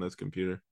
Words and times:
on 0.00 0.06
this 0.06 0.14
computer. 0.14 0.62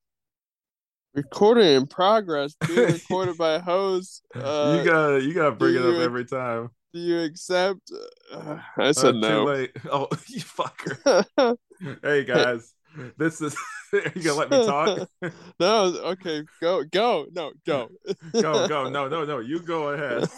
Recording 1.14 1.66
in 1.74 1.86
progress, 1.86 2.54
being 2.66 2.92
recorded 2.92 3.36
by 3.36 3.54
a 3.54 3.60
host. 3.60 4.22
Uh, 4.34 4.76
you 4.78 4.84
gotta 4.90 5.20
you 5.22 5.34
gotta 5.34 5.52
bring 5.52 5.74
it 5.74 5.80
up 5.82 5.94
you- 5.94 6.00
every 6.02 6.24
time. 6.24 6.70
do 6.92 7.00
you 7.00 7.20
accept? 7.20 7.90
Uh, 8.32 8.58
I 8.76 8.84
Uh, 8.88 8.92
said 8.92 9.12
too 9.12 9.20
no. 9.20 9.44
late. 9.44 9.72
Oh, 9.90 10.08
you 10.28 10.40
fucker. 10.40 11.56
hey 12.02 12.24
guys, 12.24 12.74
this 13.16 13.40
is. 13.40 13.54
Are 13.90 14.02
you 14.14 14.22
gonna 14.22 14.34
let 14.34 14.50
me 14.50 14.66
talk? 14.66 15.08
no, 15.58 15.84
okay, 16.12 16.42
go, 16.60 16.84
go, 16.84 17.26
no, 17.32 17.52
go, 17.66 17.88
go 18.34 18.68
go. 18.68 18.88
No 18.90 19.08
no 19.08 19.24
no. 19.24 19.38
You 19.38 19.60
go 19.60 19.88
ahead. 19.94 20.28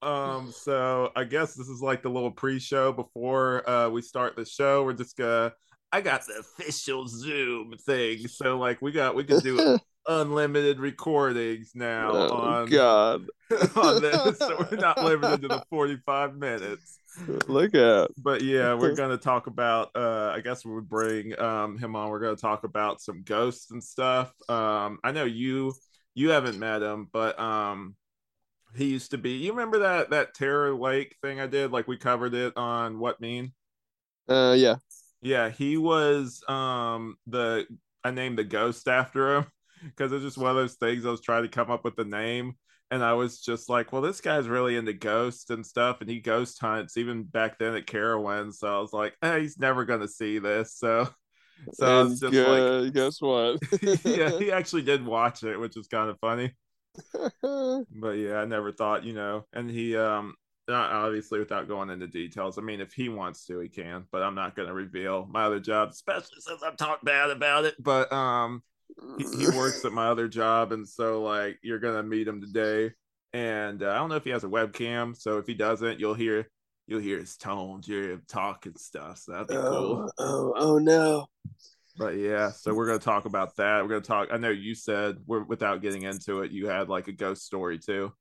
Um, 0.00 0.50
so 0.50 1.12
I 1.14 1.24
guess 1.24 1.52
this 1.54 1.68
is 1.68 1.82
like 1.82 2.02
the 2.02 2.08
little 2.08 2.30
pre-show 2.30 2.92
before 2.92 3.68
uh 3.68 3.90
we 3.90 4.00
start 4.00 4.34
the 4.34 4.46
show. 4.46 4.82
We're 4.82 4.94
just 4.94 5.14
gonna 5.18 5.52
I 5.92 6.00
got 6.00 6.26
the 6.26 6.40
official 6.40 7.06
Zoom 7.06 7.74
thing. 7.78 8.28
So 8.28 8.58
like 8.58 8.82
we 8.82 8.92
got 8.92 9.14
we 9.14 9.24
can 9.24 9.40
do 9.40 9.78
unlimited 10.06 10.80
recordings 10.80 11.72
now 11.74 12.12
oh 12.12 12.36
on, 12.36 12.66
God, 12.66 13.26
on 13.76 14.02
this. 14.02 14.38
So 14.38 14.66
we're 14.70 14.76
not 14.80 15.02
limited 15.02 15.42
to 15.42 15.48
the 15.48 15.62
45 15.70 16.36
minutes. 16.36 16.98
look 17.46 17.74
at. 17.74 18.10
But 18.18 18.42
yeah, 18.42 18.74
we're 18.74 18.94
gonna 18.94 19.16
talk 19.16 19.46
about 19.46 19.90
uh 19.94 20.32
I 20.34 20.40
guess 20.40 20.64
we 20.64 20.74
would 20.74 20.88
bring 20.88 21.38
um 21.40 21.78
him 21.78 21.96
on. 21.96 22.10
We're 22.10 22.20
gonna 22.20 22.36
talk 22.36 22.64
about 22.64 23.00
some 23.00 23.22
ghosts 23.22 23.70
and 23.70 23.82
stuff. 23.82 24.32
Um 24.48 24.98
I 25.02 25.12
know 25.12 25.24
you 25.24 25.74
you 26.14 26.30
haven't 26.30 26.58
met 26.58 26.82
him, 26.82 27.08
but 27.12 27.38
um 27.38 27.96
he 28.76 28.86
used 28.86 29.12
to 29.12 29.18
be 29.18 29.32
you 29.32 29.52
remember 29.52 29.80
that 29.80 30.10
that 30.10 30.34
terror 30.34 30.74
lake 30.74 31.16
thing 31.22 31.40
I 31.40 31.46
did? 31.46 31.72
Like 31.72 31.88
we 31.88 31.96
covered 31.96 32.34
it 32.34 32.56
on 32.56 32.98
Wut 32.98 33.20
Mean? 33.20 33.52
Uh, 34.28 34.54
yeah, 34.58 34.74
Yeah, 35.20 35.50
he 35.50 35.76
was 35.76 36.42
um 36.48 37.16
the 37.26 37.66
I 38.04 38.10
named 38.10 38.38
the 38.38 38.44
ghost 38.44 38.88
after 38.88 39.36
him 39.36 39.46
because 39.84 40.12
it's 40.12 40.24
just 40.24 40.38
one 40.38 40.50
of 40.50 40.56
those 40.56 40.74
things 40.76 41.04
I 41.06 41.10
was 41.10 41.20
trying 41.20 41.42
to 41.42 41.48
come 41.48 41.70
up 41.70 41.84
with 41.84 41.96
the 41.96 42.04
name 42.04 42.54
and 42.90 43.02
I 43.04 43.12
was 43.14 43.40
just 43.40 43.68
like, 43.68 43.92
well, 43.92 44.00
this 44.02 44.20
guy's 44.20 44.48
really 44.48 44.76
into 44.76 44.94
ghosts 44.94 45.50
and 45.50 45.64
stuff, 45.66 46.00
and 46.00 46.08
he 46.08 46.20
ghost 46.20 46.58
hunts 46.58 46.96
even 46.96 47.24
back 47.24 47.58
then 47.58 47.74
at 47.74 47.86
Carowinds. 47.86 48.54
So 48.54 48.74
I 48.74 48.80
was 48.80 48.92
like, 48.94 49.14
eh, 49.22 49.40
he's 49.40 49.58
never 49.58 49.84
gonna 49.84 50.08
see 50.08 50.38
this. 50.38 50.74
So, 50.74 51.08
so 51.72 51.86
I 51.86 51.98
was 52.00 52.14
and 52.14 52.20
just 52.20 52.42
gu- 52.44 52.90
guess 52.90 53.20
what? 53.20 53.60
yeah, 54.04 54.32
he 54.38 54.50
actually 54.52 54.82
did 54.82 55.04
watch 55.04 55.42
it, 55.44 55.58
which 55.58 55.76
is 55.76 55.88
kind 55.88 56.10
of 56.10 56.18
funny. 56.20 56.54
But 57.90 58.12
yeah, 58.12 58.36
I 58.36 58.44
never 58.44 58.72
thought, 58.72 59.04
you 59.04 59.12
know, 59.12 59.46
and 59.52 59.70
he 59.70 59.96
um 59.96 60.34
not 60.68 60.92
obviously 60.92 61.38
without 61.38 61.68
going 61.68 61.90
into 61.90 62.06
details. 62.06 62.58
I 62.58 62.62
mean, 62.62 62.80
if 62.80 62.92
he 62.92 63.08
wants 63.08 63.46
to, 63.46 63.58
he 63.60 63.68
can, 63.68 64.04
but 64.12 64.22
I'm 64.22 64.34
not 64.34 64.54
going 64.54 64.68
to 64.68 64.74
reveal 64.74 65.26
my 65.30 65.44
other 65.44 65.60
job, 65.60 65.90
especially 65.90 66.40
since 66.40 66.62
I've 66.62 66.76
talked 66.76 67.04
bad 67.04 67.30
about 67.30 67.64
it. 67.64 67.74
But 67.82 68.12
um, 68.12 68.62
he, 69.18 69.44
he 69.44 69.48
works 69.56 69.84
at 69.84 69.92
my 69.92 70.08
other 70.08 70.28
job, 70.28 70.72
and 70.72 70.88
so 70.88 71.22
like 71.22 71.58
you're 71.62 71.78
gonna 71.78 72.02
meet 72.02 72.28
him 72.28 72.40
today. 72.40 72.92
And 73.32 73.82
uh, 73.82 73.90
I 73.90 73.96
don't 73.96 74.08
know 74.08 74.16
if 74.16 74.24
he 74.24 74.30
has 74.30 74.44
a 74.44 74.48
webcam, 74.48 75.16
so 75.16 75.38
if 75.38 75.46
he 75.46 75.54
doesn't, 75.54 76.00
you'll 76.00 76.14
hear 76.14 76.48
you'll 76.86 77.00
hear 77.00 77.18
his 77.18 77.36
tones, 77.36 77.86
you'll 77.86 78.02
hear 78.02 78.12
him 78.12 78.22
talk 78.28 78.66
and 78.66 78.78
stuff. 78.78 79.18
So 79.18 79.32
that'd 79.32 79.48
be 79.48 79.54
cool. 79.54 79.62
oh, 79.62 80.10
oh, 80.18 80.54
oh 80.56 80.78
no! 80.78 81.26
But 81.96 82.16
yeah, 82.16 82.50
so 82.50 82.74
we're 82.74 82.86
gonna 82.86 82.98
talk 82.98 83.24
about 83.26 83.56
that. 83.56 83.82
We're 83.82 83.88
gonna 83.88 84.00
talk. 84.00 84.28
I 84.32 84.38
know 84.38 84.50
you 84.50 84.74
said 84.74 85.18
we're 85.26 85.44
without 85.44 85.82
getting 85.82 86.02
into 86.02 86.40
it, 86.42 86.50
you 86.50 86.68
had 86.68 86.88
like 86.88 87.08
a 87.08 87.12
ghost 87.12 87.44
story 87.44 87.78
too. 87.78 88.12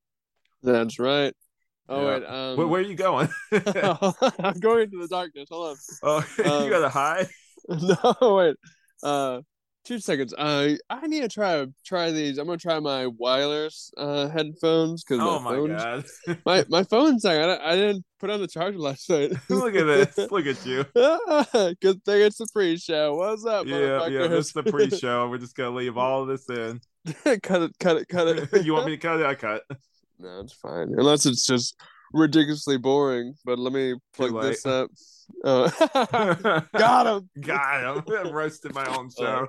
That's 0.64 1.00
right. 1.00 1.34
Oh 1.90 2.02
Yeah. 2.02 2.14
wait, 2.20 2.26
um, 2.26 2.58
where, 2.58 2.68
where 2.68 2.82
are 2.82 2.84
you 2.84 2.96
going? 2.96 3.30
I'm 3.52 4.60
going 4.60 4.84
into 4.84 5.00
the 5.02 5.08
darkness. 5.10 5.48
Hold 5.50 5.70
on. 5.70 5.78
oh, 6.04 6.18
Um, 6.58 6.64
you 6.64 6.70
gotta 6.70 6.90
hide. 6.90 7.28
on. 7.70 7.96
no, 8.22 8.36
wait. 8.36 8.56
Uh, 9.04 9.42
two 9.86 10.00
seconds. 10.00 10.34
Uh, 10.38 10.74
I 10.90 11.08
need 11.08 11.22
to 11.22 11.30
try 11.30 11.66
try 11.86 12.12
these. 12.12 12.38
I'm 12.38 12.46
gonna 12.48 12.58
try 12.58 12.80
my 12.80 13.08
wireless 13.08 13.92
uh 13.98 14.28
headphones 14.28 15.04
because 15.04 15.20
Oh 15.22 15.40
my 15.40 15.52
my 15.52 15.56
phone's 15.58 15.82
god! 16.28 16.40
my 16.46 16.66
my 16.70 16.84
phone's 16.84 17.24
dying. 17.24 17.50
I, 17.50 17.72
I 17.72 17.76
didn't 17.76 18.04
put 18.20 18.30
on 18.30 18.42
the 18.42 18.48
charger 18.48 18.80
last 18.80 19.10
night. 19.10 19.32
Look 19.50 19.76
at 19.76 19.86
this. 20.16 20.30
Look 20.32 20.46
at 20.46 20.66
you. 20.66 20.84
Good 21.82 22.04
thing 22.04 22.22
it's 22.22 22.38
the 22.38 22.48
pre-show. 22.52 23.16
What's 23.16 23.46
up, 23.46 23.66
Yeah, 23.66 24.08
yeah. 24.08 24.28
This 24.28 24.48
is 24.48 24.52
the 24.54 24.64
pre-show. 24.64 25.30
We're 25.30 25.38
just 25.38 25.56
gonna 25.56 25.76
leave 25.76 25.98
all 25.98 26.24
of 26.24 26.28
this 26.28 26.50
in. 26.50 26.82
cut 27.42 27.62
it, 27.62 27.72
cut 27.80 27.98
it, 27.98 28.08
cut 28.10 28.28
it. 28.28 28.66
you 28.66 28.74
want 28.74 28.86
me 28.88 28.92
to 28.92 28.98
cut 28.98 29.20
it? 29.22 29.26
I 29.26 29.36
cut. 29.36 29.64
No, 30.20 30.40
it's 30.40 30.54
fine. 30.54 30.94
Unless 30.98 31.26
it's 31.26 31.46
just 31.46 31.80
ridiculously 32.14 32.78
boring. 32.78 33.36
But 33.46 33.60
let 33.60 33.74
me 33.74 33.96
plug 34.16 34.42
this 34.42 34.66
up. 34.66 34.90
Oh. 35.44 35.70
Got 36.74 37.08
him. 37.08 37.30
Got 37.42 37.98
him. 37.98 38.04
I'm 38.28 38.32
roasted 38.32 38.74
my 38.74 38.86
own 38.96 39.10
show. 39.18 39.48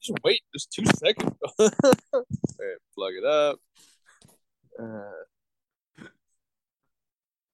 Just 0.00 0.18
wait 0.24 0.40
just 0.54 0.72
two 0.72 0.84
seconds. 0.86 1.32
Alright, 1.60 2.78
plug 2.94 3.12
it 3.14 3.24
up. 3.24 3.58
Uh, 4.80 6.04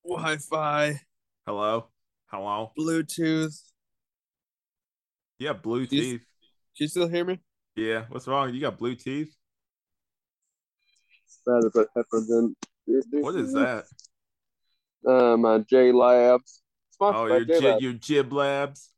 Wi-Fi, 0.07 1.01
Hello. 1.47 1.89
Hello. 2.27 2.73
Bluetooth. 2.79 3.59
Yeah, 5.39 5.49
have 5.53 5.63
blue 5.63 5.81
You- 5.81 5.87
teeth. 5.87 6.21
Can 6.77 6.85
you 6.85 6.89
still 6.89 7.09
hear 7.09 7.25
me? 7.25 7.39
Yeah. 7.77 8.05
What's 8.09 8.27
wrong? 8.27 8.53
You 8.53 8.61
got 8.61 8.79
blue 8.79 8.95
teeth? 8.97 9.35
Rather 11.47 11.71
put 11.71 11.89
headphones 11.95 12.31
in. 12.31 12.57
What 13.21 13.35
is 13.37 13.53
that? 13.53 13.85
Uh, 15.07 15.37
my 15.37 15.59
J 15.59 15.93
Labs. 15.93 16.63
Oh, 17.01 17.27
your 17.27 17.45
J 17.45 17.61
jib, 17.61 17.81
your 17.81 17.93
jib 17.93 18.33
labs. 18.33 18.91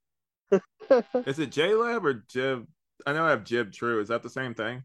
Is 1.26 1.38
it 1.38 1.50
J 1.50 1.74
Lab 1.74 2.04
or 2.04 2.14
Jib? 2.28 2.66
I 3.06 3.12
know 3.12 3.24
I 3.24 3.30
have 3.30 3.44
Jib 3.44 3.72
True. 3.72 4.00
Is 4.00 4.08
that 4.08 4.22
the 4.22 4.30
same 4.30 4.54
thing? 4.54 4.82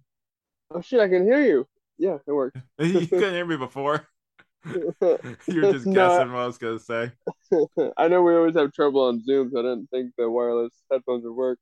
oh 0.74 0.82
shit! 0.82 1.00
I 1.00 1.08
can 1.08 1.24
hear 1.26 1.44
you. 1.44 1.68
Yeah, 1.98 2.18
it 2.26 2.32
worked. 2.32 2.58
you 2.80 3.06
couldn't 3.06 3.34
hear 3.34 3.46
me 3.46 3.58
before. 3.58 4.08
you 4.66 4.82
were 5.02 5.72
just 5.72 5.86
No. 5.86 6.08
guessing 6.08 6.32
what 6.34 6.42
I 6.42 6.46
was 6.48 6.58
gonna 6.58 6.80
say. 6.80 7.12
I 7.98 8.08
know 8.08 8.22
we 8.24 8.34
always 8.36 8.56
have 8.56 8.72
trouble 8.74 9.02
on 9.04 9.24
Zoom, 9.24 9.52
so 9.52 9.60
I 9.60 9.64
didn't 9.64 9.90
think 9.92 10.14
the 10.18 10.30
wireless 10.30 10.74
headphones 10.92 11.24
would 11.26 11.36
work. 11.36 11.60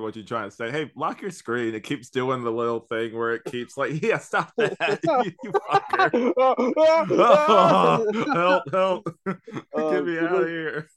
What 0.00 0.16
you're 0.16 0.24
trying 0.24 0.50
to 0.50 0.54
say? 0.54 0.70
Hey, 0.70 0.90
lock 0.96 1.20
your 1.22 1.30
screen. 1.30 1.74
It 1.74 1.82
keeps 1.84 2.10
doing 2.10 2.42
the 2.44 2.50
little 2.50 2.80
thing 2.80 3.16
where 3.16 3.32
it 3.34 3.44
keeps 3.44 3.76
like, 3.76 4.02
yeah, 4.02 4.18
stop 4.18 4.52
that, 4.56 5.00
you, 5.04 5.32
you 5.44 5.52
fucker. 5.52 6.32
Oh, 6.36 8.24
help, 8.34 8.70
help. 8.72 9.16
Um, 9.26 9.92
Get 9.92 10.04
me 10.06 10.18
out 10.18 10.34
of 10.42 10.48
here. 10.48 10.88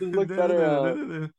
Look 0.00 0.28
better. 0.28 0.64
Uh, 0.64 0.92
look 0.94 1.30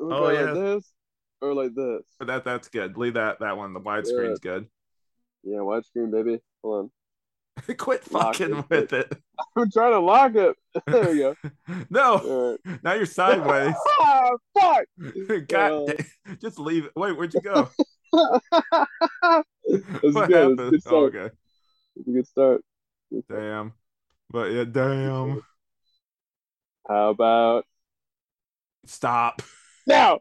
Oh, 0.00 0.28
yeah. 0.30 0.40
like 0.42 0.54
this 0.54 0.92
or 1.40 1.54
like 1.54 1.74
this. 1.74 2.02
that 2.20 2.44
that's 2.44 2.68
good. 2.68 2.96
Leave 2.96 3.14
that 3.14 3.38
that 3.40 3.56
one. 3.56 3.72
The 3.74 3.80
widescreen's 3.80 4.40
good. 4.40 4.66
Yeah, 5.42 5.58
widescreen, 5.58 6.10
baby. 6.10 6.40
Hold 6.62 6.90
Quit 7.78 8.12
Lock 8.12 8.36
fucking 8.36 8.56
it. 8.58 8.64
with 8.68 8.92
it. 8.92 9.12
I'm 9.56 9.70
trying 9.70 9.92
to 9.92 10.00
lock 10.00 10.34
it. 10.34 10.56
There 10.86 11.08
we 11.10 11.18
go. 11.18 11.36
No, 11.88 12.56
right. 12.66 12.82
now 12.82 12.94
you're 12.94 13.06
sideways. 13.06 13.74
Ah, 14.00 14.30
fuck. 14.58 14.84
God, 15.46 15.90
Uh, 15.90 16.34
just 16.42 16.58
leave 16.58 16.86
it. 16.86 16.92
Wait, 16.96 17.12
where'd 17.16 17.32
you 17.32 17.40
go? 17.40 17.68
What 18.10 18.42
good. 20.28 20.58
Happened? 20.58 20.82
Oh, 20.86 21.04
okay. 21.06 21.30
It's 21.96 22.08
a 22.08 22.10
good 22.10 22.26
start. 22.26 22.60
Damn. 23.30 23.72
But 24.30 24.50
yeah, 24.50 24.64
damn. 24.64 25.42
How 26.88 27.10
about 27.10 27.66
Stop. 28.86 29.42
now? 29.86 30.20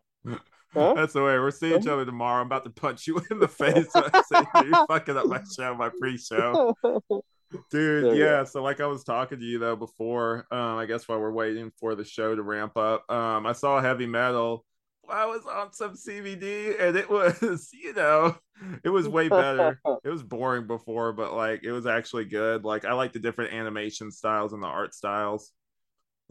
Huh? 0.74 0.94
That's 0.96 1.14
the 1.14 1.22
way. 1.24 1.38
We're 1.38 1.52
seeing 1.52 1.80
each 1.80 1.88
other 1.88 2.06
tomorrow. 2.06 2.42
I'm 2.42 2.48
about 2.48 2.64
to 2.66 2.70
punch 2.72 3.08
you 3.08 3.22
in 3.30 3.40
the 3.40 3.48
face. 3.48 3.88
You're 3.96 4.86
fucking 4.88 5.18
up 5.18 5.28
my 5.28 5.42
show, 5.56 5.76
my 5.76 5.90
pre-show. 6.00 6.76
Dude, 7.70 8.18
yeah. 8.18 8.44
So 8.46 8.64
like 8.64 8.82
I 8.82 8.88
was 8.88 9.04
talking 9.04 9.40
to 9.40 9.46
you 9.46 9.60
though 9.60 9.76
before, 9.76 10.48
um, 10.52 10.78
I 10.78 10.86
guess 10.88 11.08
while 11.08 11.20
we're 11.20 11.32
waiting 11.32 11.72
for 11.80 11.94
the 11.94 12.04
show 12.04 12.36
to 12.36 12.42
ramp 12.42 12.76
up, 12.78 13.10
um, 13.12 13.46
I 13.46 13.52
saw 13.54 13.80
heavy 13.80 14.08
metal. 14.08 14.66
I 15.08 15.26
was 15.26 15.46
on 15.46 15.74
some 15.74 15.94
CBD 15.96 16.80
and 16.80 16.96
it 16.96 17.10
was, 17.10 17.70
you 17.74 17.94
know, 17.94 18.36
it 18.84 18.90
was 18.90 19.08
way 19.08 19.28
better. 19.30 19.80
It 20.04 20.10
was 20.10 20.24
boring 20.24 20.66
before, 20.66 21.14
but 21.14 21.34
like 21.34 21.64
it 21.64 21.72
was 21.72 21.86
actually 21.86 22.26
good. 22.26 22.64
Like 22.64 22.86
I 22.86 22.94
like 22.94 23.14
the 23.14 23.20
different 23.20 23.54
animation 23.54 24.12
styles 24.12 24.54
and 24.54 24.64
the 24.64 24.68
art 24.68 24.96
styles. 24.96 25.52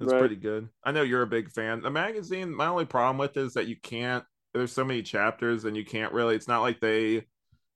It's 0.00 0.10
Right. 0.10 0.18
pretty 0.18 0.36
good. 0.36 0.68
I 0.82 0.90
know 0.90 1.02
you're 1.02 1.22
a 1.22 1.26
big 1.26 1.50
fan. 1.50 1.82
The 1.82 1.90
magazine, 1.90 2.52
my 2.52 2.66
only 2.66 2.86
problem 2.86 3.18
with 3.18 3.36
it 3.36 3.42
is 3.42 3.52
that 3.54 3.68
you 3.68 3.76
can't 3.76 4.24
there's 4.54 4.72
so 4.72 4.84
many 4.84 5.02
chapters 5.02 5.64
and 5.64 5.76
you 5.76 5.84
can't 5.84 6.12
really 6.12 6.34
it's 6.34 6.48
not 6.48 6.62
like 6.62 6.80
they 6.80 7.24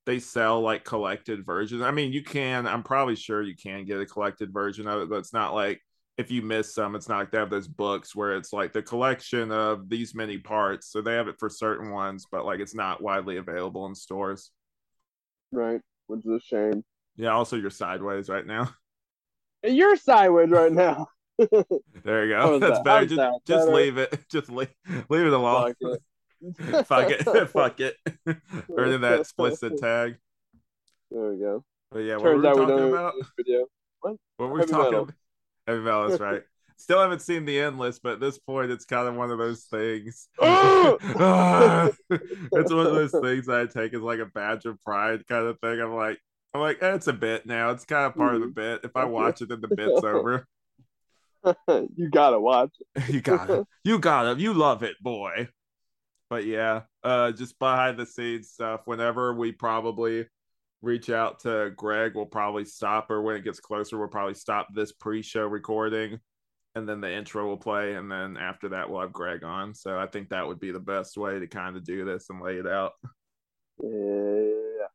they 0.06 0.20
sell 0.20 0.60
like 0.60 0.84
collected 0.84 1.44
versions. 1.44 1.82
I 1.82 1.90
mean, 1.90 2.12
you 2.12 2.22
can, 2.22 2.66
I'm 2.66 2.84
probably 2.84 3.16
sure 3.16 3.42
you 3.42 3.56
can 3.56 3.84
get 3.84 4.00
a 4.00 4.06
collected 4.06 4.52
version 4.52 4.86
of 4.86 5.02
it, 5.02 5.10
but 5.10 5.16
it's 5.16 5.32
not 5.32 5.52
like 5.52 5.82
if 6.16 6.30
you 6.30 6.42
miss 6.42 6.72
some, 6.72 6.94
it's 6.94 7.08
not 7.08 7.18
like 7.18 7.30
they 7.32 7.38
have 7.38 7.50
those 7.50 7.68
books 7.68 8.14
where 8.14 8.36
it's 8.36 8.52
like 8.52 8.72
the 8.72 8.82
collection 8.82 9.50
of 9.50 9.88
these 9.88 10.14
many 10.14 10.38
parts. 10.38 10.90
So 10.90 11.02
they 11.02 11.14
have 11.14 11.28
it 11.28 11.38
for 11.38 11.50
certain 11.50 11.90
ones, 11.90 12.24
but 12.30 12.46
like 12.46 12.60
it's 12.60 12.74
not 12.74 13.02
widely 13.02 13.36
available 13.36 13.84
in 13.86 13.94
stores. 13.94 14.52
right, 15.52 15.80
which 16.06 16.20
is 16.20 16.26
a 16.32 16.40
shame. 16.40 16.84
Yeah, 17.16 17.30
also 17.30 17.56
you're 17.56 17.70
sideways 17.70 18.28
right 18.28 18.46
now. 18.46 18.70
You're 19.64 19.96
sideways 19.96 20.50
right 20.50 20.72
now. 20.72 21.08
There 22.04 22.24
you 22.24 22.34
go. 22.34 22.58
That's 22.60 22.78
that? 22.78 22.84
better. 22.84 23.06
Just, 23.06 23.46
just 23.46 23.68
leave 23.68 23.98
it. 23.98 24.16
Just 24.30 24.48
leave, 24.48 24.68
leave 25.08 25.26
it 25.26 25.32
alone. 25.32 25.74
Fuck 26.84 27.10
it. 27.10 27.22
Fuck 27.50 27.80
it. 27.80 27.96
It. 28.26 28.36
Earning 28.76 29.00
that 29.02 29.20
explicit 29.20 29.78
tag. 29.78 30.16
There 31.10 31.30
we 31.30 31.38
go. 31.38 31.64
But 31.90 32.00
yeah, 32.00 32.16
what 32.16 32.24
Turns 32.24 32.44
were 32.44 32.50
we 32.50 32.66
talking 32.66 32.88
about? 32.88 33.14
this 33.18 33.30
video. 33.36 33.66
What 34.00 34.16
were 34.38 34.52
we 34.52 34.60
talking 34.60 34.76
metal. 34.76 35.02
about? 35.04 35.14
Heavy 35.66 35.80
metal, 35.80 36.08
that's 36.08 36.20
right. 36.20 36.42
Still 36.78 37.00
haven't 37.00 37.22
seen 37.22 37.46
the 37.46 37.58
endless, 37.58 37.98
but 37.98 38.14
at 38.14 38.20
this 38.20 38.38
point, 38.38 38.70
it's 38.70 38.84
kind 38.84 39.08
of 39.08 39.14
one 39.14 39.30
of 39.30 39.38
those 39.38 39.62
things. 39.64 40.28
Ah! 40.40 40.96
it's 42.10 42.72
one 42.72 42.86
of 42.86 42.92
those 42.92 43.12
things 43.12 43.48
I 43.48 43.66
take 43.66 43.94
as 43.94 44.02
like 44.02 44.18
a 44.18 44.26
badge 44.26 44.66
of 44.66 44.80
pride 44.82 45.26
kind 45.26 45.46
of 45.46 45.58
thing. 45.60 45.80
I'm 45.80 45.94
like, 45.94 46.20
I'm 46.52 46.60
like, 46.60 46.82
eh, 46.82 46.94
it's 46.94 47.06
a 47.06 47.12
bit 47.12 47.46
now. 47.46 47.70
It's 47.70 47.84
kind 47.84 48.04
of 48.06 48.14
part 48.14 48.34
of 48.34 48.42
the 48.42 48.48
bit. 48.48 48.80
If 48.84 48.94
I 48.94 49.06
watch 49.06 49.40
it, 49.40 49.48
then 49.48 49.62
the 49.62 49.74
bit's 49.74 50.04
over. 50.04 50.46
you 51.68 52.10
gotta 52.10 52.38
watch. 52.38 52.72
you 53.08 53.20
gotta, 53.20 53.66
you 53.84 53.98
gotta, 53.98 54.38
you 54.40 54.52
love 54.52 54.82
it, 54.82 54.96
boy. 55.00 55.48
But 56.28 56.44
yeah, 56.44 56.82
uh, 57.04 57.32
just 57.32 57.58
behind 57.58 57.98
the 57.98 58.06
scenes 58.06 58.50
stuff. 58.50 58.82
Whenever 58.86 59.32
we 59.34 59.52
probably 59.52 60.26
reach 60.82 61.08
out 61.08 61.40
to 61.40 61.72
Greg, 61.76 62.12
we'll 62.14 62.26
probably 62.26 62.64
stop, 62.64 63.10
or 63.10 63.22
when 63.22 63.36
it 63.36 63.44
gets 63.44 63.60
closer, 63.60 63.96
we'll 63.98 64.08
probably 64.08 64.34
stop 64.34 64.68
this 64.74 64.92
pre-show 64.92 65.46
recording, 65.46 66.18
and 66.74 66.88
then 66.88 67.00
the 67.00 67.12
intro 67.12 67.46
will 67.46 67.56
play, 67.56 67.94
and 67.94 68.10
then 68.10 68.36
after 68.36 68.70
that, 68.70 68.90
we'll 68.90 69.00
have 69.00 69.12
Greg 69.12 69.44
on. 69.44 69.74
So 69.74 69.98
I 69.98 70.06
think 70.06 70.30
that 70.30 70.46
would 70.46 70.58
be 70.60 70.72
the 70.72 70.80
best 70.80 71.16
way 71.16 71.38
to 71.38 71.46
kind 71.46 71.76
of 71.76 71.84
do 71.84 72.04
this 72.04 72.28
and 72.28 72.40
lay 72.42 72.56
it 72.56 72.66
out. 72.66 72.92
Yeah. 73.82 74.86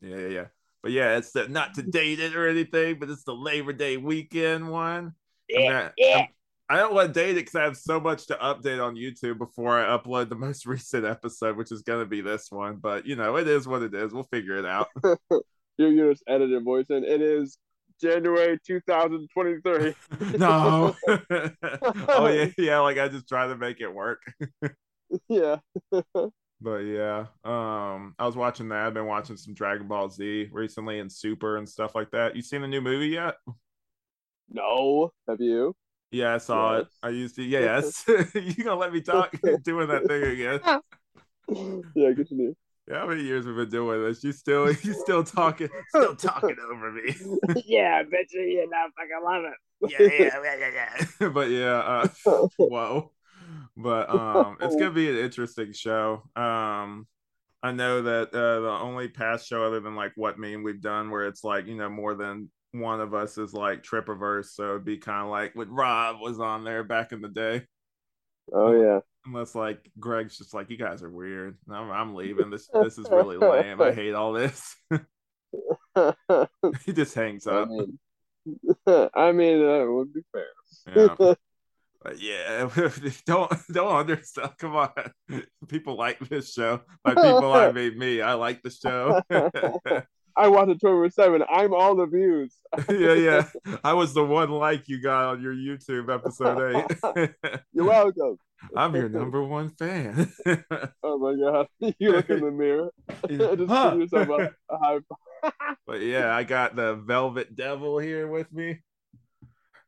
Yeah, 0.00 0.16
yeah, 0.16 0.28
yeah. 0.28 0.44
But 0.82 0.92
yeah, 0.92 1.16
it's 1.16 1.32
the, 1.32 1.48
not 1.48 1.74
to 1.74 1.82
date 1.82 2.18
it 2.18 2.34
or 2.34 2.48
anything, 2.48 2.98
but 2.98 3.08
it's 3.10 3.24
the 3.24 3.34
Labor 3.34 3.72
Day 3.72 3.98
weekend 3.98 4.68
one. 4.68 5.14
I'm 5.54 5.72
not- 5.72 5.92
I'm- 6.18 6.28
I 6.72 6.76
don't 6.76 6.94
want 6.94 7.12
to 7.12 7.20
date 7.20 7.32
it 7.32 7.34
because 7.34 7.54
I 7.54 7.64
have 7.64 7.76
so 7.76 8.00
much 8.00 8.28
to 8.28 8.34
update 8.36 8.82
on 8.82 8.94
YouTube 8.94 9.36
before 9.36 9.78
I 9.78 9.94
upload 9.94 10.30
the 10.30 10.34
most 10.46 10.64
recent 10.64 11.04
episode, 11.04 11.58
which 11.58 11.70
is 11.70 11.82
going 11.82 12.00
to 12.00 12.06
be 12.06 12.22
this 12.22 12.50
one. 12.50 12.76
But 12.76 13.04
you 13.04 13.14
know, 13.14 13.36
it 13.36 13.46
is 13.46 13.68
what 13.68 13.82
it 13.82 13.94
is. 13.94 14.14
We'll 14.14 14.22
figure 14.22 14.56
it 14.56 14.64
out. 14.64 14.88
You 15.78 15.88
you 15.88 16.10
just 16.10 16.22
edit 16.26 16.48
your 16.48 16.62
voice 16.62 16.86
in. 16.88 17.04
It 17.04 17.20
is 17.20 17.58
January 18.00 18.58
2023. 18.66 19.94
no. 20.38 20.96
oh 21.08 22.28
yeah, 22.28 22.46
yeah. 22.56 22.78
Like 22.78 22.96
I 22.96 23.08
just 23.08 23.28
try 23.28 23.46
to 23.48 23.56
make 23.56 23.82
it 23.82 23.92
work. 23.92 24.22
yeah. 25.28 25.56
But 25.90 26.78
yeah, 26.84 27.26
um, 27.44 28.14
I 28.18 28.24
was 28.24 28.36
watching 28.36 28.70
that. 28.70 28.86
I've 28.86 28.94
been 28.94 29.06
watching 29.06 29.36
some 29.36 29.52
Dragon 29.52 29.88
Ball 29.88 30.08
Z 30.08 30.48
recently 30.52 31.00
and 31.00 31.12
Super 31.12 31.58
and 31.58 31.68
stuff 31.68 31.94
like 31.94 32.12
that. 32.12 32.34
You 32.34 32.40
seen 32.40 32.62
the 32.62 32.68
new 32.68 32.80
movie 32.80 33.08
yet? 33.08 33.34
No. 34.48 35.12
Have 35.28 35.40
you? 35.40 35.74
Yeah, 36.12 36.34
I 36.34 36.38
saw 36.38 36.76
it. 36.76 36.88
I 37.02 37.08
used 37.08 37.36
to. 37.36 37.42
Yeah, 37.42 37.60
yes, 37.60 38.04
you 38.34 38.64
gonna 38.64 38.76
let 38.76 38.92
me 38.92 39.00
talk? 39.00 39.34
Doing 39.62 39.88
that 39.88 40.06
thing 40.06 40.22
again. 40.22 40.60
yeah, 41.94 42.12
continue. 42.12 42.54
Yeah, 42.88 42.98
how 42.98 43.06
many 43.06 43.22
years 43.22 43.46
we've 43.46 43.56
been 43.56 43.70
doing 43.70 44.02
this? 44.02 44.22
You 44.22 44.32
still, 44.32 44.66
you 44.68 44.92
still 44.92 45.24
talking, 45.24 45.68
still 45.88 46.16
talking 46.16 46.56
over 46.70 46.92
me. 46.92 47.14
yeah, 47.64 48.00
I 48.00 48.02
bet 48.02 48.32
you 48.32 48.42
you 48.42 48.68
know 48.68 48.86
fucking 48.96 49.24
love 49.24 49.52
yeah, 49.88 50.02
yeah, 50.02 50.30
yeah, 50.44 50.56
yeah, 50.58 51.06
yeah. 51.20 51.28
but 51.28 51.50
yeah, 51.50 51.78
uh, 51.78 52.08
whoa. 52.56 53.12
But 53.76 54.10
um, 54.10 54.56
it's 54.60 54.76
gonna 54.76 54.90
be 54.90 55.08
an 55.08 55.16
interesting 55.16 55.72
show. 55.72 56.22
Um, 56.36 57.06
I 57.62 57.72
know 57.72 58.02
that 58.02 58.34
uh, 58.34 58.60
the 58.60 58.68
only 58.68 59.08
past 59.08 59.46
show 59.46 59.64
other 59.64 59.80
than 59.80 59.94
like 59.94 60.12
Wut 60.16 60.38
Mean 60.38 60.62
we've 60.62 60.80
done, 60.80 61.10
where 61.10 61.26
it's 61.26 61.42
like 61.42 61.66
you 61.66 61.76
know 61.76 61.88
more 61.88 62.14
than 62.14 62.50
one 62.72 63.00
of 63.00 63.14
us 63.14 63.38
is 63.38 63.52
like 63.52 63.82
Tripiverse, 63.82 64.46
so 64.46 64.70
it'd 64.70 64.84
be 64.84 64.98
kind 64.98 65.22
of 65.22 65.28
like 65.28 65.54
when 65.54 65.70
Rob 65.70 66.20
was 66.20 66.40
on 66.40 66.64
there 66.64 66.82
back 66.82 67.12
in 67.12 67.20
the 67.20 67.28
day. 67.28 67.66
oh 68.52 68.72
yeah. 68.72 69.00
Unless 69.24 69.54
like 69.54 69.88
Greg's 70.00 70.36
just 70.36 70.52
like 70.52 70.68
you 70.68 70.76
guys 70.76 71.02
are 71.02 71.10
weird. 71.10 71.56
I'm, 71.70 71.90
I'm 71.92 72.14
leaving. 72.14 72.50
This 72.50 72.68
this 72.82 72.98
is 72.98 73.08
really 73.08 73.36
lame. 73.36 73.80
I 73.80 73.92
hate 73.92 74.14
all 74.14 74.32
this. 74.32 74.74
he 76.84 76.92
just 76.92 77.14
hangs 77.14 77.46
I 77.46 77.52
up. 77.52 77.68
mean, 77.68 77.98
I 79.14 79.30
mean, 79.32 79.60
that 79.60 79.86
would 79.88 80.12
be 80.12 80.22
fair. 80.32 80.46
Yeah. 81.18 81.34
But 82.04 82.20
yeah, 82.20 82.68
don't 83.26 83.52
don't 83.70 83.94
understand. 83.96 84.50
Come 84.58 84.74
on, 84.74 84.90
people 85.68 85.96
like 85.96 86.18
this 86.18 86.52
show. 86.52 86.80
Like 87.04 87.14
people 87.14 87.48
like 87.48 87.74
me, 87.76 87.94
me. 87.94 88.20
I 88.20 88.32
like 88.34 88.60
the 88.62 88.70
show. 88.70 89.22
I 90.36 90.48
watched 90.48 90.70
it 90.70 90.80
24 90.80 91.10
7. 91.10 91.42
I'm 91.48 91.74
all 91.74 91.94
the 91.94 92.06
views. 92.06 92.54
yeah, 92.88 93.14
yeah. 93.14 93.48
I 93.84 93.92
was 93.92 94.14
the 94.14 94.24
one 94.24 94.50
like 94.50 94.88
you 94.88 95.00
got 95.00 95.26
on 95.26 95.42
your 95.42 95.54
YouTube 95.54 96.12
episode 96.12 96.76
eight. 97.14 97.30
You're 97.72 97.84
welcome. 97.84 98.38
I'm 98.76 98.94
your 98.94 99.08
number 99.08 99.42
one 99.42 99.70
fan. 99.70 100.32
Oh 101.02 101.18
my 101.18 101.34
god. 101.34 101.66
You 101.98 102.12
look 102.12 102.30
in 102.30 102.40
the 102.40 102.50
mirror. 102.50 102.90
Just 103.28 103.68
Huh. 103.70 103.90
give 103.90 104.00
yourself 104.00 104.28
a, 104.28 104.54
a 104.74 104.78
high 104.78 104.98
five. 105.42 105.52
But 105.86 106.00
yeah, 106.02 106.34
I 106.34 106.44
got 106.44 106.76
the 106.76 106.94
Velvet 106.94 107.56
Devil 107.56 107.98
here 107.98 108.28
with 108.28 108.52
me. 108.52 108.80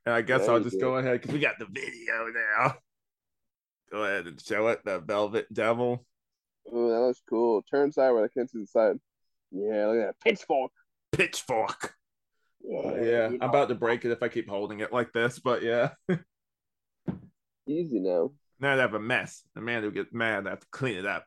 And 0.05 0.15
I 0.15 0.23
guess 0.23 0.43
Yeah, 0.47 0.53
I'll 0.55 0.61
just 0.61 0.75
do. 0.77 0.81
go 0.81 0.97
ahead 0.97 1.21
because 1.21 1.33
we 1.33 1.41
got 1.41 1.59
the 1.59 1.67
video 1.67 2.27
now. 2.35 2.75
Go 3.93 4.03
ahead 4.05 4.27
and 4.27 4.41
show 4.43 4.67
it, 4.69 4.81
the 4.85 4.99
Velvet 4.99 5.47
Devil. 5.53 6.05
Oh, 6.73 6.89
that 6.91 7.01
looks 7.01 7.23
cool. 7.29 7.63
Turn 7.71 7.93
sideways. 7.93 8.25
I 8.25 8.39
can't 8.39 8.51
see 8.51 8.61
the 8.61 8.67
side. 8.67 8.99
Yeah, 9.55 9.87
look 9.87 9.97
at 9.99 10.07
that. 10.07 10.21
Pitchfork. 10.21 10.73
Pitchfork. 11.13 11.95
Yeah, 12.63 12.81
But 12.83 13.03
yeah, 13.03 13.29
you 13.29 13.39
I'm 13.41 13.51
know, 13.51 13.51
about 13.51 13.69
to 13.69 13.75
break 13.75 14.05
it 14.05 14.11
if 14.11 14.23
I 14.23 14.29
keep 14.29 14.49
holding 14.49 14.81
it 14.81 14.93
like 14.93 15.13
this. 15.13 15.39
But 15.39 15.63
yeah, 15.63 15.91
Easy 17.67 18.01
now. 18.01 18.33
now 18.61 18.75
I 18.75 18.77
have 18.77 18.95
a 18.95 19.01
mess. 19.01 19.43
The 19.55 19.61
man 19.61 19.83
who 19.83 19.91
gets 19.91 20.13
mad, 20.13 20.47
I 20.47 20.51
have 20.51 20.61
to 20.61 20.67
clean 20.71 20.97
it 20.97 21.07
up. 21.07 21.27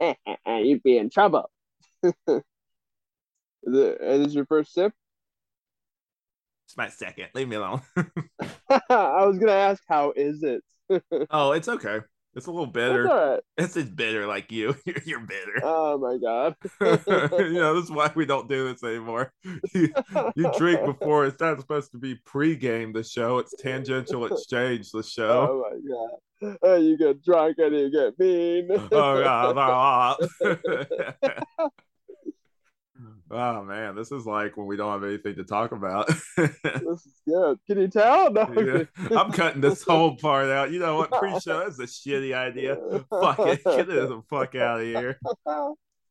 You'd 0.46 0.82
be 0.82 0.98
in 0.98 1.10
trouble. 1.10 1.50
is, 2.02 2.12
it, 3.64 3.98
is 4.00 4.24
this 4.24 4.34
your 4.34 4.46
first 4.46 4.72
sip? 4.74 4.92
It's 6.66 6.76
my 6.78 6.88
second. 6.88 7.28
Leave 7.34 7.48
me 7.48 7.56
alone. 7.56 7.82
I 8.70 9.26
was 9.26 9.38
gonna 9.38 9.52
ask, 9.52 9.82
how 9.86 10.12
is 10.16 10.42
it? 10.42 10.64
oh, 11.30 11.52
it's 11.52 11.68
okay. 11.68 12.00
It's 12.36 12.46
a 12.46 12.50
little 12.50 12.66
bitter. 12.66 13.04
right. 13.04 13.40
It's 13.56 13.74
just 13.74 13.94
bitter 13.94 14.26
like 14.26 14.50
you. 14.50 14.74
You're, 14.84 14.96
you're 15.04 15.20
bitter. 15.20 15.60
Oh 15.62 15.96
my 15.98 16.18
god. 16.18 16.56
you 17.38 17.54
know, 17.54 17.74
this 17.74 17.84
is 17.84 17.90
why 17.90 18.10
we 18.14 18.26
don't 18.26 18.48
do 18.48 18.72
this 18.72 18.82
anymore. 18.82 19.32
You, 19.72 19.92
you 20.34 20.50
drink 20.58 20.84
before 20.84 21.26
it's 21.26 21.40
not 21.40 21.60
supposed 21.60 21.92
to 21.92 21.98
be 21.98 22.16
pre-game 22.16 22.92
the 22.92 23.04
show. 23.04 23.38
It's 23.38 23.54
tangential 23.60 24.26
exchange 24.26 24.90
the 24.90 25.02
show. 25.02 25.48
Oh 25.50 25.64
my 25.70 25.78
god. 25.88 26.10
Oh, 26.62 26.76
you 26.76 26.98
get 26.98 27.24
drunk 27.24 27.56
and 27.58 27.74
you 27.74 27.90
get 27.90 28.18
mean. 28.18 28.68
Oh 28.70 29.22
god. 29.22 29.56
Ah. 29.56 30.16
Oh 33.34 33.64
man, 33.64 33.94
this 33.94 34.12
is 34.12 34.24
like 34.24 34.56
when 34.56 34.66
we 34.66 34.76
don't 34.76 34.92
have 34.92 35.04
anything 35.04 35.36
to 35.36 35.44
talk 35.44 35.72
about. 35.72 36.10
This 36.36 37.06
is 37.06 37.20
good. 37.26 37.58
Can 37.66 37.80
you 37.80 37.88
tell? 37.88 38.30
No. 38.30 38.48
Yeah. 38.56 39.18
I'm 39.18 39.32
cutting 39.32 39.60
this 39.60 39.82
whole 39.82 40.16
part 40.20 40.48
out. 40.48 40.70
You 40.70 40.78
know 40.78 40.96
what? 40.96 41.10
Pre-show 41.10 41.60
that's 41.60 41.78
a 41.78 41.84
shitty 41.84 42.34
idea. 42.34 42.76
Fuck 43.10 43.38
it. 43.40 43.62
Get 43.64 43.88
it 43.88 44.08
the 44.08 44.22
fuck 44.28 44.54
out 44.54 44.80
of 44.80 44.86
here. 44.86 45.18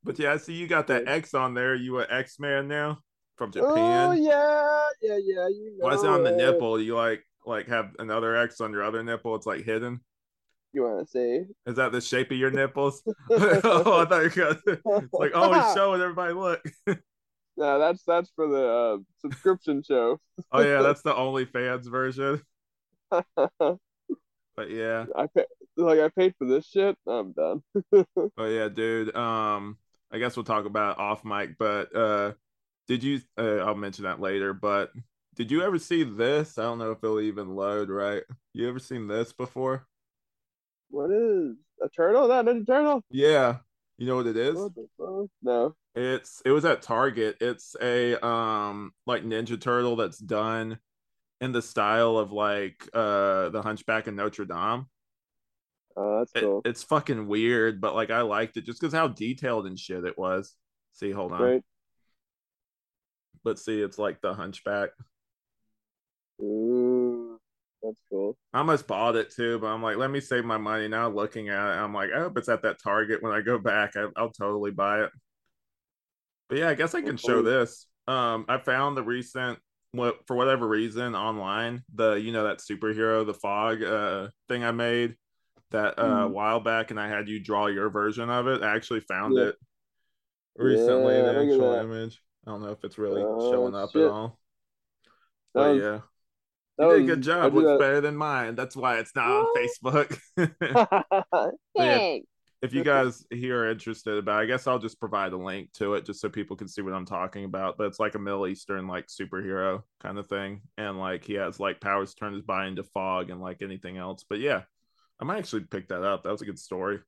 But 0.03 0.19
yeah, 0.19 0.33
I 0.33 0.37
see 0.37 0.53
you 0.53 0.67
got 0.67 0.87
that 0.87 1.07
X 1.07 1.33
on 1.33 1.53
there. 1.53 1.75
You 1.75 1.99
an 1.99 2.07
X 2.09 2.39
man 2.39 2.67
now 2.67 2.99
from 3.37 3.49
oh, 3.49 3.51
Japan? 3.51 4.09
Oh 4.09 4.11
yeah, 4.11 4.87
yeah, 5.01 5.19
yeah. 5.23 5.47
You 5.47 5.75
know 5.77 5.85
Why 5.85 5.93
is 5.93 6.03
it 6.03 6.09
on 6.09 6.23
the 6.23 6.31
nipple? 6.31 6.79
You 6.79 6.95
like 6.95 7.23
like 7.45 7.67
have 7.67 7.91
another 7.99 8.35
X 8.35 8.59
on 8.61 8.71
your 8.71 8.83
other 8.83 9.03
nipple? 9.03 9.35
It's 9.35 9.45
like 9.45 9.63
hidden. 9.63 10.01
You 10.73 10.83
want 10.83 11.05
to 11.05 11.11
say? 11.11 11.45
Is 11.67 11.75
that 11.75 11.91
the 11.91 12.01
shape 12.01 12.31
of 12.31 12.37
your 12.37 12.49
nipples? 12.49 13.03
oh, 13.29 14.01
I 14.01 14.05
thought 14.05 14.35
you 14.35 14.43
were 14.43 14.55
gonna. 14.55 14.59
It's 15.03 15.13
like, 15.13 15.31
oh, 15.35 15.53
he's 15.53 15.73
showing 15.75 16.01
everybody. 16.01 16.33
Look. 16.33 16.63
No, 17.55 17.79
that's 17.79 18.03
that's 18.03 18.31
for 18.35 18.47
the 18.47 18.67
uh, 18.67 18.97
subscription 19.19 19.83
show. 19.83 20.19
Oh 20.51 20.61
yeah, 20.61 20.81
that's 20.81 21.01
the 21.01 21.13
OnlyFans 21.13 21.89
version. 21.89 22.41
But 24.55 24.69
yeah, 24.69 25.05
I 25.15 25.27
pay, 25.27 25.45
like 25.77 25.99
I 25.99 26.09
paid 26.09 26.35
for 26.37 26.45
this 26.45 26.67
shit. 26.67 26.95
I'm 27.07 27.31
done. 27.31 27.63
but 27.91 28.45
yeah, 28.45 28.69
dude. 28.69 29.15
Um, 29.15 29.77
I 30.11 30.19
guess 30.19 30.35
we'll 30.35 30.43
talk 30.43 30.65
about 30.65 30.93
it 30.93 30.99
off 30.99 31.25
mic. 31.25 31.57
But 31.57 31.95
uh, 31.95 32.33
did 32.87 33.03
you? 33.03 33.21
Uh, 33.37 33.57
I'll 33.57 33.75
mention 33.75 34.03
that 34.03 34.19
later. 34.19 34.53
But 34.53 34.91
did 35.35 35.49
you 35.49 35.63
ever 35.63 35.79
see 35.79 36.03
this? 36.03 36.57
I 36.57 36.63
don't 36.63 36.77
know 36.77 36.91
if 36.91 37.03
it'll 37.03 37.19
even 37.19 37.55
load. 37.55 37.89
Right? 37.89 38.23
You 38.53 38.69
ever 38.69 38.79
seen 38.79 39.07
this 39.07 39.33
before? 39.33 39.87
What 40.89 41.09
is 41.09 41.55
a 41.81 41.89
turtle? 41.89 42.27
That 42.27 42.47
a 42.47 42.63
Turtle? 42.63 43.03
Yeah. 43.09 43.57
You 43.97 44.07
know 44.07 44.15
what 44.17 44.27
it 44.27 44.37
is? 44.37 44.55
What 44.55 44.73
the 44.75 44.87
fuck? 44.97 45.29
No. 45.41 45.75
It's 45.95 46.41
it 46.45 46.51
was 46.51 46.65
at 46.65 46.81
Target. 46.81 47.37
It's 47.41 47.75
a 47.81 48.23
um 48.25 48.91
like 49.05 49.23
Ninja 49.23 49.59
Turtle 49.59 49.95
that's 49.95 50.17
done 50.17 50.79
in 51.41 51.51
the 51.51 51.61
style 51.61 52.17
of 52.17 52.31
like 52.31 52.87
uh 52.93 53.49
the 53.49 53.61
Hunchback 53.61 54.07
of 54.07 54.15
Notre 54.15 54.45
Dame. 54.45 54.87
Oh, 55.95 56.19
that's 56.19 56.31
It- 56.35 56.41
cool. 56.41 56.61
it's 56.65 56.81
fucking 56.83 57.27
weird, 57.27 57.79
but 57.79 57.93
like 57.93 58.09
I 58.09 58.21
liked 58.21 58.57
it 58.57 58.65
just 58.65 58.81
because 58.81 58.93
how 58.93 59.07
detailed 59.07 59.67
and 59.67 59.77
shit 59.79 60.03
it 60.05 60.17
was. 60.17 60.55
See, 60.93 61.11
hold 61.11 61.31
on. 61.31 61.41
Right. 61.41 61.63
Let's 63.43 63.63
see, 63.63 63.79
it's 63.81 63.99
like 63.99 64.21
the 64.21 64.33
Hunchback. 64.33 64.89
Ooh. 66.41 66.92
That's 67.83 67.99
cool. 68.09 68.37
I 68.53 68.59
almost 68.59 68.87
bought 68.87 69.17
it 69.17 69.31
too, 69.31 69.59
but 69.59 69.67
I'm 69.67 69.83
like, 69.83 69.97
let 69.97 70.09
me 70.09 70.21
save 70.21 70.45
my 70.45 70.57
money 70.57 70.87
now. 70.87 71.09
Looking 71.09 71.49
at 71.49 71.55
it, 71.55 71.79
I'm 71.79 71.93
like, 71.93 72.11
I 72.15 72.19
hope 72.19 72.37
it's 72.37 72.49
at 72.49 72.61
that 72.61 72.81
Target 72.81 73.21
when 73.21 73.33
I 73.33 73.41
go 73.41 73.59
back. 73.59 73.95
I, 73.97 74.05
will 74.21 74.31
totally 74.31 74.71
buy 74.71 75.03
it. 75.03 75.11
But 76.47 76.59
yeah, 76.59 76.69
I 76.69 76.75
guess 76.75 76.95
I 76.95 77.01
can 77.01 77.17
show 77.17 77.41
this. 77.41 77.87
Um, 78.07 78.45
I 78.47 78.57
found 78.57 78.95
the 78.95 79.03
recent 79.03 79.59
what 79.91 80.25
for 80.25 80.35
whatever 80.35 80.67
reason 80.67 81.13
online 81.13 81.83
the 81.93 82.13
you 82.13 82.31
know 82.31 82.45
that 82.45 82.57
superhero 82.57 83.23
the 83.23 83.33
fog 83.33 83.83
uh 83.83 84.27
thing 84.49 84.63
I 84.63 84.71
made 84.71 85.15
that 85.69 85.99
uh 85.99 86.27
mm. 86.27 86.31
while 86.31 86.59
back 86.59 86.89
and 86.89 86.99
I 86.99 87.07
had 87.07 87.29
you 87.29 87.39
draw 87.39 87.67
your 87.67 87.89
version 87.89 88.29
of 88.29 88.47
it. 88.47 88.63
I 88.63 88.75
actually 88.75 89.01
found 89.01 89.35
yeah. 89.35 89.49
it 89.49 89.55
recently. 90.55 91.15
Yeah, 91.15 91.21
the 91.21 91.39
actual 91.41 91.73
image. 91.75 92.19
I 92.45 92.51
don't 92.51 92.61
know 92.61 92.71
if 92.71 92.83
it's 92.83 92.97
really 92.97 93.21
uh, 93.21 93.51
showing 93.51 93.75
up 93.75 93.91
shit. 93.91 94.01
at 94.01 94.09
all. 94.09 94.39
But 95.53 95.71
um, 95.71 95.79
yeah. 95.79 95.99
You 96.79 96.89
did 96.89 97.01
a 97.01 97.05
good 97.05 97.21
job. 97.21 97.53
Looks 97.53 97.79
better 97.79 98.01
than 98.01 98.15
mine. 98.15 98.55
That's 98.55 98.75
why 98.75 98.97
it's 98.97 99.15
not 99.15 99.29
on 99.29 99.47
Facebook. 99.55 100.19
yeah, 101.75 102.17
if 102.63 102.73
you 102.73 102.83
guys 102.83 103.25
here 103.29 103.65
are 103.65 103.71
interested 103.71 104.17
about, 104.17 104.39
it, 104.39 104.43
I 104.43 104.45
guess 104.47 104.67
I'll 104.67 104.79
just 104.79 104.97
provide 104.99 105.33
a 105.33 105.37
link 105.37 105.73
to 105.73 105.95
it 105.95 106.05
just 106.05 106.21
so 106.21 106.29
people 106.29 106.55
can 106.55 106.69
see 106.69 106.81
what 106.81 106.93
I'm 106.93 107.05
talking 107.05 107.43
about. 107.43 107.77
But 107.77 107.87
it's 107.87 107.99
like 107.99 108.15
a 108.15 108.19
Middle 108.19 108.47
Eastern 108.47 108.87
like 108.87 109.07
superhero 109.07 109.83
kind 110.01 110.17
of 110.17 110.29
thing, 110.29 110.61
and 110.77 110.97
like 110.97 111.25
he 111.25 111.33
has 111.33 111.59
like 111.59 111.81
powers 111.81 112.13
to 112.13 112.19
turn 112.19 112.33
his 112.33 112.41
body 112.41 112.69
into 112.69 112.83
fog 112.83 113.29
and 113.29 113.41
like 113.41 113.61
anything 113.61 113.97
else. 113.97 114.23
But 114.27 114.39
yeah, 114.39 114.61
I 115.19 115.25
might 115.25 115.39
actually 115.39 115.65
pick 115.65 115.89
that 115.89 116.03
up. 116.03 116.23
That 116.23 116.31
was 116.31 116.41
a 116.41 116.45
good 116.45 116.57
story. 116.57 116.99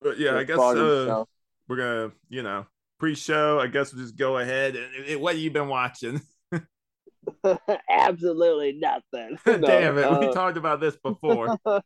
But 0.00 0.18
yeah, 0.18 0.36
I 0.36 0.42
guess 0.42 0.58
uh, 0.58 1.24
we're 1.68 1.76
gonna 1.76 2.12
you 2.28 2.42
know 2.42 2.66
pre-show. 2.98 3.60
I 3.60 3.68
guess 3.68 3.94
we'll 3.94 4.02
just 4.02 4.16
go 4.16 4.38
ahead 4.38 4.76
and 4.76 5.20
what 5.20 5.34
have 5.34 5.42
you 5.42 5.50
been 5.50 5.68
watching? 5.68 6.20
Absolutely 7.90 8.78
nothing. 8.78 9.38
Damn 9.44 9.98
it, 9.98 10.04
uh, 10.04 10.18
we 10.20 10.32
talked 10.32 10.56
about 10.56 10.80
this 10.80 10.96
before. 10.96 11.56
uh, 11.66 11.78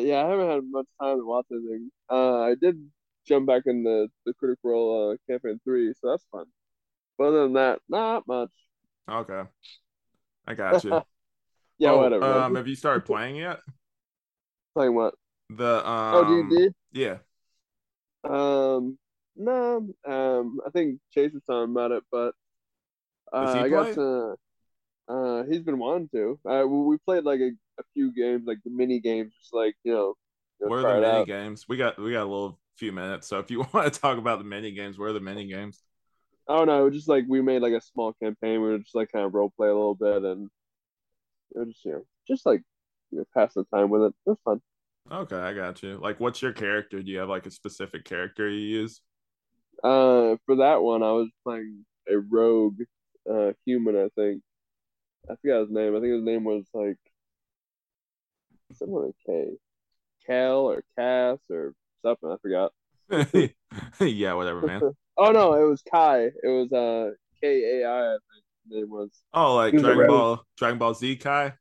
yeah, 0.00 0.24
I 0.24 0.28
haven't 0.28 0.50
had 0.50 0.62
much 0.70 0.86
time 1.00 1.18
to 1.18 1.26
watch 1.26 1.46
anything. 1.50 1.90
Uh, 2.10 2.40
I 2.40 2.54
did 2.60 2.88
jump 3.26 3.46
back 3.46 3.62
in 3.66 3.84
the 3.84 4.08
the 4.26 4.34
Critical 4.34 4.70
Role 4.70 5.12
uh, 5.12 5.32
campaign 5.32 5.60
three, 5.64 5.92
so 6.00 6.10
that's 6.10 6.26
fun. 6.32 6.46
But 7.18 7.28
other 7.28 7.42
than 7.44 7.54
that, 7.54 7.80
not 7.88 8.26
much. 8.26 8.50
Okay, 9.10 9.42
I 10.46 10.54
got 10.54 10.82
you. 10.84 11.02
yeah, 11.78 11.90
oh, 11.90 11.98
whatever. 11.98 12.24
Um, 12.24 12.54
have 12.54 12.68
you 12.68 12.76
started 12.76 13.04
playing 13.04 13.36
yet? 13.36 13.60
Playing 14.74 14.94
what? 14.94 15.14
The 15.50 15.86
um, 15.86 16.14
oh 16.14 16.48
D&D? 16.48 16.70
Yeah. 16.92 17.18
Um, 18.24 18.98
no. 19.36 19.88
Um, 20.06 20.60
I 20.66 20.70
think 20.70 21.00
Chase 21.12 21.32
was 21.32 21.42
talking 21.44 21.72
about 21.72 21.90
it, 21.90 22.02
but 22.10 22.34
uh, 23.32 23.60
I 23.60 23.68
got 23.68 23.94
to. 23.94 24.34
Uh, 25.08 25.42
he's 25.44 25.62
been 25.62 25.78
wanting 25.78 26.08
to. 26.10 26.38
Uh, 26.48 26.66
we 26.66 26.96
played 26.98 27.24
like 27.24 27.40
a, 27.40 27.50
a 27.78 27.82
few 27.92 28.12
games, 28.14 28.44
like 28.46 28.58
the 28.64 28.70
mini 28.70 29.00
games, 29.00 29.32
just 29.38 29.52
like 29.52 29.74
you 29.84 29.92
know. 29.92 30.14
You 30.60 30.66
know 30.66 30.70
where 30.70 30.86
are 30.86 30.94
the 30.94 31.00
mini 31.00 31.20
out. 31.20 31.26
games? 31.26 31.66
We 31.68 31.76
got 31.76 31.98
we 31.98 32.12
got 32.12 32.22
a 32.22 32.30
little 32.30 32.58
few 32.76 32.92
minutes, 32.92 33.26
so 33.26 33.38
if 33.38 33.50
you 33.50 33.60
want 33.72 33.92
to 33.92 34.00
talk 34.00 34.18
about 34.18 34.38
the 34.38 34.44
mini 34.44 34.72
games, 34.72 34.98
where 34.98 35.08
are 35.10 35.12
the 35.12 35.20
mini 35.20 35.46
games? 35.46 35.82
Oh 36.48 36.64
no, 36.64 36.88
just 36.90 37.08
like 37.08 37.24
we 37.28 37.40
made 37.40 37.62
like 37.62 37.72
a 37.72 37.80
small 37.80 38.12
campaign. 38.14 38.60
We 38.62 38.68
were 38.68 38.78
just 38.78 38.94
like 38.94 39.10
kind 39.12 39.24
of 39.24 39.34
role 39.34 39.52
play 39.56 39.68
a 39.68 39.74
little 39.74 39.94
bit, 39.94 40.22
and 40.22 40.48
know, 41.54 41.64
just 41.64 41.84
you 41.84 41.92
know, 41.92 42.02
just 42.28 42.46
like 42.46 42.62
you 43.10 43.18
know, 43.18 43.24
pass 43.34 43.54
the 43.54 43.64
time 43.64 43.90
with 43.90 44.02
it. 44.02 44.14
It 44.26 44.30
was 44.30 44.38
fun. 44.44 44.60
Okay, 45.10 45.36
I 45.36 45.52
got 45.52 45.82
you. 45.82 45.98
Like, 45.98 46.20
what's 46.20 46.40
your 46.40 46.52
character? 46.52 47.02
Do 47.02 47.10
you 47.10 47.18
have 47.18 47.28
like 47.28 47.46
a 47.46 47.50
specific 47.50 48.04
character 48.04 48.48
you 48.48 48.60
use? 48.60 49.00
Uh, 49.82 50.36
for 50.46 50.56
that 50.56 50.82
one, 50.82 51.02
I 51.02 51.12
was 51.12 51.28
playing 51.44 51.84
a 52.08 52.18
rogue 52.18 52.80
uh, 53.30 53.52
human, 53.64 53.96
I 53.96 54.08
think. 54.14 54.42
I 55.30 55.36
forgot 55.36 55.60
his 55.60 55.70
name. 55.70 55.96
I 55.96 56.00
think 56.00 56.12
his 56.12 56.24
name 56.24 56.44
was 56.44 56.64
like 56.74 56.98
something 58.74 58.96
like 58.96 59.14
K. 59.26 59.56
Cal 60.26 60.60
or 60.60 60.82
Cass 60.98 61.38
or 61.50 61.74
something. 62.02 62.30
I 62.30 62.36
forgot. 62.42 62.72
yeah, 64.00 64.32
whatever, 64.34 64.62
man. 64.62 64.80
oh 65.16 65.30
no, 65.30 65.54
it 65.54 65.68
was 65.68 65.82
Kai. 65.82 66.24
It 66.24 66.48
was 66.48 66.72
uh 66.72 67.12
K 67.40 67.80
A 67.82 67.88
I. 67.88 68.14
I 68.14 68.16
think 68.32 68.44
name 68.68 68.90
was. 68.90 69.10
Oh, 69.34 69.56
like 69.56 69.76
Dragon 69.76 70.06
Ball, 70.06 70.44
Dragon 70.56 70.78
Ball 70.78 70.94
Z 70.94 71.16
Kai. 71.16 71.54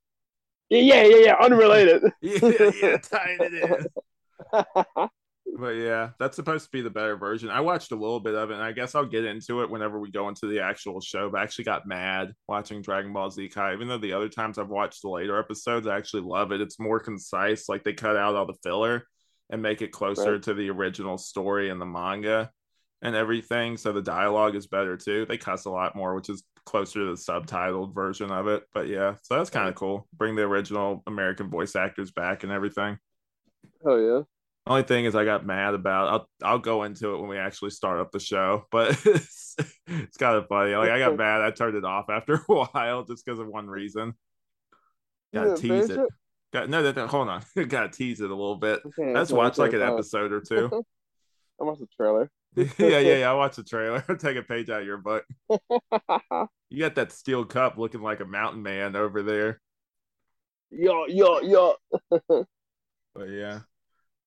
Yeah, 0.69 1.03
yeah, 1.03 1.17
yeah. 1.17 1.35
Unrelated. 1.41 2.03
yeah, 2.21 2.71
yeah, 2.81 2.97
tying 2.97 3.39
it 3.41 3.53
in. 3.53 5.09
But 5.57 5.71
yeah, 5.71 6.11
that's 6.17 6.35
supposed 6.35 6.65
to 6.65 6.71
be 6.71 6.81
the 6.81 6.89
better 6.89 7.17
version. 7.17 7.49
I 7.49 7.59
watched 7.59 7.91
a 7.91 7.95
little 7.95 8.19
bit 8.19 8.35
of 8.35 8.51
it, 8.51 8.55
and 8.55 8.63
I 8.63 8.71
guess 8.71 8.95
I'll 8.95 9.05
get 9.05 9.25
into 9.25 9.61
it 9.61 9.69
whenever 9.69 9.99
we 9.99 10.09
go 10.09 10.29
into 10.29 10.47
the 10.47 10.61
actual 10.61 11.01
show. 11.01 11.29
But 11.29 11.41
I 11.41 11.43
actually 11.43 11.65
got 11.65 11.85
mad 11.85 12.33
watching 12.47 12.81
Dragon 12.81 13.11
Ball 13.11 13.29
Z 13.29 13.49
Kai. 13.49 13.73
Even 13.73 13.87
though 13.87 13.97
the 13.97 14.13
other 14.13 14.29
times 14.29 14.57
I've 14.57 14.69
watched 14.69 15.01
the 15.01 15.09
later 15.09 15.37
episodes, 15.37 15.87
I 15.87 15.97
actually 15.97 16.23
love 16.23 16.51
it. 16.51 16.61
It's 16.61 16.79
more 16.79 16.99
concise. 16.99 17.67
Like 17.67 17.83
they 17.83 17.93
cut 17.93 18.15
out 18.15 18.35
all 18.35 18.45
the 18.45 18.57
filler 18.63 19.05
and 19.49 19.61
make 19.61 19.81
it 19.81 19.91
closer 19.91 20.33
right. 20.33 20.43
to 20.43 20.53
the 20.53 20.69
original 20.69 21.17
story 21.17 21.69
and 21.69 21.81
the 21.81 21.85
manga 21.85 22.49
and 23.01 23.15
everything. 23.15 23.77
So 23.77 23.91
the 23.91 24.01
dialogue 24.01 24.55
is 24.55 24.67
better 24.67 24.95
too. 24.95 25.25
They 25.25 25.37
cuss 25.37 25.65
a 25.65 25.69
lot 25.69 25.95
more, 25.95 26.15
which 26.15 26.29
is 26.29 26.43
closer 26.65 26.99
to 26.99 27.05
the 27.07 27.21
subtitled 27.21 27.93
version 27.93 28.31
of 28.31 28.47
it. 28.47 28.63
But 28.73 28.87
yeah, 28.87 29.15
so 29.23 29.37
that's 29.37 29.49
kind 29.49 29.67
of 29.67 29.75
cool. 29.75 30.07
Bring 30.13 30.35
the 30.35 30.43
original 30.43 31.03
American 31.07 31.49
voice 31.49 31.75
actors 31.75 32.11
back 32.11 32.43
and 32.43 32.51
everything. 32.51 32.97
Oh 33.85 33.97
yeah. 33.97 34.21
Only 34.67 34.83
thing 34.83 35.05
is, 35.05 35.15
I 35.15 35.25
got 35.25 35.45
mad 35.45 35.73
about. 35.73 36.07
I'll 36.07 36.29
I'll 36.43 36.59
go 36.59 36.83
into 36.83 37.15
it 37.15 37.19
when 37.19 37.29
we 37.29 37.37
actually 37.37 37.71
start 37.71 37.99
up 37.99 38.11
the 38.11 38.19
show, 38.19 38.65
but 38.71 38.91
it's, 39.05 39.55
it's 39.87 40.17
kind 40.17 40.35
of 40.35 40.47
funny. 40.47 40.75
Like 40.75 40.91
I 40.91 40.99
got 40.99 41.17
mad. 41.17 41.41
I 41.41 41.49
turned 41.51 41.75
it 41.75 41.85
off 41.85 42.09
after 42.09 42.35
a 42.49 42.53
while 42.53 43.03
just 43.03 43.25
because 43.25 43.39
of 43.39 43.47
one 43.47 43.67
reason. 43.67 44.13
Got 45.33 45.55
to 45.55 45.61
tease 45.61 45.89
it. 45.89 45.99
Got 46.53 46.69
no, 46.69 46.83
no, 46.83 46.91
no, 46.91 47.07
hold 47.07 47.29
on. 47.29 47.41
Got 47.67 47.91
to 47.91 47.97
tease 47.97 48.21
it 48.21 48.29
a 48.29 48.35
little 48.35 48.57
bit. 48.57 48.81
Okay, 48.85 49.13
Let's 49.13 49.31
watch 49.31 49.57
like 49.57 49.73
an 49.73 49.81
episode 49.81 50.31
or 50.31 50.41
two. 50.41 50.69
I 51.59 51.63
watched 51.63 51.79
the 51.79 51.87
trailer. 51.95 52.29
yeah, 52.55 52.67
yeah, 52.77 52.99
yeah. 52.99 53.31
I 53.31 53.33
watched 53.33 53.55
the 53.55 53.63
trailer. 53.63 54.01
Take 54.19 54.37
a 54.37 54.43
page 54.43 54.69
out 54.69 54.81
of 54.81 54.85
your 54.85 54.97
book. 54.97 55.23
you 56.69 56.79
got 56.79 56.95
that 56.95 57.11
steel 57.13 57.45
cup 57.45 57.77
looking 57.77 58.01
like 58.01 58.19
a 58.19 58.25
mountain 58.25 58.61
man 58.61 58.95
over 58.95 59.23
there. 59.23 59.61
Yo, 60.69 61.05
yo, 61.07 61.39
yo. 61.39 61.75
but 62.09 63.29
yeah. 63.29 63.61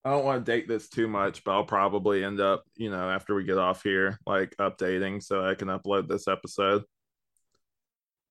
I 0.05 0.11
don't 0.11 0.25
want 0.25 0.45
to 0.45 0.53
date 0.53 0.69
this 0.69 0.89
too 0.89 1.09
much, 1.09 1.45
but 1.45 1.53
I'll 1.53 1.65
probably 1.65 2.23
end 2.25 2.39
up, 2.39 2.65
you 2.77 2.91
know, 2.91 3.09
after 3.09 3.35
we 3.35 3.45
get 3.45 3.57
off 3.57 3.83
here, 3.83 4.19
like 4.27 4.55
updating 4.61 5.23
so 5.23 5.45
I 5.45 5.55
can 5.55 5.69
upload 5.69 6.09
this 6.09 6.29
episode. 6.29 6.83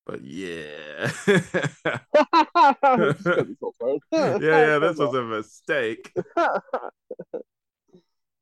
But 0.06 0.24
yeah. 0.24 1.12
yeah, 1.28 1.98
yeah, 4.12 4.80
this 4.80 4.98
was 4.98 5.14
a 5.16 5.24
mistake. 5.24 6.12
but 6.36 6.62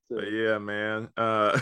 yeah, 0.10 0.58
man. 0.58 1.08
Uh 1.16 1.58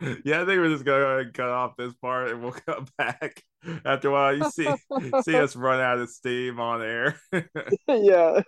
yeah, 0.00 0.42
I 0.42 0.44
think 0.44 0.60
we're 0.60 0.68
just 0.68 0.84
gonna 0.84 0.98
go 0.98 1.06
ahead 1.06 1.26
and 1.26 1.34
cut 1.34 1.48
off 1.48 1.76
this 1.78 1.94
part 1.94 2.32
and 2.32 2.42
we'll 2.42 2.52
come 2.52 2.86
back 2.98 3.42
after 3.86 4.08
a 4.08 4.12
while. 4.12 4.36
You 4.36 4.50
see 4.50 4.68
see 5.22 5.36
us 5.36 5.56
run 5.56 5.80
out 5.80 6.00
of 6.00 6.10
steam 6.10 6.60
on 6.60 6.82
air. 6.82 7.18
yeah. 7.88 8.42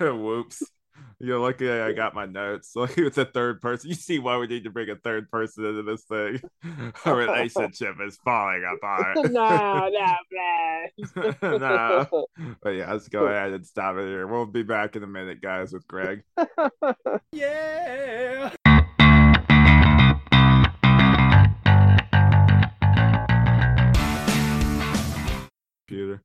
Whoops. 0.00 0.62
You're 1.22 1.38
lucky 1.38 1.70
I 1.70 1.92
got 1.92 2.14
my 2.14 2.24
notes. 2.24 2.72
Like 2.80 2.96
it's 2.96 3.18
a 3.18 3.26
third 3.26 3.60
person. 3.60 3.90
You 3.90 3.94
see 3.94 4.18
why 4.18 4.38
we 4.38 4.46
need 4.46 4.64
to 4.64 4.70
bring 4.70 4.88
a 4.88 4.96
third 4.96 5.30
person 5.30 5.66
into 5.66 5.82
this 5.82 6.04
thing. 6.04 6.40
Our 7.04 7.14
relationship 7.26 7.96
is 8.02 8.18
falling 8.24 8.64
apart. 8.74 9.16
no, 9.30 9.90
no, 9.90 11.58
no. 11.58 12.26
But 12.62 12.70
yeah, 12.70 12.90
let's 12.90 13.08
go 13.08 13.26
ahead 13.26 13.52
and 13.52 13.66
stop 13.66 13.96
it 13.96 14.06
here. 14.06 14.26
We'll 14.26 14.46
be 14.46 14.62
back 14.62 14.96
in 14.96 15.02
a 15.02 15.06
minute, 15.06 15.42
guys, 15.42 15.74
with 15.74 15.86
Greg. 15.86 16.22
yeah. 17.32 18.54
Computer. 25.86 26.22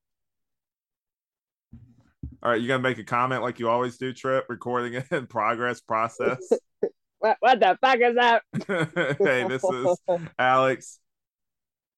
All 2.45 2.51
right, 2.51 2.61
you 2.61 2.67
gonna 2.67 2.83
make 2.83 2.99
a 2.99 3.03
comment 3.03 3.41
like 3.41 3.57
you 3.57 3.69
always 3.69 3.97
do, 3.97 4.13
Tripp? 4.13 4.45
Recording 4.49 4.93
it 4.93 5.07
in 5.09 5.25
progress 5.27 5.81
process. 5.81 6.37
what, 7.17 7.37
what 7.39 7.59
the 7.59 7.75
fuck 7.81 7.97
is 7.99 8.15
that? 8.17 8.43
hey, 9.17 9.47
this 9.47 9.63
is 9.63 9.97
Alex. 10.37 10.99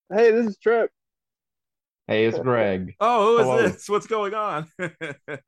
Hey, 0.10 0.32
this 0.32 0.48
is 0.48 0.58
Tripp. 0.58 0.89
Hey, 2.08 2.24
it's 2.24 2.39
Greg. 2.39 2.96
Oh, 3.01 3.25
who 3.25 3.38
is 3.39 3.44
Hello. 3.44 3.68
this? 3.68 3.89
What's 3.89 4.08
going 4.08 4.34
on? 4.34 4.72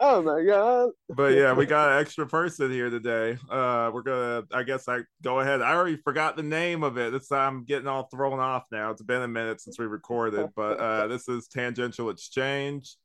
oh 0.02 0.22
my 0.22 0.44
god. 0.44 0.90
but 1.08 1.34
yeah, 1.34 1.54
we 1.54 1.66
got 1.66 1.94
an 1.94 2.02
extra 2.02 2.28
person 2.28 2.70
here 2.70 2.90
today. 2.90 3.38
Uh 3.50 3.92
we're 3.94 4.02
gonna 4.02 4.44
I 4.52 4.64
guess 4.64 4.90
I 4.90 5.00
go 5.24 5.40
ahead. 5.40 5.62
I 5.62 5.76
already 5.76 5.96
forgot 5.96 6.36
the 6.36 6.44
name 6.44 6.84
of 6.84 6.98
it. 6.98 7.14
This 7.14 7.32
I'm 7.32 7.64
getting 7.64 7.88
all 7.88 8.10
thrown 8.14 8.42
off 8.42 8.66
now. 8.70 8.92
It's 8.92 9.02
been 9.02 9.22
a 9.22 9.30
minute 9.30 9.62
since 9.62 9.80
we 9.80 9.86
recorded, 9.86 10.50
but 10.58 10.78
uh 10.78 11.08
this 11.08 11.30
is 11.30 11.48
Tangential 11.48 12.10
Exchange 12.10 12.98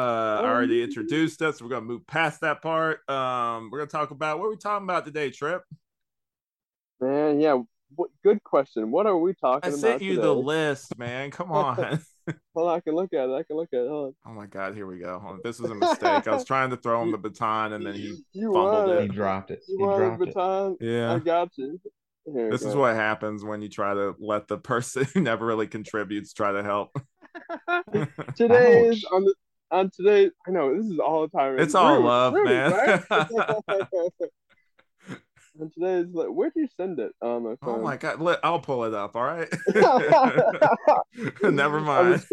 uh 0.00 0.42
already 0.44 0.82
introduced 0.82 1.42
us. 1.42 1.60
We're 1.60 1.68
gonna 1.68 1.82
move 1.86 2.06
past 2.06 2.40
that 2.42 2.62
part. 2.62 3.08
Um, 3.08 3.70
we're 3.70 3.78
gonna 3.78 3.90
talk 3.90 4.10
about 4.10 4.38
what 4.38 4.46
are 4.46 4.50
we 4.50 4.56
talking 4.56 4.86
about 4.86 5.04
today, 5.04 5.30
Tripp? 5.30 5.62
Man, 7.00 7.40
yeah, 7.40 7.60
what, 7.94 8.10
good 8.22 8.42
question. 8.44 8.90
What 8.90 9.06
are 9.06 9.16
we 9.16 9.34
talking 9.34 9.60
I 9.64 9.68
about? 9.68 9.78
sent 9.80 10.02
you 10.02 10.10
today? 10.16 10.22
the 10.22 10.34
list, 10.34 10.98
man. 10.98 11.30
Come 11.30 11.52
on. 11.52 12.00
Well, 12.54 12.68
I 12.68 12.80
can 12.80 12.94
look 12.94 13.12
at 13.12 13.28
it. 13.28 13.32
I 13.32 13.42
can 13.42 13.56
look 13.56 13.70
at 13.72 13.80
it. 13.80 13.88
Hold 13.88 14.14
Oh 14.26 14.30
my 14.30 14.46
god, 14.46 14.74
here 14.74 14.86
we 14.86 14.98
go. 14.98 15.38
This 15.42 15.58
is 15.58 15.68
a 15.70 15.74
mistake. 15.74 16.28
I 16.28 16.32
was 16.32 16.44
trying 16.46 16.70
to 16.70 16.76
throw 16.76 17.02
him 17.02 17.10
the 17.10 17.18
baton 17.18 17.72
and 17.72 17.84
then 17.84 17.94
he 17.94 18.22
You 18.32 18.52
fumbled 18.52 18.86
want 18.86 18.90
it. 18.90 19.02
He 19.02 19.08
dropped 19.08 19.50
it. 19.50 19.62
You 19.68 19.78
He 19.78 19.84
want 19.84 19.98
dropped 19.98 20.20
a 20.20 20.22
it. 20.24 20.34
baton? 20.34 20.76
Yeah. 20.80 21.12
I 21.14 21.18
got 21.18 21.56
you. 21.56 21.80
Here, 22.32 22.50
This 22.50 22.62
is 22.62 22.74
what 22.76 22.94
happens 22.94 23.44
when 23.44 23.62
you 23.62 23.68
try 23.68 23.94
to 23.94 24.14
let 24.20 24.46
the 24.46 24.58
person 24.58 25.06
who 25.14 25.20
never 25.22 25.44
really 25.46 25.66
contributes 25.66 26.32
try 26.32 26.52
to 26.52 26.62
help. 26.62 26.90
today's 28.36 29.04
Ouch. 29.04 29.12
on 29.12 29.24
the 29.24 29.34
on 29.70 29.90
today. 29.90 30.30
I 30.46 30.50
know 30.50 30.76
this 30.76 30.86
is 30.86 30.98
all 30.98 31.22
the 31.26 31.36
time. 31.36 31.58
It's 31.58 31.74
all 31.74 31.96
rude, 31.96 32.04
love, 32.04 32.34
rude, 32.34 32.44
man. 32.46 32.72
right? 32.72 33.02
and 35.60 35.72
is 35.76 36.14
like, 36.14 36.28
where'd 36.28 36.52
you 36.56 36.68
send 36.76 36.98
it? 36.98 37.12
On 37.22 37.44
my 37.44 37.56
oh 37.62 37.80
my 37.80 37.96
god, 37.96 38.20
let, 38.20 38.40
I'll 38.42 38.60
pull 38.60 38.84
it 38.84 38.94
up, 38.94 39.16
all 39.16 39.24
right? 39.24 39.48
Never 41.42 41.80
mind. 41.80 42.24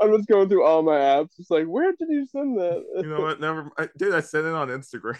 I'm 0.00 0.16
just 0.16 0.28
going 0.28 0.48
through 0.48 0.64
all 0.64 0.82
my 0.82 0.96
apps. 0.96 1.30
It's 1.38 1.50
like, 1.50 1.66
where 1.66 1.92
did 1.92 2.08
you 2.08 2.26
send 2.26 2.58
that? 2.58 2.84
You 2.96 3.08
know 3.08 3.20
what? 3.20 3.40
Never 3.40 3.70
I, 3.76 3.88
dude, 3.96 4.14
I 4.14 4.20
sent 4.20 4.46
it 4.46 4.54
on 4.54 4.68
Instagram. 4.68 5.18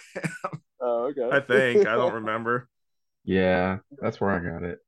oh, 0.80 1.10
okay. 1.10 1.28
I 1.36 1.40
think. 1.40 1.86
I 1.86 1.94
don't 1.96 2.14
remember. 2.14 2.68
Yeah, 3.24 3.78
that's 3.98 4.20
where 4.20 4.30
I 4.30 4.38
got 4.38 4.62
it. 4.62 4.78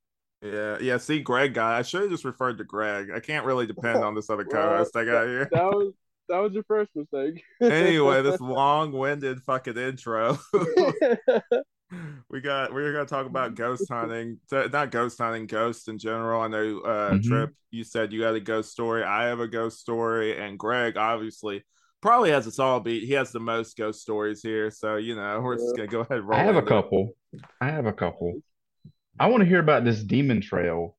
Yeah, 0.42 0.78
yeah. 0.80 0.96
See, 0.98 1.20
Greg 1.20 1.54
got. 1.54 1.74
I 1.74 1.82
should 1.82 2.02
have 2.02 2.10
just 2.10 2.24
referred 2.24 2.58
to 2.58 2.64
Greg. 2.64 3.10
I 3.14 3.20
can't 3.20 3.44
really 3.44 3.66
depend 3.66 4.02
on 4.02 4.14
this 4.14 4.30
other 4.30 4.44
co-host 4.44 4.96
I 4.96 5.04
got 5.04 5.26
here. 5.26 5.48
That 5.52 5.64
was 5.64 5.92
that 6.30 6.38
was 6.38 6.52
your 6.52 6.62
first 6.64 6.90
mistake. 6.94 7.42
Anyway, 7.60 8.22
this 8.22 8.40
long-winded 8.40 9.42
fucking 9.42 9.76
intro. 9.76 10.38
we 12.30 12.40
got. 12.40 12.72
We're 12.72 12.92
gonna 12.92 13.04
talk 13.06 13.26
about 13.26 13.54
ghost 13.54 13.86
hunting. 13.90 14.38
T- 14.48 14.68
Not 14.72 14.90
ghost 14.90 15.18
hunting, 15.18 15.46
ghosts 15.46 15.88
in 15.88 15.98
general. 15.98 16.40
I 16.42 16.48
know. 16.48 16.80
Uh, 16.80 17.10
Mhm. 17.14 17.24
Tripp, 17.24 17.50
you 17.70 17.84
said 17.84 18.12
you 18.12 18.22
had 18.22 18.34
a 18.34 18.40
ghost 18.40 18.70
story. 18.70 19.02
I 19.04 19.24
have 19.26 19.40
a 19.40 19.48
ghost 19.48 19.80
story, 19.80 20.38
and 20.38 20.58
Greg 20.58 20.96
obviously 20.96 21.64
probably 22.00 22.30
has 22.30 22.46
us 22.46 22.58
all 22.58 22.80
beat. 22.80 23.02
He 23.04 23.12
has 23.14 23.32
the 23.32 23.40
most 23.40 23.76
ghost 23.76 24.00
stories 24.00 24.40
here, 24.42 24.70
so 24.70 24.96
you 24.96 25.16
know 25.16 25.40
we're 25.40 25.56
just 25.56 25.76
gonna 25.76 25.88
go 25.88 26.00
ahead. 26.00 26.18
And 26.18 26.28
roll 26.28 26.38
I 26.38 26.44
have 26.44 26.54
a 26.56 26.58
into 26.60 26.72
it. 26.72 26.82
couple. 26.82 27.12
I 27.60 27.66
have 27.70 27.86
a 27.86 27.92
couple. 27.92 28.40
I 29.18 29.26
want 29.26 29.42
to 29.42 29.48
hear 29.48 29.60
about 29.60 29.84
this 29.84 30.02
demon 30.02 30.40
trail. 30.40 30.96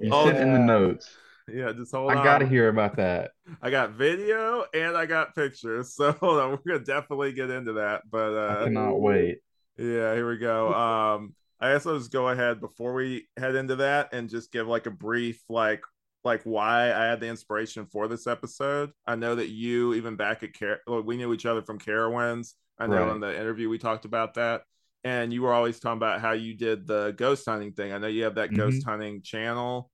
You 0.00 0.10
Oh, 0.12 0.26
sent 0.26 0.38
in 0.38 0.52
the 0.52 0.58
notes. 0.58 1.14
Yeah, 1.52 1.72
just 1.72 1.92
hold 1.92 2.10
I 2.10 2.14
on. 2.14 2.20
I 2.20 2.24
got 2.24 2.38
to 2.38 2.46
hear 2.46 2.68
about 2.68 2.96
that. 2.96 3.32
I 3.62 3.70
got 3.70 3.92
video 3.92 4.64
and 4.72 4.96
I 4.96 5.06
got 5.06 5.34
pictures. 5.34 5.94
So 5.96 6.12
hold 6.12 6.40
on, 6.40 6.50
we're 6.52 6.74
gonna 6.74 6.84
definitely 6.84 7.32
get 7.32 7.50
into 7.50 7.74
that. 7.74 8.02
But 8.10 8.32
I 8.36 8.46
uh 8.46 8.64
cannot 8.64 9.00
wait. 9.00 9.38
yeah, 9.76 10.14
here 10.14 10.28
we 10.28 10.38
go. 10.38 10.72
Um 10.72 11.34
I 11.60 11.72
guess 11.72 11.86
I'll 11.86 11.98
just 11.98 12.12
go 12.12 12.28
ahead 12.28 12.60
before 12.60 12.94
we 12.94 13.26
head 13.36 13.54
into 13.54 13.76
that 13.76 14.12
and 14.12 14.28
just 14.28 14.52
give 14.52 14.66
like 14.66 14.86
a 14.86 14.90
brief 14.90 15.42
like 15.48 15.82
like 16.24 16.42
why 16.44 16.92
I 16.92 17.04
had 17.04 17.20
the 17.20 17.26
inspiration 17.28 17.86
for 17.86 18.08
this 18.08 18.26
episode. 18.26 18.92
I 19.06 19.14
know 19.14 19.34
that 19.34 19.48
you 19.50 19.92
even 19.94 20.16
back 20.16 20.42
at 20.42 20.58
Car- 20.58 20.80
well, 20.86 21.02
we 21.02 21.16
knew 21.18 21.32
each 21.34 21.44
other 21.46 21.62
from 21.62 21.78
Carowinds. 21.78 22.54
I 22.78 22.86
know 22.86 23.04
Right. 23.06 23.14
in 23.14 23.20
the 23.20 23.38
interview 23.38 23.68
we 23.68 23.76
talked 23.78 24.06
about 24.06 24.34
that. 24.34 24.62
And 25.04 25.32
you 25.34 25.42
were 25.42 25.52
always 25.52 25.78
talking 25.78 25.98
about 25.98 26.22
how 26.22 26.32
you 26.32 26.54
did 26.54 26.86
the 26.86 27.12
ghost 27.18 27.44
hunting 27.46 27.72
thing. 27.72 27.92
I 27.92 27.98
know 27.98 28.06
you 28.06 28.24
have 28.24 28.36
that 28.36 28.54
ghost 28.54 28.84
hunting 28.86 29.20
channel. 29.20 29.90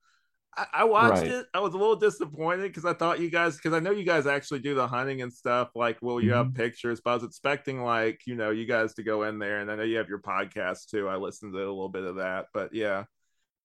I, 0.56 0.66
I 0.72 0.84
watched 0.84 1.22
Right. 1.22 1.30
it. 1.30 1.46
I 1.54 1.60
was 1.60 1.74
a 1.74 1.78
little 1.78 1.96
disappointed 1.96 2.62
because 2.68 2.84
I 2.84 2.92
thought 2.92 3.20
you 3.20 3.30
guys, 3.30 3.56
because 3.56 3.72
I 3.72 3.80
know 3.80 3.92
you 3.92 4.04
guys 4.04 4.26
actually 4.26 4.60
do 4.60 4.74
the 4.74 4.86
hunting 4.86 5.22
and 5.22 5.32
stuff. 5.32 5.70
Like, 5.74 5.98
well, 6.02 6.20
you 6.20 6.32
have 6.32 6.54
pictures, 6.54 7.00
but 7.00 7.10
I 7.12 7.14
was 7.14 7.24
expecting 7.24 7.82
like 7.82 8.20
you 8.26 8.34
know 8.34 8.50
you 8.50 8.66
guys 8.66 8.94
to 8.94 9.02
go 9.02 9.22
in 9.24 9.38
there, 9.38 9.60
and 9.60 9.70
I 9.70 9.76
know 9.76 9.82
you 9.84 9.98
have 9.98 10.08
your 10.08 10.20
podcast 10.20 10.88
too. 10.90 11.08
I 11.08 11.16
listened 11.16 11.52
to 11.52 11.58
a 11.58 11.60
little 11.60 11.88
bit 11.88 12.04
of 12.04 12.16
that, 12.16 12.46
but 12.52 12.74
yeah, 12.74 13.04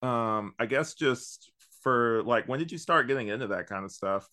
um, 0.02 0.54
I 0.60 0.66
guess 0.68 0.94
just 0.94 1.52
for 1.82 2.24
like, 2.24 2.48
when 2.48 2.60
did 2.60 2.72
you 2.72 2.78
start 2.78 3.08
getting 3.08 3.28
into 3.30 3.48
that 3.48 3.68
kind 3.68 3.86
of 3.86 3.92
stuff? 3.92 4.28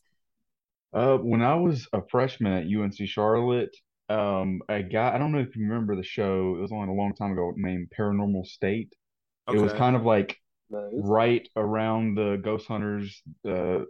Uh, 0.93 1.17
when 1.17 1.43
I 1.43 1.55
was 1.55 1.89
a 1.93 2.03
freshman 2.11 2.53
at 2.53 2.67
UNC 2.67 2.97
Charlotte, 3.07 3.75
um, 4.09 4.61
a 4.69 4.83
guy, 4.83 5.15
I 5.15 5.19
don't 5.19 5.33
know 5.33 5.39
if 5.39 5.57
you 5.57 5.63
remember 5.67 5.97
the 5.97 6.03
show, 6.03 6.57
it 6.57 6.61
was 6.61 6.73
on 6.73 6.89
a 6.89 6.93
long 6.93 7.15
time 7.15 7.33
ago 7.33 7.53
named 7.57 7.91
Paranormal 7.99 8.45
State. 8.47 8.93
It 9.49 9.59
was 9.59 9.73
kind 9.73 9.97
of 9.97 10.05
like 10.05 10.37
nice. 10.73 10.93
right 10.95 11.49
around 11.57 12.17
the 12.17 12.41
Ghost 12.43 12.67
Hunters 12.67 13.23
uh 13.49 13.81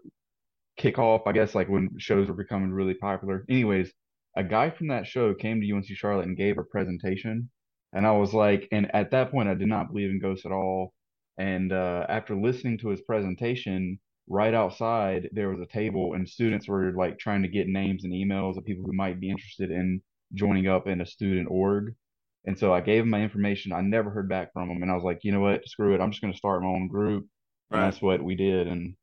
kickoff, 0.79 1.23
I 1.27 1.33
guess, 1.33 1.55
like 1.55 1.69
when 1.69 1.91
shows 1.99 2.29
were 2.29 2.35
becoming 2.35 2.73
really 2.73 2.95
popular. 2.95 3.45
Anyways, 3.49 3.93
a 4.37 4.45
guy 4.45 4.71
from 4.71 4.89
that 4.89 5.07
show 5.07 5.35
came 5.35 5.61
to 5.61 5.73
UNC 5.73 5.87
Charlotte 5.87 6.27
and 6.27 6.37
gave 6.37 6.59
a 6.59 6.65
presentation. 6.65 7.51
And 7.93 8.07
I 8.07 8.13
was 8.13 8.33
like, 8.33 8.69
and 8.73 8.95
at 8.95 9.11
that 9.11 9.31
point, 9.31 9.49
I 9.49 9.55
did 9.55 9.69
not 9.69 9.93
believe 9.93 10.11
in 10.11 10.21
ghosts 10.21 10.47
at 10.47 10.53
all. 10.53 10.95
And 11.39 11.73
uh, 11.73 12.07
after 12.09 12.35
listening 12.35 12.79
to 12.79 12.89
his 12.89 13.03
presentation, 13.03 13.99
right 14.29 14.55
outside 14.55 15.29
there 15.33 15.51
was 15.51 15.61
a 15.61 15.73
table, 15.73 16.15
and 16.15 16.29
students 16.29 16.69
were 16.69 16.93
like 16.93 17.19
trying 17.19 17.43
to 17.43 17.49
get 17.49 17.67
names 17.69 18.05
and 18.05 18.13
emails 18.13 18.57
of 18.57 18.65
people 18.65 18.85
who 18.85 18.93
might 18.93 19.21
be 19.21 19.31
interested 19.31 19.71
in 19.71 20.01
joining 20.35 20.69
up 20.69 20.87
in 20.87 21.01
a 21.01 21.07
student 21.07 21.49
org. 21.51 21.95
And 22.45 22.59
so 22.59 22.73
I 22.73 22.81
gave 22.81 23.03
him 23.03 23.11
my 23.11 23.23
information. 23.23 23.73
I 23.73 23.81
never 23.83 24.11
heard 24.11 24.29
back 24.29 24.53
from 24.53 24.69
him, 24.71 24.83
and 24.83 24.91
I 24.91 24.95
was 24.95 25.05
like, 25.05 25.21
you 25.23 25.33
know 25.33 25.41
what, 25.41 25.67
screw 25.69 25.95
it, 25.95 26.01
I'm 26.01 26.11
just 26.11 26.21
going 26.23 26.33
to 26.33 26.39
start 26.39 26.63
my 26.63 26.69
own 26.69 26.89
group. 26.89 27.27
And 27.71 27.81
that's 27.83 28.03
what 28.03 28.23
we 28.23 28.35
did, 28.35 28.67
and 28.69 28.95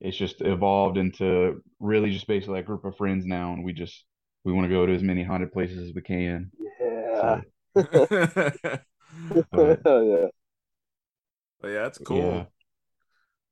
it's 0.00 0.16
just 0.16 0.40
evolved 0.42 0.98
into 0.98 1.62
really 1.78 2.10
just 2.10 2.26
basically 2.26 2.60
a 2.60 2.62
group 2.64 2.84
of 2.84 2.96
friends 2.96 3.24
now, 3.26 3.52
and 3.52 3.64
we 3.64 3.72
just 3.72 4.04
we 4.44 4.52
want 4.52 4.66
to 4.66 4.74
go 4.74 4.84
to 4.86 4.94
as 4.94 5.02
many 5.02 5.22
haunted 5.22 5.52
places 5.52 5.88
as 5.88 5.94
we 5.94 6.02
can. 6.02 6.50
Yeah. 6.80 7.40
So, 7.74 7.82
but 9.52 9.80
yeah. 9.86 10.26
yeah, 11.64 11.82
that's 11.82 11.98
cool. 11.98 12.18
yeah. 12.18 12.44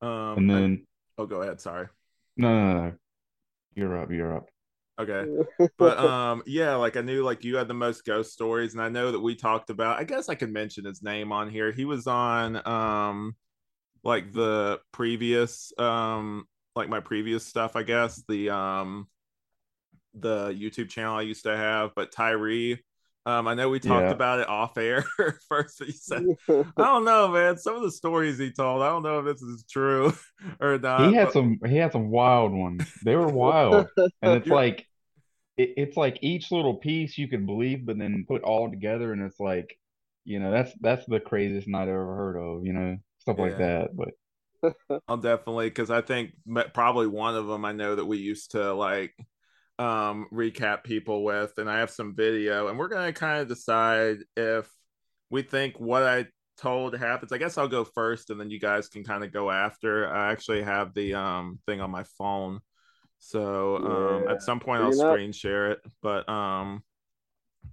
Um, 0.00 0.38
And 0.38 0.50
I- 0.52 0.54
then 0.54 0.86
oh, 1.18 1.26
go 1.26 1.42
ahead. 1.42 1.60
Sorry. 1.60 1.88
no, 2.36 2.48
no, 2.48 2.72
no, 2.74 2.80
no. 2.88 2.92
You're 3.74 4.02
up. 4.02 4.10
You're 4.10 4.36
up. 4.36 4.46
Okay. 4.98 5.26
but 5.78 5.98
um 5.98 6.42
yeah 6.46 6.74
like 6.74 6.96
i 6.96 7.00
knew 7.00 7.22
like 7.22 7.44
you 7.44 7.56
had 7.56 7.68
the 7.68 7.74
most 7.74 8.04
ghost 8.04 8.32
stories 8.32 8.72
and 8.72 8.82
i 8.82 8.88
know 8.88 9.12
that 9.12 9.20
we 9.20 9.34
talked 9.34 9.70
about 9.70 9.98
i 9.98 10.04
guess 10.04 10.28
i 10.28 10.34
could 10.34 10.52
mention 10.52 10.84
his 10.84 11.02
name 11.02 11.30
on 11.30 11.48
here 11.48 11.70
he 11.70 11.84
was 11.84 12.06
on 12.06 12.66
um 12.66 13.36
like 14.02 14.32
the 14.32 14.80
previous 14.92 15.72
um 15.78 16.46
like 16.74 16.88
my 16.88 17.00
previous 17.00 17.46
stuff 17.46 17.76
i 17.76 17.82
guess 17.82 18.22
the 18.28 18.50
um 18.50 19.06
the 20.14 20.48
youtube 20.50 20.88
channel 20.88 21.16
i 21.16 21.22
used 21.22 21.44
to 21.44 21.56
have 21.56 21.90
but 21.94 22.10
tyree 22.10 22.78
um 23.26 23.46
i 23.48 23.54
know 23.54 23.68
we 23.68 23.80
talked 23.80 24.06
Yeah. 24.06 24.10
about 24.12 24.40
it 24.40 24.48
off 24.48 24.76
air 24.78 25.04
first 25.48 25.82
he 25.84 25.92
said 25.92 26.24
i 26.48 26.64
don't 26.76 27.04
know 27.04 27.28
man 27.28 27.58
some 27.58 27.76
of 27.76 27.82
the 27.82 27.90
stories 27.90 28.38
he 28.38 28.50
told 28.52 28.82
i 28.82 28.88
don't 28.88 29.02
know 29.02 29.18
if 29.20 29.24
this 29.26 29.42
is 29.42 29.64
true 29.68 30.12
or 30.60 30.78
not 30.78 31.08
He 31.08 31.14
had 31.14 31.26
but- 31.26 31.32
some. 31.34 31.58
He 31.66 31.76
had 31.76 31.92
some 31.92 32.10
wild 32.10 32.52
ones. 32.52 32.84
They 33.04 33.16
were 33.16 33.28
wild, 33.28 33.88
and 34.22 34.36
it's 34.38 34.46
like 34.46 34.86
it, 35.56 35.74
it's 35.76 35.96
like 35.96 36.18
each 36.22 36.52
little 36.52 36.76
piece 36.76 37.18
you 37.18 37.26
can 37.28 37.44
believe, 37.44 37.84
but 37.84 37.98
then 37.98 38.24
put 38.28 38.42
all 38.42 38.70
together, 38.70 39.12
and 39.12 39.20
it's 39.22 39.40
like, 39.40 39.76
you 40.24 40.38
know, 40.38 40.52
that's 40.52 40.72
that's 40.80 41.04
the 41.06 41.18
craziest 41.18 41.66
night 41.66 41.82
I've 41.82 41.88
ever 41.88 42.14
heard 42.16 42.36
of. 42.36 42.64
You 42.64 42.72
know, 42.72 42.96
stuff 43.18 43.38
like 43.38 43.58
that. 43.58 43.88
But 43.96 45.00
I'll 45.08 45.16
definitely 45.16 45.68
because 45.68 45.90
I 45.90 46.00
think 46.02 46.30
probably 46.72 47.08
one 47.08 47.34
of 47.34 47.48
them 47.48 47.64
I 47.64 47.72
know 47.72 47.96
that 47.96 48.06
we 48.06 48.18
used 48.18 48.52
to 48.52 48.72
like 48.74 49.14
um 49.78 50.26
recap 50.32 50.84
people 50.84 51.24
with, 51.24 51.58
and 51.58 51.70
I 51.70 51.78
have 51.78 51.90
some 51.90 52.14
video, 52.14 52.68
and 52.68 52.78
we're 52.78 52.88
gonna 52.88 53.12
kind 53.12 53.40
of 53.40 53.48
decide 53.48 54.18
if 54.36 54.68
we 55.30 55.42
think 55.42 55.78
what 55.78 56.02
I 56.02 56.26
told 56.56 56.96
happens. 56.96 57.32
I 57.32 57.38
guess 57.38 57.58
I'll 57.58 57.68
go 57.68 57.84
first, 57.84 58.30
and 58.30 58.40
then 58.40 58.50
you 58.50 58.58
guys 58.60 58.88
can 58.88 59.04
kind 59.04 59.24
of 59.24 59.32
go 59.32 59.50
after. 59.50 60.08
I 60.12 60.32
actually 60.32 60.62
have 60.62 60.94
the 60.94 61.14
um 61.14 61.58
thing 61.66 61.80
on 61.80 61.90
my 61.90 62.04
phone, 62.18 62.60
so 63.18 63.76
um 63.78 64.24
Yeah. 64.26 64.32
at 64.32 64.42
some 64.42 64.60
point 64.60 64.82
I'll 64.82 64.92
screen 64.92 65.32
share 65.32 65.70
it, 65.72 65.80
but 66.02 66.28
um. 66.28 66.82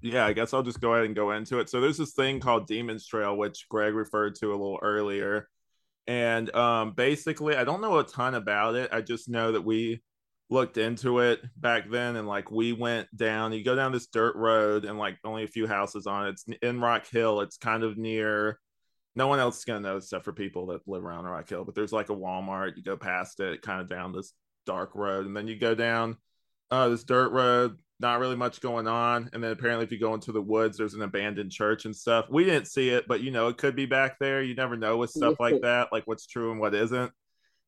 Yeah, 0.01 0.25
I 0.25 0.33
guess 0.33 0.53
I'll 0.53 0.61
just 0.61 0.81
go 0.81 0.93
ahead 0.93 1.05
and 1.05 1.15
go 1.15 1.31
into 1.31 1.59
it. 1.59 1.69
So 1.69 1.79
there's 1.81 1.97
this 1.97 2.13
thing 2.13 2.39
called 2.39 2.67
Demon's 2.67 3.07
Trail, 3.07 3.35
which 3.35 3.65
Greg 3.69 3.93
referred 3.95 4.35
to 4.35 4.49
a 4.49 4.51
little 4.51 4.77
earlier 4.81 5.47
and 6.07 6.53
um 6.55 6.91
basically 6.91 7.55
i 7.55 7.63
don't 7.63 7.81
know 7.81 7.97
a 7.97 8.03
ton 8.03 8.35
about 8.35 8.75
it 8.75 8.89
i 8.93 9.01
just 9.01 9.27
know 9.27 9.51
that 9.51 9.63
we 9.63 9.99
looked 10.49 10.77
into 10.77 11.19
it 11.19 11.41
back 11.57 11.89
then 11.89 12.15
and 12.15 12.27
like 12.27 12.51
we 12.51 12.71
went 12.71 13.07
down 13.17 13.51
you 13.51 13.63
go 13.63 13.75
down 13.75 13.91
this 13.91 14.07
dirt 14.07 14.35
road 14.35 14.85
and 14.85 14.97
like 14.99 15.17
only 15.23 15.43
a 15.43 15.47
few 15.47 15.65
houses 15.65 16.05
on 16.05 16.27
it 16.27 16.31
it's 16.31 16.45
in 16.61 16.79
rock 16.79 17.07
hill 17.07 17.41
it's 17.41 17.57
kind 17.57 17.83
of 17.83 17.97
near 17.97 18.59
no 19.15 19.27
one 19.27 19.39
else 19.39 19.57
is 19.57 19.65
going 19.65 19.81
to 19.81 19.89
know 19.89 19.97
except 19.97 20.23
for 20.23 20.33
people 20.33 20.67
that 20.67 20.87
live 20.87 21.03
around 21.03 21.25
rock 21.25 21.49
hill 21.49 21.65
but 21.65 21.73
there's 21.73 21.91
like 21.91 22.09
a 22.09 22.15
walmart 22.15 22.77
you 22.77 22.83
go 22.83 22.95
past 22.95 23.39
it 23.39 23.61
kind 23.63 23.81
of 23.81 23.89
down 23.89 24.11
this 24.11 24.33
dark 24.67 24.91
road 24.93 25.25
and 25.25 25.35
then 25.35 25.47
you 25.47 25.57
go 25.57 25.73
down 25.73 26.15
uh 26.69 26.89
this 26.89 27.03
dirt 27.03 27.31
road 27.31 27.77
not 27.99 28.19
really 28.19 28.35
much 28.35 28.61
going 28.61 28.87
on 28.87 29.29
and 29.33 29.43
then 29.43 29.51
apparently 29.51 29.85
if 29.85 29.91
you 29.91 29.99
go 29.99 30.13
into 30.13 30.31
the 30.31 30.41
woods 30.41 30.77
there's 30.77 30.93
an 30.93 31.01
abandoned 31.01 31.51
church 31.51 31.85
and 31.85 31.95
stuff. 31.95 32.25
We 32.29 32.43
didn't 32.43 32.67
see 32.67 32.89
it 32.89 33.07
but 33.07 33.21
you 33.21 33.31
know 33.31 33.47
it 33.47 33.57
could 33.57 33.75
be 33.75 33.85
back 33.85 34.19
there 34.19 34.43
you 34.43 34.53
never 34.53 34.75
know 34.75 34.97
with 34.97 35.11
stuff 35.11 35.39
like 35.39 35.61
that 35.61 35.89
like 35.91 36.05
what's 36.05 36.27
true 36.27 36.51
and 36.51 36.59
what 36.59 36.75
isn't 36.75 37.11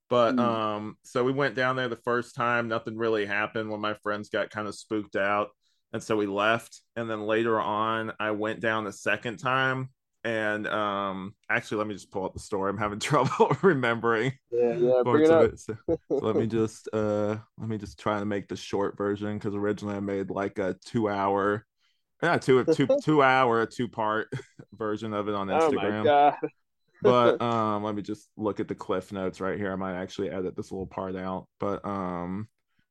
but 0.10 0.34
Hmm. 0.34 0.40
um 0.40 0.98
so 1.04 1.24
we 1.24 1.32
went 1.32 1.56
down 1.56 1.76
there 1.76 1.90
the 1.90 1.96
first 1.96 2.36
time 2.36 2.68
nothing 2.68 2.98
really 2.98 3.26
happened 3.26 3.70
when 3.70 3.82
my 3.82 3.94
friends 3.96 4.30
got 4.30 4.50
kind 4.50 4.68
of 4.68 4.76
spooked 4.76 5.16
out 5.16 5.50
and 5.94 6.04
so 6.04 6.16
we 6.18 6.26
left 6.28 6.82
and 6.96 7.10
then 7.10 7.22
later 7.22 7.60
on 7.60 8.12
i 8.20 8.32
went 8.32 8.60
down 8.60 8.84
the 8.84 8.92
second 8.92 9.38
time 9.38 9.90
and 10.28 10.68
um, 10.68 11.36
actually, 11.50 11.78
let 11.78 11.88
me 11.88 11.94
just 11.94 12.12
pull 12.12 12.26
up 12.26 12.34
the 12.34 12.40
story. 12.42 12.70
I'm 12.70 12.78
having 12.78 13.00
trouble 13.00 13.56
remembering. 13.62 14.34
Yeah, 14.52 14.76
yeah. 14.76 15.02
It 15.06 15.32
up. 15.32 15.54
It. 15.54 15.60
So, 15.60 15.74
so 15.88 15.98
let 16.10 16.36
me 16.36 16.48
just 16.48 16.90
uh, 16.92 17.38
let 17.58 17.70
me 17.70 17.78
just 17.78 17.98
try 17.98 18.20
to 18.20 18.26
make 18.26 18.50
the 18.50 18.58
short 18.58 18.98
version 18.98 19.38
because 19.38 19.56
originally 19.56 19.96
I 19.96 20.02
made 20.02 20.30
like 20.30 20.60
a 20.60 20.76
two 20.84 21.08
hour, 21.08 21.66
yeah, 22.22 22.38
two 22.38 22.66
two 22.66 22.88
two 23.02 23.24
hour 23.24 23.66
two 23.66 23.88
part 23.88 24.28
version 24.74 25.14
of 25.14 25.30
it 25.30 25.36
on 25.36 25.48
Instagram. 25.48 26.02
Oh 26.02 26.04
my 26.04 26.04
god. 26.04 26.36
But 27.02 27.42
um, 27.42 27.84
let 27.84 27.96
me 27.96 28.02
just 28.02 28.30
look 28.38 28.60
at 28.60 28.68
the 28.68 28.76
cliff 28.76 29.12
notes 29.12 29.42
right 29.42 29.58
here. 29.58 29.72
I 29.72 29.76
might 29.76 29.96
actually 29.96 30.30
edit 30.30 30.56
this 30.56 30.72
little 30.72 30.88
part 30.88 31.16
out. 31.16 31.48
But 31.60 31.86
um, 31.86 32.48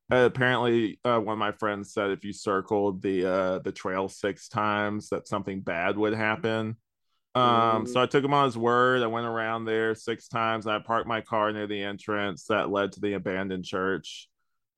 apparently 0.09 0.99
uh, 1.03 1.19
one 1.19 1.33
of 1.33 1.39
my 1.39 1.51
friends 1.51 1.93
said 1.93 2.11
if 2.11 2.23
you 2.23 2.31
circled 2.31 3.01
the 3.01 3.25
uh 3.25 3.59
the 3.59 3.71
trail 3.71 4.07
six 4.07 4.47
times 4.47 5.09
that 5.09 5.27
something 5.27 5.61
bad 5.61 5.97
would 5.97 6.13
happen. 6.13 6.77
Um 7.35 7.85
so 7.85 8.01
i 8.01 8.05
took 8.05 8.23
him 8.23 8.33
on 8.33 8.45
his 8.45 8.57
word. 8.57 9.03
I 9.03 9.07
went 9.07 9.27
around 9.27 9.65
there 9.65 9.93
six 9.95 10.27
times 10.27 10.65
i 10.65 10.79
parked 10.79 11.07
my 11.07 11.21
car 11.21 11.51
near 11.51 11.67
the 11.67 11.83
entrance 11.83 12.45
that 12.45 12.71
led 12.71 12.93
to 12.93 13.01
the 13.01 13.13
abandoned 13.13 13.65
church. 13.65 14.29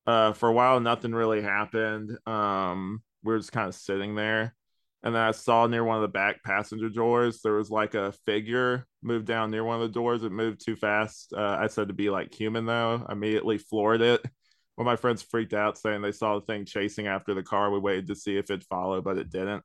Uh 0.07 0.33
for 0.33 0.49
a 0.49 0.53
while 0.53 0.79
nothing 0.79 1.13
really 1.13 1.41
happened. 1.41 2.17
Um 2.25 3.03
we 3.23 3.33
were 3.33 3.39
just 3.39 3.51
kind 3.51 3.67
of 3.67 3.75
sitting 3.75 4.15
there 4.15 4.55
and 5.03 5.15
then 5.15 5.21
i 5.21 5.31
saw 5.31 5.67
near 5.67 5.83
one 5.83 5.95
of 5.95 6.01
the 6.01 6.07
back 6.07 6.43
passenger 6.43 6.89
doors 6.89 7.41
there 7.41 7.53
was 7.53 7.69
like 7.69 7.93
a 7.93 8.11
figure 8.25 8.85
moved 9.01 9.25
down 9.25 9.51
near 9.51 9.63
one 9.63 9.81
of 9.81 9.87
the 9.87 9.93
doors 9.93 10.23
it 10.23 10.31
moved 10.31 10.63
too 10.63 10.75
fast 10.75 11.33
uh, 11.35 11.57
i 11.59 11.67
said 11.67 11.87
to 11.87 11.93
be 11.93 12.09
like 12.09 12.33
human 12.33 12.65
though 12.65 13.05
I 13.07 13.13
immediately 13.13 13.57
floored 13.57 14.01
it 14.01 14.21
well, 14.79 14.85
my 14.85 14.95
friends 14.95 15.21
freaked 15.21 15.53
out 15.53 15.77
saying 15.77 16.01
they 16.01 16.13
saw 16.13 16.39
the 16.39 16.45
thing 16.45 16.63
chasing 16.63 17.05
after 17.05 17.33
the 17.33 17.43
car. 17.43 17.69
We 17.69 17.79
waited 17.79 18.07
to 18.07 18.15
see 18.15 18.37
if 18.37 18.49
it 18.49 18.63
followed, 18.63 19.03
but 19.03 19.17
it 19.17 19.29
didn't. 19.29 19.61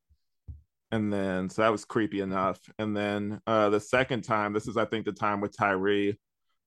And 0.91 1.13
then, 1.13 1.49
so 1.49 1.63
that 1.63 1.71
was 1.71 1.85
creepy 1.85 2.21
enough. 2.21 2.59
And 2.81 2.97
then 2.97 3.41
uh, 3.47 3.71
the 3.71 3.79
second 3.79 4.23
time, 4.25 4.53
this 4.53 4.67
is, 4.67 4.77
I 4.77 4.87
think, 4.87 5.05
the 5.05 5.13
time 5.13 5.41
with 5.41 5.57
Tyree. 5.57 6.19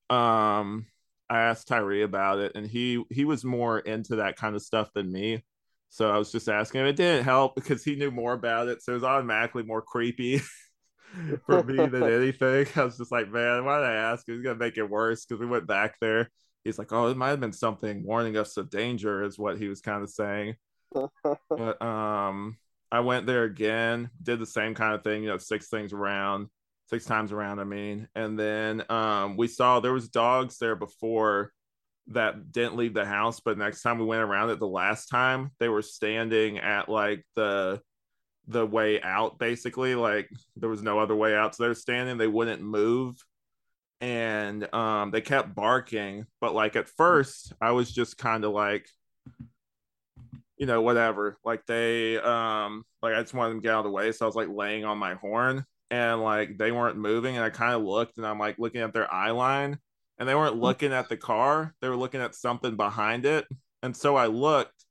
Um, 0.09 0.85
I 1.29 1.41
asked 1.41 1.67
Tyree 1.67 2.03
about 2.03 2.39
it, 2.39 2.53
and 2.55 2.65
he 2.65 3.03
he 3.09 3.25
was 3.25 3.43
more 3.43 3.79
into 3.79 4.15
that 4.17 4.37
kind 4.37 4.55
of 4.55 4.61
stuff 4.61 4.93
than 4.93 5.11
me. 5.11 5.43
So 5.89 6.09
I 6.09 6.17
was 6.17 6.31
just 6.31 6.49
asking 6.49 6.81
him. 6.81 6.87
It 6.87 6.95
didn't 6.95 7.23
help 7.23 7.55
because 7.55 7.83
he 7.83 7.95
knew 7.95 8.11
more 8.11 8.33
about 8.33 8.67
it, 8.67 8.81
so 8.81 8.91
it 8.91 8.95
was 8.95 9.03
automatically 9.03 9.63
more 9.63 9.81
creepy 9.81 10.41
for 11.45 11.63
me 11.63 11.85
than 11.85 12.03
anything. 12.11 12.67
I 12.75 12.83
was 12.83 12.97
just 12.97 13.11
like, 13.11 13.31
man, 13.31 13.65
why 13.65 13.79
did 13.79 13.87
I 13.87 13.95
ask? 13.95 14.25
He's 14.27 14.41
gonna 14.41 14.59
make 14.59 14.77
it 14.77 14.89
worse 14.89 15.25
because 15.25 15.39
we 15.39 15.47
went 15.47 15.67
back 15.67 15.95
there 16.01 16.29
he's 16.67 16.77
like, 16.77 16.91
oh, 16.91 17.07
it 17.07 17.17
might 17.17 17.29
have 17.29 17.39
been 17.39 17.53
something 17.53 18.03
warning 18.03 18.37
us 18.37 18.57
of 18.57 18.69
danger, 18.69 19.23
is 19.23 19.39
what 19.39 19.57
he 19.57 19.67
was 19.67 19.81
kind 19.81 20.03
of 20.03 20.09
saying. 20.09 20.55
but 21.49 21.81
um, 21.81 22.57
I 22.91 22.99
went 22.99 23.25
there 23.25 23.43
again, 23.43 24.09
did 24.21 24.39
the 24.39 24.45
same 24.45 24.75
kind 24.75 24.93
of 24.93 25.03
thing, 25.03 25.23
you 25.23 25.29
know, 25.29 25.37
six 25.37 25.69
things 25.69 25.93
around, 25.93 26.47
six 26.89 27.05
times 27.05 27.31
around. 27.31 27.59
I 27.59 27.63
mean, 27.63 28.07
and 28.15 28.37
then 28.37 28.83
um, 28.89 29.37
we 29.37 29.47
saw 29.47 29.79
there 29.79 29.93
was 29.93 30.09
dogs 30.09 30.57
there 30.59 30.75
before 30.75 31.51
that 32.09 32.51
didn't 32.51 32.77
leave 32.77 32.93
the 32.93 33.05
house, 33.05 33.39
but 33.39 33.57
next 33.57 33.81
time 33.81 33.99
we 33.99 34.05
went 34.05 34.21
around 34.21 34.49
it, 34.49 34.59
the 34.59 34.67
last 34.67 35.07
time 35.07 35.51
they 35.59 35.69
were 35.69 35.81
standing 35.81 36.59
at 36.59 36.89
like 36.89 37.25
the 37.35 37.81
the 38.47 38.65
way 38.65 39.01
out 39.01 39.37
basically 39.37 39.93
like 39.93 40.29
there 40.55 40.69
was 40.69 40.81
no 40.81 40.99
other 40.99 41.15
way 41.15 41.35
out. 41.35 41.55
So 41.55 41.63
they're 41.63 41.73
standing 41.73 42.17
they 42.17 42.27
wouldn't 42.27 42.61
move. 42.61 43.17
And 43.99 44.71
um 44.73 45.11
they 45.11 45.21
kept 45.21 45.55
barking 45.55 46.27
but 46.39 46.53
like 46.53 46.75
at 46.75 46.87
first 46.87 47.51
i 47.59 47.71
was 47.71 47.91
just 47.91 48.15
kind 48.15 48.45
of 48.45 48.51
like 48.51 48.87
you 50.57 50.67
know 50.67 50.81
whatever. 50.81 51.35
Like 51.43 51.65
they 51.65 52.17
um 52.17 52.83
like 53.01 53.15
i 53.15 53.21
just 53.21 53.33
wanted 53.33 53.51
them 53.51 53.61
to 53.61 53.63
get 53.63 53.73
out 53.73 53.79
of 53.79 53.85
the 53.85 53.91
way. 53.91 54.11
So 54.11 54.25
i 54.25 54.27
was 54.27 54.35
like 54.35 54.49
laying 54.49 54.85
on 54.85 54.97
my 54.97 55.15
horn 55.15 55.65
and 55.89 56.21
like 56.21 56.57
they 56.57 56.71
weren't 56.71 56.97
moving. 56.97 57.35
And 57.35 57.43
i 57.43 57.49
kind 57.49 57.73
of 57.73 57.83
looked 57.83 58.17
and 58.17 58.25
i'm 58.25 58.39
like 58.39 58.59
looking 58.59 58.81
at 58.81 58.93
their 58.93 59.11
eye 59.13 59.31
line 59.31 59.77
and 60.19 60.27
they 60.27 60.35
weren't 60.35 60.55
mm. 60.55 60.61
looking 60.61 60.93
at 60.93 61.09
the 61.09 61.17
car 61.17 61.73
they 61.81 61.89
were 61.89 61.95
looking 61.95 62.21
at 62.21 62.35
something 62.35 62.75
behind 62.75 63.25
it 63.25 63.45
and 63.83 63.95
so 63.95 64.15
i 64.15 64.27
looked 64.27 64.85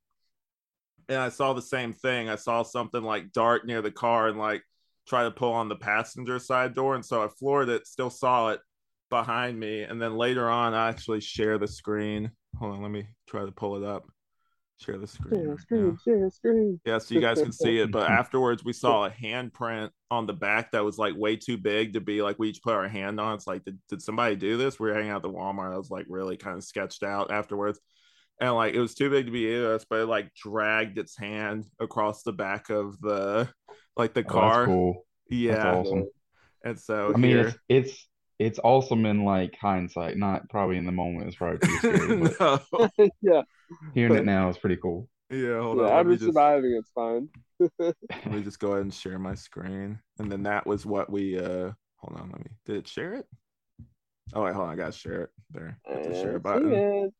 and 1.08 1.18
i 1.18 1.28
saw 1.28 1.52
the 1.52 1.62
same 1.62 1.92
thing 1.92 2.28
i 2.28 2.36
saw 2.36 2.62
something 2.62 3.02
like 3.02 3.32
dart 3.32 3.66
near 3.66 3.82
the 3.82 3.90
car 3.90 4.28
and 4.28 4.38
like 4.38 4.62
try 5.06 5.22
to 5.22 5.30
pull 5.30 5.52
on 5.52 5.68
the 5.68 5.76
passenger 5.76 6.38
side 6.38 6.74
door 6.74 6.94
and 6.94 7.04
so 7.04 7.22
i 7.22 7.28
floored 7.38 7.68
it 7.68 7.86
still 7.86 8.10
saw 8.10 8.48
it 8.48 8.60
behind 9.10 9.58
me, 9.58 9.82
and 9.82 10.00
then 10.00 10.16
later 10.16 10.48
on, 10.48 10.74
I 10.74 10.88
actually 10.88 11.20
share 11.20 11.58
the 11.58 11.68
screen. 11.68 12.30
Hold 12.58 12.74
on, 12.74 12.82
let 12.82 12.90
me 12.90 13.06
try 13.28 13.44
to 13.44 13.52
pull 13.52 13.76
it 13.76 13.84
up. 13.84 14.04
Share 14.78 14.98
the 14.98 15.06
screen. 15.06 15.42
Share 15.42 15.54
the 15.54 15.60
screen. 15.60 15.98
Yeah. 16.06 16.12
Share 16.12 16.30
screen. 16.30 16.80
Yeah, 16.84 16.98
so 16.98 17.14
you 17.14 17.20
guys 17.20 17.40
can 17.40 17.52
see 17.52 17.78
it. 17.78 17.90
But 17.90 18.10
afterwards, 18.10 18.62
we 18.62 18.74
saw 18.74 19.06
a 19.06 19.10
handprint 19.10 19.90
on 20.10 20.26
the 20.26 20.34
back 20.34 20.72
that 20.72 20.84
was 20.84 20.98
like 20.98 21.14
way 21.16 21.36
too 21.36 21.56
big 21.56 21.94
to 21.94 22.00
be 22.00 22.20
like 22.20 22.38
we 22.38 22.50
each 22.50 22.62
put 22.62 22.74
our 22.74 22.88
hand 22.88 23.18
on. 23.18 23.34
It's 23.34 23.46
like, 23.46 23.64
did, 23.64 23.78
did 23.88 24.02
somebody 24.02 24.36
do 24.36 24.58
this? 24.58 24.78
We 24.78 24.88
were 24.88 24.94
hanging 24.94 25.10
out 25.10 25.22
the 25.22 25.30
Walmart. 25.30 25.72
I 25.72 25.78
was 25.78 25.90
like 25.90 26.04
really 26.08 26.36
kind 26.36 26.58
of 26.58 26.64
sketched 26.64 27.02
out 27.02 27.30
afterwards. 27.30 27.80
And 28.38 28.54
like 28.54 28.74
it 28.74 28.80
was 28.80 28.94
too 28.94 29.08
big 29.08 29.26
to 29.26 29.32
be 29.32 29.48
us, 29.64 29.86
but 29.88 30.00
it 30.00 30.06
like 30.06 30.34
dragged 30.34 30.98
its 30.98 31.16
hand 31.16 31.64
across 31.80 32.22
the 32.22 32.32
back 32.32 32.68
of 32.68 33.00
the 33.00 33.48
like 33.96 34.12
the 34.12 34.24
oh, 34.28 34.30
car. 34.30 34.62
Oh, 34.64 34.66
cool. 34.66 35.06
Yeah. 35.30 35.54
That's 35.54 35.88
awesome. 35.88 36.04
And 36.64 36.78
so 36.78 37.12
I 37.14 37.18
mean, 37.18 37.36
it's, 37.38 37.58
it's 37.68 38.08
it's 38.38 38.59
awesome 38.62 39.07
in 39.07 39.25
like 39.25 39.57
hindsight, 39.61 40.16
not 40.16 40.49
probably 40.51 40.77
in 40.77 40.87
the 40.87 40.92
moment. 40.92 41.29
It's 41.29 41.37
probably 41.37 41.59
pretty 41.59 41.79
scary. 41.79 42.35
no. 42.40 43.11
yeah, 43.22 43.42
hearing 43.94 44.14
it 44.14 44.25
now 44.25 44.49
is 44.49 44.59
pretty 44.59 44.77
cool. 44.77 45.09
Yeah, 45.31 45.61
hold 45.61 45.79
yeah, 45.79 45.85
on. 45.85 45.92
I'm 45.92 46.12
just 46.12 46.25
surviving. 46.25 46.79
It's 46.79 46.90
fine. 46.90 47.29
let 47.79 48.27
me 48.27 48.42
just 48.42 48.61
go 48.61 48.72
ahead 48.72 48.83
and 48.83 48.94
share 48.94 49.18
my 49.18 49.35
screen, 49.35 49.99
and 50.18 50.31
then 50.31 50.42
that 50.44 50.66
was 50.66 50.85
what 50.87 51.11
we. 51.11 51.38
uh 51.38 51.72
Hold 51.99 52.20
on, 52.20 52.31
let 52.31 52.40
me. 52.40 52.51
Did 52.66 52.77
it 52.77 52.88
share 52.88 53.14
it? 53.14 53.27
Oh 54.35 54.44
wait, 54.44 54.55
hold 54.55 54.66
on. 54.66 54.72
I 54.72 54.77
gotta 54.77 54.92
share 54.92 55.22
it 55.22 55.31
there. 55.51 55.81
Hit 55.87 56.05
the 56.05 56.14
share 56.14 56.38
button. 56.38 56.72
It. 56.72 57.14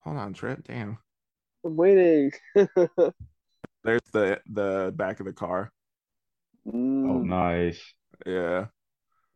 Hold 0.00 0.16
on, 0.16 0.32
Trent. 0.34 0.64
Damn. 0.64 0.98
I'm 1.64 1.76
waiting. 1.76 2.32
There's 3.84 4.02
the 4.12 4.40
the 4.50 4.92
back 4.96 5.20
of 5.20 5.26
the 5.26 5.32
car. 5.32 5.70
Mm. 6.66 7.08
Oh, 7.08 7.22
nice. 7.22 7.80
Yeah. 8.26 8.66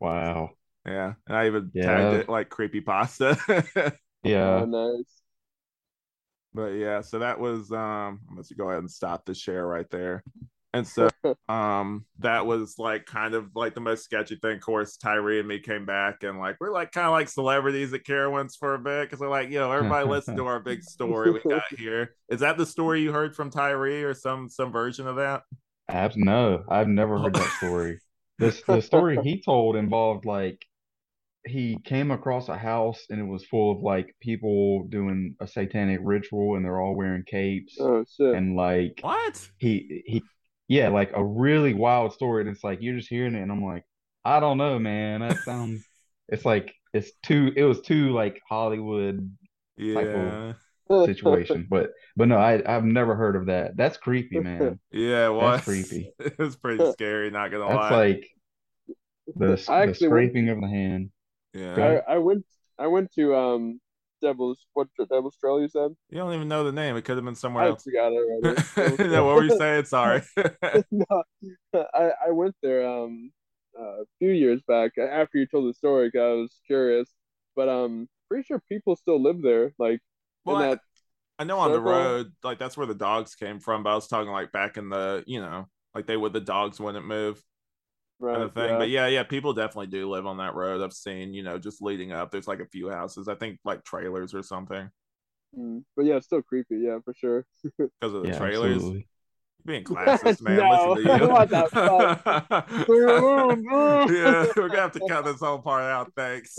Wow. 0.01 0.51
Yeah, 0.89 1.13
and 1.27 1.37
I 1.37 1.47
even 1.47 1.71
yeah. 1.75 1.85
tagged 1.85 2.15
it 2.15 2.29
like 2.29 2.49
creepy 2.49 2.81
pasta. 2.81 3.37
yeah, 4.23 4.63
oh, 4.63 4.65
nice. 4.65 5.23
But 6.55 6.71
yeah, 6.71 7.03
so 7.03 7.19
that 7.19 7.39
was 7.39 7.71
um. 7.71 8.21
I'm 8.29 8.35
going 8.35 8.45
to 8.45 8.55
go 8.55 8.69
ahead 8.71 8.81
and 8.81 8.91
stop 8.91 9.27
the 9.27 9.35
share 9.35 9.67
right 9.67 9.89
there. 9.91 10.25
And 10.73 10.87
so 10.87 11.09
um 11.49 12.05
that 12.19 12.47
was 12.47 12.75
like 12.79 13.07
kind 13.07 13.35
of 13.35 13.55
like 13.55 13.75
the 13.75 13.81
most 13.81 14.05
sketchy 14.05 14.37
thing. 14.37 14.57
Of 14.57 14.63
course, 14.63 14.97
Tyree 14.97 15.41
and 15.41 15.49
me 15.49 15.61
came 15.61 15.85
back 15.85 16.23
and 16.23 16.39
like 16.39 16.57
we're 16.61 16.73
like 16.73 16.93
kind 16.93 17.07
of 17.07 17.13
like 17.13 17.29
celebrities 17.29 17.93
at 17.93 18.05
Carowinds 18.05 18.57
for 18.59 18.75
a 18.75 18.79
bit 18.79 19.05
because 19.05 19.21
we're 19.21 19.31
like, 19.31 19.51
yo, 19.51 19.71
everybody 19.71 20.07
listen 20.09 20.37
to 20.37 20.47
our 20.47 20.61
big 20.61 20.83
story 20.83 21.33
we 21.33 21.41
got 21.41 21.63
here. 21.79 22.15
Is 22.29 22.41
that 22.41 22.57
the 22.57 22.67
story 22.67 23.03
you 23.03 23.13
heard 23.13 23.35
from 23.37 23.51
Tyree 23.51 24.05
or 24.05 24.15
some 24.15 24.49
some 24.49 24.73
version 24.73 25.07
of 25.07 25.17
that? 25.17 25.43
I've 25.89 26.17
no, 26.17 26.65
I've 26.69 26.89
never 26.89 27.19
heard 27.19 27.35
that 27.35 27.53
story. 27.59 27.99
This 28.39 28.63
the 28.63 28.81
story 28.81 29.19
he 29.23 29.43
told 29.43 29.75
involved 29.75 30.25
like 30.25 30.65
he 31.49 31.79
came 31.85 32.11
across 32.11 32.49
a 32.49 32.57
house 32.57 33.07
and 33.11 33.21
it 33.21 33.25
was 33.25 33.45
full 33.45 33.73
of 33.73 33.83
like 33.83 34.15
people 34.21 34.85
doing 34.85 35.35
a 35.41 35.47
satanic 35.47 36.01
ritual 36.03 36.57
and 36.57 36.65
they're 36.65 36.81
all 36.81 36.95
wearing 36.95 37.25
capes. 37.25 37.77
Oh 37.81 38.05
shit. 38.17 38.35
And 38.35 38.57
like 38.57 38.99
what? 39.01 39.49
He 39.59 40.03
he 40.07 40.23
yeah, 40.69 40.89
like 40.89 41.13
a 41.15 41.25
really 41.25 41.75
wild 41.75 42.13
story. 42.13 42.43
And 42.43 42.51
it's 42.51 42.65
like 42.65 42.79
you're 42.83 42.97
just 42.97 43.09
hearing 43.09 43.35
it 43.35 43.43
and 43.43 43.51
I'm 43.51 43.65
like, 43.65 43.85
I 44.25 44.41
don't 44.41 44.59
know, 44.59 44.79
man. 44.79 45.21
That 45.21 45.39
sounds 45.39 45.85
it's 46.29 46.45
like 46.45 46.75
it's 46.93 47.11
too 47.23 47.53
it 47.57 47.65
was 47.65 47.81
too 47.81 48.13
like 48.13 48.41
Hollywood 48.49 49.37
yeah 49.77 50.55
situation. 51.05 51.67
but 51.69 51.91
but 52.17 52.29
no, 52.29 52.37
I 52.37 52.63
I've 52.67 52.85
never 52.85 53.15
heard 53.15 53.37
of 53.37 53.47
that. 53.47 53.77
That's 53.77 53.97
creepy, 53.97 54.41
man. 54.41 54.79
Yeah, 54.91 55.29
well, 55.31 55.53
that's 55.53 55.65
creepy. 55.65 56.13
It 56.19 56.39
was 56.39 56.57
pretty 56.57 56.91
scary, 56.93 57.31
not 57.31 57.51
gonna 57.51 57.69
that's 57.69 57.77
lie. 57.77 57.89
That's 57.89 57.93
like 57.93 58.29
the, 59.37 59.87
the 59.87 59.95
scraping 59.95 60.47
went... 60.47 60.59
of 60.59 60.63
the 60.63 60.69
hand. 60.69 61.11
Yeah. 61.59 62.01
I, 62.09 62.15
I 62.15 62.19
went 62.19 62.45
I 62.79 62.87
went 62.87 63.13
to 63.15 63.35
um 63.35 63.81
Devil's 64.21 64.67
what 64.75 64.89
Devil's 65.11 65.37
Trail 65.37 65.61
you 65.61 65.69
said? 65.69 65.91
You 66.11 66.19
don't 66.19 66.35
even 66.35 66.49
know 66.49 66.65
the 66.65 66.73
name. 66.73 66.97
It 66.97 67.05
could 67.05 67.17
have 67.17 67.25
been 67.25 67.35
somewhere 67.35 67.65
I 67.65 67.69
else. 67.69 67.85
forgot 67.85 68.13
it 68.13 68.65
already. 68.77 69.05
no, 69.11 69.25
what 69.25 69.37
were 69.37 69.45
you 69.45 69.57
saying? 69.57 69.85
Sorry. 69.85 70.23
no, 70.91 71.23
I, 71.75 72.11
I 72.27 72.31
went 72.31 72.55
there 72.63 72.89
um 72.89 73.31
uh, 73.79 74.03
a 74.03 74.05
few 74.19 74.31
years 74.31 74.61
back 74.67 74.93
after 74.99 75.39
you 75.39 75.47
told 75.47 75.69
the 75.69 75.75
story 75.75 76.11
I 76.15 76.19
was 76.19 76.61
curious. 76.67 77.09
But 77.55 77.69
um 77.69 78.09
pretty 78.29 78.45
sure 78.45 78.63
people 78.69 78.97
still 78.97 79.23
live 79.23 79.43
there. 79.43 79.73
Like 79.79 80.01
well, 80.45 80.57
I, 80.57 80.79
I 81.39 81.45
know 81.45 81.59
on 81.59 81.73
the 81.73 81.81
road, 81.81 82.33
like 82.43 82.59
that's 82.59 82.77
where 82.77 82.87
the 82.87 82.95
dogs 82.95 83.35
came 83.35 83.61
from, 83.61 83.83
but 83.83 83.91
I 83.91 83.95
was 83.95 84.09
talking 84.09 84.31
like 84.31 84.51
back 84.51 84.77
in 84.77 84.89
the, 84.89 85.23
you 85.27 85.41
know, 85.41 85.69
like 85.95 86.07
they 86.07 86.17
would 86.17 86.33
the 86.33 86.41
dogs 86.41 86.81
wouldn't 86.81 87.07
move 87.07 87.43
right, 88.19 88.33
kind 88.33 88.43
of 88.45 88.55
thing. 88.55 88.71
Yeah. 88.71 88.79
But 88.79 88.89
yeah, 88.91 89.07
yeah, 89.07 89.23
people 89.23 89.53
definitely 89.53 89.89
do 89.89 90.09
live 90.09 90.27
on 90.27 90.39
that 90.39 90.55
road. 90.55 90.83
I've 90.83 90.93
seen, 90.93 91.35
you 91.35 91.43
know, 91.43 91.59
just 91.59 91.83
leading 91.83 92.13
up, 92.13 92.31
there's 92.31 92.49
like 92.49 92.61
a 92.61 92.67
few 92.67 92.91
houses. 92.91 93.29
I 93.29 93.35
think 93.35 93.59
like 93.65 93.85
trailers 93.85 94.35
or 94.35 94.43
something. 94.43 94.91
Mm, 95.59 95.85
but 95.97 96.05
yeah, 96.05 96.17
it's 96.17 96.27
still 96.27 96.43
creepy. 96.43 96.79
Yeah, 96.79 96.99
for 97.05 97.15
sure. 97.15 97.47
Because 97.79 98.15
of 98.15 98.23
the 98.23 98.29
yeah, 98.29 98.39
trailers. 98.39 98.77
Absolutely. 98.77 99.09
being 99.65 99.85
classist, 99.85 100.43
man. 100.43 100.57
no, 100.57 100.93
Listen 100.93 101.19
to 101.19 101.25
you. 101.25 101.29
what 101.33 101.51
the 101.51 101.69
fuck? 101.73 102.69
yeah, 104.11 104.47
we're 104.57 104.69
gonna 104.69 104.81
have 104.81 104.93
to 104.93 105.01
cut 105.09 105.25
this 105.25 105.41
whole 105.41 105.59
part 105.59 105.85
out. 105.85 106.13
Thanks. 106.17 106.57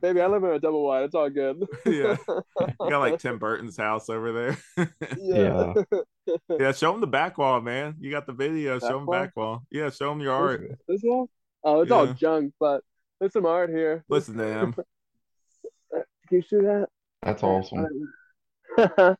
Baby, 0.00 0.20
I 0.20 0.26
live 0.26 0.44
in 0.44 0.50
a 0.50 0.58
double 0.58 0.84
wide. 0.84 1.04
It's 1.04 1.14
all 1.14 1.30
good. 1.30 1.64
yeah, 1.86 2.16
you 2.28 2.90
got 2.90 2.98
like 2.98 3.18
Tim 3.18 3.38
Burton's 3.38 3.76
house 3.76 4.08
over 4.08 4.32
there. 4.32 4.88
yeah. 5.18 5.74
yeah, 6.58 6.72
show 6.72 6.92
them 6.92 7.00
the 7.00 7.06
back 7.06 7.38
wall, 7.38 7.60
man. 7.60 7.94
You 7.98 8.10
got 8.10 8.26
the 8.26 8.32
video. 8.32 8.78
Back 8.78 8.88
show 8.88 8.98
them 8.98 9.06
wall? 9.06 9.18
back 9.18 9.36
wall. 9.36 9.62
Yeah, 9.70 9.90
show 9.90 10.10
them 10.10 10.20
your 10.20 10.32
art. 10.32 10.78
This 10.86 11.00
wall? 11.02 11.28
Oh, 11.64 11.80
it's 11.80 11.90
yeah. 11.90 11.96
all 11.96 12.06
junk, 12.06 12.52
but 12.60 12.82
there's 13.18 13.32
some 13.32 13.46
art 13.46 13.70
here. 13.70 14.04
Listen 14.08 14.36
to 14.36 14.46
him. 14.46 14.74
Can 15.92 16.38
you 16.38 16.42
see 16.42 16.56
that? 16.56 16.88
That's 17.22 17.42
awesome. 17.42 17.86
I 18.78 19.16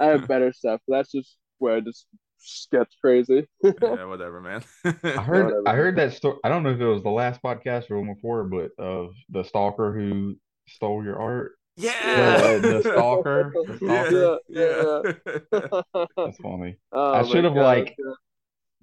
have 0.00 0.26
better 0.26 0.52
stuff. 0.52 0.80
That's 0.88 1.12
just 1.12 1.36
where 1.58 1.76
I 1.76 1.80
just 1.80 2.06
sketch 2.44 2.92
crazy. 3.00 3.46
yeah, 3.62 3.72
whatever, 4.04 4.40
man. 4.40 4.62
I 4.84 4.90
heard 5.22 5.46
whatever. 5.46 5.68
I 5.68 5.74
heard 5.74 5.96
that 5.96 6.12
story. 6.12 6.36
I 6.44 6.48
don't 6.48 6.62
know 6.62 6.70
if 6.70 6.80
it 6.80 6.86
was 6.86 7.02
the 7.02 7.10
last 7.10 7.42
podcast 7.42 7.90
or 7.90 7.98
one 7.98 8.14
before, 8.14 8.44
but 8.44 8.70
of 8.78 9.14
the 9.30 9.42
stalker 9.42 9.92
who 9.92 10.36
stole 10.68 11.04
your 11.04 11.18
art. 11.20 11.52
Yeah, 11.76 12.58
the, 12.58 12.68
the 12.68 12.80
stalker. 12.92 13.52
The 13.54 13.76
stalker. 13.76 14.38
Yeah, 14.48 15.12
yeah, 15.52 15.82
yeah. 15.92 16.04
That's 16.16 16.38
funny. 16.38 16.76
Oh, 16.92 17.14
I 17.14 17.24
should 17.24 17.44
have 17.44 17.54
like 17.54 17.96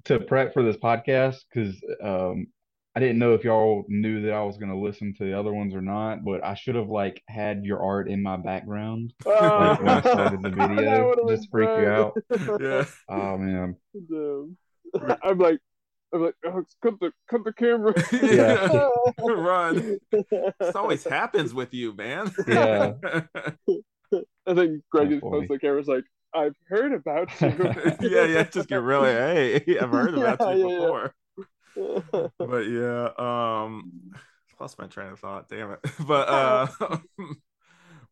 to 0.05 0.19
prep 0.19 0.53
for 0.53 0.63
this 0.63 0.77
podcast 0.77 1.37
because 1.53 1.75
um, 2.03 2.47
I 2.93 2.99
didn't 2.99 3.19
know 3.19 3.33
if 3.33 3.45
y'all 3.45 3.85
knew 3.87 4.21
that 4.23 4.33
I 4.33 4.43
was 4.43 4.57
gonna 4.57 4.77
listen 4.77 5.13
to 5.17 5.23
the 5.23 5.37
other 5.37 5.53
ones 5.53 5.73
or 5.73 5.81
not, 5.81 6.25
but 6.25 6.43
I 6.43 6.55
should 6.55 6.75
have 6.75 6.89
like 6.89 7.23
had 7.29 7.63
your 7.63 7.81
art 7.81 8.09
in 8.09 8.21
my 8.21 8.35
background 8.35 9.13
like 9.25 9.79
when 9.79 9.89
I 9.89 9.97
oh. 9.97 10.01
started 10.01 10.41
the 10.41 10.49
video, 10.49 11.15
just 11.29 11.49
freak 11.49 11.69
you 11.69 11.87
out. 11.87 12.17
Yeah. 12.59 12.85
Oh 13.07 13.37
man. 13.37 13.77
I'm 15.23 15.37
like, 15.39 15.59
I'm 16.13 16.21
like, 16.21 16.35
oh, 16.45 16.63
cut 16.83 16.99
the 16.99 17.11
cut 17.29 17.45
the 17.45 17.53
camera. 17.53 17.93
yeah. 18.11 18.89
Run. 19.25 19.97
This 20.11 20.75
always 20.75 21.05
happens 21.05 21.53
with 21.53 21.73
you, 21.73 21.95
man. 21.95 22.29
Yeah. 22.45 22.93
I 24.45 24.53
think 24.53 24.83
Greg 24.91 25.13
is 25.13 25.21
close 25.21 25.47
the 25.47 25.59
camera's 25.59 25.87
like, 25.87 26.03
I've 26.33 26.55
heard 26.67 26.91
about 26.91 27.29
you. 27.39 27.73
yeah, 28.01 28.25
yeah. 28.25 28.43
Just 28.43 28.67
get 28.67 28.81
really, 28.81 29.11
hey, 29.11 29.77
I've 29.79 29.91
heard 29.91 30.13
about 30.13 30.41
yeah, 30.41 30.53
you 30.55 30.69
yeah, 30.69 30.79
before 30.79 31.15
but 31.75 32.67
yeah, 32.67 33.09
um, 33.17 33.91
lost 34.59 34.79
my 34.79 34.87
train 34.87 35.09
of 35.09 35.19
thought. 35.19 35.49
Damn 35.49 35.71
it. 35.71 35.79
But 36.07 36.29
uh, 36.29 36.67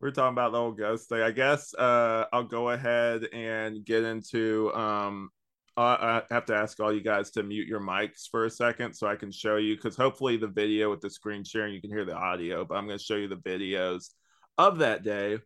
we're 0.02 0.12
talking 0.12 0.34
about 0.34 0.52
the 0.52 0.58
old 0.58 0.78
ghost 0.78 1.10
thing. 1.10 1.22
I 1.22 1.32
guess 1.32 1.74
uh, 1.74 2.26
I'll 2.32 2.43
go 2.43 2.69
ahead 2.69 3.28
and 3.34 3.84
get 3.86 4.04
into. 4.04 4.74
Um, 4.74 5.30
I 5.78 6.24
have 6.30 6.45
to 6.48 6.56
ask 6.56 6.78
all 6.82 6.93
you 6.93 7.02
guys 7.02 7.32
to 7.32 7.43
mute 7.43 7.67
your 7.67 7.80
mics 7.80 8.28
for 8.30 8.43
a 8.43 8.50
second 8.50 8.93
so 8.93 9.08
I 9.08 9.15
can 9.15 9.32
show 9.32 9.56
you 9.56 9.76
because 9.76 9.95
hopefully 9.95 10.36
the 10.36 10.48
video 10.48 10.89
with 10.89 11.00
the 11.00 11.10
screen 11.10 11.45
sharing 11.45 11.74
you 11.74 11.80
can 11.80 11.89
hear 11.89 12.04
the 12.04 12.15
audio, 12.15 12.65
but 12.65 12.76
I'm 12.76 12.86
going 12.86 12.98
to 12.98 13.04
show 13.04 13.15
you 13.15 13.30
the 13.30 13.38
videos 13.38 14.10
of 14.58 14.80
that 14.80 15.04
day, 15.04 15.38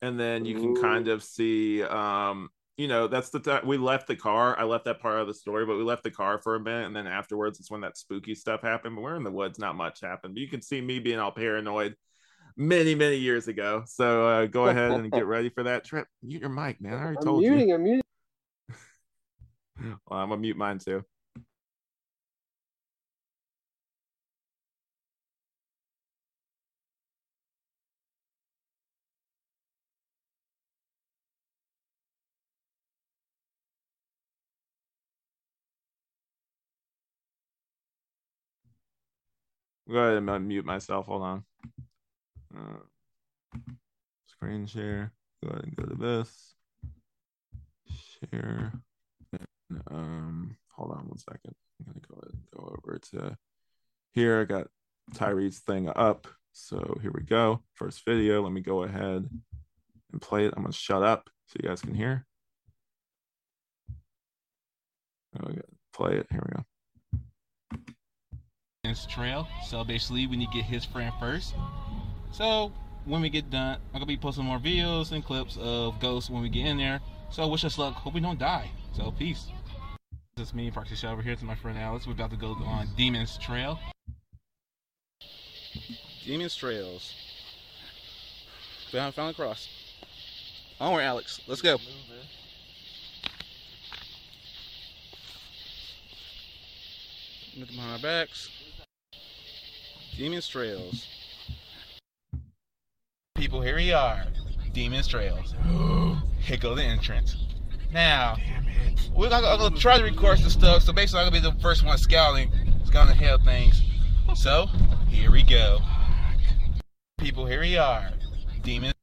and 0.00 0.18
then 0.18 0.46
you 0.46 0.54
can 0.54 0.74
kind 0.76 1.08
of 1.08 1.22
see 1.22 1.82
um, 1.82 2.48
you 2.76 2.88
know, 2.88 3.08
that's 3.08 3.30
the 3.30 3.40
time 3.40 3.66
we 3.66 3.78
left 3.78 4.06
the 4.06 4.16
car. 4.16 4.58
I 4.58 4.64
left 4.64 4.84
that 4.84 5.00
part 5.00 5.20
of 5.20 5.26
the 5.26 5.34
story, 5.34 5.64
but 5.64 5.76
we 5.76 5.82
left 5.82 6.04
the 6.04 6.10
car 6.10 6.38
for 6.38 6.56
a 6.56 6.60
minute, 6.60 6.86
and 6.86 6.94
then 6.94 7.06
afterwards, 7.06 7.58
it's 7.58 7.70
when 7.70 7.80
that 7.80 7.96
spooky 7.96 8.34
stuff 8.34 8.60
happened. 8.62 8.96
But 8.96 9.02
we're 9.02 9.16
in 9.16 9.24
the 9.24 9.30
woods, 9.30 9.58
not 9.58 9.76
much 9.76 10.00
happened. 10.02 10.34
But 10.34 10.40
you 10.40 10.48
can 10.48 10.60
see 10.60 10.80
me 10.80 10.98
being 10.98 11.18
all 11.18 11.32
paranoid 11.32 11.96
many, 12.56 12.94
many 12.94 13.16
years 13.16 13.48
ago. 13.48 13.84
So 13.86 14.26
uh, 14.26 14.46
go 14.46 14.68
ahead 14.68 14.92
and 14.92 15.10
get 15.10 15.26
ready 15.26 15.48
for 15.48 15.62
that 15.62 15.84
trip. 15.84 16.06
Mute 16.22 16.42
your 16.42 16.50
mic, 16.50 16.80
man. 16.80 16.94
I 16.94 17.02
already 17.02 17.16
I'm 17.18 17.24
told 17.24 17.42
muting, 17.42 17.68
you. 17.68 17.74
I'm 17.74 17.82
muting. 17.82 18.02
well, 20.06 20.20
I'm 20.20 20.28
gonna 20.28 20.40
mute 20.40 20.56
mine 20.56 20.78
too. 20.78 21.02
Go 39.90 39.98
ahead 39.98 40.16
and 40.16 40.28
unmute 40.28 40.64
myself. 40.64 41.06
Hold 41.06 41.22
on. 41.22 41.44
Uh, 42.56 43.58
screen 44.26 44.66
share. 44.66 45.12
Go 45.44 45.50
ahead 45.50 45.64
and 45.64 45.76
go 45.76 45.84
to 45.84 45.94
this. 45.94 46.54
Share. 47.88 48.72
And, 49.32 49.82
Um, 49.88 50.56
hold 50.70 50.92
on 50.92 51.08
one 51.08 51.18
second. 51.18 51.54
I'm 51.78 51.86
gonna 51.86 52.00
go 52.08 52.14
ahead 52.14 52.34
and 52.34 52.50
go 52.50 52.76
over 52.76 52.98
to 52.98 53.36
here. 54.12 54.40
I 54.40 54.44
got 54.44 54.68
Tyree's 55.12 55.60
thing 55.60 55.88
up. 55.88 56.26
So 56.52 56.98
here 57.02 57.12
we 57.12 57.22
go. 57.22 57.62
First 57.74 58.04
video. 58.04 58.42
Let 58.42 58.52
me 58.52 58.62
go 58.62 58.82
ahead 58.82 59.28
and 60.12 60.22
play 60.22 60.46
it. 60.46 60.54
I'm 60.56 60.62
gonna 60.62 60.72
shut 60.72 61.02
up 61.02 61.30
so 61.46 61.58
you 61.62 61.68
guys 61.68 61.80
can 61.80 61.94
hear. 61.94 62.26
Oh, 65.38 65.52
play 65.92 66.16
it. 66.16 66.26
Here 66.30 66.42
we 66.44 66.56
go 66.56 66.64
trail. 69.08 69.48
So 69.66 69.82
basically, 69.82 70.26
we 70.26 70.36
need 70.36 70.50
to 70.52 70.58
get 70.58 70.64
his 70.64 70.84
friend 70.84 71.12
first. 71.18 71.54
So 72.32 72.72
when 73.04 73.22
we 73.22 73.30
get 73.30 73.50
done, 73.50 73.78
I'm 73.92 74.00
gonna 74.00 74.06
be 74.06 74.16
posting 74.16 74.44
more 74.44 74.58
videos 74.58 75.12
and 75.12 75.24
clips 75.24 75.56
of 75.60 75.98
ghosts 76.00 76.30
when 76.30 76.42
we 76.42 76.48
get 76.48 76.66
in 76.66 76.76
there. 76.76 77.00
So 77.30 77.46
wish 77.48 77.64
us 77.64 77.78
luck. 77.78 77.94
Hope 77.94 78.14
we 78.14 78.20
don't 78.20 78.38
die. 78.38 78.70
So 78.96 79.10
peace. 79.10 79.48
This 80.36 80.48
is 80.48 80.54
me, 80.54 80.70
Proxy 80.70 80.94
Shell 80.94 81.12
over 81.12 81.22
here 81.22 81.34
to 81.34 81.44
my 81.44 81.54
friend 81.54 81.78
Alex. 81.78 82.06
We're 82.06 82.12
about 82.12 82.30
to 82.30 82.36
go 82.36 82.56
on 82.66 82.88
Demon's 82.96 83.38
Trail. 83.38 83.78
Demon's 86.26 86.54
Trails. 86.54 87.14
Found, 88.92 89.14
found 89.14 89.30
the 89.30 89.34
cross. 89.34 89.68
Onward, 90.78 91.04
Alex. 91.04 91.40
Let's 91.46 91.62
go. 91.62 91.78
Look 97.56 97.68
behind 97.68 97.92
our 97.92 97.98
backs. 97.98 98.50
Demon's 100.16 100.48
Trails. 100.48 101.06
People, 103.34 103.60
here 103.60 103.76
we 103.76 103.92
are. 103.92 104.24
Demon's 104.72 105.06
Trails. 105.06 105.54
here 106.38 106.56
go 106.56 106.74
the 106.74 106.82
entrance. 106.82 107.36
Now, 107.92 108.36
we're 109.14 109.28
gonna, 109.28 109.46
I'm 109.46 109.58
gonna 109.58 109.76
try 109.76 109.98
to 109.98 110.04
record 110.04 110.38
some 110.38 110.48
stuff. 110.48 110.82
So 110.84 110.94
basically, 110.94 111.20
I'm 111.20 111.30
gonna 111.30 111.42
be 111.42 111.50
the 111.50 111.60
first 111.60 111.84
one 111.84 111.98
scouting, 111.98 112.50
scouting 112.86 113.14
the 113.16 113.24
hell 113.24 113.38
things. 113.44 113.82
So 114.34 114.66
here 115.08 115.30
we 115.30 115.42
go. 115.42 115.80
People, 117.18 117.44
here 117.44 117.60
we 117.60 117.76
are. 117.76 118.08
Demons. 118.62 118.94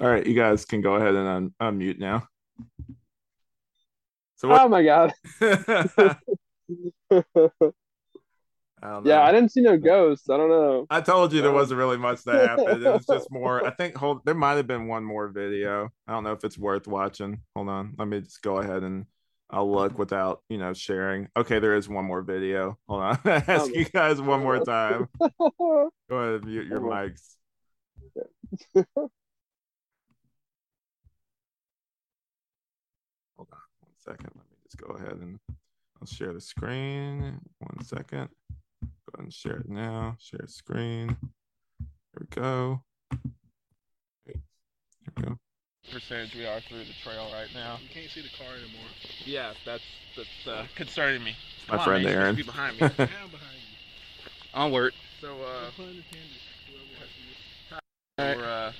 All 0.00 0.08
right, 0.08 0.26
you 0.26 0.34
guys 0.34 0.64
can 0.64 0.80
go 0.80 0.94
ahead 0.96 1.14
and 1.14 1.28
un- 1.28 1.54
unmute 1.62 2.00
now. 2.00 2.26
So 4.34 4.48
what- 4.48 4.62
oh 4.62 4.68
my 4.68 4.82
god. 4.82 5.12
I 8.82 9.00
yeah, 9.04 9.22
I 9.22 9.32
didn't 9.32 9.52
see 9.52 9.62
no 9.62 9.78
ghosts. 9.78 10.28
I 10.28 10.36
don't 10.36 10.50
know. 10.50 10.86
I 10.90 11.00
told 11.00 11.32
you 11.32 11.40
there 11.40 11.50
um, 11.50 11.56
wasn't 11.56 11.78
really 11.78 11.96
much 11.96 12.24
that 12.24 12.48
happened. 12.48 12.82
It 12.82 12.92
was 12.92 13.06
just 13.06 13.28
more. 13.30 13.66
I 13.66 13.70
think 13.70 13.96
hold 13.96 14.20
there 14.26 14.34
might 14.34 14.56
have 14.56 14.66
been 14.66 14.86
one 14.86 15.02
more 15.02 15.28
video. 15.28 15.90
I 16.06 16.12
don't 16.12 16.24
know 16.24 16.32
if 16.32 16.44
it's 16.44 16.58
worth 16.58 16.86
watching. 16.86 17.40
Hold 17.54 17.68
on, 17.68 17.94
let 17.98 18.06
me 18.06 18.20
just 18.20 18.42
go 18.42 18.58
ahead 18.58 18.82
and 18.82 19.06
I'll 19.48 19.70
look 19.70 19.98
without 19.98 20.42
you 20.50 20.58
know 20.58 20.74
sharing. 20.74 21.28
Okay, 21.36 21.58
there 21.58 21.74
is 21.74 21.88
one 21.88 22.04
more 22.04 22.20
video. 22.20 22.78
Hold 22.86 23.02
on, 23.02 23.18
I 23.24 23.36
ask 23.36 23.62
um, 23.62 23.70
you 23.72 23.86
guys 23.86 24.20
one 24.20 24.42
more 24.42 24.62
time. 24.62 25.08
go 25.40 25.90
ahead, 26.10 26.44
mute 26.44 26.66
your 26.66 26.78
um, 26.78 26.84
mics. 26.84 27.36
Hold 28.74 29.08
on 33.38 33.46
one 33.80 33.92
second. 33.96 34.32
Let 34.34 34.50
me 34.50 34.56
just 34.64 34.76
go 34.76 34.94
ahead 34.94 35.16
and 35.18 35.38
I'll 36.06 36.14
share 36.14 36.32
the 36.32 36.40
screen. 36.40 37.40
One 37.58 37.84
second. 37.84 38.28
Go 38.80 38.88
ahead 39.14 39.24
and 39.24 39.32
share 39.32 39.56
it 39.56 39.68
now. 39.68 40.14
Share 40.20 40.46
screen. 40.46 41.16
Here 41.80 42.20
we 42.20 42.26
go. 42.30 42.80
Here 44.24 44.36
we 45.16 45.22
go. 45.24 45.38
Percentage 45.90 46.36
we 46.36 46.46
are 46.46 46.60
through 46.60 46.84
the 46.84 46.92
trail 47.02 47.28
right 47.32 47.48
now. 47.52 47.78
You 47.82 47.88
can't 47.92 48.08
see 48.08 48.22
the 48.22 48.28
car 48.38 48.54
anymore. 48.54 48.86
Yeah, 49.24 49.54
that's 49.64 49.82
that's 50.16 50.46
uh, 50.46 50.66
concerning 50.76 51.24
me. 51.24 51.34
Come 51.66 51.78
My 51.78 51.82
on, 51.82 51.88
friend 51.88 52.04
man, 52.04 52.12
Aaron. 52.12 52.36
Be 52.36 52.42
behind 52.44 52.80
me. 52.80 52.88
behind 52.96 53.30
you. 53.32 54.28
Onward. 54.54 54.94
So 55.20 55.34
uh. 55.42 55.70
We're, 58.18 58.44
uh, 58.44 58.72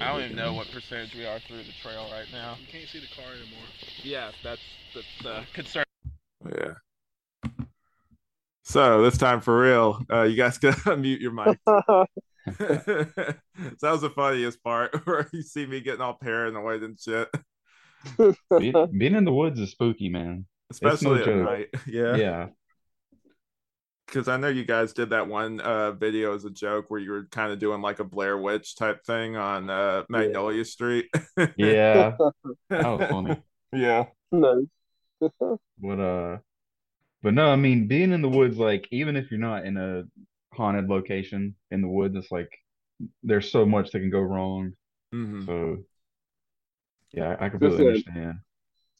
I 0.00 0.12
don't 0.12 0.22
even 0.22 0.36
know 0.36 0.54
what 0.54 0.70
percentage 0.70 1.14
we 1.14 1.26
are 1.26 1.38
through 1.40 1.58
the 1.64 1.72
trail 1.82 2.06
right 2.12 2.26
now. 2.32 2.56
You 2.60 2.66
can't 2.70 2.88
see 2.88 3.00
the 3.00 3.14
car 3.14 3.32
anymore. 3.32 3.66
Yeah, 4.04 4.30
that's 4.44 4.62
that's 4.94 5.26
uh, 5.26 5.44
concerning. 5.52 5.84
Yeah. 6.44 6.74
So 8.68 9.02
this 9.02 9.16
time 9.16 9.40
for 9.40 9.58
real, 9.58 10.02
uh, 10.12 10.22
you 10.22 10.36
guys 10.36 10.58
can 10.58 10.72
unmute 10.72 11.20
your 11.20 11.32
mic. 11.32 11.58
that 12.58 13.38
was 13.82 14.02
the 14.02 14.10
funniest 14.10 14.62
part 14.62 15.06
where 15.06 15.28
you 15.32 15.42
see 15.42 15.66
me 15.66 15.80
getting 15.80 16.00
all 16.00 16.14
paranoid 16.14 16.82
and 16.82 16.98
shit. 16.98 17.28
Being, 18.58 18.88
being 18.96 19.14
in 19.14 19.24
the 19.24 19.32
woods 19.32 19.58
is 19.58 19.70
spooky, 19.70 20.08
man. 20.08 20.46
Especially 20.70 21.08
no 21.08 21.14
at 21.16 21.24
joke. 21.24 21.44
night. 21.44 21.68
Yeah. 21.86 22.16
Yeah. 22.16 22.46
Because 24.06 24.28
I 24.28 24.36
know 24.36 24.48
you 24.48 24.64
guys 24.64 24.92
did 24.92 25.10
that 25.10 25.28
one 25.28 25.60
uh, 25.60 25.92
video 25.92 26.34
as 26.34 26.44
a 26.44 26.50
joke 26.50 26.86
where 26.88 27.00
you 27.00 27.10
were 27.10 27.24
kind 27.30 27.52
of 27.52 27.58
doing 27.58 27.82
like 27.82 28.00
a 28.00 28.04
Blair 28.04 28.38
Witch 28.38 28.76
type 28.76 29.04
thing 29.04 29.36
on 29.36 29.68
uh, 29.68 30.04
Magnolia 30.08 30.64
Street. 30.64 31.06
Yeah. 31.56 32.16
That 32.70 32.98
was 32.98 33.10
funny. 33.10 33.42
Yeah. 33.72 34.06
nice. 34.32 34.64
But 35.80 36.00
uh 36.00 36.38
but 37.22 37.34
no, 37.34 37.50
I 37.50 37.56
mean 37.56 37.86
being 37.88 38.12
in 38.12 38.22
the 38.22 38.28
woods, 38.28 38.58
like 38.58 38.88
even 38.90 39.16
if 39.16 39.30
you're 39.30 39.40
not 39.40 39.64
in 39.64 39.76
a 39.76 40.04
haunted 40.52 40.88
location 40.88 41.54
in 41.70 41.82
the 41.82 41.88
woods, 41.88 42.16
it's 42.16 42.30
like 42.32 42.50
there's 43.22 43.50
so 43.50 43.64
much 43.64 43.90
that 43.90 44.00
can 44.00 44.10
go 44.10 44.20
wrong. 44.20 44.72
Mm-hmm. 45.14 45.46
So 45.46 45.78
yeah, 47.12 47.36
I, 47.40 47.46
I 47.46 47.48
completely 47.48 47.88
Especially- 47.88 48.12
understand. 48.12 48.38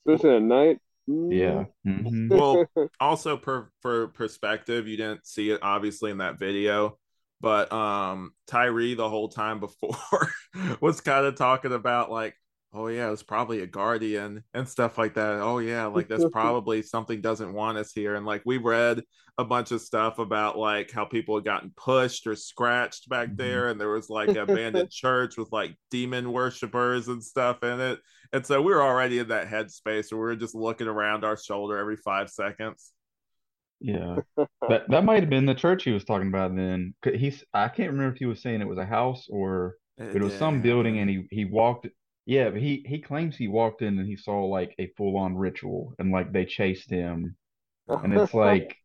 Especially 0.07 0.37
at 0.37 0.43
night. 0.43 0.79
Yeah. 1.07 1.65
Mhm. 1.87 2.29
Well, 2.31 2.67
also 3.01 3.37
per 3.37 3.71
for 3.81 4.09
perspective, 4.09 4.87
you 4.89 4.97
didn't 4.97 5.27
see 5.27 5.51
it 5.51 5.61
obviously 5.63 6.11
in 6.11 6.19
that 6.19 6.39
video, 6.39 6.99
but 7.41 7.73
um 7.73 8.33
Tyree 8.47 8.95
the 8.95 9.09
whole 9.09 9.29
time 9.29 9.59
before 9.59 9.97
was 10.81 11.01
kind 11.01 11.25
of 11.27 11.35
talking 11.37 11.73
about 11.73 12.11
like, 12.11 12.35
oh 12.75 12.89
yeah, 12.89 13.11
it's 13.13 13.23
probably 13.23 13.61
a 13.61 13.67
guardian 13.67 14.45
and 14.55 14.69
stuff 14.69 14.99
like 14.99 15.15
that. 15.15 15.41
Oh 15.41 15.59
yeah, 15.59 15.87
like 15.87 16.09
that's 16.09 16.25
probably 16.31 16.83
something 16.83 17.21
doesn't 17.21 17.53
want 17.53 17.79
us 17.79 17.93
here. 17.93 18.15
And 18.15 18.27
like 18.27 18.43
we 18.45 18.59
read 18.59 19.03
a 19.39 19.45
bunch 19.45 19.71
of 19.71 19.81
stuff 19.81 20.19
about 20.19 20.59
like 20.59 20.91
how 20.91 21.05
people 21.05 21.37
had 21.37 21.45
gotten 21.45 21.73
pushed 21.77 22.27
or 22.27 22.35
scratched 22.35 23.09
back 23.09 23.31
Mhm. 23.31 23.37
there, 23.37 23.69
and 23.69 23.81
there 23.81 23.91
was 23.91 24.11
like 24.11 24.29
an 24.31 24.39
abandoned 24.39 24.91
church 24.91 25.37
with 25.37 25.51
like 25.53 25.77
demon 25.91 26.33
worshippers 26.33 27.09
and 27.09 27.23
stuff 27.23 27.63
in 27.63 27.81
it. 27.81 28.01
And 28.33 28.45
so 28.45 28.61
we 28.61 28.73
were 28.73 28.83
already 28.83 29.19
in 29.21 29.29
that 29.29 29.49
headspace 29.49 30.13
where 30.13 30.21
we 30.21 30.27
were 30.27 30.37
just 30.37 30.55
looking 30.55 30.89
around 30.89 31.25
our 31.25 31.37
shoulder 31.39 31.79
every 31.79 31.97
five 31.97 32.31
seconds. 32.31 32.93
Yeah. 33.81 34.19
That 34.69 34.91
that 34.91 35.05
might 35.05 35.21
have 35.23 35.31
been 35.31 35.47
the 35.47 35.55
church 35.55 35.85
he 35.85 35.93
was 35.93 36.05
talking 36.05 36.29
about 36.29 36.55
Then 36.55 36.95
He's 37.15 37.43
I 37.55 37.69
can't 37.69 37.91
remember 37.91 38.13
if 38.13 38.19
he 38.19 38.27
was 38.27 38.43
saying 38.43 38.61
it 38.61 38.69
was 38.69 38.77
a 38.77 38.85
house 38.85 39.27
or 39.31 39.77
it 39.97 40.21
was 40.21 40.35
some 40.35 40.61
building 40.61 40.99
and 40.99 41.09
he 41.09 41.27
he 41.31 41.45
walked 41.47 41.87
yeah, 42.29 42.51
but 42.51 42.61
he 42.61 42.85
he 42.87 43.01
claims 43.01 43.37
he 43.37 43.49
walked 43.49 43.83
in 43.83 43.99
and 43.99 44.07
he 44.09 44.17
saw 44.17 44.45
like 44.45 44.75
a 44.79 44.89
full-on 44.97 45.37
ritual 45.37 45.95
and 45.99 46.13
like 46.13 46.33
they 46.33 46.47
chased 46.47 46.91
him 46.91 47.37
and 47.89 48.15
it's 48.15 48.35
like 48.35 48.77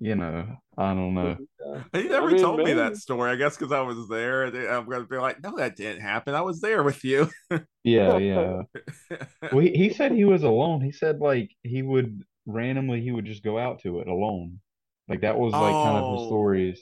you 0.00 0.14
know, 0.16 0.46
I 0.78 0.94
don't 0.94 1.14
know. 1.14 1.36
he 1.92 2.08
never 2.08 2.28
I 2.28 2.32
mean, 2.32 2.40
told 2.40 2.62
me 2.64 2.72
that 2.74 2.96
story. 2.96 3.30
I 3.30 3.36
guess 3.36 3.56
because 3.56 3.72
I 3.72 3.80
was 3.80 4.08
there. 4.08 4.44
I'm 4.44 4.88
gonna 4.88 5.04
be 5.06 5.18
like, 5.18 5.42
no, 5.42 5.56
that 5.56 5.76
didn't 5.76 6.02
happen. 6.02 6.34
I 6.34 6.40
was 6.40 6.60
there 6.60 6.82
with 6.82 7.04
you. 7.04 7.30
Yeah, 7.84 8.18
yeah. 8.18 8.62
Well, 9.50 9.64
he, 9.64 9.72
he 9.72 9.90
said 9.90 10.12
he 10.12 10.24
was 10.24 10.42
alone. 10.42 10.80
He 10.82 10.92
said 10.92 11.20
like 11.20 11.50
he 11.62 11.82
would 11.82 12.22
randomly 12.46 13.00
he 13.02 13.12
would 13.12 13.26
just 13.26 13.42
go 13.44 13.58
out 13.58 13.80
to 13.80 14.00
it 14.00 14.08
alone. 14.08 14.60
Like 15.08 15.22
that 15.22 15.38
was 15.38 15.58
like 15.58 15.80
kind 15.80 15.98
of 15.98 16.06
his 16.08 16.22
Oh. 16.22 16.24
stories. 16.24 16.80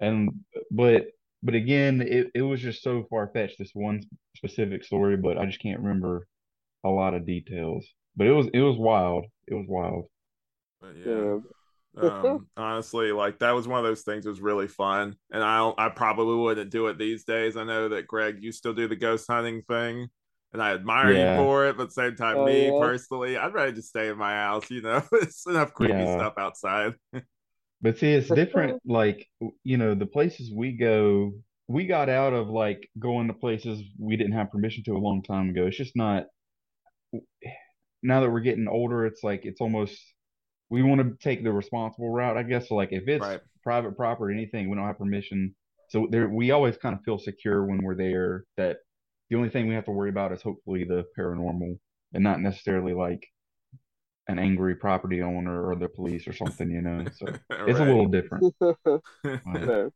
And 0.00 0.44
but 0.70 1.08
but 1.42 1.54
again, 1.54 2.00
it, 2.02 2.28
it 2.34 2.42
was 2.42 2.60
just 2.60 2.82
so 2.82 3.04
far-fetched, 3.10 3.58
this 3.58 3.70
one 3.74 4.02
specific 4.36 4.84
story, 4.84 5.16
but 5.16 5.38
I 5.38 5.46
just 5.46 5.60
can't 5.60 5.80
remember 5.80 6.26
a 6.84 6.90
lot 6.90 7.14
of 7.14 7.26
details. 7.26 7.86
But 8.16 8.26
it 8.28 8.32
was 8.32 8.48
it 8.54 8.60
was 8.60 8.78
wild. 8.78 9.26
It 9.48 9.54
was 9.54 9.66
wild. 9.68 10.06
But 10.80 10.96
yeah. 10.96 11.24
Yeah. 12.00 12.06
um 12.06 12.48
honestly 12.56 13.12
like 13.12 13.38
that 13.40 13.52
was 13.52 13.68
one 13.68 13.78
of 13.78 13.84
those 13.84 14.02
things 14.02 14.24
that 14.24 14.30
was 14.30 14.40
really 14.40 14.68
fun 14.68 15.16
and 15.32 15.42
i 15.44 15.72
i 15.78 15.88
probably 15.90 16.36
wouldn't 16.36 16.70
do 16.70 16.88
it 16.88 16.98
these 16.98 17.24
days 17.24 17.56
i 17.56 17.64
know 17.64 17.88
that 17.88 18.06
greg 18.06 18.38
you 18.42 18.52
still 18.52 18.74
do 18.74 18.88
the 18.88 18.96
ghost 18.96 19.26
hunting 19.30 19.62
thing 19.62 20.08
and 20.52 20.62
i 20.62 20.72
admire 20.74 21.12
Yeah. 21.12 21.14
you 21.14 21.28
for 21.28 21.66
it 21.66 21.76
but 21.76 21.92
same 21.92 22.16
time 22.16 22.42
Oh, 22.42 22.44
me 22.44 22.72
yeah. 22.72 22.72
personally 22.72 23.36
i'd 23.38 23.54
rather 23.54 23.72
just 23.72 23.90
stay 23.90 24.08
in 24.08 24.18
my 24.18 24.32
house 24.34 24.70
you 24.70 24.82
know 24.82 25.02
it's 25.12 25.46
enough 25.46 25.74
creepy 25.74 26.06
Yeah. 26.06 26.06
stuff 26.06 26.34
outside 26.38 26.94
But 27.80 27.98
see, 27.98 28.12
it's 28.12 28.28
different. 28.28 28.80
Like, 28.84 29.28
you 29.62 29.76
know, 29.76 29.94
the 29.94 30.06
places 30.06 30.52
we 30.54 30.72
go, 30.72 31.32
we 31.68 31.86
got 31.86 32.08
out 32.08 32.32
of 32.32 32.48
like 32.48 32.88
going 32.98 33.28
to 33.28 33.34
places 33.34 33.82
we 33.98 34.16
didn't 34.16 34.32
have 34.32 34.50
permission 34.50 34.82
to 34.84 34.96
a 34.96 34.98
long 34.98 35.22
time 35.22 35.50
ago. 35.50 35.66
It's 35.66 35.76
just 35.76 35.94
not, 35.94 36.24
now 38.02 38.20
that 38.20 38.30
we're 38.30 38.40
getting 38.40 38.68
older, 38.68 39.06
it's 39.06 39.22
like, 39.22 39.42
it's 39.44 39.60
almost, 39.60 39.96
we 40.70 40.82
want 40.82 41.00
to 41.00 41.16
take 41.22 41.44
the 41.44 41.52
responsible 41.52 42.10
route, 42.10 42.36
I 42.36 42.42
guess. 42.42 42.68
So, 42.68 42.74
like, 42.74 42.92
if 42.92 43.06
it's 43.06 43.24
Right. 43.24 43.40
private 43.62 43.96
property, 43.96 44.34
anything, 44.34 44.68
we 44.68 44.76
don't 44.76 44.86
have 44.86 44.98
permission. 44.98 45.54
So, 45.88 46.08
there, 46.10 46.28
we 46.28 46.50
always 46.50 46.76
kind 46.76 46.94
of 46.94 47.02
feel 47.04 47.18
secure 47.18 47.64
when 47.64 47.82
we're 47.82 47.96
there 47.96 48.44
that 48.56 48.78
the 49.30 49.36
only 49.36 49.50
thing 49.50 49.68
we 49.68 49.74
have 49.74 49.84
to 49.84 49.92
worry 49.92 50.10
about 50.10 50.32
is 50.32 50.42
hopefully 50.42 50.84
the 50.84 51.04
paranormal 51.18 51.78
and 52.12 52.24
not 52.24 52.40
necessarily 52.40 52.94
like 52.94 53.26
an 54.28 54.38
angry 54.38 54.74
property 54.76 55.22
owner 55.22 55.66
or 55.68 55.76
the 55.76 55.88
police 55.88 56.28
or 56.28 56.32
something, 56.32 56.70
you 56.70 56.82
know? 56.82 57.06
So, 57.16 57.26
it's 57.66 57.80
a 57.80 57.84
little 57.84 58.06
different. 58.08 58.46
Yeah. 59.46 59.88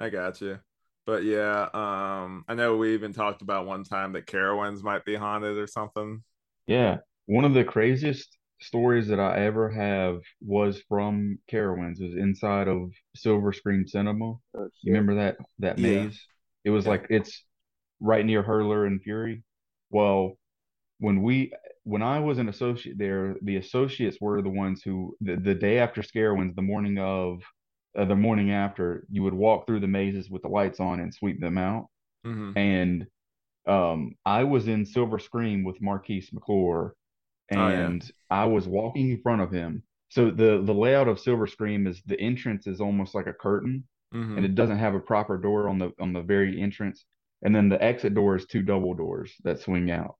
i 0.00 0.08
got 0.08 0.40
you 0.40 0.58
but 1.06 1.24
yeah 1.24 1.68
um 1.74 2.44
i 2.48 2.54
know 2.54 2.76
we 2.76 2.94
even 2.94 3.12
talked 3.12 3.42
about 3.42 3.66
one 3.66 3.84
time 3.84 4.12
that 4.12 4.26
carowinds 4.26 4.82
might 4.82 5.04
be 5.04 5.14
haunted 5.16 5.56
or 5.58 5.66
something 5.66 6.22
Yeah. 6.66 6.98
One 7.26 7.44
of 7.44 7.54
the 7.54 7.64
craziest 7.64 8.36
stories 8.60 9.08
that 9.08 9.20
I 9.20 9.44
ever 9.44 9.68
have 9.70 10.20
was 10.40 10.82
from 10.88 11.38
Carowinds. 11.50 12.00
It 12.00 12.04
was 12.06 12.16
inside 12.16 12.68
of 12.68 12.90
Silver 13.14 13.52
Scream 13.52 13.86
Cinema. 13.86 14.34
Oh, 14.54 14.70
You 14.82 14.92
remember 14.92 15.14
that 15.16 15.36
that 15.58 15.78
Yeah. 15.78 15.82
maze? 15.82 16.18
It 16.64 16.70
was 16.70 16.86
Yeah. 16.86 16.90
like 16.90 17.06
it's 17.10 17.44
right 18.00 18.24
near 18.24 18.42
Hurler 18.42 18.86
and 18.86 19.02
Fury. 19.02 19.44
Well, 19.90 20.38
when 20.98 21.22
we 21.22 21.52
when 21.84 22.02
I 22.02 22.18
was 22.20 22.38
an 22.38 22.48
associate 22.48 22.98
there, 22.98 23.36
the 23.42 23.56
associates 23.56 24.18
were 24.20 24.42
the 24.42 24.48
ones 24.50 24.82
who 24.82 25.16
the, 25.20 25.36
the 25.36 25.54
day 25.54 25.78
after 25.78 26.02
SCarowinds, 26.02 26.54
the 26.56 26.62
morning 26.62 26.98
of 26.98 27.42
uh, 27.96 28.04
the 28.04 28.16
morning 28.16 28.50
after, 28.50 29.06
you 29.10 29.22
would 29.22 29.34
walk 29.34 29.66
through 29.66 29.80
the 29.80 29.86
mazes 29.88 30.28
with 30.30 30.42
the 30.42 30.48
lights 30.48 30.80
on 30.80 31.00
and 31.00 31.14
sweep 31.14 31.40
them 31.40 31.58
out. 31.58 31.86
hmm 32.24 32.52
And 32.54 33.06
um, 33.66 34.16
I 34.26 34.44
was 34.44 34.68
in 34.68 34.86
Silver 34.86 35.18
Scream 35.18 35.64
with 35.64 35.82
Marquise 35.82 36.30
McClure, 36.32 36.94
Oh, 37.54 37.68
yeah. 37.68 37.94
and 37.94 38.10
I 38.30 38.46
was 38.46 38.68
walking 38.68 39.10
in 39.10 39.22
front 39.22 39.42
of 39.42 39.52
him. 39.52 39.82
So 40.10 40.30
the 40.30 40.62
the 40.64 40.74
layout 40.74 41.08
of 41.08 41.20
Silver 41.20 41.46
Scream 41.46 41.86
is 41.86 42.02
the 42.06 42.20
entrance 42.20 42.66
is 42.66 42.80
almost 42.80 43.14
like 43.14 43.26
a 43.28 43.32
curtain, 43.34 43.84
hmm 44.12 44.36
and 44.36 44.44
it 44.46 44.54
doesn't 44.56 44.78
have 44.78 44.94
a 44.94 45.00
proper 45.00 45.38
door 45.38 45.68
on 45.68 45.78
the 45.78 45.92
on 46.00 46.12
the 46.12 46.22
very 46.22 46.60
entrance. 46.62 47.04
And 47.42 47.54
then 47.54 47.68
the 47.68 47.82
exit 47.82 48.14
door 48.14 48.36
is 48.36 48.46
two 48.46 48.62
double 48.62 48.94
doors 48.94 49.34
that 49.44 49.60
swing 49.60 49.90
out. 49.90 50.16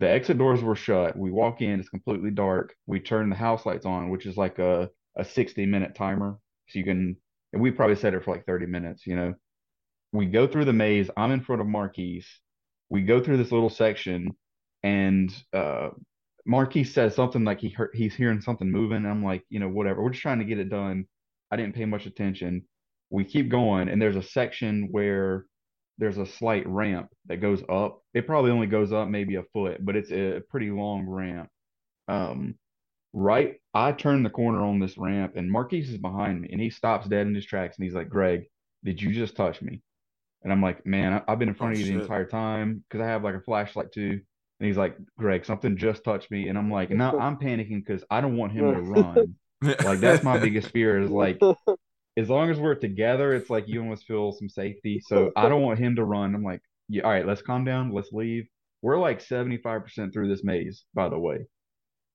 The 0.00 0.08
exit 0.08 0.38
doors 0.38 0.62
were 0.62 0.76
shut. 0.76 1.16
We 1.16 1.30
walk 1.30 1.60
in, 1.60 1.80
it's 1.80 1.88
completely 1.88 2.30
dark. 2.30 2.74
We 2.86 3.00
turn 3.00 3.30
the 3.30 3.36
house 3.36 3.66
lights 3.66 3.86
on, 3.86 4.10
which 4.10 4.26
is 4.26 4.36
like 4.36 4.58
a 4.58 4.90
a 5.16 5.24
60 5.24 5.66
minute 5.66 5.94
timer. 5.96 6.38
So 6.68 6.78
you 6.78 6.84
can 6.84 7.16
and 7.52 7.62
we 7.62 7.70
probably 7.70 7.96
set 7.96 8.14
it 8.14 8.24
for 8.24 8.32
like 8.32 8.46
30 8.46 8.66
minutes, 8.66 9.06
you 9.06 9.16
know. 9.16 9.34
We 10.12 10.26
go 10.26 10.46
through 10.46 10.66
the 10.66 10.72
maze. 10.72 11.10
I'm 11.16 11.32
in 11.32 11.40
front 11.42 11.60
of 11.60 11.66
Marquise. 11.68 12.26
We 12.90 13.02
go 13.02 13.22
through 13.22 13.38
this 13.38 13.52
little 13.52 13.70
section 13.70 14.36
and 14.82 15.32
uh 15.52 15.90
Marquise 16.46 16.94
says 16.94 17.14
something 17.14 17.44
like 17.44 17.60
he 17.60 17.68
heard, 17.68 17.90
he's 17.94 18.14
hearing 18.14 18.40
something 18.40 18.70
moving. 18.70 19.04
I'm 19.04 19.22
like, 19.24 19.44
you 19.50 19.60
know, 19.60 19.68
whatever. 19.68 20.02
We're 20.02 20.10
just 20.10 20.22
trying 20.22 20.38
to 20.38 20.46
get 20.46 20.58
it 20.58 20.70
done. 20.70 21.06
I 21.50 21.56
didn't 21.56 21.74
pay 21.74 21.84
much 21.84 22.06
attention. 22.06 22.62
We 23.10 23.24
keep 23.24 23.50
going, 23.50 23.88
and 23.88 24.00
there's 24.00 24.16
a 24.16 24.22
section 24.22 24.88
where 24.90 25.44
there's 25.98 26.18
a 26.18 26.26
slight 26.26 26.66
ramp 26.66 27.08
that 27.26 27.38
goes 27.38 27.62
up. 27.68 28.02
It 28.14 28.26
probably 28.26 28.50
only 28.50 28.66
goes 28.66 28.92
up 28.92 29.08
maybe 29.08 29.36
a 29.36 29.42
foot, 29.52 29.84
but 29.84 29.96
it's 29.96 30.12
a 30.12 30.42
pretty 30.50 30.70
long 30.70 31.06
ramp. 31.06 31.50
Um, 32.08 32.56
right, 33.12 33.56
I 33.74 33.92
turn 33.92 34.22
the 34.22 34.30
corner 34.30 34.64
on 34.64 34.80
this 34.80 34.98
ramp, 34.98 35.34
and 35.36 35.50
Marquise 35.50 35.90
is 35.90 35.98
behind 35.98 36.42
me, 36.42 36.50
and 36.52 36.60
he 36.60 36.70
stops 36.70 37.08
dead 37.08 37.26
in 37.26 37.34
his 37.34 37.46
tracks, 37.46 37.76
and 37.78 37.84
he's 37.84 37.94
like, 37.94 38.08
"Greg, 38.10 38.44
did 38.84 39.02
you 39.02 39.12
just 39.14 39.36
touch 39.36 39.62
me?" 39.62 39.82
And 40.42 40.52
I'm 40.52 40.62
like, 40.62 40.86
"Man, 40.86 41.22
I've 41.28 41.38
been 41.38 41.48
in 41.48 41.54
front 41.54 41.72
Oh, 41.72 41.74
of 41.74 41.80
you 41.80 41.86
the 41.86 41.92
entire 41.92 42.26
time 42.26 42.84
because 42.88 43.02
I 43.02 43.08
have 43.08 43.24
like 43.24 43.34
a 43.36 43.40
flashlight 43.40 43.92
too." 43.92 44.20
And 44.60 44.66
he's 44.66 44.76
like, 44.76 44.96
"Greg, 45.18 45.44
something 45.44 45.76
just 45.76 46.04
touched 46.04 46.30
me," 46.30 46.48
and 46.48 46.58
I'm 46.58 46.70
like, 46.70 46.90
"Now 46.92 47.14
I'm 47.18 47.38
panicking 47.38 47.84
because 47.84 48.04
I 48.10 48.20
don't 48.20 48.36
want 48.36 48.52
him 48.52 48.72
to 48.72 48.80
run." 48.80 49.36
Like 49.82 50.00
that's 50.00 50.22
my 50.22 50.36
biggest 50.38 50.70
fear 50.70 51.00
is 51.00 51.10
like 51.10 51.42
as 52.18 52.28
long 52.28 52.50
as 52.50 52.58
we're 52.58 52.74
together, 52.74 53.32
it's 53.32 53.48
like 53.48 53.68
you 53.68 53.80
almost 53.80 54.04
feel 54.04 54.32
some 54.32 54.48
safety. 54.48 55.00
So 55.06 55.30
I 55.36 55.48
don't 55.48 55.62
want 55.62 55.78
him 55.78 55.94
to 55.96 56.04
run. 56.04 56.34
I'm 56.34 56.42
like, 56.42 56.60
yeah, 56.88 57.02
all 57.02 57.10
right, 57.10 57.26
let's 57.26 57.42
calm 57.42 57.64
down, 57.64 57.92
let's 57.92 58.12
leave. 58.12 58.48
We're 58.82 58.98
like 58.98 59.20
75% 59.20 60.12
through 60.12 60.28
this 60.28 60.42
maze, 60.42 60.84
by 60.94 61.08
the 61.08 61.18
way. 61.18 61.46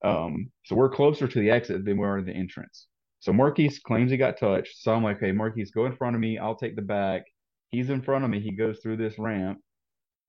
Um, 0.04 0.52
so 0.66 0.76
we're 0.76 0.90
closer 0.90 1.28
to 1.28 1.40
the 1.40 1.50
exit 1.50 1.86
than 1.86 1.98
we 1.98 2.06
are 2.06 2.18
to 2.18 2.24
the 2.24 2.34
entrance. 2.34 2.88
So 3.20 3.32
Marquise 3.32 3.80
claims 3.80 4.12
he 4.12 4.18
got 4.18 4.38
touched. 4.38 4.82
So 4.82 4.94
I'm 4.94 5.04
like, 5.04 5.22
hey, 5.22 5.32
Marquise, 5.32 5.72
go 5.72 5.86
in 5.86 5.96
front 5.96 6.16
of 6.16 6.22
me. 6.22 6.38
I'll 6.38 6.56
take 6.56 6.76
the 6.76 6.82
back. 6.82 7.24
He's 7.72 7.90
in 7.90 8.02
front 8.02 8.26
of 8.26 8.30
me. 8.30 8.42
He 8.42 8.52
goes 8.52 8.80
through 8.80 8.98
this 8.98 9.18
ramp. 9.18 9.60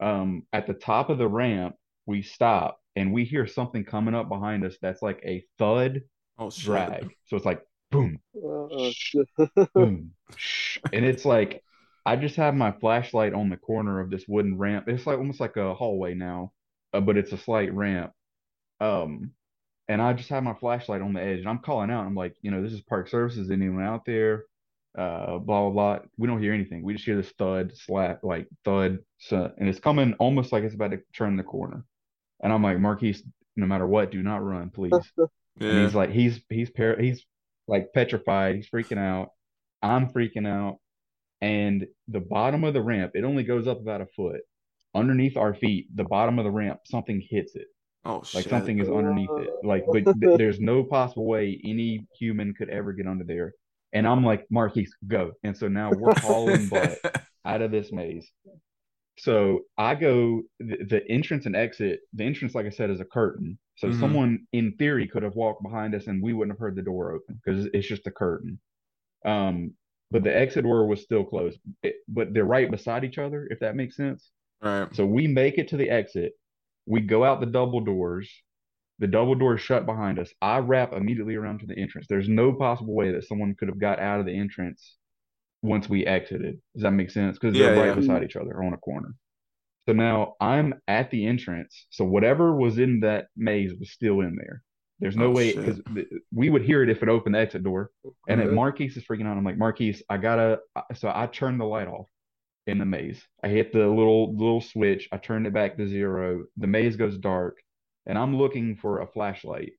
Um, 0.01 0.45
at 0.53 0.69
the 0.69 0.75
top 0.75 1.11
of 1.11 1.19
the 1.19 1.27
ramp, 1.27 1.75
we 2.07 2.23
stop 2.23 2.79
and 2.95 3.13
we 3.13 3.25
hear 3.25 3.47
something 3.49 3.85
coming 3.85 4.15
up 4.15 4.29
behind 4.29 4.65
us 4.65 4.77
that's 4.81 5.03
like 5.03 5.21
a 5.25 5.45
thud 5.59 6.03
oh 6.39 6.51
drag. 6.51 7.13
So 7.25 7.37
it's 7.37 7.47
like 7.47 7.63
boom, 7.91 8.19
shit. 8.93 9.29
boom, 9.75 10.13
shh. 10.37 10.79
and 10.93 11.05
it's 11.05 11.25
like 11.25 11.63
I 12.07 12.17
just 12.17 12.37
have 12.37 12.55
my 12.55 12.73
flashlight 12.73 13.33
on 13.33 13.49
the 13.49 13.57
corner 13.57 14.01
of 14.01 14.11
this 14.11 14.25
wooden 14.29 14.59
ramp. 14.59 14.89
It's 14.89 15.07
like 15.07 15.19
almost 15.19 15.41
like 15.41 15.57
a 15.57 15.75
hallway 15.75 16.15
now, 16.15 16.53
uh, 16.93 17.01
but 17.01 17.17
it's 17.17 17.33
a 17.33 17.39
slight 17.39 17.73
ramp. 17.73 18.13
Um, 18.81 19.33
and 19.89 20.03
I 20.03 20.13
just 20.13 20.29
have 20.29 20.43
my 20.43 20.55
flashlight 20.55 21.03
on 21.03 21.13
the 21.13 21.23
edge, 21.23 21.41
and 21.41 21.49
I'm 21.49 21.59
calling 21.59 21.91
out. 21.91 22.07
I'm 22.07 22.15
like, 22.15 22.37
you 22.43 22.51
know, 22.51 22.63
this 22.63 22.73
is 22.73 22.81
Park 22.83 23.09
Services. 23.09 23.51
Anyone 23.51 23.83
out 23.83 24.05
there? 24.05 24.45
Uh, 24.97 25.39
blah 25.39 25.69
blah 25.69 25.71
blah. 25.71 25.99
We 26.17 26.29
don't 26.29 26.41
hear 26.41 26.53
anything. 26.53 26.83
We 26.83 26.95
just 26.95 27.05
hear 27.05 27.17
this 27.17 27.33
thud, 27.39 27.73
slap, 27.75 28.23
like 28.23 28.49
thud, 28.65 28.99
so, 29.19 29.53
and 29.59 29.69
it's 29.69 29.81
coming 29.81 30.15
almost 30.15 30.53
like 30.53 30.63
it's 30.63 30.75
about 30.75 30.93
to 30.93 31.01
turn 31.15 31.37
the 31.37 31.43
corner. 31.43 31.85
And 32.43 32.53
I'm 32.53 32.63
like, 32.63 32.79
Marquise, 32.79 33.23
no 33.57 33.67
matter 33.67 33.87
what, 33.87 34.11
do 34.11 34.23
not 34.23 34.45
run, 34.45 34.71
please. 34.71 34.93
Yeah. 35.19 35.27
And 35.61 35.85
he's 35.85 35.95
like, 35.95 36.11
he's 36.11 36.41
he's 36.49 36.69
par- 36.69 37.01
he's 37.01 37.25
like 37.67 37.93
petrified. 37.95 38.57
He's 38.57 38.69
freaking 38.69 38.99
out. 38.99 39.31
I'm 39.83 40.09
freaking 40.11 40.47
out. 40.47 40.79
And 41.41 41.87
the 42.09 42.21
bottom 42.21 42.65
of 42.65 42.75
the 42.75 42.83
ramp, 42.83 43.13
it 43.15 43.25
only 43.25 43.43
goes 43.43 43.67
up 43.67 43.81
about 43.81 44.01
a 44.01 44.07
foot. 44.07 44.41
Underneath 44.95 45.37
our 45.37 45.55
feet, 45.55 45.89
the 45.95 46.05
bottom 46.05 46.39
of 46.39 46.45
the 46.45 46.51
ramp, 46.51 46.81
something 46.87 47.21
hits 47.29 47.55
it. 47.57 47.67
oh 48.05 48.19
Like 48.19 48.45
shit. 48.45 48.51
something 48.51 48.79
is 48.79 48.89
underneath 48.89 49.29
it. 49.39 49.51
Like, 49.63 49.85
but 49.91 50.05
th- 50.05 50.17
there's 50.39 50.61
no 50.61 50.85
possible 50.85 51.27
way 51.27 51.61
any 51.65 52.07
human 52.19 52.55
could 52.55 52.71
ever 52.71 52.93
get 52.93 53.07
under 53.07 53.25
there. 53.25 53.53
And 53.93 54.07
I'm 54.07 54.25
like, 54.25 54.47
Marquise, 54.51 54.95
go. 55.07 55.33
And 55.43 55.57
so 55.57 55.69
now 55.69 55.91
we're 55.91 56.19
hauling 56.19 56.69
butt 56.71 56.99
out 57.45 57.63
of 57.63 57.71
this 57.71 57.93
maze. 57.93 58.31
So 59.19 59.61
I 59.79 59.95
go 59.95 60.43
the, 60.59 60.79
the 60.89 61.03
entrance 61.11 61.47
and 61.47 61.55
exit. 61.55 62.01
The 62.15 62.25
entrance, 62.25 62.55
like 62.55 62.67
I 62.67 62.71
said, 62.71 62.91
is 62.91 63.01
a 63.01 63.05
curtain. 63.05 63.59
So 63.77 63.89
Mhm. 63.89 64.01
someone 64.01 64.47
in 64.53 64.73
theory 64.77 65.07
could 65.09 65.23
have 65.25 65.35
walked 65.35 65.63
behind 65.63 65.95
us 65.95 66.07
and 66.07 66.23
we 66.23 66.33
wouldn't 66.33 66.53
have 66.57 66.61
heard 66.61 66.77
the 66.77 66.83
door 66.83 67.13
open 67.13 67.41
because 67.45 67.67
it's 67.73 67.87
just 67.89 68.07
a 68.07 68.11
curtain. 68.11 68.61
Um, 69.25 69.75
but 70.11 70.23
the 70.23 70.37
exit 70.37 70.63
door 70.65 70.87
was 70.87 71.03
still 71.03 71.25
closed. 71.25 71.59
It- 71.83 71.97
but 72.07 72.33
they're 72.33 72.45
right 72.45 72.71
beside 72.71 73.05
each 73.05 73.19
other, 73.19 73.47
if 73.51 73.61
that 73.61 73.77
makes 73.77 73.97
sense. 73.97 74.31
right. 74.63 74.95
So 74.95 75.05
we 75.05 75.27
make 75.27 75.59
it 75.59 75.69
to 75.69 75.77
the 75.77 75.91
exit. 75.91 76.33
We 76.87 77.01
go 77.01 77.23
out 77.25 77.41
the 77.41 77.47
double 77.47 77.81
doors. 77.81 78.31
The 79.01 79.09
double 79.09 79.35
doors 79.35 79.61
shut 79.61 79.85
behind 79.87 80.19
us. 80.19 80.33
I 80.41 80.59
wrap 80.59 80.93
immediately 80.93 81.35
around 81.35 81.61
to 81.61 81.67
the 81.67 81.77
entrance. 81.77 82.07
There's 82.07 82.29
no 82.29 82.53
possible 82.55 82.95
way 82.95 83.11
that 83.13 83.25
someone 83.25 83.55
could 83.57 83.69
have 83.69 83.79
got 83.79 83.99
out 83.99 84.21
of 84.21 84.27
the 84.27 84.33
entrance 84.33 84.97
once 85.63 85.89
we 85.89 86.07
exited. 86.07 86.61
Does 86.75 86.83
that 86.85 86.93
make 86.93 87.11
sense? 87.11 87.39
Because 87.39 87.55
they're 87.59 87.77
right 87.77 87.87
yeah. 87.89 87.95
beside 87.95 88.23
each 88.23 88.37
other 88.37 88.63
on 88.63 88.73
a 88.73 88.79
corner. 88.79 89.15
So 89.87 89.93
now 89.93 90.35
I'm 90.41 90.75
at 90.89 91.11
the 91.11 91.27
entrance. 91.27 91.87
So 91.91 92.05
whatever 92.05 92.55
was 92.55 92.79
in 92.79 93.01
that 93.01 93.27
maze 93.37 93.73
was 93.79 93.91
still 93.91 94.21
in 94.21 94.37
there. 94.37 94.63
There's 95.01 95.17
no 95.17 95.27
Oh, 95.27 95.31
way 95.33 95.53
because 95.53 95.81
we 96.33 96.49
would 96.49 96.63
hear 96.63 96.83
it 96.83 96.89
if 96.89 97.03
it 97.03 97.09
opened 97.09 97.35
the 97.35 97.41
exit 97.41 97.65
door. 97.65 97.91
And 98.29 98.41
then 98.41 98.49
Okay. 98.49 98.55
Marquise 98.55 98.97
is 98.97 99.05
freaking 99.05 99.27
out. 99.27 99.37
I'm 99.37 99.45
like, 99.45 99.59
Marquise, 99.59 100.03
I 100.09 100.17
gotta. 100.17 100.61
So 100.95 101.13
I 101.15 101.27
turned 101.27 101.61
the 101.61 101.65
light 101.65 101.89
off 101.89 102.07
in 102.67 102.79
the 102.79 102.87
maze. 102.87 103.23
I 103.43 103.49
hit 103.49 103.73
the 103.73 103.87
little 103.87 104.35
little 104.35 104.61
switch. 104.61 105.09
I 105.13 105.19
turned 105.19 105.47
it 105.47 105.53
back 105.53 105.77
to 105.77 105.87
zero. 105.87 106.45
The 106.57 106.67
maze 106.67 106.97
goes 106.97 107.19
dark, 107.19 107.59
and 108.07 108.17
I'm 108.17 108.37
looking 108.39 108.77
for 108.77 109.01
a 109.01 109.07
flashlight 109.07 109.73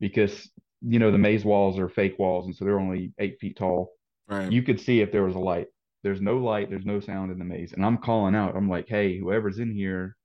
because 0.00 0.50
you 0.80 0.98
know 0.98 1.12
the 1.12 1.18
maze 1.18 1.44
walls 1.44 1.78
are 1.78 1.88
fake 1.88 2.18
walls, 2.18 2.46
and 2.46 2.56
so 2.56 2.64
they're 2.64 2.80
only 2.80 3.12
eight 3.18 3.38
feet 3.40 3.56
tall. 3.56 3.92
Right. 4.26 4.50
You 4.50 4.62
could 4.62 4.80
see 4.80 5.00
if 5.00 5.12
there 5.12 5.24
was 5.24 5.36
a 5.36 5.38
light. 5.40 5.66
There's 6.04 6.20
no 6.20 6.36
light. 6.36 6.70
There's 6.70 6.84
no 6.86 7.00
sound 7.00 7.32
in 7.32 7.38
the 7.40 7.44
maze, 7.44 7.72
and 7.72 7.84
I'm 7.84 7.98
calling 7.98 8.36
out. 8.36 8.54
I'm 8.54 8.68
like, 8.68 8.86
hey, 8.88 9.18
whoever's 9.18 9.58
in 9.58 9.72
here, 9.72 10.16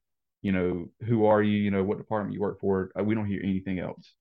you 0.44 0.52
know, 0.52 0.90
who 1.08 1.26
are 1.26 1.42
you? 1.42 1.58
You 1.58 1.72
know, 1.72 1.84
what 1.84 1.98
department 1.98 2.36
you 2.36 2.42
work 2.42 2.60
for? 2.60 2.92
Uh, 3.00 3.04
We 3.04 3.16
don't 3.16 3.26
hear 3.26 3.42
anything 3.44 3.80
else. 3.80 4.14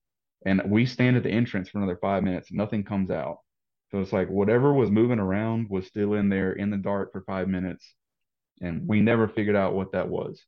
And 0.46 0.62
we 0.66 0.86
stand 0.86 1.16
at 1.16 1.24
the 1.24 1.30
entrance 1.30 1.68
for 1.68 1.78
another 1.78 1.98
five 2.00 2.22
minutes. 2.22 2.50
Nothing 2.52 2.84
comes 2.84 3.10
out. 3.10 3.40
So 3.90 4.00
it's 4.00 4.12
like 4.12 4.28
whatever 4.30 4.72
was 4.72 4.90
moving 4.90 5.18
around 5.18 5.68
was 5.68 5.86
still 5.86 6.14
in 6.14 6.28
there 6.28 6.52
in 6.52 6.70
the 6.70 6.76
dark 6.76 7.10
for 7.12 7.22
five 7.22 7.48
minutes. 7.48 7.94
And 8.60 8.86
we 8.86 9.00
never 9.00 9.28
figured 9.28 9.56
out 9.56 9.74
what 9.74 9.92
that 9.92 10.08
was. 10.08 10.40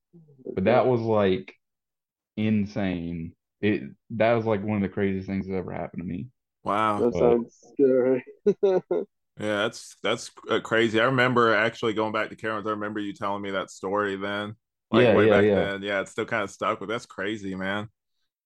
But 0.54 0.64
that 0.64 0.86
was 0.86 1.00
like 1.00 1.52
insane. 2.36 3.34
It 3.60 3.82
that 4.10 4.32
was 4.34 4.46
like 4.46 4.62
one 4.64 4.76
of 4.76 4.82
the 4.82 4.88
craziest 4.88 5.26
things 5.26 5.46
that 5.46 5.54
ever 5.56 5.72
happened 5.72 6.02
to 6.02 6.08
me. 6.08 6.28
wow. 6.64 7.00
That 7.00 7.12
But- 7.12 7.18
sounds 7.18 7.58
scary. 7.72 8.24
Yeah, 9.40 9.62
that's 9.62 9.96
that's 10.02 10.30
uh, 10.50 10.60
crazy. 10.60 11.00
I 11.00 11.04
remember 11.04 11.54
actually 11.54 11.94
going 11.94 12.12
back 12.12 12.28
to 12.30 12.36
Carowinds. 12.36 12.66
I 12.66 12.70
remember 12.70 13.00
you 13.00 13.14
telling 13.14 13.42
me 13.42 13.52
that 13.52 13.70
story 13.70 14.16
then. 14.16 14.54
Like 14.90 15.04
Yeah, 15.04 15.14
way 15.16 15.26
yeah, 15.26 15.30
back 15.30 15.44
yeah. 15.44 15.54
then. 15.54 15.82
Yeah, 15.82 16.00
it's 16.02 16.10
still 16.12 16.26
kind 16.26 16.42
of 16.42 16.50
stuck, 16.50 16.78
but 16.80 16.88
that's 16.88 17.06
crazy, 17.06 17.54
man. 17.54 17.88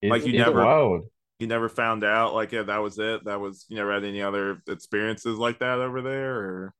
It's, 0.03 0.11
Like, 0.11 0.23
you 0.25 0.35
it's 0.35 0.39
never- 0.47 0.65
wild. 0.65 1.07
You 1.41 1.49
never 1.49 1.69
found 1.69 2.05
out, 2.05 2.33
like, 2.33 2.53
yeah, 2.53 2.63
that 2.63 2.79
was 2.79 2.99
it. 2.99 3.25
That 3.25 3.41
was 3.41 3.67
you 3.69 3.77
never 3.77 3.93
had 3.93 4.05
any 4.05 4.23
other 4.23 4.63
experiences 4.69 5.37
like 5.37 5.59
that 5.59 5.81
over 5.81 6.01
there, 6.01 6.37
or 6.39 6.75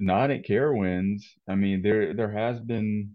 Not 0.00 0.30
at 0.32 0.44
Carowinds. 0.44 1.22
I 1.48 1.54
mean, 1.54 1.82
there 1.82 2.12
there 2.14 2.30
has 2.30 2.58
been 2.60 3.12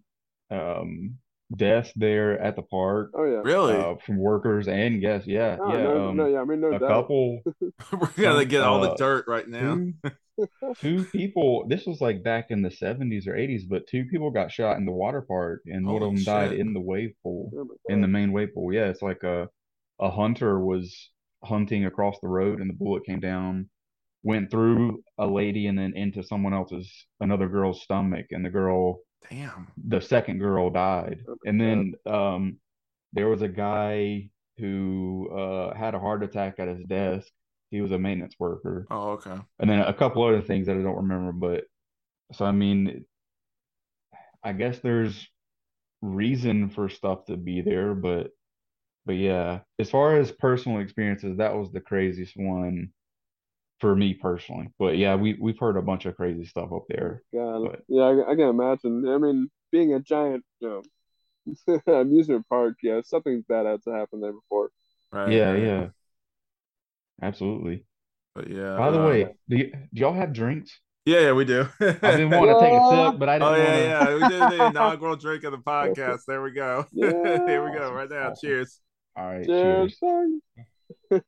um 0.51 1.17
deaths 1.55 1.91
there 1.95 2.39
at 2.39 2.55
the 2.55 2.61
park 2.63 3.11
Oh 3.13 3.23
yeah. 3.25 3.41
really? 3.43 3.75
uh, 3.75 3.95
from 4.05 4.17
workers 4.17 4.67
and 4.67 5.01
guests. 5.01 5.27
Yeah, 5.27 5.57
Oh, 5.59 5.73
yeah. 5.73 5.83
no, 5.83 6.09
um, 6.09 6.17
no, 6.17 6.27
yeah. 6.27 6.41
I 6.41 6.45
mean, 6.45 6.61
no 6.61 6.71
a 6.73 6.79
doubt. 6.79 6.87
couple, 6.87 7.41
We're 7.91 8.07
gonna 8.17 8.39
some, 8.41 8.47
get 8.47 8.61
all 8.61 8.79
the 8.81 8.91
uh, 8.91 8.95
dirt 8.95 9.25
right 9.27 9.47
now. 9.47 9.75
two, 9.75 9.93
two 10.81 11.05
people. 11.05 11.65
This 11.67 11.85
was 11.85 12.01
like 12.01 12.23
back 12.23 12.47
in 12.49 12.61
the 12.61 12.69
70s 12.69 13.27
or 13.27 13.33
80s, 13.33 13.63
but 13.67 13.87
two 13.87 14.05
people 14.05 14.31
got 14.31 14.51
shot 14.51 14.77
in 14.77 14.85
the 14.85 14.91
water 14.91 15.21
park, 15.21 15.61
and 15.65 15.85
one 15.85 15.95
of 15.95 16.01
Holy 16.01 16.15
them 16.15 16.23
died 16.23 16.53
in 16.53 16.73
the 16.73 16.81
wave 16.81 17.13
pool, 17.23 17.51
Oh 17.55 17.67
in 17.89 18.01
the 18.01 18.07
main 18.07 18.31
wave 18.31 18.53
pool. 18.53 18.73
Yeah, 18.73 18.85
it's 18.89 19.01
like 19.01 19.23
a 19.23 19.49
a 19.99 20.11
hunter 20.11 20.59
was 20.59 21.09
hunting 21.43 21.85
across 21.85 22.19
the 22.21 22.27
road, 22.27 22.59
and 22.59 22.69
the 22.69 22.73
bullet 22.73 23.05
came 23.05 23.19
down, 23.19 23.69
went 24.23 24.51
through 24.51 25.03
a 25.17 25.27
lady, 25.27 25.67
and 25.67 25.77
then 25.77 25.93
into 25.95 26.23
someone 26.23 26.53
else's 26.53 26.91
another 27.19 27.47
girl's 27.47 27.81
stomach, 27.81 28.27
and 28.31 28.43
the 28.43 28.49
girl 28.49 28.99
Damn. 29.29 29.67
the 29.87 30.01
second 30.01 30.39
girl 30.39 30.69
died. 30.69 31.19
Oh 31.27 31.35
And 31.45 31.59
then 31.59 31.93
um 32.05 32.57
there 33.13 33.29
was 33.29 33.41
a 33.41 33.47
guy 33.47 34.29
who 34.57 35.29
uh 35.35 35.73
had 35.75 35.95
a 35.95 35.99
heart 35.99 36.23
attack 36.23 36.55
at 36.59 36.67
his 36.67 36.83
desk. 36.85 37.27
He 37.71 37.81
was 37.81 37.91
a 37.91 37.99
maintenance 37.99 38.35
worker. 38.39 38.87
Oh, 38.89 39.11
okay. 39.11 39.35
And 39.59 39.69
then 39.69 39.79
a 39.79 39.93
couple 39.93 40.23
other 40.23 40.41
things 40.41 40.67
that 40.67 40.77
I 40.77 40.81
don't 40.81 40.97
remember, 40.97 41.31
but 41.31 41.65
so 42.33 42.45
I 42.45 42.51
mean 42.51 43.05
I 44.43 44.53
guess 44.53 44.79
there's 44.79 45.27
reason 46.01 46.69
for 46.69 46.87
stuff 46.89 47.25
to 47.25 47.37
be 47.37 47.61
there, 47.61 47.95
but 47.95 48.29
but 49.05 49.15
yeah, 49.15 49.59
as 49.79 49.89
far 49.89 50.17
as 50.17 50.31
personal 50.31 50.79
experiences, 50.79 51.37
that 51.37 51.55
was 51.55 51.71
the 51.71 51.81
craziest 51.81 52.35
one 52.35 52.89
for 53.79 53.95
me 53.95 54.13
personally. 54.13 54.69
But 54.79 54.97
yeah, 54.97 55.15
we 55.15 55.37
we've 55.39 55.59
heard 55.59 55.77
a 55.77 55.81
bunch 55.81 56.05
of 56.05 56.15
crazy 56.15 56.45
stuff 56.45 56.71
up 56.73 56.85
there. 56.89 57.23
God, 57.33 57.63
But- 57.63 57.81
yeah, 57.87 58.03
I, 58.03 58.31
I 58.31 58.35
can 58.35 58.49
imagine. 58.49 59.07
I 59.07 59.17
mean, 59.17 59.49
being 59.71 59.93
a 59.93 59.99
giant, 59.99 60.43
you 60.59 60.83
know, 61.47 61.81
amusement 62.01 62.45
park, 62.49 62.75
yeah, 62.81 63.01
something's 63.03 63.45
bad 63.45 63.65
had 63.65 63.83
to 63.83 63.91
happen 63.91 64.21
there 64.21 64.33
before. 64.33 64.69
Right. 65.11 65.31
Yeah, 65.31 65.51
right. 65.51 65.61
yeah. 65.63 65.87
Absolutely. 67.21 67.85
But 68.33 68.49
yeah. 68.49 68.77
By 68.77 68.91
the 68.91 69.01
uh, 69.01 69.07
way, 69.07 69.23
do, 69.49 69.55
y- 69.57 69.71
do 69.93 70.01
y'all 70.01 70.13
have 70.13 70.33
drinks? 70.33 70.79
yeah, 71.05 71.19
yeah, 71.21 71.31
we 71.33 71.45
do. 71.45 71.67
I 71.79 71.85
didn't 72.17 72.31
want 72.31 72.49
to 72.49 72.59
take 72.59 72.73
a 72.73 73.11
sip, 73.11 73.19
but 73.19 73.29
I 73.29 73.39
didn't 73.39 73.53
Oh 73.53 73.55
yeah, 73.55 74.03
want 74.05 74.09
to. 74.09 74.19
yeah. 74.19 74.29
We 74.49 74.49
did 74.51 74.59
the 74.59 74.65
inaugural 74.69 75.15
drink 75.15 75.43
of 75.43 75.51
the 75.51 75.57
podcast. 75.59 76.21
There 76.27 76.41
we 76.41 76.51
go. 76.51 76.85
Here 76.93 77.63
we 77.63 77.77
go. 77.77 77.91
Right 77.93 78.09
now. 78.09 78.31
awesome. 78.31 78.35
Cheers. 78.41 78.81
All 79.15 79.25
right, 79.25 79.45
Cheers, 79.45 79.97
cheers. 79.97 81.21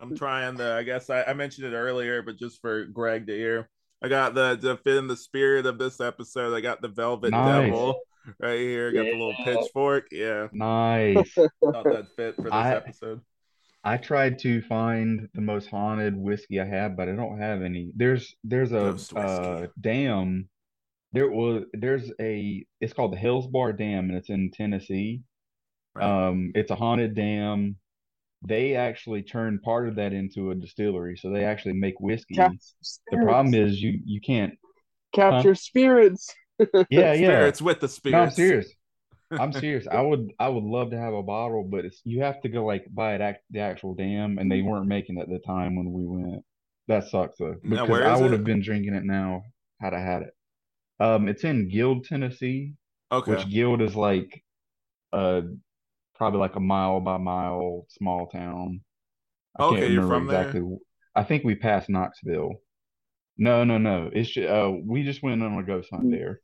I'm 0.00 0.16
trying 0.16 0.56
the. 0.56 0.72
I 0.74 0.82
guess 0.82 1.08
I, 1.10 1.22
I 1.24 1.34
mentioned 1.34 1.66
it 1.72 1.76
earlier, 1.76 2.22
but 2.22 2.36
just 2.36 2.60
for 2.60 2.84
Greg 2.84 3.26
to 3.28 3.32
hear, 3.36 3.68
I 4.02 4.08
got 4.08 4.34
the 4.34 4.56
to 4.56 4.76
fit 4.78 4.96
in 4.96 5.06
the 5.08 5.16
spirit 5.16 5.66
of 5.66 5.78
this 5.78 6.00
episode. 6.00 6.54
I 6.54 6.60
got 6.60 6.82
the 6.82 6.88
Velvet 6.88 7.30
Nice. 7.30 7.70
Devil 7.70 8.00
right 8.40 8.58
here. 8.58 8.92
Got 8.92 9.04
the 9.04 9.12
little 9.12 9.34
pitchfork. 9.44 10.06
Yeah, 10.10 10.48
Nice. 10.52 11.32
thought 11.34 11.84
that 11.84 12.06
fit 12.16 12.36
for 12.36 12.42
this 12.42 12.52
I- 12.52 12.74
episode. 12.74 13.20
I 13.84 13.96
tried 13.96 14.38
to 14.40 14.62
find 14.62 15.28
the 15.34 15.40
most 15.40 15.68
haunted 15.68 16.16
whiskey 16.16 16.60
I 16.60 16.64
have, 16.64 16.96
but 16.96 17.08
I 17.08 17.16
don't 17.16 17.38
have 17.40 17.62
any. 17.62 17.90
There's 17.96 18.32
there's 18.44 18.70
a 18.70 18.92
Ghost 18.92 19.16
uh 19.16 19.66
dam. 19.80 20.48
There 21.12 21.28
was 21.28 21.64
there's 21.72 22.12
a 22.20 22.64
it's 22.80 22.92
called 22.92 23.12
the 23.12 23.16
Hales 23.16 23.48
Bar 23.48 23.72
Dam 23.72 24.08
and 24.08 24.16
it's 24.16 24.30
in 24.30 24.52
Tennessee. 24.52 25.22
Right. 25.96 26.28
Um, 26.28 26.52
it's 26.54 26.70
a 26.70 26.76
haunted 26.76 27.14
dam. 27.16 27.74
They 28.46 28.76
actually 28.76 29.22
turned 29.22 29.62
part 29.62 29.88
of 29.88 29.96
that 29.96 30.12
into 30.12 30.52
a 30.52 30.54
distillery, 30.54 31.16
so 31.16 31.30
they 31.30 31.44
actually 31.44 31.74
make 31.74 31.98
whiskey. 31.98 32.36
The 32.36 33.16
problem 33.24 33.52
is 33.52 33.82
you 33.82 34.00
you 34.04 34.20
can't. 34.20 34.54
capture 35.12 35.56
spirits. 35.56 36.32
Yeah, 36.90 37.12
yeah. 37.14 37.26
Spirits 37.28 37.62
with 37.62 37.80
the 37.80 37.88
spirits. 37.88 38.12
No, 38.12 38.22
I'm 38.22 38.30
serious. 38.30 38.72
I'm 39.38 39.52
serious. 39.52 39.86
I 39.88 40.00
would 40.02 40.32
I 40.38 40.48
would 40.48 40.64
love 40.64 40.90
to 40.90 40.98
have 40.98 41.14
a 41.14 41.22
bottle, 41.22 41.64
but 41.64 41.84
it's 41.86 42.00
you 42.04 42.22
have 42.22 42.40
to 42.42 42.48
go 42.48 42.64
like 42.66 42.86
buy 42.94 43.14
it 43.14 43.20
at 43.20 43.42
the 43.50 43.60
actual 43.60 43.94
dam, 43.94 44.38
and 44.38 44.50
they 44.50 44.62
weren't 44.62 44.86
making 44.88 45.18
it 45.18 45.22
at 45.22 45.28
the 45.30 45.40
time 45.40 45.76
when 45.76 45.92
we 45.92 46.06
went. 46.06 46.44
That 46.88 47.04
sucks 47.08 47.38
though, 47.38 47.56
Now, 47.62 47.86
because 47.86 48.00
I 48.02 48.16
would 48.16 48.32
have 48.32 48.44
been 48.44 48.62
drinking 48.62 48.94
it 48.94 49.04
now 49.04 49.44
had 49.80 49.94
I 49.94 50.00
had 50.00 50.22
it. 50.22 50.36
Um, 51.00 51.28
it's 51.28 51.44
in 51.44 51.68
Guild, 51.68 52.04
Tennessee, 52.06 52.74
Okay. 53.10 53.30
which 53.32 53.50
Guild 53.50 53.82
is 53.82 53.96
like, 53.96 54.44
uh, 55.12 55.42
probably 56.16 56.40
like 56.40 56.56
a 56.56 56.60
mile 56.60 57.00
by 57.00 57.18
mile 57.18 57.86
small 57.90 58.28
town. 58.28 58.82
I 59.58 59.62
can't 59.64 59.84
Okay, 59.84 59.88
you're 59.90 60.02
remember 60.02 60.16
from 60.16 60.26
there? 60.26 60.58
exactly. 60.58 60.78
I 61.14 61.24
think 61.24 61.44
we 61.44 61.54
passed 61.54 61.88
Knoxville. 61.88 62.60
No, 63.38 63.64
no, 63.64 63.78
no. 63.78 64.10
It's 64.12 64.30
just, 64.30 64.48
uh, 64.48 64.70
we 64.84 65.02
just 65.04 65.22
went 65.22 65.42
on 65.42 65.58
a 65.58 65.62
ghost 65.62 65.90
hunt 65.92 66.04
Mm. 66.04 66.10
there. 66.10 66.40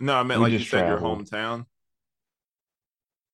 No, 0.00 0.14
I 0.16 0.22
meant 0.22 0.40
We 0.40 0.44
like 0.44 0.52
you 0.52 0.58
said, 0.60 0.88
your 0.88 0.98
hometown. 0.98 1.66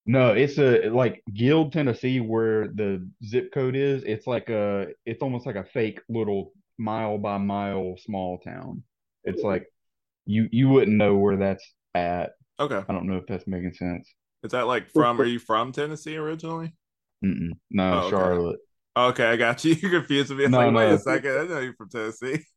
No, 0.05 0.33
it's 0.35 0.59
a 0.59 0.89
like 0.91 1.23
Guild, 1.33 1.73
Tennessee, 1.73 2.21
where 2.21 2.69
the 2.69 3.09
zip 3.25 3.53
code 3.53 3.75
is. 3.75 4.05
It's 4.05 4.27
like 4.27 4.49
a, 4.51 4.89
it's 5.05 5.23
almost 5.23 5.47
like 5.47 5.57
a 5.57 5.64
fake 5.64 6.01
little 6.09 6.53
mile 6.79 7.19
by 7.19 7.39
mile 7.39 7.97
small 7.99 8.39
town. 8.39 8.83
It's 9.25 9.43
like 9.43 9.67
you 10.27 10.49
you 10.53 10.69
wouldn't 10.69 10.97
know 10.97 11.17
where 11.17 11.37
that's 11.37 11.64
at. 11.95 12.33
Okay, 12.61 12.83
I 12.89 12.93
don't 12.93 13.07
know 13.09 13.17
if 13.17 13.27
that's 13.27 13.47
making 13.47 13.75
sense. 13.75 14.12
is 14.45 14.53
that 14.53 14.67
like 14.67 14.91
from? 14.93 15.21
Are 15.21 15.25
you 15.25 15.39
from 15.41 15.73
Tennessee 15.73 16.17
originally? 16.17 16.73
Mm-mm. 17.25 17.51
No, 17.71 18.03
Oh. 18.05 18.11
Charlotte. 18.11 18.61
Okay, 18.97 19.27
I 19.27 19.37
got 19.37 19.64
you. 19.64 19.75
You're 19.81 19.91
confusing 19.91 20.37
me. 20.39 20.47
No, 20.47 20.59
like, 20.59 20.75
wait 20.75 20.93
a 20.93 20.99
second. 20.99 21.31
I 21.33 21.45
know 21.45 21.59
you're 21.61 21.75
from 21.75 21.91
Tennessee. 21.91 22.45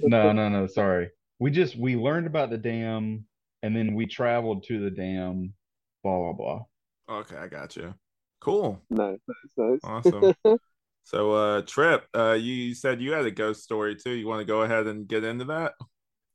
No, 0.00 0.32
no, 0.32 0.48
no. 0.48 0.66
Sorry. 0.66 1.10
We 1.40 1.50
just 1.50 1.76
we 1.76 1.94
learned 1.96 2.26
about 2.26 2.50
the 2.50 2.56
dam, 2.56 3.26
and 3.62 3.76
then 3.76 3.94
we 3.94 4.06
traveled 4.06 4.64
to 4.64 4.80
the 4.80 4.90
dam. 4.90 5.54
Blah 6.02 6.32
blah 6.32 6.32
blah. 6.32 7.18
okay, 7.20 7.36
I 7.36 7.46
got 7.48 7.76
you. 7.76 7.94
Cool. 8.40 8.80
nice, 8.90 9.18
nice, 9.26 9.52
nice. 9.56 9.80
Awesome. 9.84 10.34
So, 11.04 11.32
uh, 11.32 11.62
Tripp, 11.62 12.04
uh, 12.14 12.32
you 12.34 12.74
said 12.74 13.00
you 13.00 13.12
had 13.12 13.24
a 13.24 13.30
ghost 13.30 13.62
story 13.62 13.96
too. 13.96 14.10
You 14.10 14.26
want 14.26 14.40
to 14.40 14.44
go 14.44 14.60
ahead 14.60 14.86
and 14.86 15.08
get 15.08 15.24
into 15.24 15.46
that? 15.46 15.72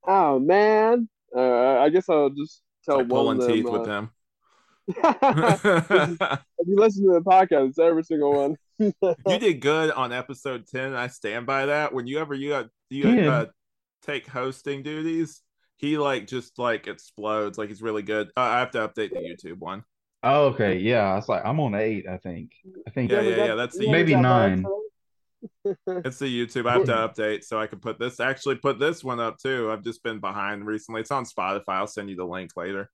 oh 0.07 0.39
man, 0.39 1.07
uh, 1.35 1.77
I 1.77 1.89
guess 1.89 2.09
I'll 2.09 2.31
just 2.31 2.63
tell 2.83 2.97
like 2.97 3.07
one 3.07 3.37
pulling 3.37 3.39
of 3.39 3.45
them. 3.45 3.55
teeth 3.55 3.65
with 3.65 3.81
uh, 3.81 3.85
them. 3.85 4.11
if 4.87 6.67
you 6.67 6.75
listen 6.75 7.05
to 7.05 7.13
the 7.13 7.21
podcast, 7.21 7.69
it's 7.69 7.77
every 7.77 8.03
single 8.03 8.33
one. 8.33 8.57
you 8.79 9.37
did 9.37 9.61
good 9.61 9.91
on 9.91 10.11
episode 10.11 10.65
10 10.65 10.95
i 10.95 11.05
stand 11.05 11.45
by 11.45 11.67
that 11.67 11.93
when 11.93 12.07
you 12.07 12.17
ever 12.17 12.33
you 12.33 12.49
got 12.49 12.67
you 12.89 13.03
Did. 13.03 13.27
uh, 13.27 13.45
take 14.01 14.25
hosting 14.27 14.81
duties 14.81 15.42
he 15.83 15.97
like 15.97 16.27
just 16.27 16.57
like 16.57 16.87
explodes 16.87 17.57
like 17.57 17.67
he's 17.69 17.81
really 17.81 18.01
good 18.01 18.27
uh, 18.37 18.41
i 18.41 18.59
have 18.59 18.71
to 18.71 18.77
update 18.79 19.11
the 19.11 19.19
youtube 19.19 19.59
one 19.59 19.83
Oh, 20.25 20.45
okay. 20.51 20.77
Yeah, 20.77 21.17
it's 21.17 21.27
like 21.27 21.41
I'm 21.43 21.59
on 21.59 21.75
eight. 21.75 22.07
I 22.07 22.15
think. 22.15 22.53
I 22.87 22.91
think. 22.91 23.11
Yeah, 23.11 23.19
yeah, 23.19 23.31
ever 23.31 23.45
yeah, 23.45 23.55
that's 23.55 23.77
the- 23.77 23.91
Maybe 23.91 24.13
got 24.13 24.21
nine. 24.21 24.65
it's 25.87 26.19
the 26.19 26.25
youtube 26.25 26.65
i 26.65 26.73
have 26.75 26.85
to 26.85 26.93
update 26.93 27.43
so 27.43 27.59
i 27.59 27.67
can 27.67 27.79
put 27.79 27.99
this 27.99 28.21
actually 28.21 28.55
put 28.55 28.79
this 28.79 29.03
one 29.03 29.19
up 29.19 29.37
too 29.37 29.69
i've 29.69 29.83
just 29.83 30.01
been 30.01 30.21
behind 30.21 30.65
recently 30.65 31.01
it's 31.01 31.11
on 31.11 31.25
spotify 31.25 31.73
i'll 31.79 31.87
send 31.87 32.09
you 32.09 32.15
the 32.15 32.23
link 32.23 32.51
later 32.55 32.89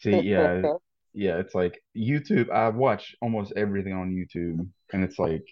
See, 0.00 0.18
yeah, 0.20 0.62
yeah. 1.12 1.36
It's 1.38 1.54
like 1.54 1.82
YouTube. 1.96 2.50
I 2.50 2.70
watch 2.70 3.14
almost 3.20 3.52
everything 3.56 3.92
on 3.92 4.10
YouTube, 4.10 4.66
and 4.92 5.04
it's 5.04 5.18
like, 5.18 5.46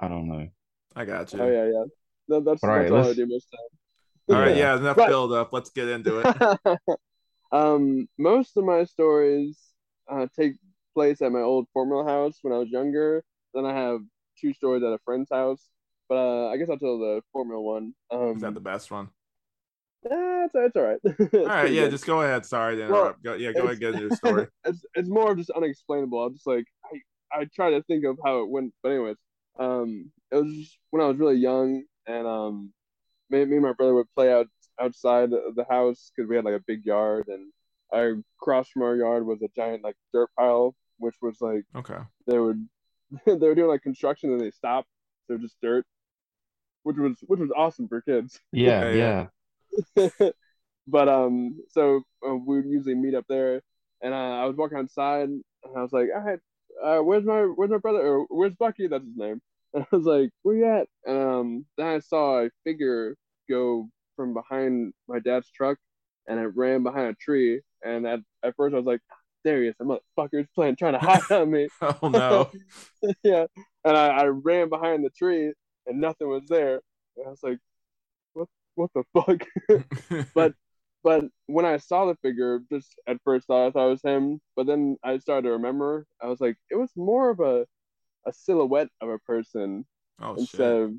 I 0.00 0.08
don't 0.08 0.28
know. 0.28 0.48
i 0.96 1.04
got 1.04 1.32
you 1.32 1.40
Oh 1.40 1.48
yeah, 1.48 1.64
yeah. 1.66 1.84
That, 2.28 2.44
that's 2.44 2.62
All 2.64 2.70
right, 2.70 2.82
that's 2.82 2.90
all 2.92 2.98
I 2.98 3.02
let's- 3.02 3.16
do 3.16 3.26
most 3.26 3.48
of 3.52 3.58
all 4.30 4.38
right 4.40 4.54
Yeah. 4.56 4.76
enough 4.78 5.04
Right. 5.04 5.06
build 5.06 5.32
up 5.32 5.52
let's 5.52 5.70
get 5.70 5.88
into 5.88 6.20
it 6.20 6.32
um, 7.52 8.08
most 8.18 8.56
of 8.56 8.64
my 8.64 8.84
stories 8.84 9.58
uh, 10.10 10.26
take 10.38 10.54
place 10.94 11.22
at 11.22 11.32
my 11.32 11.40
old 11.40 11.66
formal 11.72 12.06
house 12.06 12.38
when 12.42 12.52
I 12.52 12.58
was 12.58 12.70
younger. 12.70 13.24
Then 13.54 13.64
I 13.66 13.74
have 13.74 14.00
two 14.40 14.52
stories 14.52 14.82
at 14.82 14.92
a 14.92 14.98
friend's 15.04 15.30
house. 15.32 15.68
But 16.08 16.16
uh, 16.16 16.48
I 16.48 16.56
guess 16.56 16.70
I'll 16.70 16.78
tell 16.78 16.98
the 16.98 17.22
formal 17.32 17.64
one. 17.64 17.94
Um, 18.10 18.36
is 18.36 18.42
that 18.42 18.54
the 18.54 18.60
best 18.60 18.90
one 18.90 19.10
eh, 20.04 20.46
it's, 20.46 20.54
it's 20.54 20.76
all 20.76 20.82
right. 20.82 21.00
all 21.44 21.52
right 21.54 21.72
yeah 21.72 21.86
just 21.88 22.06
go 22.06 22.22
ahead 22.22 22.44
sorry 22.44 22.76
to 22.76 22.82
Well, 22.86 23.12
interrupt 23.12 23.22
go, 23.22 23.34
yeah 23.34 23.52
go 23.52 23.64
ahead 23.64 23.72
and 23.72 23.80
get 23.80 23.90
into 23.90 24.02
your 24.02 24.10
story 24.10 24.48
it's 24.64 24.84
it's 24.94 25.08
more 25.08 25.32
of 25.32 25.38
just 25.38 25.50
unexplainable. 25.50 26.22
I'm 26.24 26.34
just 26.34 26.46
like 26.46 26.64
I 27.32 27.40
I 27.40 27.44
try 27.54 27.70
to 27.70 27.82
think 27.84 28.04
of 28.04 28.18
how 28.24 28.42
it 28.42 28.50
went, 28.50 28.72
but 28.82 28.90
anyways, 28.90 29.16
um, 29.58 30.10
it 30.30 30.36
was 30.36 30.78
when 30.90 31.02
I 31.02 31.06
was 31.08 31.18
really 31.18 31.36
young, 31.36 31.84
and 32.06 32.26
um, 32.26 32.72
me, 33.30 33.44
me 33.44 33.56
and 33.56 33.62
my 33.64 33.72
brother 33.72 33.94
would 33.94 34.12
play 34.14 34.32
out 34.32 34.46
outside 34.80 35.30
the 35.30 35.66
house 35.68 36.10
because 36.14 36.28
we 36.28 36.36
had 36.36 36.44
like 36.44 36.54
a 36.54 36.64
big 36.66 36.84
yard, 36.84 37.28
and 37.28 37.52
I 37.92 38.14
across 38.40 38.68
from 38.68 38.82
our 38.82 38.96
yard 38.96 39.26
was 39.26 39.42
a 39.42 39.48
giant 39.56 39.82
like 39.84 39.96
dirt 40.12 40.30
pile, 40.38 40.74
which 40.98 41.16
was 41.22 41.40
like 41.40 41.64
okay 41.74 41.98
they 42.26 42.38
would 42.38 42.68
they 43.26 43.34
were 43.34 43.54
doing 43.54 43.68
like 43.68 43.82
construction 43.82 44.32
and 44.32 44.40
they 44.40 44.50
stopped, 44.50 44.88
so 45.28 45.38
just 45.38 45.56
dirt, 45.62 45.86
which 46.82 46.96
was 46.96 47.16
which 47.26 47.40
was 47.40 47.50
awesome 47.56 47.88
for 47.88 48.00
kids. 48.02 48.40
Yeah, 48.52 48.90
Yeah, 48.90 49.28
yeah. 49.96 50.30
but 50.86 51.08
um, 51.08 51.60
so 51.68 52.02
uh, 52.26 52.34
we 52.34 52.56
would 52.56 52.66
usually 52.66 52.94
meet 52.94 53.14
up 53.14 53.26
there, 53.28 53.62
and 54.02 54.14
uh, 54.14 54.16
I 54.16 54.44
was 54.46 54.56
walking 54.56 54.78
outside, 54.78 55.28
and 55.28 55.44
I 55.76 55.82
was 55.82 55.92
like, 55.92 56.08
"All 56.14 56.22
right, 56.22 56.38
uh, 56.82 57.02
where's 57.02 57.24
my 57.24 57.42
where's 57.42 57.70
my 57.70 57.78
brother? 57.78 58.00
Or 58.00 58.26
where's 58.28 58.54
Bucky? 58.54 58.86
That's 58.88 59.04
his 59.04 59.16
name." 59.16 59.40
And 59.74 59.84
I 59.92 59.96
was 59.96 60.04
like, 60.06 60.30
"Where 60.42 60.56
you 60.56 60.66
at?" 60.66 60.88
Um, 61.06 61.66
then 61.76 61.86
I 61.86 61.98
saw 62.00 62.40
a 62.44 62.50
figure 62.64 63.16
go 63.48 63.88
from 64.16 64.34
behind 64.34 64.92
my 65.08 65.18
dad's 65.20 65.50
truck, 65.50 65.78
and 66.26 66.38
it 66.40 66.56
ran 66.56 66.82
behind 66.82 67.08
a 67.08 67.14
tree. 67.14 67.60
And 67.84 68.06
at 68.06 68.20
at 68.42 68.56
first, 68.56 68.74
I 68.74 68.78
was 68.78 68.86
like, 68.86 69.00
"There 69.44 69.62
he 69.62 69.68
is, 69.68 69.74
the 69.78 69.84
motherfucker's 69.84 70.48
playing 70.54 70.76
trying 70.76 70.94
to 70.94 70.98
hide 70.98 71.30
on 71.30 71.50
me." 71.50 71.68
oh 71.82 72.08
no 72.08 72.50
yeah, 73.22 73.46
and 73.84 73.96
I, 73.96 74.08
I 74.08 74.24
ran 74.26 74.68
behind 74.68 75.04
the 75.04 75.10
tree, 75.10 75.52
and 75.86 76.00
nothing 76.00 76.28
was 76.28 76.46
there. 76.48 76.80
And 77.16 77.26
I 77.26 77.30
was 77.30 77.42
like, 77.42 77.58
"What? 78.34 78.48
What 78.74 78.90
the 78.94 79.04
fuck?" 79.14 80.26
But- 80.34 80.54
But 81.04 81.26
when 81.46 81.64
I 81.64 81.76
saw 81.76 82.06
the 82.06 82.16
figure, 82.22 82.58
just 82.72 82.92
at 83.06 83.18
first 83.24 83.46
thought 83.46 83.68
I 83.68 83.70
thought 83.70 83.86
it 83.86 83.90
was 83.90 84.02
him. 84.02 84.40
But 84.56 84.66
then 84.66 84.96
I 85.04 85.18
started 85.18 85.42
to 85.46 85.52
remember. 85.52 86.06
I 86.20 86.26
was 86.26 86.40
like, 86.40 86.56
it 86.70 86.74
was 86.76 86.90
more 86.96 87.30
of 87.30 87.38
a 87.38 87.66
a 88.28 88.32
silhouette 88.32 88.88
of 89.00 89.08
a 89.08 89.18
person 89.20 89.86
oh 90.20 90.34
instead 90.36 90.58
shit 90.72 90.82
of 90.82 90.92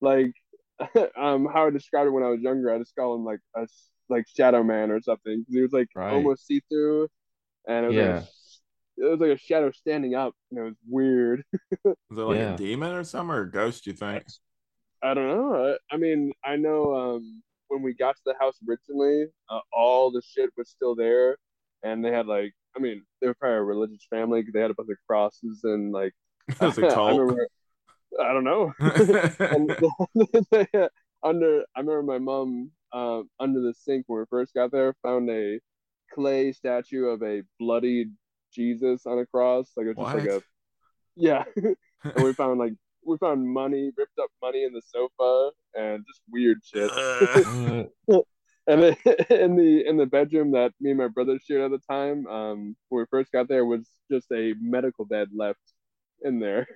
like 0.00 0.32
um 1.16 1.46
how 1.52 1.66
I 1.66 1.70
described 1.70 2.08
it 2.08 2.10
when 2.12 2.22
I 2.22 2.28
was 2.28 2.40
younger. 2.40 2.72
I 2.72 2.78
just 2.78 2.94
call 2.94 3.14
him 3.14 3.24
like 3.24 3.40
a 3.56 3.66
like 4.08 4.26
Shadow 4.28 4.62
Man 4.62 4.90
or 4.90 5.00
something 5.00 5.44
'cause 5.44 5.54
he 5.54 5.62
was 5.62 5.72
like 5.72 5.88
Right. 5.94 6.12
almost 6.12 6.46
see 6.46 6.60
through, 6.68 7.08
and 7.68 7.84
it 7.86 7.88
was 7.88 7.96
Yeah. 7.96 8.14
like, 8.14 8.24
it 8.98 9.10
was 9.10 9.20
like 9.20 9.30
a 9.30 9.38
shadow 9.38 9.70
standing 9.72 10.14
up, 10.14 10.34
and 10.50 10.58
it 10.60 10.62
was 10.62 10.76
weird. 10.88 11.44
Is 11.84 12.18
it 12.18 12.22
like 12.22 12.38
Yeah. 12.38 12.54
a 12.54 12.56
demon 12.56 12.92
or 12.92 13.04
something 13.04 13.34
or 13.34 13.42
a 13.42 13.50
ghost, 13.50 13.86
you 13.86 13.92
think? 13.92 14.24
I 15.02 15.14
don't 15.14 15.28
know. 15.28 15.78
I, 15.90 15.94
I 15.94 15.96
mean, 15.96 16.32
I 16.44 16.56
know 16.56 16.94
um, 16.94 17.42
when 17.68 17.82
we 17.82 17.94
got 17.94 18.16
to 18.16 18.22
the 18.26 18.34
house 18.40 18.58
originally, 18.68 19.26
uh, 19.48 19.60
all 19.72 20.10
the 20.10 20.20
shit 20.22 20.50
was 20.56 20.68
still 20.70 20.94
there, 20.94 21.36
and 21.82 22.04
they 22.04 22.10
had 22.12 22.26
like, 22.26 22.52
I 22.76 22.80
mean, 22.80 23.04
they 23.20 23.28
were 23.28 23.34
probably 23.34 23.58
a 23.58 23.62
religious 23.62 24.06
family 24.10 24.40
because 24.40 24.52
they 24.54 24.60
had 24.60 24.70
a 24.70 24.74
bunch 24.74 24.90
of 24.90 24.96
crosses 25.06 25.60
and 25.64 25.92
like. 25.92 26.12
It 26.60 26.60
was 26.60 26.78
a 26.78 26.86
I 26.86 27.10
remember. 27.10 27.48
I 28.20 28.32
don't 28.32 28.44
know. 28.44 28.72
under, 31.22 31.64
I 31.76 31.80
remember 31.80 32.02
my 32.02 32.18
mom 32.18 32.70
uh, 32.92 33.22
under 33.38 33.60
the 33.60 33.74
sink 33.74 34.04
when 34.06 34.20
we 34.20 34.26
first 34.28 34.54
got 34.54 34.72
there 34.72 34.94
found 35.02 35.30
a 35.30 35.60
clay 36.12 36.52
statue 36.52 37.06
of 37.06 37.22
a 37.22 37.42
bloodied 37.58 38.12
Jesus 38.52 39.06
on 39.06 39.18
a 39.18 39.26
cross, 39.26 39.70
like 39.76 39.86
it 39.86 39.96
was 39.96 40.12
just 40.12 40.26
like 40.26 40.28
a 40.28 40.42
yeah. 41.16 41.44
and 42.02 42.24
we 42.24 42.32
found 42.32 42.58
like 42.58 42.72
we 43.04 43.16
found 43.18 43.48
money, 43.48 43.92
ripped 43.96 44.18
up 44.20 44.30
money 44.42 44.64
in 44.64 44.72
the 44.72 44.82
sofa, 44.82 45.50
and 45.74 46.04
just 46.06 46.20
weird 46.28 46.58
shit. 46.64 46.90
And 48.66 48.84
in 49.30 49.56
the 49.56 49.84
in 49.86 49.96
the 49.96 50.06
bedroom 50.06 50.52
that 50.52 50.72
me 50.80 50.90
and 50.90 50.98
my 50.98 51.08
brother 51.08 51.38
shared 51.44 51.62
at 51.62 51.70
the 51.70 51.92
time, 51.92 52.26
um, 52.26 52.76
when 52.88 53.00
we 53.00 53.06
first 53.10 53.32
got 53.32 53.48
there, 53.48 53.64
was 53.64 53.88
just 54.10 54.30
a 54.32 54.54
medical 54.60 55.04
bed 55.04 55.28
left 55.34 55.60
in 56.22 56.40
there. 56.40 56.66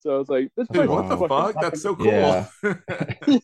So 0.00 0.14
I 0.14 0.18
was 0.18 0.28
like, 0.30 0.50
"This 0.56 0.66
place 0.68 0.80
Dude, 0.80 0.90
what 0.90 1.04
is 1.04 1.10
the 1.10 1.16
fucking 1.28 1.52
fuck? 1.52 1.60
That's 1.60 1.82
so 1.82 1.94
cool. 1.94 2.06
Yeah. 2.06 2.46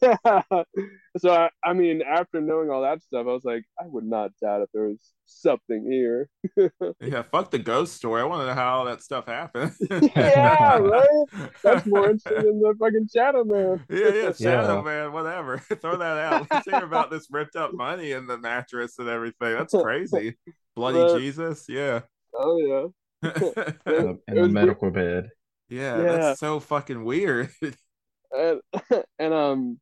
yeah. 0.03 0.63
So 1.19 1.33
I, 1.33 1.49
I 1.65 1.73
mean, 1.73 2.03
after 2.03 2.43
knowing 2.43 2.69
all 2.69 2.83
that 2.83 3.03
stuff, 3.03 3.27
I 3.27 3.33
was 3.33 3.43
like, 3.43 3.65
I 3.81 3.85
would 3.87 4.05
not 4.05 4.33
doubt 4.43 4.61
if 4.61 4.69
there 4.75 4.89
was 4.89 4.99
something 5.25 5.91
here. 5.91 6.29
yeah, 7.01 7.23
fuck 7.23 7.51
the 7.51 7.59
ghost 7.59 7.95
story. 7.95 8.21
I 8.21 8.25
want 8.25 8.43
to 8.43 8.47
know 8.49 8.53
how 8.53 8.79
all 8.79 8.85
that 8.85 9.03
stuff 9.03 9.25
happened. 9.27 9.73
yeah, 10.15 10.77
right. 10.77 11.25
That's 11.63 11.87
more 11.87 12.11
interesting 12.11 12.45
than 12.45 12.61
the 12.61 12.75
fucking 12.79 13.09
Shadow 13.15 13.45
Man. 13.45 13.83
Yeah, 13.89 14.09
yeah, 14.09 14.33
Shadow 14.33 14.77
Yeah. 14.77 14.83
Man, 14.83 15.13
whatever. 15.15 15.57
Throw 15.57 15.97
that 15.97 16.19
out. 16.19 16.49
Let's 16.51 16.69
hear 16.69 16.85
about 16.85 17.11
this 17.11 17.29
ripped 17.31 17.57
up 17.57 17.73
money 17.73 18.13
in 18.13 18.27
the 18.27 18.37
mattress 18.37 18.99
and 18.99 19.09
everything. 19.09 19.57
That's 19.57 19.73
crazy. 19.73 20.37
Bloody 20.75 20.99
Right. 20.99 21.19
Jesus, 21.19 21.65
yeah. 21.67 22.01
Oh 22.35 22.59
yeah. 22.59 22.89
yeah, 23.87 23.99
in 23.99 24.05
the, 24.05 24.09
in 24.11 24.19
It 24.29 24.35
the 24.35 24.41
was 24.43 24.53
medical 24.53 24.91
bed. 24.91 25.31
Yeah. 25.69 25.97
that's 26.03 26.41
so 26.41 26.61
fucking 26.61 27.05
weird. 27.05 27.51
and 28.33 28.61
and 29.19 29.35
um 29.35 29.81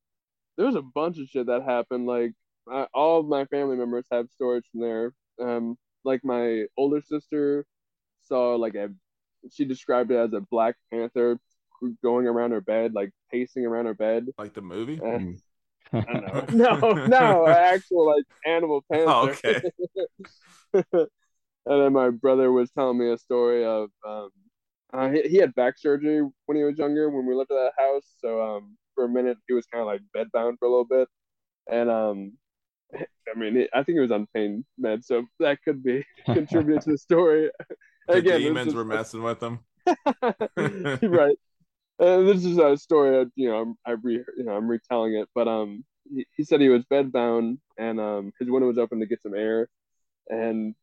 there 0.56 0.66
was 0.66 0.76
a 0.76 0.82
bunch 0.82 1.18
of 1.18 1.28
shit 1.28 1.46
that 1.46 1.62
happened 1.62 2.06
like 2.06 2.32
I, 2.70 2.86
all 2.94 3.20
of 3.20 3.26
my 3.26 3.44
family 3.46 3.76
members 3.76 4.06
have 4.10 4.28
stories 4.30 4.64
from 4.70 4.80
there 4.82 5.12
um 5.40 5.76
like 6.04 6.24
my 6.24 6.64
older 6.76 7.00
sister 7.02 7.64
saw 8.22 8.54
like 8.56 8.74
a 8.74 8.90
she 9.50 9.64
described 9.64 10.10
it 10.10 10.16
as 10.16 10.32
a 10.32 10.40
black 10.40 10.76
panther 10.92 11.38
going 12.02 12.26
around 12.26 12.52
her 12.52 12.60
bed 12.62 12.94
like 12.94 13.10
pacing 13.30 13.66
around 13.66 13.86
her 13.86 13.94
bed 13.94 14.26
like 14.38 14.54
the 14.54 14.62
movie. 14.62 15.00
and, 15.02 15.38
Mm. 15.92 16.06
I 16.08 16.12
know. 16.18 16.46
no 16.50 17.06
no 17.06 17.46
actual 17.46 18.06
like 18.06 18.24
animal 18.46 18.84
panther 18.90 19.10
Oh, 19.10 19.28
okay. 19.30 19.62
And 21.66 21.82
then 21.82 21.92
my 21.92 22.10
brother 22.10 22.52
was 22.52 22.70
telling 22.72 22.98
me 22.98 23.10
a 23.10 23.18
story 23.18 23.64
of 23.64 23.90
um 24.06 24.30
uh, 24.92 25.08
he, 25.10 25.22
he 25.22 25.36
had 25.38 25.54
back 25.54 25.74
surgery 25.76 26.22
when 26.46 26.56
he 26.56 26.62
was 26.64 26.78
younger 26.78 27.10
when 27.10 27.26
we 27.26 27.34
lived 27.34 27.50
at 27.50 27.56
that 27.56 27.72
house 27.78 28.14
so 28.18 28.40
um 28.42 28.76
for 28.94 29.04
a 29.04 29.08
minute 29.08 29.36
he 29.48 29.54
was 29.54 29.66
kind 29.66 29.82
of 29.82 29.86
like 29.86 30.00
bedbound 30.16 30.58
for 30.58 30.66
a 30.66 30.70
little 30.70 30.84
bit, 30.84 31.08
and 31.70 31.90
um, 31.90 32.32
I 32.94 33.38
mean, 33.38 33.56
it, 33.56 33.70
I 33.74 33.82
think 33.82 33.98
it 33.98 34.00
was 34.00 34.12
on 34.12 34.26
pain 34.34 34.64
meds, 34.80 35.04
so 35.06 35.24
that 35.40 35.58
could 35.64 35.82
be 35.82 36.04
contributed 36.26 36.82
to 36.82 36.92
the 36.92 36.98
story. 36.98 37.50
The 38.08 38.18
Again, 38.18 38.40
demons 38.40 38.68
is- 38.68 38.74
were 38.74 38.84
messing 38.84 39.22
with 39.22 39.42
him. 39.42 39.60
right. 40.56 41.36
Uh, 42.00 42.20
this 42.22 42.44
is 42.44 42.58
a 42.58 42.76
story. 42.76 43.10
That, 43.10 43.30
you 43.36 43.48
know, 43.48 43.56
I'm, 43.60 43.74
I 43.86 43.92
re, 43.92 44.24
you 44.36 44.44
know, 44.44 44.52
I'm 44.52 44.68
retelling 44.68 45.14
it, 45.14 45.28
but 45.34 45.46
um, 45.48 45.84
he, 46.12 46.26
he 46.36 46.44
said 46.44 46.60
he 46.60 46.68
was 46.68 46.84
bedbound 46.84 47.58
and 47.78 48.00
um, 48.00 48.32
his 48.38 48.50
window 48.50 48.68
was 48.68 48.78
open 48.78 49.00
to 49.00 49.06
get 49.06 49.22
some 49.22 49.34
air, 49.34 49.68
and 50.28 50.74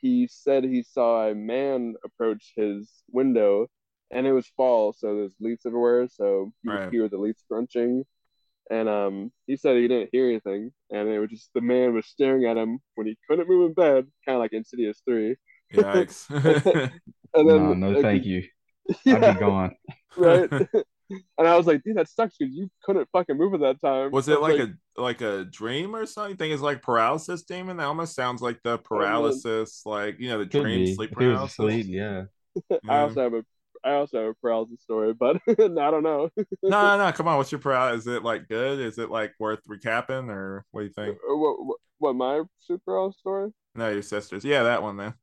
he 0.00 0.28
said 0.30 0.64
he 0.64 0.82
saw 0.82 1.28
a 1.28 1.34
man 1.34 1.94
approach 2.04 2.52
his 2.56 2.90
window, 3.10 3.68
and 4.10 4.26
it 4.26 4.32
was 4.32 4.46
fall, 4.56 4.92
so 4.92 5.16
there's 5.16 5.34
leaves 5.40 5.66
everywhere, 5.66 6.08
so 6.08 6.52
you 6.62 6.70
Right. 6.72 6.80
could 6.80 6.90
hear 6.90 7.08
the 7.08 7.18
leaves 7.18 7.42
crunching, 7.48 8.04
and 8.70 8.88
um, 8.88 9.32
he 9.46 9.56
said 9.56 9.76
he 9.76 9.88
didn't 9.88 10.10
hear 10.12 10.28
anything, 10.28 10.72
and 10.90 11.08
it 11.08 11.18
was 11.20 11.30
just 11.30 11.50
the 11.54 11.60
man 11.60 11.94
was 11.94 12.06
staring 12.06 12.44
at 12.46 12.56
him 12.56 12.80
when 12.96 13.06
he 13.06 13.16
couldn't 13.28 13.48
move 13.48 13.66
in 13.68 13.74
bed, 13.74 14.06
kind 14.24 14.36
of 14.36 14.40
like 14.40 14.52
Insidious 14.52 15.02
three, 15.06 15.36
Yikes. 15.74 16.26
and 17.34 17.48
then 17.48 17.56
no, 17.56 17.74
no, 17.74 17.94
uh, 17.94 18.02
thank 18.02 18.24
you. 18.24 18.42
yeah. 19.04 19.16
I'd 19.16 19.34
be 19.34 19.40
gone. 19.40 19.76
right? 20.16 20.50
and 21.38 21.48
I 21.48 21.56
was 21.56 21.66
like, 21.66 21.82
dude, 21.82 21.96
that 21.96 22.08
sucks 22.08 22.36
because 22.36 22.54
you 22.54 22.70
couldn't 22.82 23.08
fucking 23.12 23.36
move 23.36 23.54
at 23.54 23.60
that 23.60 23.80
time. 23.80 24.10
was 24.10 24.28
I 24.28 24.34
it 24.34 24.40
like 24.40 24.58
a 24.60 24.74
like 24.96 25.20
a 25.20 25.44
dream 25.44 25.94
or 25.94 26.06
something? 26.06 26.32
You 26.32 26.36
think 26.36 26.52
it's 26.52 26.62
like 26.62 26.82
paralysis 26.82 27.42
demon? 27.42 27.76
That 27.76 27.86
almost 27.86 28.14
sounds 28.14 28.42
like 28.42 28.60
the 28.62 28.78
paralysis, 28.78 29.82
like 29.84 30.18
you 30.18 30.28
know, 30.28 30.38
the 30.38 30.46
dream 30.46 30.84
be. 30.84 30.94
sleep 30.94 31.12
If 31.12 31.18
was 31.18 31.26
paralysis. 31.26 31.58
asleep, 31.58 31.86
yeah. 31.88 32.24
I 32.88 33.00
also 33.00 33.22
have 33.22 33.34
a 33.34 33.44
I 33.84 33.92
also 33.92 34.18
have 34.18 34.28
a 34.30 34.34
paralysis 34.34 34.82
story, 34.82 35.14
but 35.14 35.36
I 35.48 35.54
don't 35.56 36.02
know. 36.02 36.30
No, 36.36 36.44
no, 36.62 36.98
no. 36.98 37.12
Come 37.12 37.28
on. 37.28 37.36
What's 37.36 37.52
your 37.52 37.60
paralysis? 37.60 38.06
Is 38.06 38.14
it 38.14 38.24
like 38.24 38.48
good? 38.48 38.80
Is 38.80 38.98
it 38.98 39.10
like 39.10 39.32
worth 39.38 39.60
recapping, 39.68 40.28
or 40.28 40.64
what 40.70 40.80
do 40.80 40.86
you 40.86 40.92
think? 40.92 41.18
what, 41.28 41.64
what 41.64 41.78
what 41.98 42.16
my 42.16 42.42
super 42.60 42.82
paralysis 42.84 43.20
story? 43.20 43.50
No, 43.74 43.90
your 43.90 44.02
sisters. 44.02 44.44
Yeah, 44.44 44.64
that 44.64 44.82
one, 44.82 44.96
man. 44.96 45.14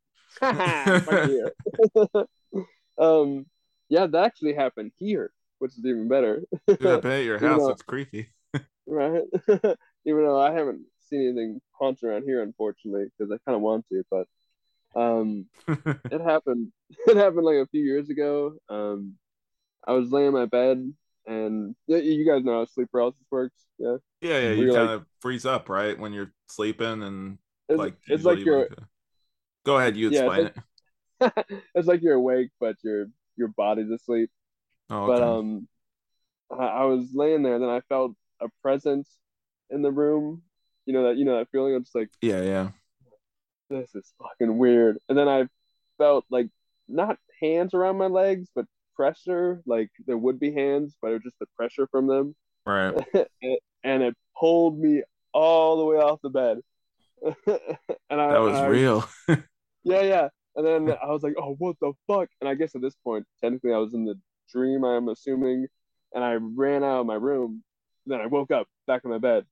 Um, 2.98 3.46
yeah, 3.90 4.08
that 4.08 4.24
actually 4.26 4.54
happened 4.54 4.92
here, 5.00 5.32
which 5.64 5.74
is 5.78 5.86
even 5.86 6.08
better, 6.08 6.44
Dude, 6.68 7.06
at 7.06 7.24
your 7.24 7.38
house. 7.40 7.70
It's 7.72 7.82
creepy. 7.82 8.30
right? 8.88 9.24
even 10.06 10.26
though 10.26 10.40
I 10.40 10.52
haven't 10.52 10.86
seen 11.10 11.22
anything 11.22 11.62
haunted 11.72 12.04
around 12.04 12.24
here, 12.24 12.42
unfortunately, 12.44 13.06
because 13.18 13.32
I 13.32 13.38
kind 13.50 13.56
of 13.56 13.62
want 13.62 13.86
to, 13.90 14.04
but 14.12 14.28
um. 15.00 15.46
it 16.12 16.22
happened 16.22 16.72
it 17.08 17.18
happened 17.18 17.46
like 17.46 17.56
a 17.56 17.68
few 17.72 17.82
years 17.82 18.10
ago 18.10 18.54
um 18.70 19.14
i 19.88 19.94
was 19.94 20.12
laying 20.12 20.28
in 20.28 20.34
my 20.34 20.46
bed 20.46 20.78
and 21.26 21.76
you 21.88 22.26
guys 22.30 22.44
know 22.44 22.60
how 22.60 22.66
sleep 22.66 22.90
paralysis 22.92 23.26
works 23.32 23.66
yeah 23.80 23.98
yeah, 24.22 24.40
yeah. 24.40 24.52
You 24.52 24.74
kind 24.74 24.88
like- 24.88 24.96
of 25.02 25.06
freeze 25.22 25.46
up, 25.46 25.70
right, 25.70 25.98
when 25.98 26.14
you're 26.14 26.32
sleeping, 26.50 27.04
and 27.04 27.38
it's 27.70 27.78
like 27.80 27.96
it's 28.08 28.24
like 28.24 28.40
you're 28.40 28.68
Go 29.66 29.78
ahead. 29.78 29.96
You 29.98 30.10
Yeah, 30.10 30.20
explain 30.22 30.46
it's 30.48 30.58
it. 31.20 31.60
it's 31.76 31.88
like 31.88 32.02
you're 32.02 32.16
awake 32.16 32.50
but 32.60 32.76
your 32.84 33.08
your 33.38 33.48
body's 33.50 33.90
asleep 33.90 34.30
Oh, 34.90 35.08
but 35.08 35.22
um 35.22 35.68
I, 36.52 36.66
I 36.66 36.84
was 36.86 37.10
laying 37.14 37.42
there 37.44 37.56
and 37.56 37.64
then 37.64 37.70
i 37.70 37.80
felt 37.90 38.14
a 38.42 38.48
presence 38.62 39.10
in 39.70 39.82
the 39.82 39.92
room 39.92 40.44
you 40.86 40.94
know 40.94 41.04
that 41.08 41.18
you 41.18 41.26
know 41.26 41.38
that 41.38 41.50
feeling 41.52 41.76
of 41.76 41.84
just 41.84 41.96
like 41.96 42.10
yeah, 42.22 42.42
yeah. 42.42 42.70
this 43.70 43.96
is 43.96 44.14
fucking 44.22 44.58
weird 44.58 44.98
and 45.10 45.18
then 45.18 45.28
i 45.30 45.48
felt 45.98 46.26
like 46.30 46.48
not 46.88 47.18
hands 47.42 47.74
around 47.74 47.98
my 47.98 48.08
legs 48.08 48.50
but 48.54 48.66
pressure 48.96 49.62
like 49.66 49.90
there 50.06 50.18
would 50.18 50.40
be 50.40 50.54
hands 50.54 50.96
but 51.02 51.10
it 51.10 51.14
was 51.14 51.24
just 51.24 51.40
the 51.40 51.48
pressure 51.58 51.88
from 51.88 52.08
them 52.08 52.36
Right. 52.66 52.96
and 53.84 54.04
it 54.04 54.16
pulled 54.40 54.80
me 54.80 55.04
all 55.34 55.78
the 55.80 55.84
way 55.84 55.98
off 55.98 56.20
the 56.22 56.30
bed. 56.30 56.60
and 57.46 58.22
I, 58.22 58.32
That 58.32 58.40
was 58.42 58.56
I- 58.56 58.68
real. 58.68 59.06
Yeah, 59.84 60.02
yeah. 60.02 60.28
And 60.56 60.66
then 60.66 60.90
I 61.04 61.08
was 61.08 61.24
like, 61.24 61.34
"Oh, 61.38 61.56
what 61.58 61.76
the 61.82 61.92
fuck?" 62.08 62.30
And 62.40 62.48
I 62.48 62.54
guess 62.56 62.74
at 62.74 62.82
this 62.82 62.96
point, 63.04 63.26
technically, 63.42 63.74
I 63.74 63.78
was 63.80 63.94
in 63.94 64.06
the 64.06 64.18
dream. 64.54 64.84
I'm 64.86 65.10
assuming, 65.10 65.68
and 66.14 66.24
I 66.24 66.34
ran 66.36 66.84
out 66.84 67.02
of 67.02 67.06
my 67.06 67.16
room. 67.16 67.64
Then 68.06 68.22
I 68.22 68.28
woke 68.28 68.52
up 68.52 68.68
back 68.88 69.02
in 69.04 69.12
my 69.12 69.18
bed, 69.18 69.46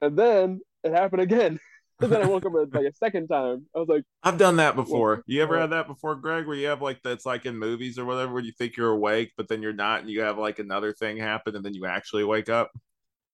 and 0.00 0.16
then 0.16 0.60
it 0.84 0.92
happened 0.92 1.22
again. 1.22 1.58
and 2.00 2.10
then 2.10 2.22
I 2.22 2.26
woke 2.26 2.44
up 2.46 2.52
like 2.72 2.84
a 2.86 2.92
second 2.94 3.28
time. 3.28 3.66
I 3.76 3.78
was 3.78 3.88
like, 3.88 4.02
I've 4.22 4.36
done 4.38 4.56
that 4.56 4.74
before. 4.76 5.22
You 5.26 5.42
ever 5.42 5.58
had 5.60 5.70
that 5.70 5.86
before, 5.86 6.14
Greg? 6.16 6.46
Where 6.46 6.56
you 6.56 6.66
have 6.68 6.82
like 6.82 7.00
that's 7.04 7.24
like 7.26 7.46
in 7.46 7.56
movies 7.58 7.98
or 7.98 8.04
whatever, 8.04 8.32
where 8.32 8.42
you 8.42 8.52
think 8.52 8.76
you're 8.76 8.90
awake, 8.90 9.32
but 9.36 9.48
then 9.48 9.62
you're 9.62 9.72
not, 9.72 10.00
and 10.00 10.10
you 10.10 10.22
have 10.22 10.38
like 10.38 10.58
another 10.58 10.92
thing 10.92 11.16
happen, 11.16 11.54
and 11.56 11.64
then 11.64 11.74
you 11.74 11.86
actually 11.86 12.24
wake 12.24 12.48
up. 12.48 12.70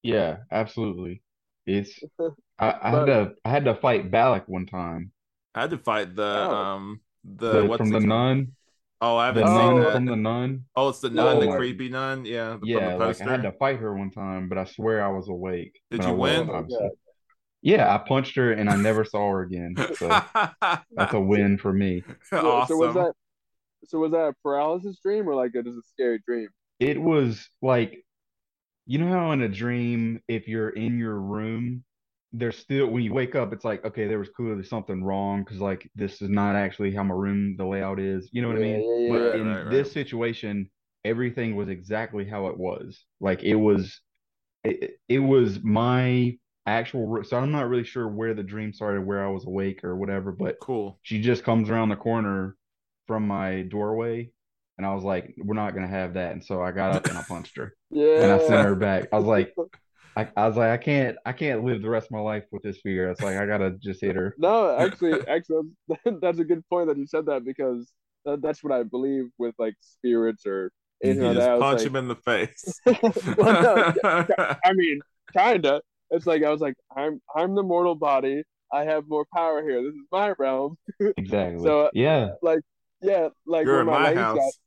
Yeah, 0.02 0.38
absolutely. 0.50 1.22
It's 1.66 1.98
I, 2.58 2.70
I 2.82 2.90
But- 2.90 2.98
had 2.98 3.06
to 3.06 3.34
I 3.44 3.48
had 3.50 3.64
to 3.64 3.74
fight 3.74 4.10
Valak 4.10 4.44
one 4.48 4.66
time. 4.66 5.12
I 5.54 5.62
had 5.62 5.70
to 5.70 5.78
fight 5.78 6.14
the 6.14 6.22
Oh. 6.48 6.54
um 6.54 7.00
the, 7.24 7.52
The, 7.62 7.64
what's 7.64 7.78
from 7.78 7.90
the 7.90 7.96
his- 7.96 8.04
nun, 8.06 8.52
Oh, 9.00 9.16
I 9.16 9.26
haven't 9.26 9.44
Oh, 9.44 9.46
seen 9.46 9.56
nun 9.56 9.80
that. 9.80 9.92
from 9.92 10.04
the 10.06 10.16
nun. 10.16 10.64
Oh, 10.74 10.88
it's 10.88 10.98
the 11.00 11.10
nun, 11.10 11.36
Oh 11.36 11.40
the 11.40 11.46
my- 11.46 11.56
creepy 11.56 11.88
nun. 11.88 12.24
Yeah, 12.24 12.56
the- 12.60 12.66
Yeah, 12.66 12.90
from 12.90 12.98
the 12.98 13.06
like 13.06 13.20
I 13.20 13.30
had 13.30 13.42
to 13.42 13.52
fight 13.52 13.78
her 13.78 13.94
one 13.96 14.10
time, 14.10 14.48
but 14.48 14.58
I 14.58 14.64
swear 14.64 15.04
I 15.04 15.08
was 15.08 15.28
awake. 15.28 15.80
Did 15.90 16.02
you 16.02 16.08
I 16.08 16.12
wasn't, 16.12 16.46
win? 16.48 16.56
obviously. 16.56 16.88
Yeah, 17.62 17.94
I 17.94 17.98
punched 17.98 18.36
her 18.36 18.52
and 18.52 18.68
I 18.70 18.76
never 18.76 19.04
saw 19.04 19.30
her 19.32 19.42
again. 19.42 19.74
So 19.96 20.08
that's 20.92 21.14
a 21.14 21.20
win 21.20 21.58
for 21.58 21.72
me. 21.72 22.02
so, 22.24 22.50
awesome. 22.50 22.74
so 22.76 22.86
was 22.86 22.94
that? 22.94 23.12
So 23.84 23.98
was 24.00 24.10
that 24.12 24.18
a 24.28 24.34
paralysis 24.42 24.98
dream 25.00 25.28
or 25.28 25.34
like 25.36 25.54
a, 25.54 25.62
just 25.62 25.78
a 25.78 25.82
scary 25.92 26.20
dream? 26.26 26.48
It 26.80 27.00
was 27.00 27.48
like, 27.62 28.04
you 28.86 28.98
know 28.98 29.08
how 29.08 29.30
in 29.32 29.42
a 29.42 29.48
dream, 29.48 30.20
if 30.28 30.48
you're 30.48 30.70
in 30.70 30.98
your 30.98 31.14
room, 31.18 31.84
there's 32.32 32.58
still 32.58 32.88
when 32.88 33.02
you 33.02 33.12
wake 33.12 33.34
up, 33.34 33.52
it's 33.52 33.64
like, 33.64 33.84
okay, 33.84 34.06
there 34.06 34.18
was 34.18 34.28
clearly 34.30 34.62
something 34.64 35.02
wrong 35.02 35.44
because 35.44 35.60
like 35.60 35.90
this 35.94 36.20
is 36.22 36.28
not 36.28 36.56
actually 36.56 36.94
how 36.94 37.02
my 37.02 37.14
room 37.14 37.56
the 37.56 37.64
layout 37.66 37.98
is. 38.00 38.28
You 38.32 38.42
know 38.42 38.48
what 38.48 38.56
I 38.56 38.60
mean? 38.60 38.84
yeah, 38.84 38.98
yeah, 38.98 39.06
But 39.06 39.24
yeah. 39.24 39.30
in 39.32 39.58
Right, 39.58 39.64
right, 39.64 39.66
this 39.68 39.92
right. 39.92 39.92
situation, 39.92 40.70
everything 41.04 41.56
was 41.56 41.68
exactly 41.68 42.26
how 42.26 42.48
it 42.48 42.58
was. 42.58 43.02
Like 43.20 43.42
it 43.42 43.54
was, 43.56 44.00
it, 44.64 45.00
it 45.08 45.18
was 45.20 45.60
my 45.62 46.36
actual. 46.66 47.22
So 47.24 47.38
I'm 47.38 47.52
not 47.52 47.68
really 47.68 47.84
sure 47.84 48.08
where 48.08 48.34
the 48.34 48.42
dream 48.42 48.72
started, 48.72 49.06
where 49.06 49.24
I 49.26 49.30
was 49.30 49.46
awake 49.46 49.84
or 49.84 49.96
whatever, 49.96 50.32
but 50.32 50.58
cool? 50.60 51.00
she 51.02 51.20
just 51.20 51.44
comes 51.44 51.70
around 51.70 51.90
the 51.90 51.96
corner 51.96 52.56
from 53.06 53.26
my 53.26 53.62
doorway, 53.62 54.30
and 54.76 54.86
I 54.86 54.94
was 54.94 55.04
like, 55.04 55.34
"We're 55.38 55.54
not 55.54 55.74
gonna 55.74 55.88
have 55.88 56.14
that." 56.14 56.32
And 56.32 56.44
so 56.44 56.62
I 56.62 56.72
got 56.72 56.92
up 56.92 57.08
and 57.08 57.18
I 57.18 57.22
punched 57.22 57.56
her, 57.56 57.74
Yeah. 57.90 58.04
and 58.16 58.32
I 58.32 58.38
sent 58.38 58.62
her 58.62 58.74
back. 58.74 59.08
I 59.12 59.16
was 59.18 59.26
like, 59.26 59.54
I, 60.18 60.28
I 60.36 60.48
was 60.48 60.56
like, 60.56 60.70
I 60.70 60.76
can't, 60.76 61.16
I 61.24 61.32
can't 61.32 61.64
live 61.64 61.80
the 61.80 61.88
rest 61.88 62.06
of 62.06 62.10
my 62.10 62.20
life 62.20 62.44
with 62.50 62.62
this 62.62 62.78
fear. 62.82 63.08
It's 63.10 63.22
like 63.22 63.36
I 63.36 63.46
gotta 63.46 63.70
just 63.80 64.00
hit 64.00 64.16
her. 64.16 64.34
No, 64.38 64.76
actually, 64.76 65.26
actually, 65.28 65.68
that's, 65.88 66.00
that's 66.20 66.38
a 66.40 66.44
good 66.44 66.62
point 66.68 66.88
that 66.88 66.96
you 66.96 67.06
said 67.06 67.26
that 67.26 67.44
because 67.44 67.92
that, 68.24 68.42
that's 68.42 68.62
what 68.64 68.72
I 68.72 68.82
believe 68.82 69.26
with 69.38 69.54
like 69.58 69.74
spirits 69.80 70.44
or 70.44 70.72
You 71.02 71.10
anything 71.10 71.26
like 71.26 71.36
just 71.36 71.46
that. 71.46 71.50
I 71.50 71.54
was 71.54 71.62
punch 71.62 71.78
like- 71.80 71.86
him 71.86 71.96
in 71.96 72.08
the 72.08 72.16
face. 72.16 72.80
well, 73.38 73.62
no, 73.62 74.26
I 74.64 74.72
mean, 74.72 75.00
kinda. 75.36 75.80
It's 76.10 76.26
like 76.26 76.42
I 76.42 76.50
was 76.50 76.60
like, 76.60 76.74
I'm 76.96 77.20
I'm 77.36 77.54
the 77.54 77.62
mortal 77.62 77.94
body. 77.94 78.42
I 78.72 78.84
have 78.84 79.04
more 79.08 79.24
power 79.32 79.62
here. 79.62 79.82
This 79.82 79.94
is 79.94 80.06
my 80.10 80.32
realm. 80.38 80.76
Exactly. 81.16 81.62
So, 81.64 81.90
yeah, 81.94 82.30
like 82.42 82.60
Yeah, 83.02 83.28
like 83.46 83.66
You're 83.66 83.84
when 83.84 83.94
in 83.94 83.94
my, 83.94 83.98
my 83.98 84.08
legs 84.08 84.18
house, 84.20 84.58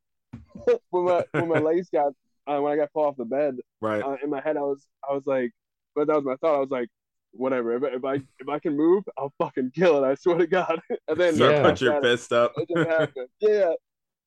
got 0.68 0.80
when 0.92 1.04
my 1.06 1.24
when 1.32 1.50
my 1.50 1.60
legs 1.60 1.90
got 1.92 2.14
uh, 2.48 2.60
when 2.62 2.74
I 2.74 2.76
got 2.76 2.92
pulled 2.94 3.08
off 3.08 3.18
the 3.18 3.26
bed 3.26 3.58
right? 3.82 4.02
uh, 4.04 4.18
in 4.24 4.30
my 4.30 4.42
head, 4.42 4.58
I 4.58 4.62
was 4.62 4.86
I 5.10 5.14
was 5.14 5.26
like, 5.26 5.52
but 5.96 6.08
that 6.08 6.16
was 6.16 6.26
my 6.26 6.36
thought. 6.38 6.56
I 6.56 6.60
was 6.60 6.70
like, 6.72 6.90
whatever. 7.32 7.74
If, 7.74 7.84
I- 7.84 7.96
if 7.96 8.04
I 8.06 8.14
if 8.40 8.50
I 8.50 8.60
can 8.60 8.76
move, 8.76 9.04
I'll 9.18 9.34
fucking 9.38 9.72
kill 9.76 10.04
it. 10.04 10.08
I 10.08 10.16
swear 10.16 10.38
to 10.38 10.48
God. 10.48 10.80
and 11.08 11.18
then 11.20 11.36
Start 11.36 11.52
Yeah. 11.56 11.62
put 11.64 11.82
your 11.82 11.94
that- 11.94 12.04
fist 12.04 12.34
up. 12.34 12.54
it 12.58 12.68
didn't. 12.68 13.12
Yeah. 13.40 13.74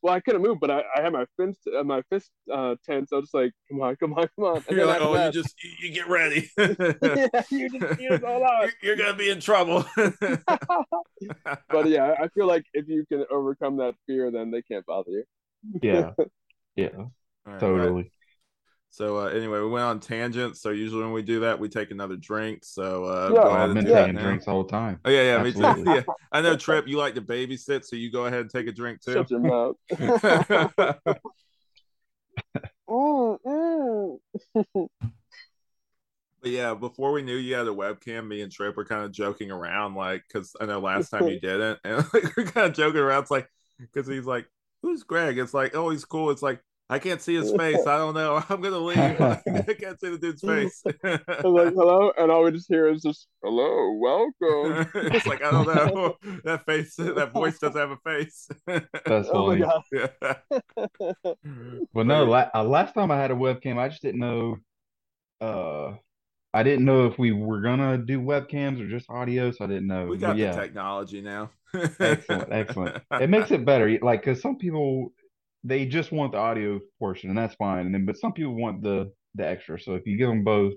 Well, 0.03 0.13
I 0.13 0.21
couldn't 0.21 0.43
move, 0.43 0.59
but 0.61 0.71
I, 0.71 0.83
I 0.95 1.01
had 1.01 1.15
my 1.15 1.25
fist 1.39 1.61
uh, 1.75 1.83
my 1.83 2.03
fist 2.11 2.31
uh, 2.53 2.75
tense. 2.85 3.11
I 3.11 3.17
was 3.17 3.25
just 3.25 3.35
like, 3.35 3.53
come 3.71 3.81
on, 3.81 3.97
come 3.97 4.13
on, 4.13 4.29
come 4.37 4.45
on. 4.45 4.57
And 4.69 4.77
You're 4.77 4.81
then 4.81 4.87
like, 4.89 4.97
after 4.97 5.09
oh, 5.09 5.15
that- 5.15 5.35
you 5.35 5.43
just 5.43 5.55
you, 5.65 5.71
you 5.89 5.95
get 5.95 6.09
ready. 6.11 6.51
yeah, 6.59 7.43
you 7.51 7.71
just 7.71 8.01
you 8.01 8.09
just 8.11 8.23
hold 8.23 8.43
on. 8.43 8.61
You're, 8.61 8.71
you're 8.83 8.97
gonna 8.97 9.17
be 9.17 9.31
in 9.31 9.41
trouble. 9.41 9.87
But 11.71 11.87
yeah, 11.89 12.15
I 12.21 12.29
feel 12.29 12.47
like 12.47 12.65
if 12.75 12.87
you 12.89 13.05
can 13.07 13.25
overcome 13.31 13.77
that 13.79 13.95
fear, 14.07 14.31
then 14.31 14.51
they 14.51 14.63
can't 14.63 14.85
bother 14.87 15.11
you. 15.11 15.25
yeah, 15.83 16.11
yeah, 16.77 16.89
All 16.99 17.13
right, 17.47 17.61
totally. 17.61 18.11
So 18.91 19.19
uh, 19.19 19.27
anyway, 19.27 19.59
we 19.59 19.69
went 19.69 19.85
on 19.85 19.99
tangents. 19.99 20.61
So 20.61 20.71
usually 20.71 21.03
when 21.03 21.13
we 21.13 21.23
do 21.23 21.41
that, 21.41 21.59
we 21.59 21.69
take 21.69 21.91
another 21.91 22.17
drink. 22.17 22.61
So 22.65 23.05
uh, 23.05 23.33
Yeah. 23.33 23.43
go 23.43 23.49
ahead 23.49 23.61
I've 23.61 23.67
and 23.69 23.75
been 23.75 23.87
do 23.87 23.93
that 23.93 24.07
taking 24.07 24.21
drinks 24.21 24.47
all 24.47 24.63
the 24.63 24.71
time. 24.71 25.01
Oh 25.05 25.11
yeah, 25.11 25.23
yeah, 25.23 25.43
me 25.43 25.53
too. 25.53 25.85
Yeah, 25.91 26.03
I 26.31 26.41
know 26.41 26.57
Tripp. 26.57 26.87
You 26.87 26.97
like 26.99 27.15
to 27.15 27.23
babysit, 27.23 27.85
so 27.85 27.97
you 27.97 28.11
go 28.13 28.27
ahead 28.27 28.41
and 28.41 28.51
take 28.51 28.69
a 28.69 28.73
drink 28.73 29.01
too. 29.03 29.15
Shut 29.15 29.31
your 29.31 29.41
mouth. 29.41 29.77
Mm, 32.89 33.39
mm. 33.45 34.89
But 36.41 36.51
yeah, 36.51 36.75
before 36.75 37.13
we 37.13 37.23
knew 37.23 37.37
you 37.37 37.55
had 37.55 37.67
a 37.67 37.71
webcam, 37.71 38.29
me 38.29 38.43
and 38.43 38.53
Tripp 38.53 38.77
were 38.77 38.85
kind 38.85 39.03
of 39.05 39.13
joking 39.13 39.51
around, 39.51 39.95
like, 39.95 40.23
because 40.29 40.55
I 40.61 40.67
know 40.67 40.79
last 40.79 41.11
time 41.11 41.27
you 41.27 41.41
didn't, 41.41 41.81
and 41.85 41.97
like, 42.13 42.37
we're 42.37 42.45
kind 42.45 42.67
of 42.67 42.75
joking 42.75 43.01
around. 43.01 43.23
It's 43.23 43.31
like, 43.31 43.49
because 43.81 44.07
he's 44.07 44.27
like, 44.27 44.47
"Who's 44.83 45.03
Greg?" 45.05 45.39
It's 45.39 45.55
like, 45.55 45.75
"Oh, 45.75 45.89
he's 45.91 46.05
cool." 46.05 46.31
It's 46.31 46.43
like, 46.43 46.61
I 46.91 46.99
can't 46.99 47.21
see 47.21 47.35
his 47.35 47.51
face. 47.59 47.87
I 47.87 47.97
don't 47.97 48.15
know. 48.15 48.43
I'm 48.49 48.61
gonna 48.61 48.79
leave. 48.79 48.99
I 49.21 49.75
can't 49.79 49.99
see 50.01 50.11
the 50.11 50.19
dude's 50.19 50.43
face. 50.43 50.83
I'm 51.05 51.53
like, 51.53 51.75
hello, 51.75 52.13
and 52.19 52.31
all 52.31 52.45
we 52.45 52.53
just 52.53 52.69
hear 52.69 52.89
is 52.89 53.03
just 53.03 53.27
hello, 53.43 53.93
welcome. 53.93 54.87
it's 55.13 55.27
like 55.27 55.43
I 55.43 55.51
don't 55.51 55.67
know. 55.67 56.17
That 56.45 56.65
face, 56.67 56.97
that 56.97 57.33
voice 57.33 57.59
doesn't 57.59 57.81
have 57.81 57.91
a 57.91 57.97
face. 57.99 58.49
That's 59.07 59.31
Oh 59.31 59.43
my 59.47 59.57
funny. 59.57 59.61
god. 59.61 59.83
Yeah. 59.93 60.35
Well, 61.93 62.05
no, 62.05 62.25
la 62.25 62.51
uh, 62.55 62.65
last 62.65 62.95
time 62.95 63.11
I 63.11 63.17
had 63.17 63.31
a 63.31 63.35
webcam, 63.35 63.79
I 63.79 63.89
just 63.89 64.03
didn't 64.03 64.21
know. 64.21 64.57
Uh, 65.41 65.97
I 66.55 66.63
didn't 66.63 66.85
know 66.85 67.07
if 67.07 67.19
we 67.19 67.33
were 67.33 67.61
gonna 67.61 67.99
do 67.99 68.21
webcams 68.21 68.81
or 68.81 68.89
just 68.89 69.11
audio, 69.11 69.51
so 69.53 69.65
I 69.65 69.69
didn't 69.69 69.89
know. 69.89 70.07
We 70.07 70.19
got 70.19 70.37
yeah, 70.37 70.53
the 70.53 70.61
technology 70.63 71.21
now. 71.21 71.51
excellent, 72.01 72.53
excellent. 72.53 73.03
It 73.13 73.31
makes 73.31 73.51
it 73.51 73.65
better. 73.65 73.99
Like, 74.03 74.21
because 74.25 74.41
some 74.41 74.57
people 74.59 75.13
they 75.65 75.87
just 75.87 76.13
want 76.13 76.33
the 76.33 76.39
audio 76.39 76.81
portion, 76.99 77.31
and 77.31 77.39
that's 77.39 77.55
fine. 77.57 77.87
And 77.87 77.95
then, 77.95 78.05
but 78.05 78.19
some 78.19 78.33
people 78.33 78.55
want 78.55 78.83
the 78.83 79.11
the 79.35 79.47
extra. 79.47 79.81
So 79.81 79.95
if 79.95 80.07
you 80.07 80.17
give 80.17 80.29
them 80.29 80.45
both, 80.45 80.75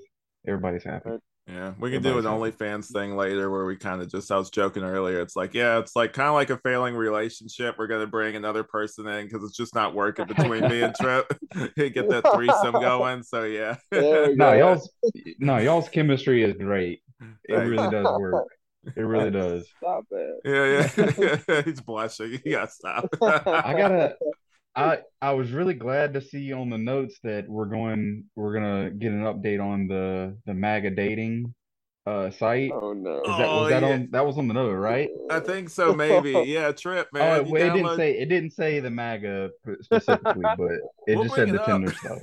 everybody's 0.48 0.84
happy. 0.84 1.18
Yeah, 1.48 1.74
we 1.80 1.92
can 1.92 2.04
do 2.04 2.18
an 2.18 2.26
Everybody's 2.26 2.56
OnlyFans 2.56 2.92
thing 2.92 3.16
later 3.16 3.50
where 3.50 3.64
we 3.64 3.78
kind 3.78 4.02
of 4.02 4.12
just, 4.12 4.30
I 4.32 4.38
was 4.38 4.50
joking 4.50 4.84
earlier. 4.84 5.22
It's 5.22 5.38
like, 5.38 5.54
yeah, 5.54 5.80
it's 5.80 5.96
like 5.96 6.12
kind 6.12 6.28
of 6.28 6.34
like 6.34 6.50
a 6.50 6.58
failing 6.58 6.94
relationship. 6.94 7.76
We're 7.78 7.88
going 7.88 8.02
to 8.02 8.08
bring 8.08 8.36
another 8.36 8.64
person 8.64 9.08
in 9.08 9.28
because 9.28 9.46
it's 9.46 9.56
just 9.56 9.74
not 9.74 9.96
working 9.96 10.26
between 10.26 10.68
me 10.68 10.82
and 10.82 10.94
Tripp. 10.94 11.28
Get 11.78 12.10
that 12.10 12.30
threesome 12.34 12.74
going. 12.82 13.24
So, 13.24 13.44
yeah. 13.44 13.78
There 13.92 14.36
No, 14.36 14.52
y'all's 14.58 14.90
no, 15.40 15.58
y'all's 15.58 15.88
chemistry 15.88 16.44
is 16.44 16.54
great. 16.58 17.00
It 17.46 17.56
Thanks. 17.56 17.70
really 17.70 17.92
does 17.92 18.20
work. 18.20 18.48
It 18.98 19.02
really 19.02 19.32
does. 19.32 19.70
Stop 19.78 20.04
it. 20.12 20.36
Yeah, 20.44 21.38
yeah. 21.48 21.62
He's 21.62 21.80
blushing. 21.80 22.40
You 22.44 22.52
got 22.52 22.66
to 22.66 22.72
stop. 22.72 23.10
I 23.22 23.74
gotta. 23.74 24.16
I 24.78 25.00
I 25.22 25.32
was 25.34 25.52
really 25.52 25.74
glad 25.74 26.14
to 26.14 26.22
see 26.22 26.54
on 26.54 26.70
the 26.70 26.78
notes 26.78 27.18
that 27.24 27.50
we're 27.50 27.66
going 27.66 28.26
we're 28.36 28.54
gonna 28.54 28.92
get 28.92 29.12
an 29.12 29.24
update 29.24 29.62
on 29.64 29.88
the 29.88 30.38
the 30.46 30.54
MAGA 30.54 30.92
dating 30.92 31.54
uh 32.06 32.30
site. 32.32 32.72
Oh 32.74 32.94
no. 32.94 33.18
Is 33.22 33.38
that 33.38 33.48
Oh, 33.50 33.62
was 33.64 33.70
that 33.72 33.82
yeah. 33.82 33.90
on 33.94 34.08
that 34.12 34.26
was 34.26 34.38
on 34.38 34.48
the 34.48 34.54
note, 34.54 34.72
right? 34.76 35.10
I 35.32 35.40
think 35.40 35.70
so, 35.70 35.94
maybe. 35.94 36.32
Yeah, 36.46 36.72
Tripp, 36.72 37.08
Oh, 37.14 37.18
man. 37.18 37.46
You 37.48 37.52
well, 37.52 37.62
it 37.62 37.74
didn't 37.74 37.96
say 37.98 38.12
it 38.20 38.30
didn't 38.30 38.52
say 38.52 38.80
the 38.80 38.92
MAGA 38.92 39.50
specifically, 39.82 40.44
but 40.58 40.72
it 41.08 41.16
We'll 41.16 41.24
just 41.24 41.36
said 41.36 41.50
it 41.50 41.54
the 41.54 41.62
up. 41.62 41.66
Tinder 41.68 41.92
stuff. 41.94 42.20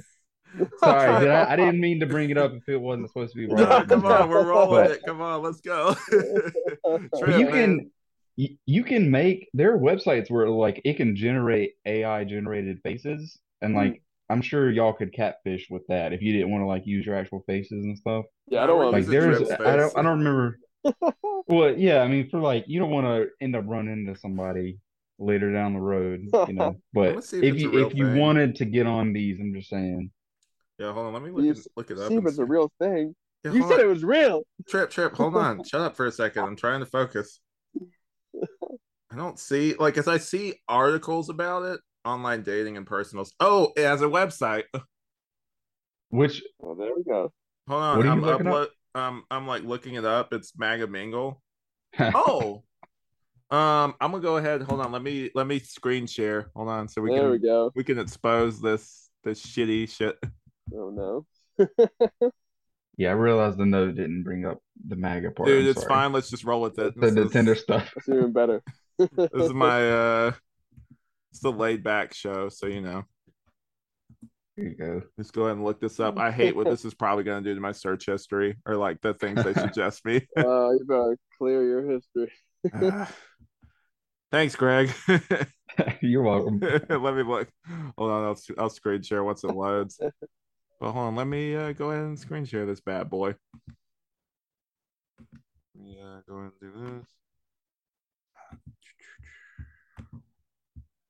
Sorry, 0.79 1.21
did 1.25 1.31
I, 1.33 1.53
I 1.53 1.57
didn't 1.57 1.81
mean 1.81 1.99
to 1.99 2.07
bring 2.07 2.31
it 2.31 2.39
up 2.39 2.53
if 2.55 2.69
it 2.69 2.77
wasn't 2.81 3.09
supposed 3.09 3.33
to 3.33 3.39
be 3.39 3.49
No, 3.49 3.57
brought 3.57 3.73
up. 3.73 3.89
come 3.89 4.07
on. 4.07 4.29
We're 4.29 4.47
rolling 4.47 4.85
But- 4.85 4.91
it. 4.93 5.03
Come 5.05 5.21
on. 5.21 5.43
Let's 5.43 5.61
go. 5.61 5.97
Tripp, 6.09 7.39
you 7.41 7.47
man. 7.47 7.51
can 7.51 7.91
you, 8.37 8.57
you 8.67 8.85
can 8.85 9.11
make 9.11 9.49
there 9.55 9.75
are 9.75 9.79
websites 9.79 10.31
where 10.31 10.49
like 10.49 10.81
it 10.85 10.97
can 10.97 11.17
generate 11.17 11.75
AI 11.87 12.25
generated 12.25 12.81
faces 12.83 13.39
and 13.61 13.73
hmm. 13.73 13.79
like 13.79 14.03
I'm 14.31 14.41
sure 14.41 14.71
y'all 14.71 14.95
could 14.95 15.13
catfish 15.13 15.67
with 15.71 15.87
that 15.89 16.13
if 16.13 16.23
you 16.23 16.33
didn't 16.33 16.51
want 16.51 16.63
to 16.63 16.67
like 16.67 16.87
use 16.87 17.05
your 17.05 17.15
actual 17.15 17.45
faces 17.47 17.85
and 17.85 17.99
stuff. 17.99 18.25
Yeah, 18.49 18.65
I 18.65 18.67
don't 18.67 18.79
want 18.79 18.93
Like 18.93 19.07
there's 19.07 19.51
I 19.51 19.77
don't. 19.77 19.99
I 19.99 20.03
don't 20.03 20.19
remember 20.19 20.59
well 21.49 21.77
yeah, 21.77 22.01
I 22.01 22.09
mean 22.09 22.29
for 22.31 22.41
like 22.41 22.65
you 22.67 22.81
don't 22.81 22.91
want 22.91 23.07
to 23.07 23.29
end 23.41 23.55
up 23.57 23.65
running 23.67 24.07
into 24.07 24.19
somebody 24.19 24.79
later 25.19 25.53
down 25.53 25.75
the 25.75 25.81
road, 25.81 26.27
you 26.49 26.55
know. 26.55 26.77
But 26.93 27.17
if 27.17 27.33
if 27.35 27.61
you 27.61 27.71
real 27.71 27.87
if 27.87 27.95
you 27.95 28.15
wanted 28.15 28.57
to 28.57 28.65
get 28.65 28.87
on 28.87 29.13
these, 29.13 29.39
I'm 29.41 29.55
just 29.55 29.69
saying. 29.69 30.11
Yeah, 30.79 30.93
hold 30.93 31.07
on. 31.07 31.13
Let 31.13 31.23
me 31.23 31.31
look, 31.31 31.45
You 31.45 31.53
it, 31.53 31.67
look 31.77 31.91
it 31.91 31.99
up. 31.99 32.09
See 32.09 32.15
if 32.15 32.19
and 32.19 32.29
it's 32.29 32.39
a 32.39 32.45
real 32.45 32.73
thing. 32.81 33.15
Yeah, 33.45 33.53
You 33.53 33.63
said 33.63 33.75
on. 33.75 33.81
it 33.81 33.87
was 33.87 34.03
real. 34.03 34.43
Tripp, 34.69 34.91
Tripp, 34.91 35.15
hold 35.15 35.37
on. 35.37 35.63
Shut 35.63 35.81
up 35.81 35.97
for 35.97 36.07
a 36.07 36.13
second. 36.13 36.45
I'm 36.45 36.57
trying 36.57 36.81
to 36.81 36.87
focus. 36.87 37.41
I 39.15 39.17
don't 39.17 39.39
see 39.39 39.75
like 39.79 39.97
as 39.97 40.09
I 40.09 40.19
see 40.19 40.55
articles 40.69 41.29
about 41.29 41.63
it, 41.63 41.81
online 42.05 42.43
dating 42.43 42.77
and 42.77 42.85
personals. 42.85 43.33
Oh, 43.39 43.73
it 43.77 43.85
has 43.85 44.03
a 44.03 44.07
website. 44.07 44.65
Which 46.09 46.43
Oh, 46.61 46.75
there 46.75 46.91
we 46.97 47.05
go. 47.05 47.33
Hold 47.69 47.83
on, 47.83 47.97
What 47.97 48.07
are 48.07 48.11
I'm 48.11 48.23
looking 48.23 48.47
up? 48.49 48.71
Um, 48.97 49.25
I'm 49.31 49.47
like 49.47 49.63
looking 49.63 49.95
it 49.95 50.05
up. 50.05 50.33
It's 50.33 50.53
MAGAmingle. 50.53 51.37
Oh, 52.01 52.65
um, 53.57 53.95
I'm 54.01 54.11
gonna 54.11 54.21
go 54.21 54.37
ahead. 54.37 54.63
Hold 54.63 54.81
on. 54.81 54.91
Let 54.91 55.03
me 55.03 55.31
let 55.37 55.47
me 55.47 55.61
screen 55.61 56.09
share. 56.09 56.51
Hold 56.57 56.69
on, 56.69 56.89
so 56.89 57.01
we 57.01 57.11
there 57.11 57.21
can 57.21 57.31
we 57.31 57.39
go. 57.39 57.71
we 57.77 57.85
can 57.85 58.01
expose 58.01 58.61
this 58.61 59.11
this 59.23 59.41
shitty 59.45 59.89
shit. 59.91 60.17
Oh 60.75 60.89
no. 60.89 61.69
yeah, 62.97 63.11
I 63.11 63.13
realized 63.13 63.59
the 63.59 63.67
note 63.67 63.97
didn't 63.97 64.23
bring 64.23 64.47
up 64.47 64.61
the 64.89 64.97
MAGA 64.97 65.33
part. 65.33 65.47
Dude, 65.47 65.63
I'm 65.65 65.69
it's 65.71 65.83
sorry. 65.83 65.89
fine. 65.95 66.13
Let's 66.15 66.31
just 66.31 66.43
roll 66.43 66.63
with 66.63 66.79
it. 66.79 66.95
The, 66.95 67.01
This 67.03 67.15
the 67.15 67.29
Tinder 67.29 67.55
stuff. 67.55 67.93
It's 67.97 68.09
even 68.09 68.33
better. 68.33 68.63
This 68.99 69.31
is 69.35 69.53
my 69.53 69.91
uh, 69.91 70.33
it's 71.31 71.41
the 71.41 71.51
laid 71.51 71.83
back 71.83 72.15
show, 72.15 72.49
so 72.49 72.67
you 72.67 72.81
know. 72.81 73.05
Here 74.57 74.69
you 74.69 74.75
go. 74.77 75.03
Just 75.19 75.33
go 75.33 75.43
ahead 75.43 75.57
and 75.57 75.65
look 75.65 75.81
this 75.81 75.99
up. 75.99 76.17
I 76.17 76.31
hate 76.33 76.55
what 76.55 76.67
this 76.67 76.85
is 76.85 76.95
probably 76.95 77.25
going 77.25 77.43
to 77.43 77.51
do 77.51 77.55
to 77.55 77.61
my 77.61 77.73
search 77.73 78.07
history 78.07 78.57
or 78.67 78.77
like 78.77 79.01
the 79.01 79.15
things 79.15 79.43
they 79.43 79.53
suggest 79.55 80.05
me. 80.05 80.27
Uh, 80.37 80.71
you 80.71 80.85
better 80.87 81.19
clear 81.39 81.65
your 81.65 81.91
history. 81.91 82.31
Ah. 82.73 83.11
Thanks, 84.31 84.55
Greg. 84.55 84.93
You're 86.01 86.23
welcome. 86.23 86.61
let 86.61 87.15
me 87.15 87.23
look. 87.23 87.49
Hold 87.99 88.11
on, 88.11 88.25
I'll, 88.25 88.39
I'll 88.59 88.71
screen 88.71 89.03
share 89.03 89.25
once 89.25 89.45
it 89.45 89.51
loads. 89.51 89.99
But 90.81 90.93
hold 90.93 91.07
on, 91.07 91.17
let 91.17 91.27
me 91.27 91.55
uh, 91.55 91.73
go 91.73 91.91
ahead 91.91 92.05
and 92.05 92.19
screen 92.19 92.45
share 92.45 92.67
this 92.67 92.81
bad 92.81 93.11
boy. 93.11 93.35
Yeah, 95.75 96.21
go 96.29 96.37
ahead 96.37 96.53
and 96.61 96.73
do 96.73 96.99
this. 96.99 97.14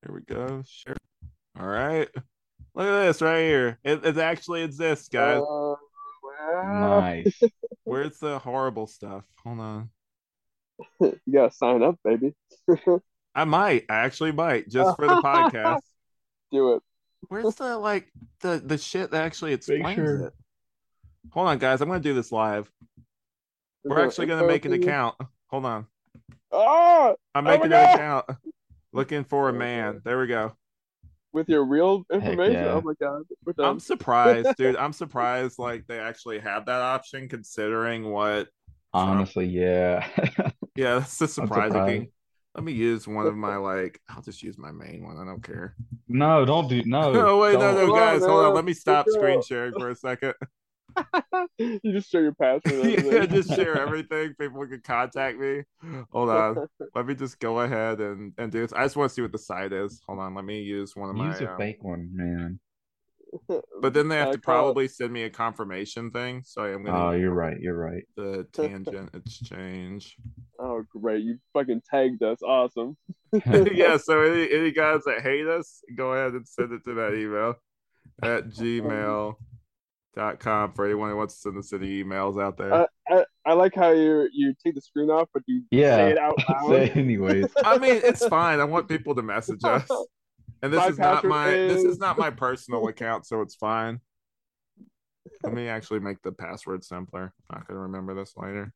Here 0.05 0.15
we 0.15 0.21
go. 0.23 0.63
Sure. 0.67 0.97
All 1.59 1.67
right. 1.67 2.09
Look 2.75 2.87
at 2.87 3.07
this 3.07 3.23
right 3.23 3.43
here. 3.43 3.79
It, 3.85 4.05
it 4.05 4.19
actually 4.19 4.63
exists, 4.63 5.09
guys. 5.09 5.39
Uh, 5.41 5.75
wow. 6.23 7.01
Nice. 7.01 7.41
Where's 7.85 8.19
the 8.19 8.39
horrible 8.39 8.87
stuff? 8.87 9.25
Hold 9.45 9.61
on. 9.61 9.91
you 11.01 11.19
gotta 11.33 11.53
sign 11.55 11.83
up, 11.83 11.97
baby. 12.05 12.35
I 13.35 13.45
might. 13.45 13.85
I 13.89 13.97
actually 14.05 14.33
might 14.33 14.69
just 14.69 14.97
for 14.97 15.07
the 15.07 15.23
podcast. 15.23 15.81
Do 16.53 16.75
it. 16.75 16.83
Where's 17.29 17.55
the 17.55 17.79
like 17.79 18.09
the 18.41 18.61
the 18.65 18.77
shit 18.77 19.11
that 19.13 19.25
actually 19.25 19.55
explains 19.55 19.95
sure- 19.95 20.27
it? 20.27 20.33
Hold 21.31 21.49
on, 21.49 21.59
guys. 21.59 21.81
I'm 21.81 21.89
gonna 21.89 22.01
do 22.01 22.13
this 22.13 22.31
live. 22.31 22.71
We're 23.83 24.05
actually 24.05 24.27
gonna 24.27 24.47
make 24.47 24.67
an 24.67 24.75
account. 24.75 25.17
Hold 25.49 25.65
on. 25.65 25.87
Oh, 26.53 27.17
I'm 27.35 27.47
Oh 27.47 27.51
making 27.51 27.71
God. 27.71 27.89
an 27.89 27.95
account. 27.95 28.27
Looking 28.95 29.24
for 29.24 29.49
a 29.49 29.53
man. 29.53 30.01
There 30.05 30.18
we 30.20 30.28
go. 30.28 30.57
with 31.32 31.49
your 31.49 31.64
real 31.64 32.07
information. 32.12 32.53
yeah. 32.55 32.74
Oh 32.74 32.80
my 32.80 32.95
god. 33.01 33.22
I'm 33.59 33.80
surprised, 33.80 34.49
dude. 34.57 34.76
I'm 34.76 34.92
surprised 34.92 35.59
like 35.59 35.86
they 35.88 35.99
actually 35.99 36.38
have 36.38 36.64
that 36.66 36.80
option 36.80 37.28
considering 37.28 38.09
what 38.11 38.49
Honestly, 38.92 39.47
yeah. 39.47 40.07
yeah, 40.76 41.01
that's 41.01 41.18
the 41.18 41.26
surprising 41.26 41.84
thing. 41.86 42.09
Let 42.55 42.62
me 42.62 42.70
use 42.70 43.09
one 43.09 43.26
of 43.26 43.34
my 43.34 43.57
like 43.57 44.01
I'll 44.09 44.22
just 44.22 44.45
use 44.45 44.57
my 44.57 44.70
main 44.70 45.03
one. 45.05 45.18
I 45.18 45.24
don't 45.24 45.42
care. 45.42 45.74
No, 46.07 46.45
don't 46.45 46.68
do 46.68 46.80
no. 46.86 47.12
no 47.12 47.38
wait, 47.40 47.55
no, 47.55 47.59
don't. 47.59 47.74
no, 47.74 47.86
Hold 47.86 47.90
on, 47.90 47.99
guys, 47.99 48.24
hold 48.24 48.45
on. 48.45 48.55
Let 48.55 48.64
me 48.64 48.74
stop 48.74 49.07
screen 49.09 49.42
sharing 49.42 49.72
for 49.72 49.90
a 49.90 49.97
second. 49.97 50.34
you 51.59 51.92
just 51.92 52.11
share 52.11 52.22
your 52.22 52.34
password. 52.34 52.84
and 52.86 53.05
yeah, 53.12 53.26
just 53.26 53.55
share 53.55 53.78
everything. 53.80 54.34
People 54.38 54.66
can 54.66 54.80
contact 54.82 55.38
me. 55.38 55.62
Hold 56.11 56.30
on. 56.30 56.66
Let 56.95 57.07
me 57.07 57.14
just 57.14 57.38
go 57.40 57.61
ahead 57.61 58.01
and, 58.01 58.32
and 58.38 58.51
do 58.53 58.61
this. 58.61 58.72
I 58.72 58.84
just 58.84 58.97
want 58.97 59.11
to 59.11 59.14
see 59.14 59.22
what 59.22 59.32
the 59.32 59.38
site 59.38 59.72
is. 59.72 60.01
Hold 60.07 60.20
on. 60.20 60.34
Let 60.34 60.45
me 60.45 60.61
use 60.62 60.95
one 60.97 61.11
of 61.11 61.16
my. 61.16 61.28
Use 61.30 61.40
a 61.40 61.51
um, 61.53 61.59
fake 61.59 61.82
one, 61.82 62.11
man. 62.12 62.61
but 63.80 63.92
then 63.95 64.07
they 64.09 64.16
have 64.16 64.28
I 64.28 64.32
to 64.32 64.38
call 64.38 64.55
it- 64.55 64.62
probably 64.64 64.88
send 64.88 65.12
me 65.12 65.24
a 65.24 65.30
confirmation 65.30 66.11
thing. 66.12 66.42
So 66.45 66.62
I'm 66.62 66.82
Oh, 66.82 66.84
gonna 66.90 67.05
Oh, 67.07 67.11
you're 67.12 67.34
right. 67.34 67.59
You're 67.61 67.76
right. 67.76 68.05
the 68.16 68.47
tangent 68.53 69.11
exchange. 69.14 70.16
Oh 70.61 70.84
great, 70.92 71.24
you 71.24 71.38
fucking 71.53 71.82
tagged 71.90 72.22
us. 72.22 72.40
Awesome. 72.42 72.97
yeah. 73.45 73.97
So 73.97 74.20
any 74.22 74.51
any 74.53 74.70
guys 74.70 75.03
that 75.07 75.20
hate 75.22 75.49
us, 75.49 75.82
go 75.97 76.12
ahead 76.12 76.34
and 76.34 76.47
send 76.47 76.72
it 76.72 76.84
to 76.84 76.95
that 76.95 77.14
email 77.14 77.57
at 78.22 78.51
gmail. 78.51 79.34
Dot 80.17 80.39
com 80.39 80.73
for 80.73 80.85
anyone 80.85 81.11
who 81.11 81.17
wants 81.17 81.35
to 81.35 81.41
send 81.41 81.59
us 81.59 81.73
any 81.73 82.03
emails 82.05 82.41
out 82.41 82.57
there. 82.57 82.73
Uh, 82.73 82.87
I, 83.09 83.25
I 83.47 83.53
like 83.55 83.75
how 83.75 83.91
you 83.91 84.29
you 84.33 84.55
take 84.65 84.77
the 84.77 84.81
screen 84.81 85.11
off, 85.11 85.29
but 85.35 85.43
you 85.47 85.62
Yeah. 85.73 85.97
say 85.97 86.11
it 86.12 86.19
out 86.19 86.35
Say 86.69 86.87
loud. 86.89 86.97
anyways. 86.97 87.47
I 87.65 87.79
mean, 87.79 88.01
it's 88.05 88.25
fine. 88.29 88.61
I 88.61 88.65
want 88.65 88.89
people 88.89 89.15
to 89.17 89.23
message 89.23 89.61
us. 89.65 89.89
And 90.62 90.73
this 90.73 90.79
My 90.81 90.87
is 90.89 90.99
not 90.99 91.15
password 91.17 91.31
my 91.31 91.51
this 91.51 91.79
is 91.79 91.85
is- 91.85 91.99
not 91.99 92.17
my 92.17 92.31
personal 92.31 92.89
account, 92.89 93.27
so 93.27 93.43
it's 93.43 93.55
fine. 93.55 94.01
Let 95.43 95.53
me 95.53 95.69
actually 95.69 96.01
make 96.01 96.23
the 96.23 96.33
password 96.33 96.85
simpler. 96.85 97.35
I'm 97.51 97.59
not 97.59 97.69
gonna 97.69 97.81
remember 97.81 98.15
this 98.15 98.33
later. 98.37 98.73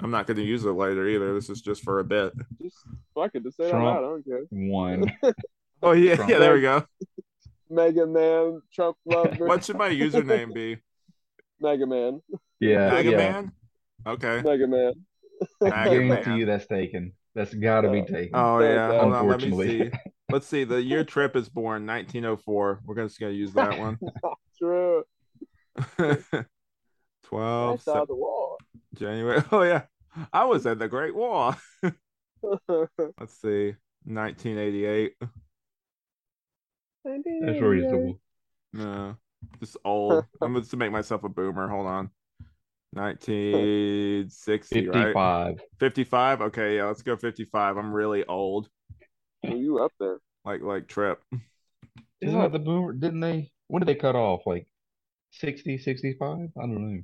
I'm 0.00 0.10
not 0.12 0.28
gonna 0.28 0.42
use 0.42 0.64
it 0.64 0.70
later 0.70 1.08
either. 1.08 1.34
This 1.34 1.50
is 1.50 1.62
just 1.62 1.82
for 1.82 1.98
a 1.98 2.04
bit. 2.04 2.32
Just 2.62 2.76
fuck 3.14 3.32
it, 3.34 3.42
just 3.42 3.56
say 3.56 3.64
it 3.64 3.66
out 3.68 3.70
Trump. 3.72 3.84
loud. 3.86 3.96
I 3.98 4.00
don't 4.02 4.24
care. 4.24 4.40
One. 4.50 5.12
Oh 5.82 5.92
yeah, 5.92 6.14
Trump. 6.16 6.30
yeah, 6.30 6.38
there 6.38 6.54
we 6.54 6.60
go. 6.60 6.84
Mega 7.70 8.06
Man, 8.06 8.62
Trump 8.72 8.96
lover, 9.04 9.34
What 9.46 9.64
should 9.64 9.76
my 9.76 9.90
username 9.90 10.54
be? 10.54 10.78
Mega 11.60 11.86
Man, 11.86 12.20
Yeah. 12.60 12.90
Mega 12.90 13.10
yeah. 13.10 13.16
Man? 13.16 13.52
Okay. 14.06 14.42
Mega 14.42 14.66
Man. 14.66 14.92
I 15.62 15.84
Mega 15.84 15.90
guarantee 15.90 16.30
Man. 16.30 16.38
you 16.38 16.46
that's 16.46 16.66
taken. 16.66 17.12
That's 17.34 17.52
got 17.52 17.82
to 17.82 17.90
be 17.90 18.02
taken. 18.02 18.30
Oh 18.34 18.60
yeah, 18.60 18.98
hold 19.00 19.12
on, 19.12 19.28
let 19.28 19.40
me 19.40 19.46
Unfortunately. 19.48 19.90
see. 19.90 19.98
Let's 20.30 20.46
see. 20.46 20.64
The 20.64 20.82
year 20.82 21.04
Tripp 21.04 21.36
is 21.36 21.48
born, 21.48 21.86
1904. 21.86 22.80
We're 22.84 22.94
just 22.96 23.20
gonna 23.20 23.32
use 23.32 23.52
that 23.52 23.78
one. 23.78 23.98
Oh, 24.24 24.34
true. 24.58 25.04
12 27.24 27.88
I 27.88 28.04
the 28.06 28.14
wall. 28.14 28.56
January. 28.94 29.42
Oh 29.52 29.62
yeah, 29.62 29.82
I 30.32 30.44
was 30.46 30.66
at 30.66 30.78
the 30.78 30.88
Great 30.88 31.14
Wall. 31.14 31.54
Let's 32.42 33.40
see, 33.40 33.74
1988. 34.04 35.14
That's 37.06 37.60
reasonable. 37.60 38.20
No, 38.72 39.16
just 39.60 39.76
old. 39.84 40.24
I'm 40.40 40.52
going 40.52 40.64
to 40.64 40.76
make 40.76 40.92
myself 40.92 41.24
a 41.24 41.28
boomer. 41.28 41.68
Hold 41.68 41.86
on. 41.86 42.10
1960, 42.92 44.88
right? 44.88 44.94
55. 45.06 45.60
55. 45.80 46.40
Okay, 46.42 46.76
yeah, 46.76 46.86
let's 46.86 47.02
go 47.02 47.16
55. 47.16 47.76
I'm 47.76 47.92
really 47.92 48.24
old, 48.24 48.68
Are 49.44 49.50
you 49.50 49.78
up 49.84 49.92
there? 50.00 50.18
like 50.44 50.62
like 50.62 50.88
Tripp. 50.88 51.22
Isn't 52.20 52.38
that 52.40 52.52
the 52.52 52.58
boomer? 52.58 52.92
Didn't 52.94 53.20
they? 53.20 53.50
When 53.68 53.80
did 53.80 53.88
they 53.88 53.94
cut 54.00 54.16
off? 54.16 54.46
Like 54.46 54.66
60, 55.32 55.78
65? 55.78 56.38
I 56.56 56.60
don't 56.60 56.96
know. 56.96 57.02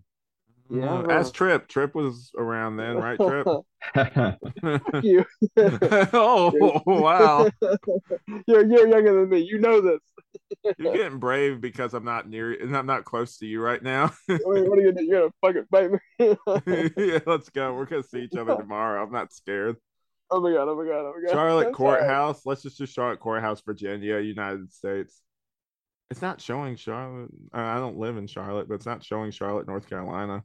Yeah. 0.73 1.01
Uh, 1.01 1.07
As 1.09 1.31
Tripp. 1.31 1.69
Tripp 1.69 1.95
was 1.95 2.33
around 2.37 2.77
then, 2.77 2.97
right? 2.97 3.19
Tripp. 3.19 3.47
You. 5.03 5.25
oh 6.13 6.81
wow, 6.87 7.51
you're 8.47 8.65
you're 8.65 8.89
younger 8.89 9.21
than 9.21 9.29
me. 9.29 9.41
You 9.41 9.59
know 9.59 9.81
this. 9.81 9.99
you're 10.79 10.95
getting 10.95 11.19
brave 11.19 11.61
because 11.61 11.93
I'm 11.93 12.05
not 12.05 12.29
near, 12.29 12.53
and 12.53 12.77
I'm 12.77 12.87
not 12.87 13.05
close 13.05 13.39
to 13.39 13.47
you 13.47 13.61
right 13.61 13.83
now. 13.83 14.13
what, 14.29 14.41
what 14.45 14.79
are 14.79 14.83
you 14.83 14.93
gonna? 14.93 15.05
You're 15.07 15.29
gonna 15.29 15.33
fucking 15.41 15.67
bite 15.71 15.91
me. 15.91 15.99
yeah, 16.97 17.19
let's 17.27 17.51
go. 17.51 17.75
We're 17.75 17.87
gonna 17.87 18.05
see 18.05 18.21
each 18.21 18.37
other 18.37 18.57
tomorrow. 18.57 19.03
I'm 19.03 19.13
not 19.13 19.33
scared. 19.33 19.77
oh 20.31 20.41
my 20.41 20.53
god! 20.53 20.69
Oh 20.69 20.77
my 20.77 20.85
god! 20.85 21.01
Oh 21.01 21.13
my 21.17 21.27
god! 21.27 21.33
Charlotte 21.35 21.67
I'm 21.69 21.75
sorry. 21.75 21.99
Courthouse. 21.99 22.47
Let's 22.47 22.63
just 22.63 22.79
do 22.79 22.87
Charlotte 22.87 23.21
Courthouse, 23.21 23.61
Virginia, 23.63 24.21
United 24.21 24.73
States. 24.73 25.21
It's 26.11 26.23
not 26.23 26.41
showing 26.41 26.77
Charlotte. 26.77 27.31
I 27.53 27.79
don't 27.79 27.99
live 27.99 28.17
in 28.17 28.27
Charlotte, 28.27 28.69
but 28.69 28.75
it's 28.75 28.87
not 28.87 29.05
showing 29.05 29.33
Charlotte, 29.33 29.67
North 29.67 29.89
Carolina. 29.89 30.45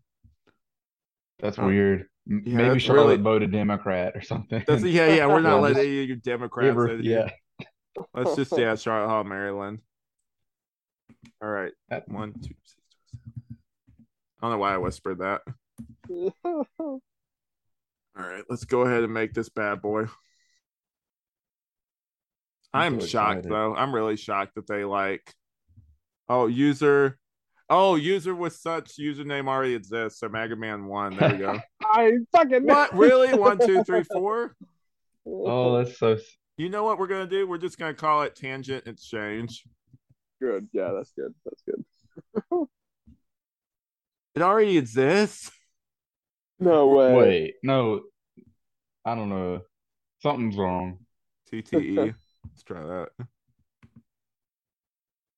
That's 1.40 1.58
Oh. 1.60 1.66
weird. 1.68 2.08
Yeah, 2.26 2.40
Maybe 2.58 2.70
that's 2.70 2.84
Charlotte 2.84 3.04
really- 3.12 3.22
voted 3.24 3.52
Democrat 3.52 4.16
or 4.16 4.22
something. 4.22 4.64
That's 4.68 4.84
yeah, 4.84 5.14
yeah. 5.14 5.28
We're 5.28 5.40
not 5.40 5.62
letting 5.62 5.78
just- 5.78 5.88
you 5.88 6.16
Democrats. 6.18 6.68
River- 6.68 6.90
in. 6.96 7.04
yeah. 7.04 7.30
Let's 8.14 8.36
just 8.36 8.58
yeah, 8.58 8.76
Charlotte 8.76 9.08
Hall, 9.10 9.24
Maryland. 9.24 9.80
All 11.42 11.50
right, 11.50 11.72
That- 11.90 12.08
one, 12.10 12.34
two, 12.34 12.54
six, 12.64 12.76
seven. 13.06 13.68
I 14.42 14.46
don't 14.46 14.52
know 14.52 14.58
why 14.60 14.74
I 14.74 14.78
whispered 14.78 15.20
that. 15.20 15.42
All 16.80 17.02
right, 18.16 18.44
let's 18.50 18.66
go 18.66 18.82
ahead 18.82 19.04
and 19.04 19.14
make 19.14 19.34
this 19.34 19.50
bad 19.50 19.82
boy. 19.82 20.08
I'm 22.74 23.00
so 23.00 23.08
shocked 23.08 23.38
excited. 23.40 23.52
though. 23.52 23.76
I'm 23.76 23.94
really 23.94 24.18
shocked 24.18 24.56
that 24.56 24.68
they 24.68 24.84
like. 24.84 25.34
Oh, 26.30 26.48
user. 26.48 27.18
Oh, 27.70 27.96
user 27.96 28.34
with 28.34 28.54
such 28.54 28.98
username 28.98 29.48
already 29.48 29.76
exists. 29.76 30.20
So 30.20 30.30
Mega 30.30 30.56
Man 30.56 30.86
One. 30.86 31.18
There 31.18 31.32
we 31.32 31.38
go. 31.38 31.60
I 31.84 32.12
fucking 32.32 32.66
what? 32.66 32.96
Really? 32.96 33.34
One, 33.38 33.58
two, 33.58 33.84
three, 33.84 34.04
four. 34.04 34.56
Oh, 35.26 35.78
that's 35.78 35.98
so. 35.98 36.18
You 36.58 36.70
know 36.70 36.84
what 36.84 36.98
we're 36.98 37.08
gonna 37.08 37.28
do? 37.28 37.48
We're 37.48 37.58
just 37.58 37.78
gonna 37.78 37.94
call 37.94 38.24
it 38.24 38.36
Tangent 38.36 38.88
Exchange. 38.88 39.64
good. 40.42 40.68
Yeah, 40.72 40.92
that's 40.96 41.12
good. 41.12 41.34
That's 41.46 41.62
good. 41.64 42.68
It 44.38 44.44
already 44.44 44.78
exists. 44.78 45.50
No 46.60 46.90
way. 46.90 47.14
Wait, 47.16 47.56
no. 47.64 48.02
I 49.04 49.16
don't 49.16 49.30
know. 49.30 49.62
Something's 50.22 50.56
wrong. 50.56 51.00
TTE. 51.52 52.14
Let's 52.46 52.64
try 52.64 52.84
that. 52.84 53.10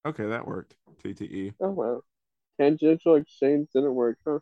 Okay, 0.05 0.25
that 0.25 0.45
worked. 0.45 0.75
TTE. 1.01 1.53
Oh 1.61 1.69
wow. 1.69 2.01
Tangential 2.59 3.15
exchange 3.15 3.69
didn't 3.73 3.95
work, 3.95 4.17
huh? 4.27 4.39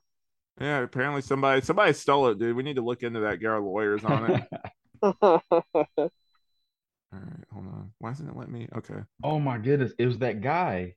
Yeah, 0.59 0.79
apparently 0.79 1.21
somebody 1.21 1.61
somebody 1.61 1.93
stole 1.93 2.29
it, 2.29 2.39
dude. 2.39 2.55
We 2.55 2.63
need 2.63 2.77
to 2.77 2.81
look 2.81 3.03
into 3.03 3.19
that. 3.21 3.39
Get 3.39 3.49
our 3.49 3.61
lawyers 3.61 4.03
on 4.03 4.31
it. 4.31 4.43
All 5.03 5.41
right, 7.13 7.43
hold 7.53 7.67
on. 7.67 7.91
Why 7.99 8.11
isn't 8.11 8.27
it 8.27 8.35
let 8.35 8.49
me? 8.49 8.67
Okay. 8.75 8.95
oh 9.23 9.39
my 9.39 9.57
goodness. 9.57 9.93
It 9.99 10.07
was 10.07 10.17
that 10.19 10.41
guy. 10.41 10.95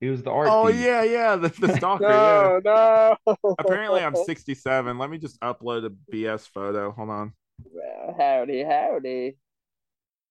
It 0.00 0.10
was 0.10 0.22
the 0.22 0.30
art. 0.30 0.48
Oh 0.50 0.68
thief. 0.68 0.80
yeah, 0.80 1.02
yeah, 1.02 1.36
the, 1.36 1.48
the 1.48 1.72
stalker. 1.76 2.04
yeah. 2.04 2.58
no, 2.64 3.16
no. 3.26 3.54
Apparently, 3.58 4.00
I'm 4.02 4.14
67. 4.14 4.96
Let 4.98 5.10
me 5.10 5.18
just 5.18 5.38
upload 5.40 5.84
a 5.84 5.90
BS 6.14 6.48
photo. 6.48 6.92
Hold 6.92 7.10
on. 7.10 7.32
Well, 7.64 8.14
howdy, 8.16 8.62
howdy. 8.64 9.36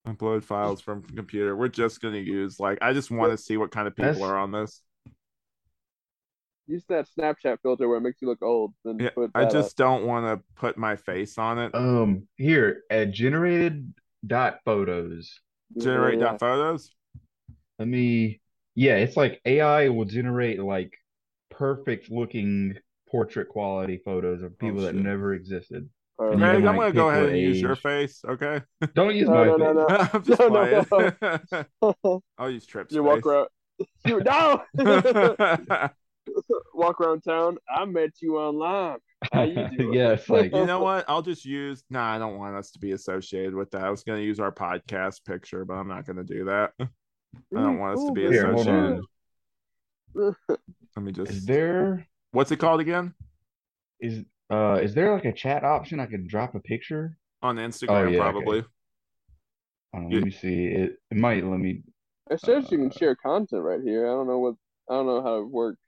Upload 0.08 0.44
files 0.44 0.82
from 0.82 1.04
computer. 1.04 1.56
We're 1.56 1.68
just 1.68 2.02
gonna 2.02 2.18
use 2.18 2.60
like 2.60 2.80
I 2.82 2.94
just 2.94 3.12
want 3.12 3.32
to 3.32 3.38
see 3.38 3.58
what 3.58 3.72
kind 3.72 3.88
of 3.88 3.96
people 3.96 4.14
That's- 4.14 4.28
are 4.28 4.38
on 4.38 4.52
this. 4.52 4.82
Use 6.70 6.86
that 6.88 7.08
Snapchat 7.18 7.58
filter 7.64 7.88
where 7.88 7.98
it 7.98 8.02
makes 8.02 8.22
you 8.22 8.28
look 8.28 8.44
old. 8.44 8.74
Then 8.86 9.00
Yeah, 9.00 9.10
put 9.16 9.32
I 9.34 9.42
that 9.42 9.52
just 9.52 9.76
don't 9.78 10.06
want 10.06 10.26
to 10.28 10.44
put 10.56 10.78
my 10.78 10.96
face 10.96 11.38
on 11.38 11.58
it. 11.58 11.74
Um, 11.74 12.28
here 12.38 12.84
at 12.90 13.12
generated 13.12 13.94
dot 14.26 14.60
photos. 14.66 15.40
up. 15.76 15.82
Generate 15.82 16.20
Yeah, 16.20 16.26
dot 16.32 16.40
photos. 16.40 16.92
Let 17.80 17.88
me. 17.88 18.42
Yeah, 18.76 18.98
it's 18.98 19.18
like 19.18 19.42
AI 19.46 19.90
will 19.90 20.06
generate 20.06 20.60
like 20.60 20.94
perfect 21.50 22.12
looking 22.12 22.76
portrait 23.10 23.50
quality 23.50 24.02
photos 24.06 24.44
of 24.44 24.58
people 24.60 24.82
that 24.84 24.96
never 24.96 25.34
existed. 25.34 25.90
yeah. 26.20 26.26
And 26.32 26.40
Greg, 26.40 26.64
I'm 26.66 26.76
like, 26.76 26.78
gonna 26.78 26.94
go 26.94 27.10
ahead 27.10 27.26
what 27.26 27.30
and 27.30 27.40
use 27.40 27.62
your 27.62 27.76
face. 27.76 28.22
Okay. 28.28 28.62
Don't 28.94 29.16
use 29.16 29.30
No, 29.30 29.34
my 29.34 29.46
no, 29.46 29.58
face. 29.58 29.58
no, 29.58 29.74
no. 29.74 29.88
I'm 30.14 30.24
just 30.24 30.40
No, 30.40 30.50
no, 30.50 30.66
playing. 30.72 30.86
no. 30.92 31.14
I'll 32.38 32.50
use 32.50 32.66
Tripp's 32.66 32.96
You 32.96 33.04
walk 33.04 33.26
around. 33.26 33.48
You 34.06 34.22
no. 34.22 34.64
walk 36.74 37.00
around 37.02 37.22
town. 37.22 37.58
I 37.74 37.86
met 37.86 38.12
you 38.22 38.38
online. 38.38 38.98
How 39.34 39.44
you 39.44 39.68
doing? 39.78 39.94
yeah, 39.94 40.14
it's 40.14 40.30
like 40.30 40.54
you 40.54 40.66
know 40.66 40.80
what? 40.80 41.06
I'll 41.08 41.22
just 41.22 41.46
use. 41.46 41.84
Nah, 41.90 42.14
I 42.14 42.18
don't 42.20 42.38
want 42.38 42.56
us 42.56 42.72
to 42.72 42.80
be 42.80 42.92
associated 42.94 43.54
with 43.54 43.72
that. 43.72 43.84
I 43.84 43.90
was 43.90 44.04
gonna 44.04 44.22
use 44.22 44.40
our 44.40 44.52
podcast 44.52 45.26
picture, 45.26 45.66
but 45.66 45.74
I'm 45.76 45.88
not 45.88 46.06
gonna 46.06 46.24
do 46.24 46.46
that. 46.46 46.72
I 46.80 46.88
don't 47.52 47.78
want 47.80 47.98
us 47.98 48.06
to 48.06 48.12
be 48.14 48.22
Here, 48.22 48.52
associated. 48.52 49.02
Let 50.16 51.04
me 51.04 51.12
just. 51.12 51.32
Is 51.32 51.46
there 51.46 52.08
What's 52.32 52.52
it 52.52 52.58
called 52.58 52.80
again? 52.82 53.14
is 54.02 54.24
uh 54.50 54.80
is 54.82 54.94
there 54.94 55.14
like 55.14 55.26
a 55.26 55.34
chat 55.34 55.64
option 55.66 56.00
I 56.00 56.06
can 56.06 56.26
drop 56.28 56.56
a 56.56 56.60
picture? 56.60 57.18
On 57.42 57.58
Instagram, 57.58 57.90
Oh, 57.90 58.10
yeah, 58.10 58.20
probably. 58.20 58.64
Hold 59.94 60.06
on, 60.06 60.10
Yeah. 60.12 60.16
let 60.18 60.26
me 60.26 60.32
see. 60.32 60.66
It 60.66 60.98
it 61.12 61.18
might 61.18 61.46
let 61.46 61.60
me. 61.60 61.84
It 62.32 62.40
says 62.40 62.72
you 62.72 62.78
can 62.78 62.88
Uh, 62.88 62.98
share 62.98 63.16
content 63.16 63.64
right 63.64 63.82
here. 63.82 64.06
I 64.08 64.10
don't 64.12 64.28
know 64.28 64.40
what. 64.40 64.56
I 64.90 64.94
don't 64.94 65.06
know 65.08 65.22
how 65.22 65.40
it 65.40 65.50
works. 65.50 65.80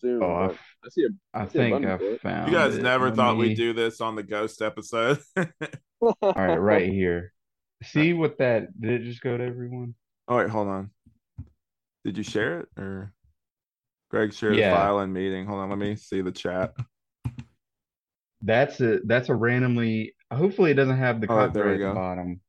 Zoom. 0.00 0.22
Oh, 0.22 0.26
I, 0.26 0.46
I 0.50 0.88
see 0.90 1.06
I 1.34 1.44
see 1.46 1.50
think 1.58 1.72
button 1.82 1.88
I 2.14 2.18
found 2.18 2.48
You 2.50 2.56
guys 2.56 2.76
it. 2.76 2.82
never 2.82 3.06
Let 3.06 3.16
thought 3.16 3.34
me- 3.36 3.48
we'd 3.48 3.56
do 3.56 3.72
this 3.72 4.00
on 4.00 4.14
the 4.14 4.22
ghost 4.22 4.62
episode. 4.62 5.18
All 6.00 6.16
right, 6.22 6.56
right 6.56 6.88
here. 6.92 7.32
See 7.84 8.12
what 8.12 8.38
that 8.38 8.80
did 8.80 9.00
it 9.02 9.04
just 9.04 9.20
go 9.22 9.36
to 9.36 9.44
everyone? 9.44 9.94
Oh, 10.28 10.34
All 10.34 10.40
right, 10.40 10.50
hold 10.50 10.68
on. 10.68 10.90
Did 12.04 12.16
you 12.16 12.24
share 12.24 12.60
it 12.60 12.68
or 12.78 13.12
Greg 14.10 14.32
shared 14.32 14.56
Yeah. 14.56 14.72
a 14.72 14.76
file 14.76 15.00
in 15.00 15.12
meeting? 15.12 15.46
Hold 15.46 15.60
on, 15.60 15.68
let 15.70 15.78
me 15.78 15.96
see 15.96 16.20
the 16.22 16.32
chat. 16.32 16.74
That's 18.42 18.80
a 18.80 19.00
that's 19.04 19.28
a 19.28 19.34
randomly. 19.34 20.14
Hopefully, 20.32 20.70
it 20.70 20.74
doesn't 20.74 20.96
have 20.98 21.20
the 21.20 21.26
Oh, 21.30 21.36
there 21.36 21.44
we 21.44 21.48
copyright 21.48 21.74
at 21.74 21.78
the 21.78 21.84
go. 21.84 21.94
bottom. 21.94 22.40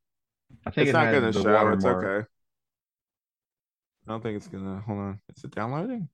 I 0.65 0.71
think 0.71 0.87
It's 0.87 0.89
it 0.89 0.93
not 0.99 1.11
gonna 1.13 1.31
the 1.31 1.41
show. 1.43 1.69
It's 1.73 1.85
okay. 1.85 2.27
I 4.07 4.11
don't 4.11 4.21
think 4.21 4.37
it's 4.37 4.47
gonna. 4.47 4.81
Hold 4.85 4.99
on. 4.99 5.19
Is 5.35 5.43
it 5.43 5.51
downloading? 5.51 6.09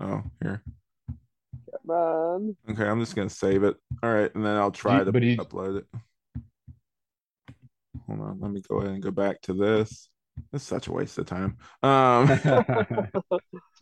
Oh, 0.00 0.22
here. 0.42 0.62
Man. 1.84 2.56
Okay, 2.70 2.84
I'm 2.86 3.00
just 3.00 3.14
gonna 3.16 3.28
save 3.28 3.62
it. 3.64 3.76
All 4.02 4.12
right, 4.12 4.34
and 4.34 4.44
then 4.44 4.56
I'll 4.56 4.70
try 4.70 4.98
you- 4.98 5.04
to 5.04 5.12
but 5.12 5.22
you- 5.22 5.36
upload 5.36 5.78
it. 5.78 5.86
Hold 8.06 8.20
on, 8.20 8.40
let 8.40 8.50
me 8.50 8.60
go 8.68 8.78
ahead 8.80 8.92
and 8.92 9.02
go 9.02 9.10
back 9.10 9.40
to 9.42 9.54
this. 9.54 10.08
It's 10.52 10.64
such 10.64 10.88
a 10.88 10.92
waste 10.92 11.16
of 11.18 11.26
time. 11.26 11.56
Um, 11.82 12.26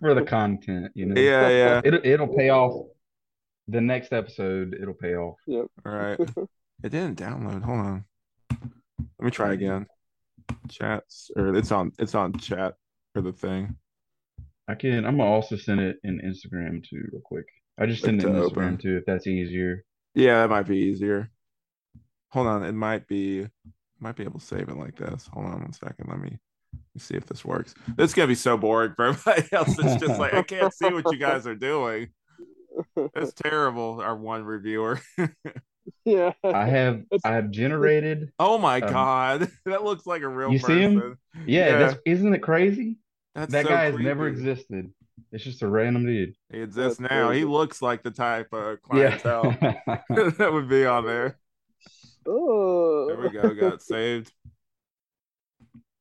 for 0.00 0.14
the 0.14 0.24
content, 0.26 0.92
you 0.94 1.06
know. 1.06 1.20
yeah, 1.20 1.48
yeah. 1.48 1.80
It 1.84 2.04
it'll 2.06 2.28
pay 2.34 2.50
off. 2.50 2.86
The 3.68 3.80
next 3.80 4.12
episode, 4.12 4.76
it'll 4.80 4.92
pay 4.94 5.14
off. 5.14 5.36
Yep. 5.46 5.66
All 5.86 5.92
right. 5.92 6.18
It 6.82 6.88
didn't 6.90 7.16
download. 7.18 7.62
Hold 7.62 7.78
on. 7.78 8.04
Let 8.50 9.20
me 9.20 9.30
try 9.30 9.52
again. 9.52 9.86
Chats 10.68 11.30
or 11.36 11.54
it's 11.54 11.70
on 11.72 11.92
it's 11.98 12.14
on 12.14 12.32
chat 12.38 12.74
for 13.14 13.22
the 13.22 13.32
thing. 13.32 13.76
I 14.72 14.74
can. 14.74 15.04
I'm 15.04 15.18
gonna 15.18 15.28
also 15.30 15.56
send 15.56 15.80
it 15.80 15.98
in 16.02 16.20
Instagram 16.20 16.82
too, 16.82 17.04
real 17.12 17.20
quick. 17.22 17.44
I 17.78 17.86
just 17.86 18.02
Like 18.02 18.08
send 18.08 18.22
it 18.22 18.26
in 18.26 18.32
to 18.34 18.40
Instagram 18.40 18.64
open. 18.74 18.78
too, 18.78 18.96
if 18.96 19.04
that's 19.06 19.26
easier. 19.26 19.84
Yeah, 20.14 20.40
that 20.40 20.50
might 20.50 20.66
be 20.66 20.78
easier. 20.78 21.30
Hold 22.30 22.46
on, 22.46 22.64
it 22.64 22.72
might 22.72 23.06
be 23.06 23.46
might 24.00 24.16
be 24.16 24.24
able 24.24 24.40
to 24.40 24.46
save 24.46 24.68
it 24.68 24.76
like 24.76 24.96
this. 24.96 25.28
Hold 25.32 25.46
on 25.46 25.60
one 25.60 25.72
second. 25.72 26.08
Let 26.08 26.18
me, 26.18 26.30
let 26.72 26.80
me 26.94 26.98
see 27.00 27.14
if 27.14 27.26
this 27.26 27.44
works. 27.44 27.74
This 27.96 28.10
is 28.10 28.14
gonna 28.14 28.28
be 28.28 28.34
so 28.34 28.56
boring 28.56 28.94
for 28.96 29.04
everybody 29.08 29.46
else. 29.52 29.78
It's 29.78 30.00
just 30.04 30.18
like 30.18 30.34
I 30.34 30.42
can't 30.42 30.72
see 30.72 30.90
what 30.92 31.04
you 31.12 31.18
guys 31.18 31.46
are 31.46 31.54
doing. 31.54 32.08
It's 32.96 33.32
terrible. 33.42 34.00
Our 34.00 34.16
one 34.16 34.44
reviewer. 34.44 35.00
Yeah. 36.04 36.32
I 36.44 36.66
have 36.66 37.02
I 37.24 37.32
have 37.34 37.50
generated. 37.50 38.30
Oh 38.38 38.56
my 38.56 38.80
Um, 38.80 38.92
god, 38.92 39.50
that 39.66 39.82
looks 39.82 40.06
like 40.06 40.22
a 40.22 40.28
real 40.28 40.52
You 40.52 40.58
see 40.60 40.78
him? 40.78 41.18
Yeah, 41.44 41.70
Yeah. 41.70 41.78
that's 41.78 42.00
isn't 42.06 42.32
it 42.34 42.38
crazy? 42.38 42.98
That's 43.34 43.52
that 43.52 43.64
so 43.64 43.70
guy 43.70 43.84
has 43.84 43.96
never 43.98 44.28
existed. 44.28 44.92
It's 45.30 45.44
just 45.44 45.62
a 45.62 45.68
random 45.68 46.04
dude. 46.06 46.34
He 46.50 46.60
exists 46.60 46.98
That's 46.98 47.10
now. 47.12 47.30
He 47.30 47.44
looks 47.44 47.80
like 47.80 48.02
the 48.02 48.10
type 48.10 48.48
of 48.52 48.78
Yeah. 48.92 49.16
clientele 49.18 49.42
that 50.38 50.50
would 50.52 50.68
be 50.68 50.84
on 50.84 51.06
there. 51.06 51.38
Oh. 52.26 53.06
There 53.08 53.16
we 53.20 53.30
go. 53.30 53.54
Got 53.54 53.82
saved. 53.82 54.32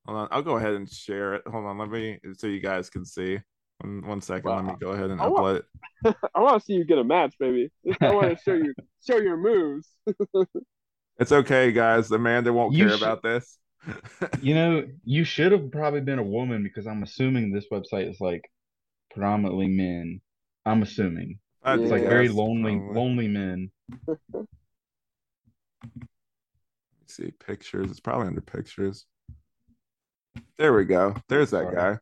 Hold 0.05 0.17
on. 0.19 0.27
I'll 0.31 0.41
go 0.41 0.57
ahead 0.57 0.73
and 0.73 0.89
share 0.89 1.35
it. 1.35 1.43
Hold 1.47 1.65
on. 1.65 1.77
Let 1.77 1.89
me 1.89 2.19
so 2.37 2.47
you 2.47 2.59
guys 2.59 2.89
can 2.89 3.05
see. 3.05 3.39
One, 3.79 4.05
one 4.07 4.21
second. 4.21 4.49
Let 4.51 4.65
me 4.65 4.73
go 4.79 4.89
ahead 4.91 5.09
and 5.09 5.21
I 5.21 5.27
want- 5.27 5.63
upload 6.03 6.13
it. 6.13 6.15
I 6.35 6.39
want 6.41 6.59
to 6.59 6.65
see 6.65 6.73
you 6.73 6.83
get 6.85 6.97
a 6.97 7.03
match, 7.03 7.35
baby. 7.39 7.71
I 8.01 8.11
want 8.13 8.29
to 8.37 8.43
show 8.43 8.53
you 8.53 8.73
show 9.07 9.17
your 9.17 9.37
moves. 9.37 9.87
It's 11.19 11.31
okay, 11.31 11.71
guys. 11.71 12.09
Amanda 12.11 12.51
won't 12.51 12.73
You 12.73 12.87
care 12.87 12.97
sh- 12.97 13.01
about 13.01 13.21
this. 13.23 13.57
You 14.41 14.55
know, 14.55 14.83
you 15.03 15.23
should 15.23 15.51
have 15.51 15.71
probably 15.71 16.01
been 16.01 16.19
a 16.19 16.23
woman 16.23 16.63
because 16.63 16.87
I'm 16.87 17.03
assuming 17.03 17.51
this 17.51 17.65
website 17.71 18.09
is 18.09 18.19
like 18.21 18.43
predominantly 19.13 19.67
men. 19.67 20.21
I'm 20.65 20.81
assuming. 20.83 21.39
I 21.63 21.75
It's 21.75 21.91
like 21.91 22.03
very 22.03 22.29
lonely, 22.29 22.75
probably. 22.75 22.95
lonely 22.95 23.27
men. 23.27 23.71
Let's 26.99 27.15
see 27.15 27.31
pictures. 27.31 27.89
It's 27.91 27.99
probably 27.99 28.27
under 28.27 28.41
pictures. 28.41 29.05
There 30.57 30.73
we 30.73 30.85
go. 30.85 31.15
There's 31.27 31.51
that 31.51 31.63
Sorry. 31.63 31.75
guy. 31.75 31.97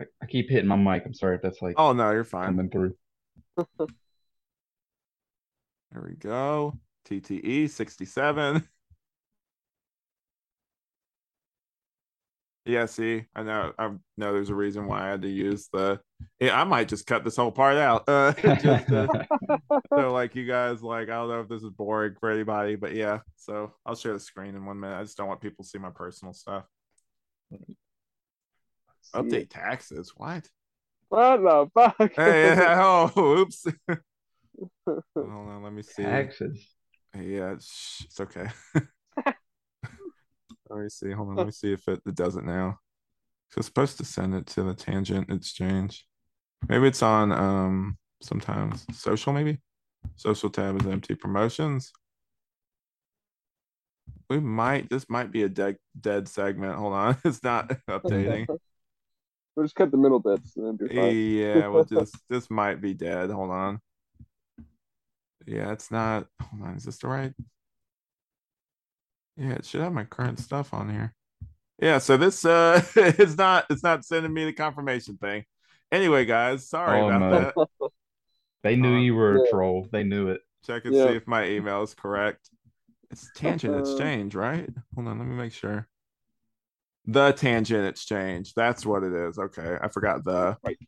I, 0.00 0.04
I 0.22 0.26
keep 0.26 0.50
hitting 0.50 0.68
my 0.68 0.76
mic. 0.76 1.04
I'm 1.06 1.14
sorry 1.14 1.36
if 1.36 1.42
that's 1.42 1.62
like 1.62 1.76
Oh 1.78 1.92
no, 1.92 2.10
you're 2.10 2.24
fine. 2.24 2.48
coming 2.48 2.70
through. 2.70 2.94
There 5.92 6.02
we 6.02 6.14
go. 6.16 6.78
TTE 7.04 7.68
67. 7.68 8.68
Yeah, 12.66 12.86
see, 12.86 13.24
I 13.34 13.42
know 13.42 13.72
I 13.78 13.88
know 14.16 14.32
there's 14.32 14.48
a 14.48 14.54
reason 14.54 14.86
why 14.86 15.06
I 15.06 15.10
had 15.10 15.22
to 15.22 15.28
use 15.28 15.68
the 15.70 16.00
yeah, 16.40 16.58
I 16.58 16.64
might 16.64 16.88
just 16.88 17.06
cut 17.06 17.22
this 17.22 17.36
whole 17.36 17.52
part 17.52 17.76
out. 17.76 18.08
Uh 18.08 18.32
just 18.62 18.88
to, 18.88 19.26
so 19.94 20.12
like 20.12 20.34
you 20.34 20.46
guys 20.46 20.82
like 20.82 21.10
I 21.10 21.14
don't 21.14 21.28
know 21.28 21.40
if 21.40 21.48
this 21.48 21.62
is 21.62 21.70
boring 21.70 22.14
for 22.18 22.30
anybody, 22.30 22.76
but 22.76 22.94
yeah. 22.94 23.20
So 23.36 23.72
I'll 23.84 23.96
share 23.96 24.14
the 24.14 24.20
screen 24.20 24.54
in 24.54 24.64
one 24.64 24.80
minute. 24.80 24.98
I 24.98 25.02
just 25.02 25.16
don't 25.16 25.28
want 25.28 25.42
people 25.42 25.62
to 25.62 25.68
see 25.68 25.78
my 25.78 25.90
personal 25.90 26.32
stuff. 26.32 26.64
Update 29.14 29.50
taxes. 29.50 30.12
What? 30.16 30.48
What 31.08 31.36
the 31.42 31.68
fuck? 31.74 32.12
Hey, 32.16 32.56
oh, 32.58 33.12
oops. 33.16 33.66
Hold 34.86 35.02
on, 35.16 35.62
let 35.62 35.72
me 35.72 35.82
see. 35.82 36.02
Taxes. 36.02 36.66
Yeah, 37.14 37.52
it's, 37.52 38.02
it's 38.06 38.20
okay. 38.20 38.48
Let 40.70 40.80
me 40.80 40.88
see. 40.88 41.12
Hold 41.12 41.30
on. 41.30 41.36
Let 41.36 41.46
me 41.46 41.52
see 41.52 41.72
if 41.72 41.86
it, 41.88 42.00
it 42.06 42.14
does 42.14 42.36
it 42.36 42.44
now. 42.44 42.78
So 43.50 43.58
it's 43.58 43.66
supposed 43.66 43.98
to 43.98 44.04
send 44.04 44.34
it 44.34 44.46
to 44.48 44.62
the 44.62 44.74
tangent 44.74 45.30
exchange. 45.30 46.06
Maybe 46.68 46.88
it's 46.88 47.02
on 47.02 47.30
um 47.32 47.98
sometimes 48.22 48.86
social, 48.92 49.32
maybe. 49.32 49.58
Social 50.16 50.50
tab 50.50 50.80
is 50.80 50.86
empty 50.86 51.14
promotions. 51.14 51.92
We 54.28 54.40
might 54.40 54.88
this 54.90 55.08
might 55.08 55.30
be 55.30 55.42
a 55.42 55.48
dead 55.48 55.76
dead 56.00 56.28
segment. 56.28 56.76
Hold 56.76 56.94
on. 56.94 57.16
It's 57.24 57.42
not 57.42 57.68
updating. 57.88 58.46
We'll 59.56 59.66
just 59.66 59.76
cut 59.76 59.92
the 59.92 59.96
middle 59.96 60.18
bits 60.18 60.56
and 60.56 60.66
then 60.66 60.76
be 60.76 60.92
fine. 60.92 61.16
Yeah, 61.16 61.68
well, 61.68 61.84
just 61.84 62.16
this 62.28 62.50
might 62.50 62.80
be 62.80 62.92
dead. 62.92 63.30
Hold 63.30 63.52
on. 63.52 63.78
Yeah, 65.46 65.70
it's 65.70 65.92
not. 65.92 66.26
Hold 66.42 66.62
on, 66.62 66.74
is 66.74 66.82
this 66.82 66.98
the 66.98 67.06
right? 67.06 67.32
Yeah, 69.36 69.52
it 69.54 69.64
should 69.64 69.80
have 69.80 69.92
my 69.92 70.04
current 70.04 70.38
stuff 70.38 70.72
on 70.72 70.90
here. 70.90 71.14
Yeah, 71.80 71.98
so 71.98 72.16
this 72.16 72.44
uh, 72.44 72.82
it's 72.96 73.36
not 73.36 73.66
it's 73.68 73.82
not 73.82 74.04
sending 74.04 74.32
me 74.32 74.44
the 74.44 74.52
confirmation 74.52 75.16
thing. 75.16 75.44
Anyway, 75.90 76.24
guys, 76.24 76.68
sorry 76.68 77.00
Oh, 77.00 77.08
about 77.08 77.20
no. 77.20 77.52
that. 77.78 77.90
They 78.62 78.76
knew 78.76 78.96
Uh, 78.96 79.00
you 79.00 79.14
were 79.14 79.34
a 79.36 79.38
Yeah. 79.44 79.50
troll. 79.50 79.88
They 79.92 80.04
knew 80.04 80.28
it. 80.28 80.40
Check 80.64 80.86
and 80.86 80.94
Yeah. 80.94 81.08
see 81.10 81.16
if 81.16 81.26
my 81.26 81.46
email 81.46 81.82
is 81.82 81.92
correct. 81.92 82.48
It's 83.10 83.28
tangent 83.34 83.74
Uh, 83.74 83.78
exchange, 83.78 84.34
right? 84.34 84.70
Hold 84.94 85.08
on, 85.08 85.18
let 85.18 85.28
me 85.28 85.34
make 85.34 85.52
sure. 85.52 85.86
The 87.04 87.32
tangent 87.32 87.86
exchange. 87.86 88.54
That's 88.54 88.86
what 88.86 89.02
it 89.02 89.12
is. 89.12 89.38
Okay, 89.38 89.76
I 89.82 89.88
forgot 89.88 90.24
the 90.24 90.56
Right. 90.64 90.78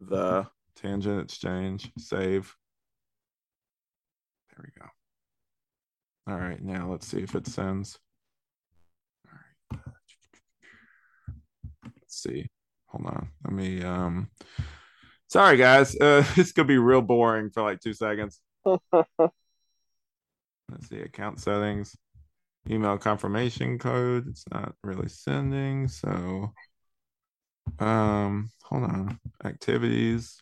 the 0.00 0.46
tangent 0.74 1.22
exchange. 1.22 1.90
Save. 1.96 2.54
There 4.50 4.64
we 4.66 4.70
go. 4.78 4.88
All 6.28 6.36
right, 6.36 6.62
now 6.62 6.90
let's 6.90 7.06
see 7.06 7.18
if 7.18 7.34
it 7.34 7.46
sends. 7.46 7.98
All 9.26 9.32
right. 9.74 9.80
Let's 11.84 12.22
see. 12.22 12.46
Hold 12.86 13.06
on. 13.06 13.28
Let 13.44 13.52
me 13.54 13.82
um 13.82 14.30
sorry 15.28 15.56
guys. 15.56 15.96
Uh 16.00 16.24
this 16.36 16.52
could 16.52 16.66
be 16.66 16.78
real 16.78 17.02
boring 17.02 17.50
for 17.50 17.62
like 17.62 17.80
two 17.80 17.94
seconds. 17.94 18.40
Let's 18.64 18.82
see, 20.88 21.00
account 21.00 21.40
settings, 21.40 21.96
email 22.70 22.98
confirmation 22.98 23.78
code. 23.78 24.28
It's 24.28 24.44
not 24.52 24.74
really 24.84 25.08
sending, 25.08 25.88
so 25.88 26.52
um 27.78 28.50
hold 28.62 28.84
on. 28.84 29.18
Activities. 29.44 30.40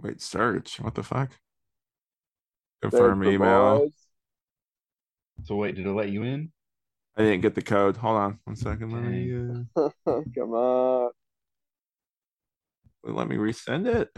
Wait, 0.00 0.20
search. 0.20 0.80
What 0.80 0.94
the 0.94 1.02
fuck? 1.02 1.30
Confirm 2.82 3.22
Thanks, 3.22 3.34
email. 3.34 3.88
So 5.44 5.56
wait, 5.56 5.74
did 5.76 5.86
it 5.86 5.92
let 5.92 6.10
you 6.10 6.24
in? 6.24 6.52
I 7.16 7.22
didn't 7.22 7.42
get 7.42 7.54
the 7.54 7.62
code. 7.62 7.96
Hold 7.96 8.16
on 8.16 8.38
one 8.44 8.56
second. 8.56 8.90
Let 8.90 9.02
me 9.02 9.66
uh, 9.76 9.90
Come 10.34 10.52
on. 10.52 11.10
let 13.04 13.28
me 13.28 13.36
resend 13.36 13.86
it. 13.86 14.10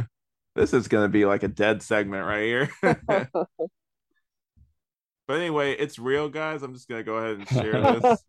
This 0.54 0.72
is 0.72 0.88
gonna 0.88 1.08
be 1.08 1.24
like 1.24 1.42
a 1.42 1.48
dead 1.48 1.82
segment 1.82 2.26
right 2.26 2.44
here. 2.44 3.28
But 5.26 5.38
anyway, 5.38 5.72
it's 5.72 5.98
real, 5.98 6.28
guys. 6.28 6.62
I'm 6.62 6.74
just 6.74 6.88
gonna 6.88 7.02
go 7.02 7.14
ahead 7.14 7.38
and 7.38 7.48
share 7.48 7.80
this. 7.80 8.24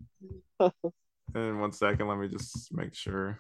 In 1.36 1.60
one 1.60 1.74
second, 1.74 2.08
let 2.08 2.18
me 2.18 2.30
just 2.30 2.74
make 2.74 2.96
sure. 2.96 3.40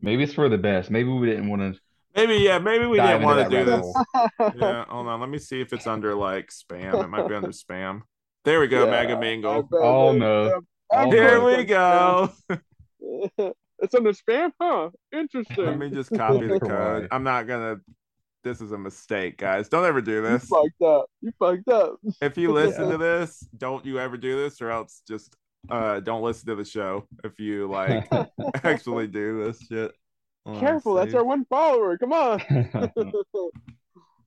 Maybe 0.00 0.22
it's 0.22 0.34
for 0.34 0.48
the 0.48 0.58
best. 0.58 0.88
Maybe 0.88 1.08
we 1.08 1.26
didn't 1.26 1.48
want 1.48 1.74
to. 1.74 1.80
Maybe, 2.16 2.36
yeah, 2.36 2.58
maybe 2.58 2.86
we 2.86 2.98
didn't 2.98 3.22
want 3.22 3.50
to 3.50 3.56
do 3.56 3.64
this. 3.64 3.86
Yeah, 4.56 4.84
hold 4.88 5.06
on. 5.06 5.20
Let 5.20 5.28
me 5.28 5.38
see 5.38 5.60
if 5.60 5.72
it's 5.72 5.86
under 5.86 6.14
like 6.14 6.48
spam. 6.48 7.02
It 7.02 7.08
might 7.08 7.28
be 7.28 7.34
under 7.34 7.48
spam. 7.48 8.02
There 8.44 8.60
we 8.60 8.68
go, 8.68 8.84
Yeah, 8.84 8.90
Mega 8.90 9.16
I 9.16 9.20
Mingle. 9.20 9.68
Oh, 9.72 10.12
no. 10.12 10.62
I 10.92 11.06
Here 11.06 11.44
we 11.44 11.64
go. 11.64 12.32
It's 13.78 13.94
under 13.94 14.12
spam, 14.12 14.52
huh? 14.60 14.88
Interesting. 15.12 15.66
Let 15.66 15.78
me 15.78 15.90
just 15.90 16.10
copy 16.10 16.46
the 16.46 16.58
code. 16.58 17.08
I'm 17.10 17.22
not 17.22 17.46
gonna. 17.46 17.76
This 18.42 18.62
is 18.62 18.72
a 18.72 18.78
mistake, 18.78 19.36
guys. 19.36 19.68
Don't 19.68 19.84
ever 19.84 20.00
do 20.00 20.22
this. 20.22 20.48
You 20.50 20.62
this. 20.62 20.72
fucked 20.80 20.82
up. 20.82 21.06
You 21.20 21.32
fucked 21.38 21.68
up. 21.68 21.96
If 22.22 22.38
you 22.38 22.52
listen 22.52 22.88
to 22.90 22.96
this, 22.96 23.46
don't 23.58 23.84
you 23.84 23.98
ever 23.98 24.16
do 24.16 24.34
this, 24.42 24.62
or 24.62 24.70
else 24.70 25.02
just 25.06 25.36
uh 25.68 26.00
don't 26.00 26.22
listen 26.22 26.46
to 26.46 26.54
the 26.54 26.64
show. 26.64 27.06
If 27.22 27.38
you 27.38 27.68
like 27.68 28.08
actually 28.64 29.08
do 29.08 29.44
this 29.44 29.60
shit. 29.60 29.92
Oh, 30.46 30.50
hold 30.50 30.60
Careful, 30.60 30.94
that's 30.94 31.12
our 31.14 31.24
one 31.24 31.44
follower. 31.46 31.98
Come 31.98 32.12
on. 32.12 32.40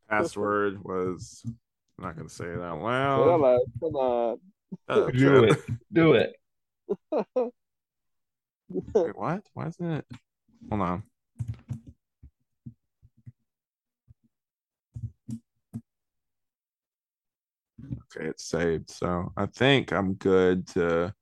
password 0.09 0.83
was. 0.83 1.41
I'm 1.45 2.05
not 2.05 2.17
gonna 2.17 2.29
say 2.29 2.45
it 2.45 2.59
out 2.59 2.77
Yeah, 2.79 2.83
loud. 2.83 3.39
like, 3.39 3.61
Come 3.79 3.95
on. 3.95 4.37
Oh, 4.89 5.11
Do 5.11 5.45
shit. 5.45 5.51
it. 5.51 5.63
Do 5.93 6.13
it. 6.13 6.35
Wait, 8.93 9.17
what? 9.17 9.43
Why 9.53 9.67
isn't 9.67 9.91
it? 9.91 10.05
Hold 10.69 10.81
on. 10.81 11.03
Okay, 18.15 18.27
it's 18.27 18.43
saved. 18.45 18.89
So 18.89 19.31
I 19.37 19.45
think 19.45 19.93
I'm 19.93 20.15
good 20.15 20.67
to. 20.69 21.13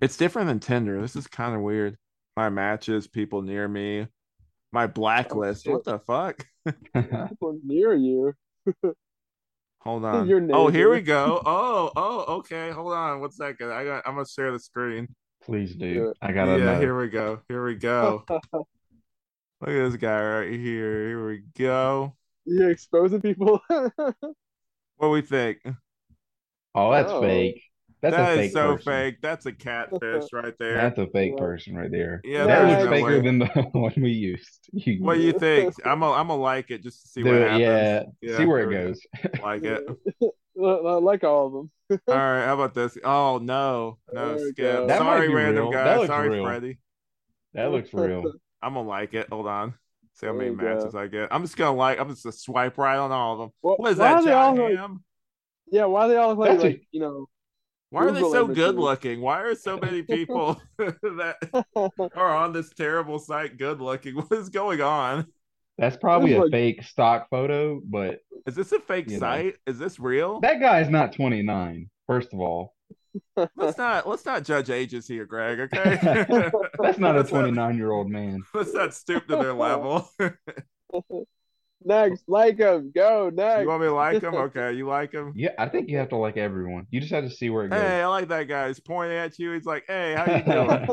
It's 0.00 0.16
different 0.16 0.48
than 0.48 0.58
Tinder. 0.58 1.00
This 1.00 1.14
is 1.14 1.28
kind 1.28 1.54
of 1.54 1.60
weird. 1.62 1.96
My 2.36 2.48
matches, 2.50 3.06
people 3.06 3.42
near 3.42 3.68
me, 3.68 4.08
my 4.74 4.86
blacklist. 4.88 5.68
what 5.68 5.84
the 5.84 6.00
fuck? 6.00 6.44
People 6.94 7.58
near 7.64 7.94
you. 7.94 8.34
Hold 9.80 10.04
on. 10.04 10.26
Your 10.28 10.46
Oh, 10.52 10.68
here 10.68 10.90
we 10.90 11.00
go. 11.00 11.40
Oh, 11.46 11.92
oh, 11.94 12.36
okay. 12.38 12.70
Hold 12.72 12.92
on. 12.92 13.20
One 13.20 13.30
second. 13.30 13.70
I 13.70 13.84
got. 13.84 14.02
I'm 14.06 14.14
gonna 14.14 14.26
share 14.26 14.50
the 14.50 14.58
screen. 14.58 15.08
Please 15.42 15.74
Do 15.76 15.94
do. 15.94 16.14
I 16.20 16.32
gotta 16.32 16.58
yeah, 16.58 16.64
know. 16.64 16.80
here 16.80 16.98
we 16.98 17.08
go. 17.08 17.40
Here 17.48 17.64
we 17.64 17.76
go. 17.76 18.24
Look 18.28 18.66
at 19.62 19.90
this 19.90 19.96
guy 19.96 20.20
right 20.20 20.50
here. 20.50 21.06
Here 21.08 21.26
we 21.26 21.42
go. 21.56 22.16
You're 22.44 22.70
exposing 22.70 23.20
people. 23.22 23.60
What 23.68 24.14
do 25.00 25.10
we 25.10 25.22
think? 25.22 25.58
Oh, 26.74 26.90
that's 26.90 27.12
Oh. 27.12 27.20
fake. 27.20 27.62
That's 28.10 28.16
That 28.16 28.38
a 28.38 28.42
is 28.42 28.52
so 28.52 28.72
person. 28.76 28.84
fake. 28.92 29.16
That's 29.22 29.46
a 29.46 29.52
catfish 29.52 30.24
right 30.32 30.54
there. 30.58 30.74
That's 30.74 30.98
a 30.98 31.06
fake 31.06 31.36
person 31.38 31.74
right 31.74 31.90
there. 31.90 32.20
Yeah, 32.22 32.44
that 32.46 32.66
there's 32.66 32.70
looks 32.70 32.84
no 32.84 32.90
faker 32.90 33.06
way. 33.06 33.20
than 33.22 33.38
the 33.38 33.46
one 33.72 33.92
we 33.96 34.10
used. 34.10 34.68
You, 34.72 35.02
What 35.02 35.14
do 35.14 35.20
you 35.22 35.32
think? 35.32 35.74
I'm 35.86 36.00
gonna 36.00 36.12
I'm 36.12 36.28
gonna 36.28 36.40
like 36.42 36.70
it 36.70 36.82
just 36.82 37.02
to 37.02 37.08
see 37.08 37.22
do 37.22 37.30
what 37.32 37.40
it, 37.40 37.50
happens. 37.50 38.14
yeah. 38.20 38.36
See 38.36 38.44
where 38.44 38.70
it 38.70 38.74
goes. 38.74 39.00
Like 39.42 39.64
it. 39.64 39.86
Li- 40.20 41.00
like 41.00 41.24
all 41.24 41.46
of 41.46 41.52
them. 41.52 41.70
All 42.08 42.14
right, 42.14 42.44
how 42.46 42.54
about 42.54 42.74
this? 42.74 42.96
Oh 43.04 43.38
no, 43.42 43.98
no 44.12 44.36
There 44.36 44.48
skip. 44.50 44.56
go. 44.56 44.86
That 44.86 45.00
might 45.00 45.16
Sorry, 45.16 45.28
random 45.34 45.64
real. 45.64 45.72
That 45.72 45.98
guy. 46.00 46.06
Sorry, 46.06 46.28
real. 46.28 46.44
Freddie. 46.44 46.78
That 47.54 47.72
looks 47.72 47.92
real. 47.92 48.32
I'm 48.62 48.74
gonna 48.74 48.88
like 48.88 49.14
it. 49.14 49.28
Hold 49.30 49.46
on. 49.46 49.74
See 50.14 50.26
how 50.26 50.32
many 50.32 50.50
we 50.50 50.56
go. 50.56 50.62
matches 50.76 50.94
I 50.94 51.06
get. 51.08 51.28
I'm 51.32 51.42
just 51.42 51.56
gonna 51.56 51.76
like. 51.76 51.98
I'm 51.98 52.08
just 52.08 52.22
gonna 52.22 52.32
swipe 52.32 52.78
right 52.78 52.96
on 52.96 53.10
all 53.12 53.32
of 53.32 53.38
them. 53.40 53.50
Well, 53.62 53.76
What 53.78 53.92
is 53.92 53.98
why 53.98 54.08
that, 54.08 54.16
are 54.16 54.24
they 54.24 54.32
all 54.32 54.56
John 54.56 54.76
like- 54.92 55.00
Yeah, 55.72 55.84
why 55.86 56.06
they 56.08 56.16
all 56.16 56.28
look 56.34 56.38
like, 56.38 56.58
a- 56.58 56.62
like 56.62 56.86
you 56.92 57.00
know? 57.00 57.26
Why 57.94 58.06
are 58.06 58.10
they 58.12 58.20
so 58.20 58.44
images. 58.46 58.56
good 58.56 58.74
looking? 58.76 59.20
Why 59.20 59.40
are 59.42 59.54
so 59.54 59.78
many 59.78 60.02
people 60.02 60.60
that 60.78 61.36
are 62.16 62.36
on 62.36 62.52
this 62.52 62.70
terrible 62.70 63.18
site 63.18 63.56
good 63.56 63.80
looking? 63.80 64.16
What 64.16 64.32
is 64.32 64.48
going 64.48 64.80
on? 64.80 65.26
That's 65.78 65.96
probably 65.96 66.34
a 66.34 66.42
like- 66.42 66.50
fake 66.50 66.82
stock 66.82 67.28
photo, 67.30 67.80
but 67.84 68.18
Is 68.46 68.54
this 68.56 68.72
a 68.72 68.80
fake 68.80 69.06
You 69.10 69.14
know. 69.14 69.20
site? 69.20 69.54
Is 69.66 69.78
this 69.78 69.98
real? 70.00 70.40
that 70.40 70.60
guy's 70.60 70.88
not 70.90 71.12
29. 71.12 71.88
First 72.08 72.32
of 72.32 72.40
all, 72.40 72.74
let's 73.56 73.78
not 73.78 74.08
let's 74.08 74.24
not 74.26 74.42
judge 74.44 74.70
ages 74.70 75.06
here, 75.06 75.24
Greg. 75.24 75.60
Okay. 75.60 76.60
that's 76.80 76.98
not 76.98 77.16
a 77.16 77.22
29 77.24 77.76
year 77.76 77.92
old 77.92 78.10
man. 78.10 78.42
Let's 78.52 78.74
not 78.74 78.92
stoop 78.92 79.26
to 79.28 79.36
their 79.36 79.52
level. 79.54 80.10
Next, 81.86 82.24
like 82.28 82.58
him, 82.58 82.92
Go 82.94 83.30
next. 83.32 83.60
you 83.62 83.68
want 83.68 83.82
me 83.82 83.88
to 83.88 83.94
like 83.94 84.22
him? 84.22 84.34
Okay, 84.34 84.72
you 84.72 84.86
like 84.88 85.12
him? 85.12 85.32
Yeah, 85.36 85.50
I 85.58 85.68
think 85.68 85.88
you 85.90 85.98
have 85.98 86.08
to 86.10 86.16
like 86.16 86.36
everyone. 86.38 86.86
You 86.90 87.00
just 87.00 87.12
have 87.12 87.24
to 87.24 87.30
see 87.30 87.50
where 87.50 87.66
it 87.66 87.68
goes. 87.70 87.80
Hey, 87.80 88.00
I 88.00 88.06
like 88.06 88.28
that 88.28 88.44
guy. 88.44 88.68
He's 88.68 88.80
pointing 88.80 89.18
at 89.18 89.38
you.'s 89.38 89.66
like, 89.66 89.84
hey, 89.86 90.14
how 90.16 90.24
you 90.34 90.42
doing? 90.42 90.88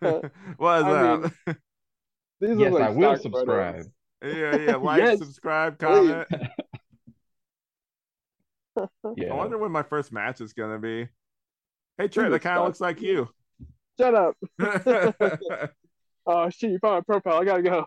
what 0.56 0.78
is 0.78 0.84
I 0.84 1.08
up? 1.08 1.20
mean, 1.22 1.32
These 2.40 2.58
yes, 2.58 2.72
look 2.72 2.80
like 2.80 2.82
I 2.82 2.90
will 2.90 3.16
subscribe. 3.16 3.74
photos. 4.22 4.36
yeah, 4.36 4.56
yeah. 4.56 4.76
Like, 4.76 5.02
Yes, 5.02 5.18
subscribe, 5.18 5.78
comment. 5.78 6.26
Yeah. 9.16 9.32
I 9.32 9.34
wonder 9.34 9.58
when 9.58 9.72
my 9.72 9.82
first 9.82 10.12
match 10.12 10.40
is 10.40 10.52
gonna 10.52 10.78
be. 10.78 11.08
Hey, 11.98 12.08
Trent, 12.08 12.28
Ooh, 12.28 12.32
that 12.32 12.40
kind 12.40 12.56
of 12.58 12.64
looks 12.66 12.80
like 12.80 13.02
you. 13.02 13.28
Shut 13.98 14.14
up. 14.14 14.36
Oh 16.26 16.48
shit, 16.50 16.70
you 16.70 16.78
found 16.78 17.04
my 17.08 17.18
profile. 17.20 17.40
I 17.40 17.44
gotta 17.44 17.62
go. 17.62 17.84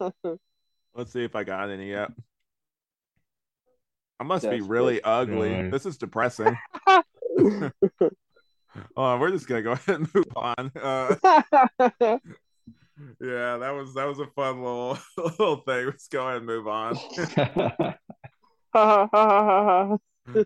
Let's 0.94 1.12
see 1.12 1.24
if 1.24 1.36
I 1.36 1.44
got 1.44 1.70
any 1.70 1.90
yet. 1.90 2.10
I 4.20 4.24
must 4.24 4.48
be 4.50 4.60
really 4.60 5.00
ugly. 5.02 5.50
Yeah. 5.50 5.68
This 5.68 5.86
is 5.86 5.96
depressing. 5.96 6.56
Oh, 8.96 9.18
we're 9.18 9.30
just 9.30 9.48
gonna 9.48 9.62
go 9.62 9.72
ahead 9.72 9.96
and 9.96 10.14
move 10.14 10.26
on. 10.36 10.70
Uh, 10.80 11.14
yeah, 13.20 13.56
that 13.58 13.70
was 13.70 13.94
that 13.94 14.06
was 14.06 14.18
a 14.20 14.26
fun 14.26 14.62
little 14.62 14.98
little 15.16 15.56
thing. 15.56 15.86
Let's 15.86 16.08
go 16.08 16.26
ahead 16.26 16.38
and 16.38 16.46
move 16.46 16.68
on. 16.68 16.94
that 17.14 17.98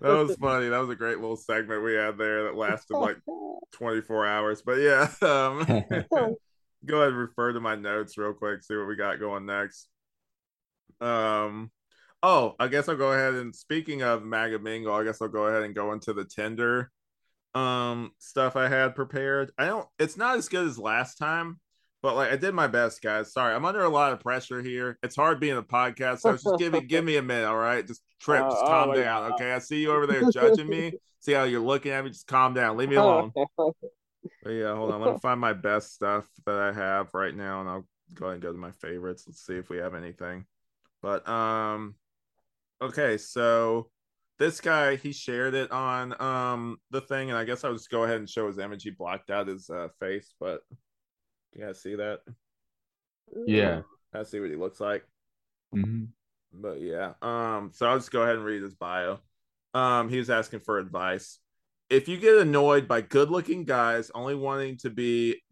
was 0.03 0.37
funny. 0.37 0.69
That 0.69 0.79
was 0.79 0.91
a 0.91 0.95
great 0.95 1.19
little 1.19 1.37
segment 1.37 1.83
we 1.83 1.95
had 1.95 2.17
there 2.17 2.45
that 2.45 2.57
lasted 2.57 2.97
like 2.97 3.19
24 3.73 4.27
hours. 4.27 4.63
But 4.63 4.79
yeah, 4.79 5.09
um, 5.23 6.37
go 6.87 6.99
ahead 6.99 7.09
and 7.09 7.19
refer 7.19 7.53
to 7.53 7.61
my 7.61 7.75
notes 7.75 8.19
real 8.19 8.33
quick, 8.33 8.63
see 8.63 8.77
what 8.77 8.89
we 8.89 8.97
got 8.97 9.21
going 9.21 9.47
next. 9.47 9.89
Um, 11.01 11.71
oh, 12.23 12.55
I 12.59 12.69
guess 12.69 12.89
I'll 12.89 12.97
go 12.97 13.13
ahead 13.13 13.35
and 13.35 13.55
speaking 13.55 14.03
of 14.03 14.23
MAGAmingle, 14.23 15.01
I 15.01 15.05
guess 15.05 15.21
I'll 15.21 15.29
go 15.29 15.47
ahead 15.47 15.63
and 15.63 15.75
go 15.75 15.93
into 15.93 16.13
the 16.13 16.25
Tinder 16.25 16.91
um 17.55 18.11
stuff 18.19 18.57
I 18.57 18.69
had 18.69 18.95
prepared. 18.95 19.53
I 19.59 19.67
don't 19.67 19.87
it's 19.99 20.17
not 20.17 20.39
as 20.39 20.49
good 20.49 20.67
as 20.67 20.79
last 20.79 21.17
time, 21.17 21.61
but 22.01 22.17
like 22.17 22.33
I 22.33 22.37
did 22.37 22.55
my 22.55 22.67
best, 22.67 23.03
guys. 23.03 23.33
Sorry, 23.33 23.55
I'm 23.55 23.65
under 23.65 23.83
a 23.83 23.91
lot 23.91 24.13
of 24.13 24.21
pressure 24.21 24.63
here. 24.63 24.99
It's 25.03 25.17
hard 25.17 25.39
being 25.39 25.59
a 25.59 25.63
podcast, 25.63 26.21
so 26.21 26.33
just 26.33 26.59
give 26.59 26.73
me 26.73 26.81
give 26.89 27.05
me 27.05 27.17
a 27.17 27.23
minute, 27.23 27.47
all 27.47 27.57
right? 27.57 27.87
Just 27.87 28.01
Tripp, 28.21 28.45
Uh, 28.45 28.51
just 28.51 28.63
oh 28.63 28.67
calm 28.69 28.89
my 28.91 28.97
down, 28.97 29.33
okay? 29.33 29.53
I 29.53 29.59
see 29.59 29.81
you 29.81 29.93
over 29.93 30.07
there 30.07 30.31
judging 30.31 30.69
me. 30.69 30.93
See 31.21 31.33
how 31.33 31.45
you're 31.45 31.61
looking 31.61 31.93
at 31.93 32.03
me. 32.03 32.11
Just 32.11 32.27
calm 32.27 32.53
down. 32.53 32.77
Leave 32.77 32.89
me 32.89 32.97
alone. 32.97 33.33
But 34.43 34.51
yeah, 34.51 34.75
hold 34.75 34.91
on. 34.91 35.01
Let 35.01 35.11
me 35.13 35.17
find 35.21 35.41
my 35.41 35.53
best 35.53 35.95
stuff 35.95 36.29
that 36.47 36.59
I 36.59 36.73
have 36.73 37.15
right 37.15 37.35
now, 37.35 37.61
and 37.61 37.69
I'll 37.69 37.87
go 38.15 38.27
ahead 38.27 38.35
and 38.35 38.43
go 38.43 38.53
to 38.53 38.59
my 38.59 38.73
favorites. 38.73 39.25
Let's 39.27 39.45
see 39.45 39.55
if 39.55 39.71
we 39.71 39.79
have 39.79 39.95
anything. 39.95 40.47
But 41.01 41.29
um, 41.29 41.95
okay, 42.81 43.19
so 43.19 43.91
this 44.39 44.61
guy 44.61 44.97
he 44.97 45.13
shared 45.13 45.55
it 45.55 45.71
on 45.71 46.21
um 46.21 46.79
the 46.91 47.01
thing, 47.01 47.31
and 47.31 47.39
I 47.39 47.45
guess 47.45 47.65
I'll 47.65 47.73
just 47.75 47.91
go 47.91 48.05
ahead 48.05 48.19
and 48.19 48.29
show 48.29 48.47
his 48.47 48.59
image. 48.59 48.83
He 48.83 48.91
blocked 48.91 49.31
out 49.31 49.49
his 49.49 49.71
uh, 49.71 49.89
face, 50.01 50.35
but 50.41 50.63
you 51.53 51.65
guys 51.65 51.81
see 51.83 51.97
that? 51.97 52.21
yeah. 53.47 53.83
I 54.15 54.25
see 54.25 54.41
what 54.41 54.51
he 54.51 54.57
looks 54.57 54.81
like. 54.81 55.05
hmm 55.73 56.05
But 56.53 56.81
yeah, 56.81 57.15
um, 57.23 57.71
so 57.73 57.87
I'll 57.87 57.99
just 57.99 58.11
go 58.11 58.23
ahead 58.23 58.37
and 58.37 58.45
read 58.45 58.63
his 58.63 58.75
bio. 58.75 59.21
Um, 59.75 60.09
he 60.11 60.19
was 60.19 60.29
asking 60.29 60.61
for 60.61 60.79
advice. 60.79 61.39
If 61.93 62.09
you 62.09 62.17
get 62.17 62.39
annoyed 62.39 62.89
by 62.89 63.03
good-looking 63.03 63.65
guys 63.65 64.11
only 64.15 64.35
wanting 64.35 64.79
to 64.79 64.89
be 64.89 65.43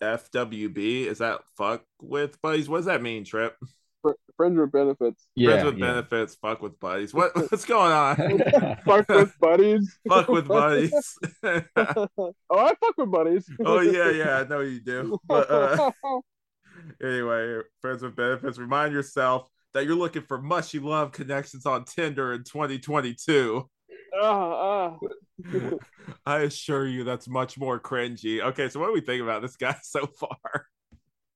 FWB, 0.00 1.04
is 1.04 1.18
that 1.18 1.40
fuck 1.58 1.84
with 2.00 2.40
buddies? 2.40 2.66
What 2.66 2.78
does 2.78 2.86
that 2.86 3.02
mean, 3.02 3.26
Tripp? 3.26 3.54
Friends 4.38 4.58
with 4.58 4.72
benefits. 4.72 5.28
Yeah. 5.34 5.50
Friends 5.50 5.64
with 5.66 5.78
yeah. 5.78 5.86
benefits, 5.86 6.34
fuck 6.36 6.62
with 6.62 6.80
buddies. 6.80 7.12
What 7.12 7.36
what's 7.50 7.66
going 7.66 7.92
on? 7.92 8.16
Fuck 8.86 9.08
with 9.10 9.38
buddies. 9.38 9.98
fuck 10.08 10.28
with 10.28 10.48
buddies. 10.48 10.94
oh, 11.44 12.08
I 12.50 12.74
fuck 12.80 12.96
with 12.96 13.10
buddies. 13.10 13.46
oh 13.66 13.80
yeah, 13.80 14.10
yeah, 14.12 14.38
I 14.38 14.48
know 14.48 14.60
you 14.60 14.80
do. 14.80 15.18
But 15.26 15.50
uh, 15.50 15.90
anyway, 17.02 17.60
friends 17.82 18.02
with 18.02 18.16
benefits. 18.16 18.56
Remind 18.56 18.94
yourself 18.94 19.50
that 19.74 19.84
you're 19.84 19.94
looking 19.94 20.22
for 20.22 20.40
mushy 20.40 20.78
love 20.78 21.12
connections 21.12 21.66
on 21.66 21.84
Tinder 21.84 22.32
in 22.32 22.44
2022. 22.44 23.68
Ah, 24.20 24.96
ah. 25.00 25.76
I 26.26 26.40
assure 26.40 26.86
you 26.86 27.04
that's 27.04 27.28
much 27.28 27.58
more 27.58 27.80
cringy. 27.80 28.40
Okay, 28.42 28.68
so 28.68 28.80
what 28.80 28.86
do 28.86 28.92
we 28.92 29.00
think 29.00 29.22
about 29.22 29.42
this 29.42 29.56
guy 29.56 29.76
so 29.82 30.06
far? 30.06 30.66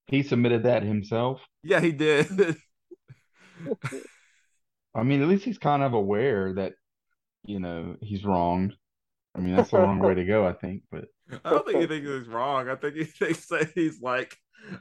He 0.07 0.23
submitted 0.23 0.63
that 0.63 0.83
himself. 0.83 1.43
Yeah, 1.63 1.81
he 1.81 1.93
did. 1.93 2.29
I 4.95 5.03
mean, 5.03 5.23
at 5.23 5.29
least 5.29 5.45
he's 5.45 5.59
kind 5.59 5.83
of 5.83 5.93
aware 5.93 6.55
that, 6.55 6.73
you 7.45 7.61
know, 7.61 7.97
he's 8.01 8.25
wronged. 8.25 8.75
I 9.37 9.41
mean, 9.41 9.55
that's 9.55 9.71
the 9.71 9.79
wrong 9.79 9.99
way 9.99 10.15
to 10.15 10.25
go, 10.25 10.47
I 10.47 10.55
think. 10.55 10.83
But 10.91 11.05
I 11.45 11.51
don't 11.51 11.67
think 11.67 11.81
he 11.81 11.87
thinks 11.87 12.09
he's 12.09 12.27
wrong. 12.27 12.69
I 12.69 12.75
think 12.75 12.97
he 12.97 13.05
thinks 13.05 13.47
that 13.49 13.71
he's 13.75 14.01
like, 14.01 14.37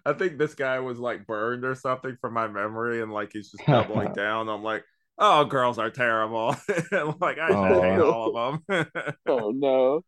I 0.06 0.14
think 0.14 0.38
this 0.38 0.56
guy 0.56 0.80
was 0.80 0.98
like 0.98 1.28
burned 1.28 1.66
or 1.66 1.76
something 1.76 2.18
from 2.20 2.34
my 2.34 2.48
memory, 2.48 3.02
and 3.02 3.12
like 3.12 3.32
he's 3.34 3.52
just 3.52 3.66
doubling 3.68 4.14
down. 4.14 4.50
I'm 4.50 4.64
like, 4.64 4.84
oh, 5.18 5.46
girls 5.46 5.78
are 5.80 5.90
terrible. 5.90 6.56
like 7.22 7.40
I 7.40 7.50
Oh. 7.52 7.82
hate 7.82 8.00
all 8.02 8.38
of 8.38 8.60
them. 8.68 8.86
Oh 9.28 9.52
no. 9.52 10.02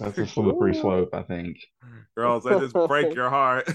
that's 0.00 0.18
a 0.18 0.26
slippery 0.26 0.74
slope, 0.80 1.10
I 1.14 1.22
think. 1.22 1.56
girls, 2.16 2.44
they 2.44 2.58
just 2.58 2.74
break 2.74 3.14
your 3.14 3.30
heart. 3.30 3.70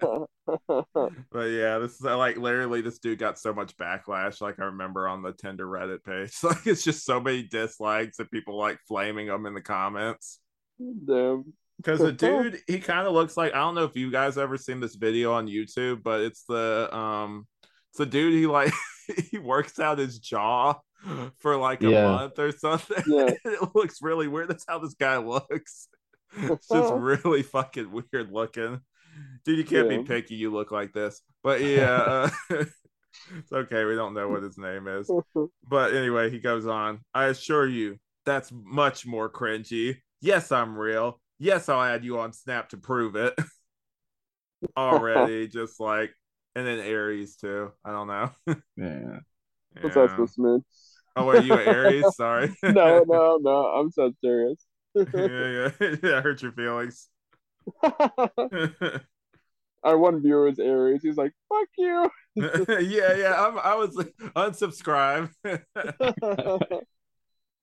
but 0.00 1.44
yeah, 1.44 1.78
this 1.78 1.92
is 1.94 2.00
like 2.02 2.36
literally 2.36 2.80
this 2.80 2.98
dude 2.98 3.18
got 3.18 3.38
so 3.38 3.52
much 3.54 3.76
backlash. 3.76 4.40
Like 4.40 4.58
I 4.58 4.64
remember 4.64 5.08
on 5.08 5.22
the 5.22 5.32
Tinder 5.32 5.66
Reddit 5.66 6.04
page, 6.04 6.32
like 6.42 6.66
it's 6.66 6.82
just 6.84 7.04
so 7.04 7.20
many 7.20 7.42
dislikes 7.44 8.18
and 8.18 8.30
people 8.30 8.56
like 8.58 8.78
flaming 8.88 9.28
him 9.28 9.46
in 9.46 9.54
the 9.54 9.60
comments. 9.62 10.40
Damn. 10.78 11.52
Because 11.76 12.00
the 12.00 12.12
dude, 12.12 12.60
he 12.66 12.80
kind 12.80 13.06
of 13.06 13.12
looks 13.12 13.36
like 13.36 13.54
I 13.54 13.58
don't 13.58 13.76
know 13.76 13.84
if 13.84 13.96
you 13.96 14.10
guys 14.10 14.36
ever 14.36 14.56
seen 14.58 14.80
this 14.80 14.96
video 14.96 15.32
on 15.32 15.46
YouTube, 15.46 16.02
but 16.02 16.20
it's 16.20 16.42
the 16.48 16.88
um, 16.94 17.46
it's 17.92 17.98
the 17.98 18.06
dude. 18.06 18.34
He 18.34 18.46
like 18.46 18.72
he 19.30 19.38
works 19.38 19.78
out 19.78 19.98
his 19.98 20.18
jaw 20.18 20.74
for 21.38 21.56
like 21.56 21.82
a 21.82 21.90
Yeah. 21.90 22.04
month 22.10 22.38
or 22.38 22.52
something. 22.52 23.02
Yeah. 23.06 23.30
it 23.44 23.74
looks 23.74 24.02
really 24.02 24.28
weird. 24.28 24.48
That's 24.48 24.64
how 24.68 24.78
this 24.78 24.94
guy 24.94 25.16
looks. 25.18 25.88
It's 26.36 26.68
just 26.68 26.92
really 26.94 27.42
fucking 27.42 27.90
weird 27.90 28.30
looking. 28.32 28.80
Dude, 29.44 29.58
you 29.58 29.64
can't 29.64 29.90
Yeah. 29.90 29.98
be 29.98 30.04
picky. 30.04 30.34
You 30.34 30.52
look 30.52 30.70
like 30.70 30.92
this. 30.92 31.20
But 31.42 31.60
yeah, 31.60 32.28
uh, 32.50 32.64
it's 33.36 33.52
okay. 33.52 33.84
We 33.84 33.94
don't 33.94 34.14
know 34.14 34.28
what 34.28 34.42
his 34.42 34.58
name 34.58 34.86
is. 34.88 35.10
But 35.66 35.94
anyway, 35.94 36.30
he 36.30 36.38
goes 36.38 36.66
on. 36.66 37.00
I 37.14 37.26
assure 37.26 37.66
you, 37.66 37.98
that's 38.26 38.52
much 38.52 39.06
more 39.06 39.30
cringy. 39.30 39.96
Yes, 40.20 40.52
I'm 40.52 40.76
real. 40.76 41.20
Yes, 41.38 41.68
I'll 41.68 41.82
add 41.82 42.04
you 42.04 42.18
on 42.18 42.32
Snap 42.32 42.68
to 42.70 42.76
prove 42.76 43.16
it. 43.16 43.34
Already, 44.76 45.46
just 45.48 45.78
like, 45.80 46.12
and 46.54 46.66
then 46.66 46.78
Aries 46.80 47.36
too. 47.36 47.72
I 47.84 47.92
don't 47.92 48.08
know. 48.08 48.30
Yeah. 48.76 49.20
What's 49.80 49.94
that 49.94 50.02
Yeah. 50.02 50.08
supposed 50.10 50.34
to 50.36 50.42
mean? 50.42 50.64
Oh, 51.16 51.28
are 51.28 51.36
you 51.38 51.56
an 51.58 51.66
Aries? 51.66 52.04
Sorry. 52.16 52.54
No, 52.66 53.04
no, 53.06 53.38
no. 53.40 53.66
I'm 53.66 53.90
so 53.90 54.12
serious. 54.22 54.64
yeah, 54.94 55.70
yeah, 55.80 55.96
yeah. 56.02 56.18
I 56.18 56.20
hurt 56.20 56.42
your 56.42 56.52
feelings. 56.52 57.08
Our 59.84 59.96
one 59.98 60.20
viewer 60.22 60.48
is 60.48 60.58
Aries. 60.58 61.02
He's 61.02 61.16
like, 61.16 61.32
"Fuck 61.48 61.68
you." 61.76 62.10
yeah, 62.36 63.14
yeah. 63.16 63.34
I'm, 63.46 63.58
I 63.58 63.74
was 63.74 63.94
like, 63.94 64.12
unsubscribe. 64.36 65.30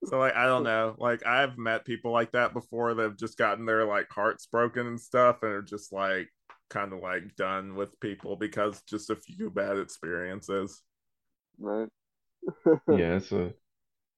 So 0.06 0.20
like 0.20 0.36
I 0.36 0.46
don't 0.46 0.64
know. 0.64 0.96
Like 1.00 1.26
I've 1.26 1.58
met 1.58 1.86
people 1.86 2.12
like 2.12 2.32
that 2.34 2.54
before 2.54 2.94
that 2.94 3.02
have 3.04 3.18
just 3.18 3.38
gotten 3.38 3.66
their 3.66 3.86
like 3.86 4.08
hearts 4.12 4.46
broken 4.46 4.86
and 4.88 5.00
stuff 5.00 5.42
and 5.42 5.52
are 5.52 5.62
just 5.62 5.92
like 5.92 6.30
kind 6.76 6.94
of 6.94 7.00
like 7.02 7.36
done 7.38 7.76
with 7.76 8.00
people 8.02 8.36
because 8.38 8.82
just 8.84 9.10
a 9.12 9.16
few 9.18 9.50
bad 9.52 9.78
experiences. 9.80 10.82
Right. 11.60 11.90
yeah, 12.90 13.16
it's 13.18 13.32
a 13.32 13.54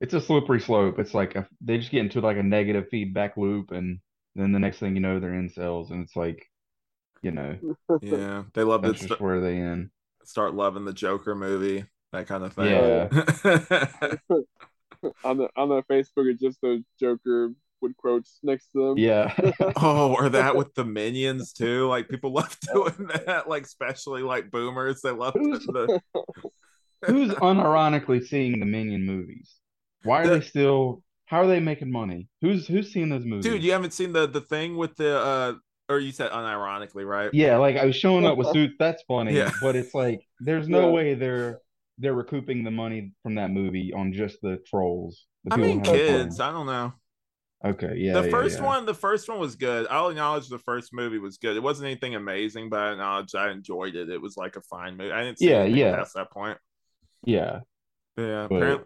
it's 0.01 0.15
a 0.15 0.21
slippery 0.21 0.61
slope. 0.61 0.99
It's 0.99 1.15
like 1.15 1.35
a, 1.35 1.47
they 1.61 1.77
just 1.79 1.91
get 1.91 2.01
into 2.01 2.21
like 2.21 2.37
a 2.37 2.43
negative 2.43 2.87
feedback 2.91 3.37
loop, 3.37 3.71
and 3.71 3.99
then 4.35 4.51
the 4.53 4.59
next 4.59 4.79
thing 4.79 4.95
you 4.95 5.01
know, 5.01 5.19
they're 5.19 5.31
incels, 5.31 5.91
and 5.91 6.03
it's 6.03 6.15
like, 6.17 6.47
you 7.23 7.31
know, 7.31 7.57
Yeah, 8.01 8.43
they 8.53 8.63
love 8.63 8.83
to 8.85 8.93
that's 8.93 9.01
just 9.01 9.19
st- 9.19 9.19
where 9.19 9.41
they 9.41 9.57
in? 9.57 9.91
start 10.23 10.53
loving 10.53 10.85
the 10.85 10.93
Joker 10.93 11.35
movie, 11.35 11.85
that 12.11 12.27
kind 12.27 12.43
of 12.43 12.53
thing. 12.53 12.89
Yeah. 13.09 13.09
on 15.23 15.37
the 15.37 15.49
on 15.55 15.69
their 15.69 15.83
Facebook, 15.83 16.29
it's 16.31 16.41
just 16.41 16.61
the 16.61 16.83
Joker 16.99 17.53
with 17.81 17.95
quotes 17.97 18.39
next 18.43 18.71
to 18.73 18.89
them. 18.89 18.97
Yeah, 18.97 19.33
oh, 19.77 20.13
or 20.13 20.29
that 20.29 20.55
with 20.55 20.73
the 20.75 20.85
minions 20.99 21.53
too. 21.53 21.87
Like 21.87 22.09
people 22.09 22.31
love 22.33 22.57
doing 22.73 23.09
that. 23.25 23.47
Like 23.47 23.63
especially 23.63 24.21
like 24.23 24.51
boomers, 24.51 25.01
they 25.01 25.11
love 25.11 25.33
Who's- 25.35 25.65
the. 25.65 26.01
who's 27.05 27.31
unironically 27.31 28.25
seeing 28.25 28.59
the 28.59 28.65
Minion 28.65 29.05
movies? 29.05 29.55
Why 30.03 30.21
are 30.21 30.27
The- 30.27 30.39
they 30.39 30.45
still? 30.45 31.03
How 31.25 31.41
are 31.41 31.47
they 31.47 31.59
making 31.59 31.91
money? 31.91 32.29
Who's 32.41 32.65
who's 32.67 32.93
seeing 32.93 33.09
those 33.09 33.25
movies? 33.25 33.43
Dude, 33.43 33.61
you 33.63 33.73
haven't 33.73 33.91
seen 33.93 34.13
the 34.13 34.27
the 34.27 34.39
thing 34.41 34.77
with 34.77 34.95
the 34.95 35.17
uh 35.19 35.53
or 35.89 35.99
you 35.99 36.11
said 36.11 36.31
unironically, 36.31 37.05
right? 37.05 37.29
Yeah, 37.33 37.57
like 37.57 37.75
I 37.77 37.85
was 37.85 37.95
showing 37.97 38.25
up 38.25 38.37
with 38.37 38.47
suits. 38.53 38.75
That's 38.79 39.03
funny, 39.07 39.33
Yeah. 39.35 39.51
but 39.61 39.75
it's 39.75 39.93
like 39.93 40.21
there's 40.39 40.69
no 40.69 40.87
Yeah. 40.87 40.91
way 40.93 41.13
they're 41.15 41.59
they're 41.97 42.13
recouping 42.13 42.63
the 42.63 42.71
money 42.71 43.11
from 43.23 43.35
that 43.35 43.51
movie 43.51 43.91
on 43.93 44.13
just 44.13 44.37
the 44.41 44.57
trolls. 44.67 45.25
The 45.45 45.55
I 45.55 45.57
mean 45.57 45.81
kids. 45.81 46.39
I 46.39 46.51
don't 46.51 46.65
know. 46.67 46.93
Okay, 47.65 47.95
yeah. 47.97 48.13
the 48.13 48.23
yeah, 48.25 48.29
first 48.29 48.59
yeah. 48.59 48.65
one, 48.65 48.85
the 48.85 48.93
first 48.93 49.27
one 49.27 49.39
was 49.39 49.55
good. 49.55 49.87
I'll 49.89 50.09
acknowledge 50.09 50.47
the 50.47 50.59
first 50.59 50.93
movie 50.93 51.17
was 51.17 51.37
good. 51.37 51.57
It 51.57 51.63
wasn't 51.63 51.87
anything 51.87 52.13
amazing, 52.15 52.69
but 52.69 52.79
I 52.79 52.91
acknowledge 52.91 53.33
I 53.33 53.49
enjoyed 53.49 53.95
it. 53.95 54.09
It 54.09 54.21
was 54.21 54.37
like 54.37 54.55
a 54.57 54.61
fine 54.61 54.95
movie. 54.95 55.11
I 55.11 55.23
didn't 55.23 55.39
see 55.39 55.49
Yeah, 55.49 55.63
yeah. 55.63 55.95
past 55.95 56.13
that 56.13 56.31
point. 56.31 56.59
Yeah, 57.25 57.61
Yeah, 58.15 58.47
But- 58.49 58.55
apparently, 58.57 58.85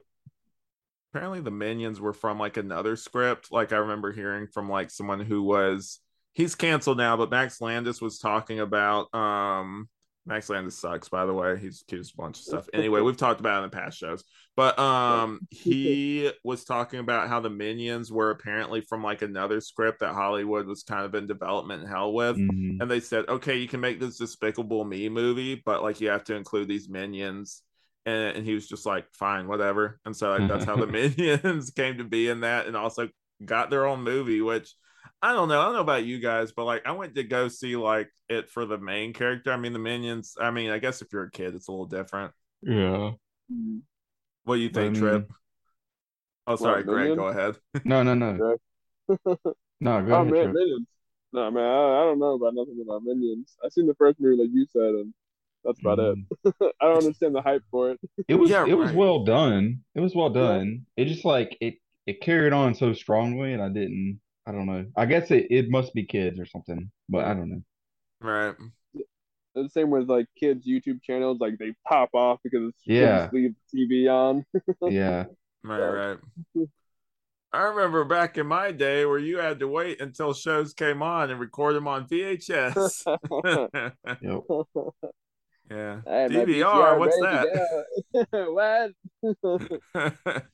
apparently 1.14 1.42
the 1.42 1.52
minions 1.52 2.00
were 2.00 2.14
from 2.14 2.40
like 2.40 2.56
another 2.56 2.96
script. 2.96 3.52
Like 3.52 3.74
I 3.74 3.78
remember 3.78 4.12
hearing 4.14 4.48
from 4.48 4.70
like 4.70 4.90
someone 4.90 5.20
who 5.20 5.44
was 5.44 6.00
he's 6.34 6.56
canceled 6.56 6.98
now, 6.98 7.18
but 7.18 7.30
Max 7.30 7.60
Landis 7.60 8.02
was 8.02 8.20
talking 8.20 8.62
about 8.62 9.14
um 9.14 9.90
Max 10.26 10.50
Landis 10.50 10.78
sucks, 10.78 11.10
by 11.10 11.26
the 11.26 11.34
way. 11.34 11.58
He's 11.58 11.82
accused 11.82 12.14
a 12.14 12.22
bunch 12.22 12.38
of 12.40 12.44
stuff. 12.44 12.70
Anyway, 12.74 13.02
we've 13.02 13.18
talked 13.18 13.40
about 13.40 13.56
it 13.62 13.66
in 13.66 13.72
the 13.72 13.78
past 13.78 13.98
shows. 13.98 14.24
But 14.56 14.78
um 14.78 15.42
he 15.50 16.32
was 16.44 16.64
talking 16.64 17.00
about 17.00 17.28
how 17.28 17.40
the 17.40 17.50
minions 17.50 18.12
were 18.12 18.30
apparently 18.32 18.82
from 18.82 19.04
like 19.04 19.22
another 19.22 19.62
script 19.62 20.00
that 20.00 20.14
Hollywood 20.14 20.68
was 20.68 20.84
kind 20.84 21.06
of 21.06 21.16
in 21.16 21.28
development 21.28 21.88
hell 21.88 22.14
with. 22.14 22.38
mhm. 22.38 22.78
And 22.80 22.90
they 22.90 23.00
said, 23.00 23.26
okay, 23.30 23.58
you 23.58 23.68
can 23.68 23.80
make 23.80 24.00
this 24.00 24.18
Despicable 24.18 24.86
Me 24.86 25.10
movie, 25.10 25.62
but 25.66 25.84
like 25.84 26.02
you 26.02 26.10
have 26.10 26.24
to 26.26 26.36
include 26.36 26.68
these 26.68 26.90
minions. 26.90 27.64
And, 28.06 28.38
and 28.38 28.46
he 28.46 28.54
was 28.54 28.68
just 28.68 28.86
like, 28.86 29.06
fine, 29.14 29.48
whatever. 29.48 30.00
And 30.06 30.16
so 30.16 30.32
like 30.32 30.48
that's 30.48 30.66
how 30.66 30.76
the 30.76 30.88
minions 30.88 31.70
came 31.76 31.98
to 32.00 32.04
be 32.04 32.30
in 32.30 32.42
that, 32.42 32.66
and 32.68 32.76
also 32.76 33.10
got 33.44 33.70
their 33.70 33.86
own 33.86 34.04
movie. 34.04 34.42
Which 34.42 34.74
I 35.22 35.34
don't 35.34 35.50
know. 35.50 35.60
I 35.62 35.66
don't 35.66 35.74
know 35.76 35.82
about 35.82 36.06
you 36.06 36.20
guys, 36.20 36.52
but 36.52 36.66
like 36.66 36.84
I 36.86 36.92
went 36.92 37.16
to 37.16 37.24
go 37.24 37.48
see 37.48 37.76
like 37.76 38.10
it 38.30 38.50
for 38.50 38.66
the 38.66 38.78
main 38.78 39.14
character. 39.14 39.52
I 39.52 39.58
mean, 39.58 39.74
the 39.74 39.80
minions. 39.80 40.36
I 40.40 40.52
mean, 40.52 40.70
I 40.72 40.80
guess 40.80 41.02
if 41.02 41.12
you're 41.14 41.24
a 41.24 41.32
kid, 41.32 41.56
it's 41.56 41.68
a 41.68 41.72
little 41.72 41.86
different. 41.86 42.34
yeah. 42.62 43.12
What 44.44 44.56
do 44.56 44.62
you 44.62 44.70
think, 44.70 44.96
I 44.96 45.00
Tripp? 45.00 45.32
Oh, 46.48 46.56
sorry, 46.56 46.84
What, 46.84 46.88
Greg. 46.88 47.10
Minions? 47.10 47.18
Go 47.18 47.28
ahead. 47.28 47.56
No, 47.84 48.04
no, 48.04 48.14
no, 48.14 48.42
no. 49.80 50.02
Go 50.06 50.14
Oh 50.14 50.22
ahead. 50.22 50.36
man, 50.36 50.42
Tripp. 50.42 50.54
minions. 50.54 50.88
No 51.34 51.50
man, 51.52 51.64
I, 51.64 52.02
I 52.02 52.04
don't 52.06 52.20
know 52.20 52.34
about 52.34 52.54
nothing 52.54 52.80
about 52.82 53.04
minions. 53.04 53.56
I 53.64 53.70
seen 53.70 53.88
the 53.88 53.96
first 53.96 54.20
movie 54.20 54.42
like 54.42 54.52
you 54.54 54.66
said, 54.66 54.82
and 54.96 55.14
that's 55.64 55.80
about 55.80 56.00
Mhm. 56.00 56.28
it. 56.44 56.54
I 56.82 56.86
don't 56.86 56.98
understand 56.98 57.36
the 57.36 57.42
hype 57.42 57.64
for 57.72 57.92
it. 57.92 58.00
It 58.28 58.36
was 58.36 58.52
Yeah, 58.52 58.66
it 58.66 58.74
was 58.74 58.92
well 58.92 59.24
done. 59.26 59.84
It 59.96 60.00
was 60.02 60.16
well 60.16 60.30
done. 60.30 60.86
It 60.98 61.06
just 61.06 61.26
like 61.26 61.58
it 61.62 61.76
it 62.08 62.22
carried 62.22 62.54
on 62.54 62.74
so 62.76 62.94
strongly, 62.94 63.54
and 63.54 63.62
I 63.62 63.70
didn't. 63.70 64.20
I 64.46 64.52
don't 64.52 64.66
know. 64.66 64.86
I 64.98 65.06
guess 65.06 65.30
it, 65.32 65.48
it 65.50 65.70
must 65.70 65.94
be 65.94 66.04
kids 66.06 66.40
or 66.40 66.46
something, 66.46 66.90
but 67.10 67.26
I 67.26 67.34
don't 67.34 67.50
know. 67.50 67.62
Right. 68.22 68.56
The 69.54 69.70
same 69.70 69.90
with 69.90 70.10
like 70.10 70.28
kids' 70.40 70.66
YouTube 70.68 71.04
channels, 71.04 71.40
like 71.40 71.58
they 71.58 71.74
pop 71.88 72.10
off 72.14 72.40
because 72.44 72.70
it's 72.70 72.82
Yeah. 72.86 73.24
just 73.24 73.34
leave 73.34 73.54
the 73.74 73.78
TV 73.78 74.10
on. 74.10 74.46
Yeah, 74.92 75.26
Right, 75.64 75.80
Yeah. 75.80 75.86
right. 75.86 76.18
I 77.54 77.64
remember 77.64 78.06
back 78.06 78.38
in 78.38 78.48
my 78.48 78.72
day 78.72 79.06
where 79.06 79.18
you 79.20 79.40
had 79.40 79.60
to 79.60 79.68
wait 79.68 80.00
until 80.00 80.34
shows 80.34 80.74
came 80.74 81.04
on 81.04 81.30
and 81.32 81.40
record 81.40 81.76
them 81.76 81.86
on 81.88 82.08
VHS. 82.08 83.04
yep. 84.22 84.42
yeah. 85.70 86.02
Hey, 86.06 86.28
DVR, 86.30 86.98
what's 86.98 87.20
that? 87.20 87.86
to 88.32 88.94
what? 89.94 90.52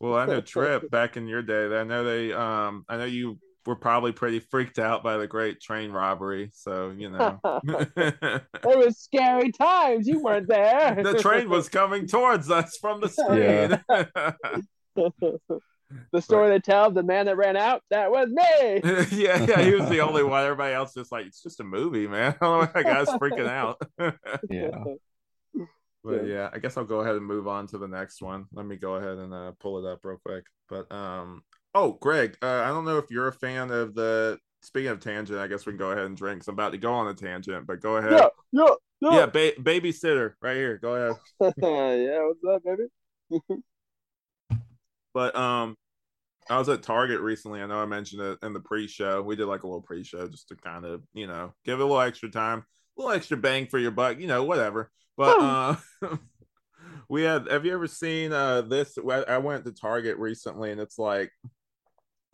Well, 0.00 0.16
I 0.16 0.26
know 0.26 0.40
Tripp 0.40 0.90
back 0.90 1.16
in 1.16 1.28
your 1.28 1.42
day. 1.42 1.66
I 1.78 1.84
know 1.84 2.04
they 2.04 2.32
um 2.32 2.84
I 2.88 2.96
know 2.96 3.04
you 3.04 3.38
were 3.66 3.76
probably 3.76 4.12
pretty 4.12 4.40
freaked 4.40 4.78
out 4.78 5.02
by 5.02 5.18
the 5.18 5.26
great 5.26 5.60
train 5.60 5.92
robbery, 5.92 6.50
so 6.54 6.90
you 6.96 7.10
know. 7.10 7.38
It 8.62 8.78
was 8.78 8.98
scary 8.98 9.52
times. 9.52 10.06
You 10.06 10.22
weren't 10.22 10.48
there. 10.48 11.02
the 11.02 11.18
train 11.18 11.48
was 11.48 11.68
coming 11.68 12.06
towards 12.06 12.50
us 12.50 12.78
from 12.80 13.00
the 13.00 13.08
screen. 13.08 13.80
the 16.12 16.20
story 16.22 16.50
they 16.50 16.60
tell 16.60 16.90
the 16.90 17.02
man 17.02 17.26
that 17.26 17.36
ran 17.36 17.56
out. 17.56 17.82
That 17.90 18.10
was 18.10 18.28
me. 18.30 18.80
yeah, 19.22 19.44
yeah, 19.44 19.60
he 19.62 19.74
was 19.74 19.88
the 19.88 20.00
only 20.00 20.22
one. 20.22 20.44
Everybody 20.44 20.72
else 20.74 20.94
just 20.94 21.12
like 21.12 21.26
it's 21.26 21.42
just 21.42 21.60
a 21.60 21.64
movie, 21.64 22.06
man. 22.06 22.36
I 22.40 22.44
don't 22.44 22.52
know 22.52 22.58
why 22.72 22.82
that 22.82 22.84
guy's 22.84 23.08
freaking 23.18 23.48
out. 23.48 23.80
Yeah. 24.48 24.84
But 26.02 26.24
yeah, 26.24 26.48
I 26.52 26.58
guess 26.58 26.76
I'll 26.76 26.84
go 26.84 27.00
ahead 27.00 27.16
and 27.16 27.24
move 27.26 27.46
on 27.46 27.66
to 27.68 27.78
the 27.78 27.88
next 27.88 28.22
one. 28.22 28.46
Let 28.52 28.66
me 28.66 28.76
go 28.76 28.94
ahead 28.94 29.18
and 29.18 29.34
uh, 29.34 29.52
pull 29.60 29.84
it 29.84 29.90
up 29.90 30.00
real 30.04 30.18
quick. 30.24 30.44
But 30.68 30.90
um, 30.92 31.42
oh, 31.74 31.92
Greg, 32.00 32.36
uh, 32.42 32.62
I 32.64 32.68
don't 32.68 32.84
know 32.84 32.98
if 32.98 33.10
you're 33.10 33.28
a 33.28 33.32
fan 33.32 33.70
of 33.70 33.94
the. 33.94 34.38
Speaking 34.62 34.90
of 34.90 35.00
tangent, 35.00 35.38
I 35.38 35.46
guess 35.46 35.64
we 35.64 35.72
can 35.72 35.78
go 35.78 35.90
ahead 35.90 36.04
and 36.04 36.14
drink. 36.16 36.40
'cause 36.40 36.48
I'm 36.48 36.54
about 36.54 36.72
to 36.72 36.78
go 36.78 36.92
on 36.92 37.08
a 37.08 37.14
tangent, 37.14 37.66
but 37.66 37.80
go 37.80 37.96
ahead. 37.96 38.12
Yeah, 38.12 38.28
yeah, 38.52 38.74
yeah. 39.00 39.10
Yeah, 39.20 39.26
ba- 39.26 39.52
babysitter 39.58 40.34
right 40.42 40.56
here. 40.56 40.76
Go 40.76 40.94
ahead. 40.96 41.16
yeah, 41.62 42.26
what's 42.26 42.44
up, 42.46 42.62
baby? 42.62 42.88
But 45.12 45.34
um, 45.34 45.76
I 46.48 46.58
was 46.58 46.68
at 46.68 46.82
Target 46.82 47.20
recently. 47.20 47.60
I 47.60 47.66
know 47.66 47.78
I 47.78 47.86
mentioned 47.86 48.22
it 48.22 48.38
in 48.42 48.52
the 48.52 48.60
pre-show. 48.60 49.22
We 49.22 49.36
did 49.36 49.46
like 49.46 49.62
a 49.62 49.66
little 49.66 49.82
pre-show 49.82 50.26
just 50.28 50.48
to 50.48 50.56
kind 50.56 50.84
of 50.84 51.02
you 51.14 51.26
know 51.26 51.52
give 51.64 51.80
it 51.80 51.82
a 51.82 51.86
little 51.86 52.00
extra 52.00 52.30
time, 52.30 52.60
a 52.60 53.00
little 53.00 53.14
extra 53.16 53.36
bang 53.36 53.66
for 53.66 53.78
your 53.78 53.90
buck, 53.90 54.18
you 54.20 54.26
know, 54.26 54.44
whatever. 54.44 54.90
But 55.20 55.38
uh, 55.38 55.76
we 57.10 57.24
had. 57.24 57.46
Have 57.50 57.66
you 57.66 57.74
ever 57.74 57.86
seen 57.86 58.32
uh 58.32 58.62
this? 58.62 58.96
I 58.96 59.22
I 59.28 59.36
went 59.36 59.66
to 59.66 59.72
Target 59.72 60.16
recently, 60.16 60.70
and 60.70 60.80
it's 60.80 60.98
like 60.98 61.30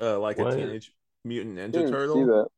uh 0.00 0.20
like 0.20 0.38
What? 0.38 0.52
a 0.52 0.56
teenage 0.56 0.92
mutant 1.24 1.58
ninja 1.58 1.90
turtle. 1.90 2.48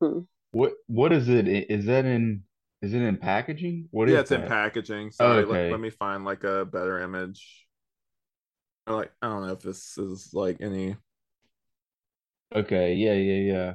What 0.50 0.72
What 0.86 1.12
is 1.12 1.28
it? 1.28 1.46
Is 1.46 1.86
that 1.86 2.04
in 2.04 2.42
is 2.82 2.94
it 2.94 3.02
in 3.02 3.16
packaging? 3.16 3.88
What 3.92 4.08
is 4.08 4.14
yeah, 4.14 4.20
it's 4.20 4.32
in 4.32 4.42
packaging. 4.42 5.12
Sorry, 5.12 5.44
let, 5.44 5.48
okay. 5.48 5.70
let 5.70 5.80
me 5.80 5.90
find 5.90 6.24
like 6.24 6.42
a 6.42 6.64
better 6.64 6.98
image. 6.98 7.66
Or 8.88 8.96
like 8.96 9.12
I 9.22 9.28
don't 9.28 9.46
know 9.46 9.52
if 9.52 9.60
this 9.60 9.96
is 9.98 10.30
like 10.32 10.56
any 10.60 10.96
Okay, 12.54 12.94
yeah, 12.94 13.14
yeah, 13.14 13.52
yeah. 13.52 13.72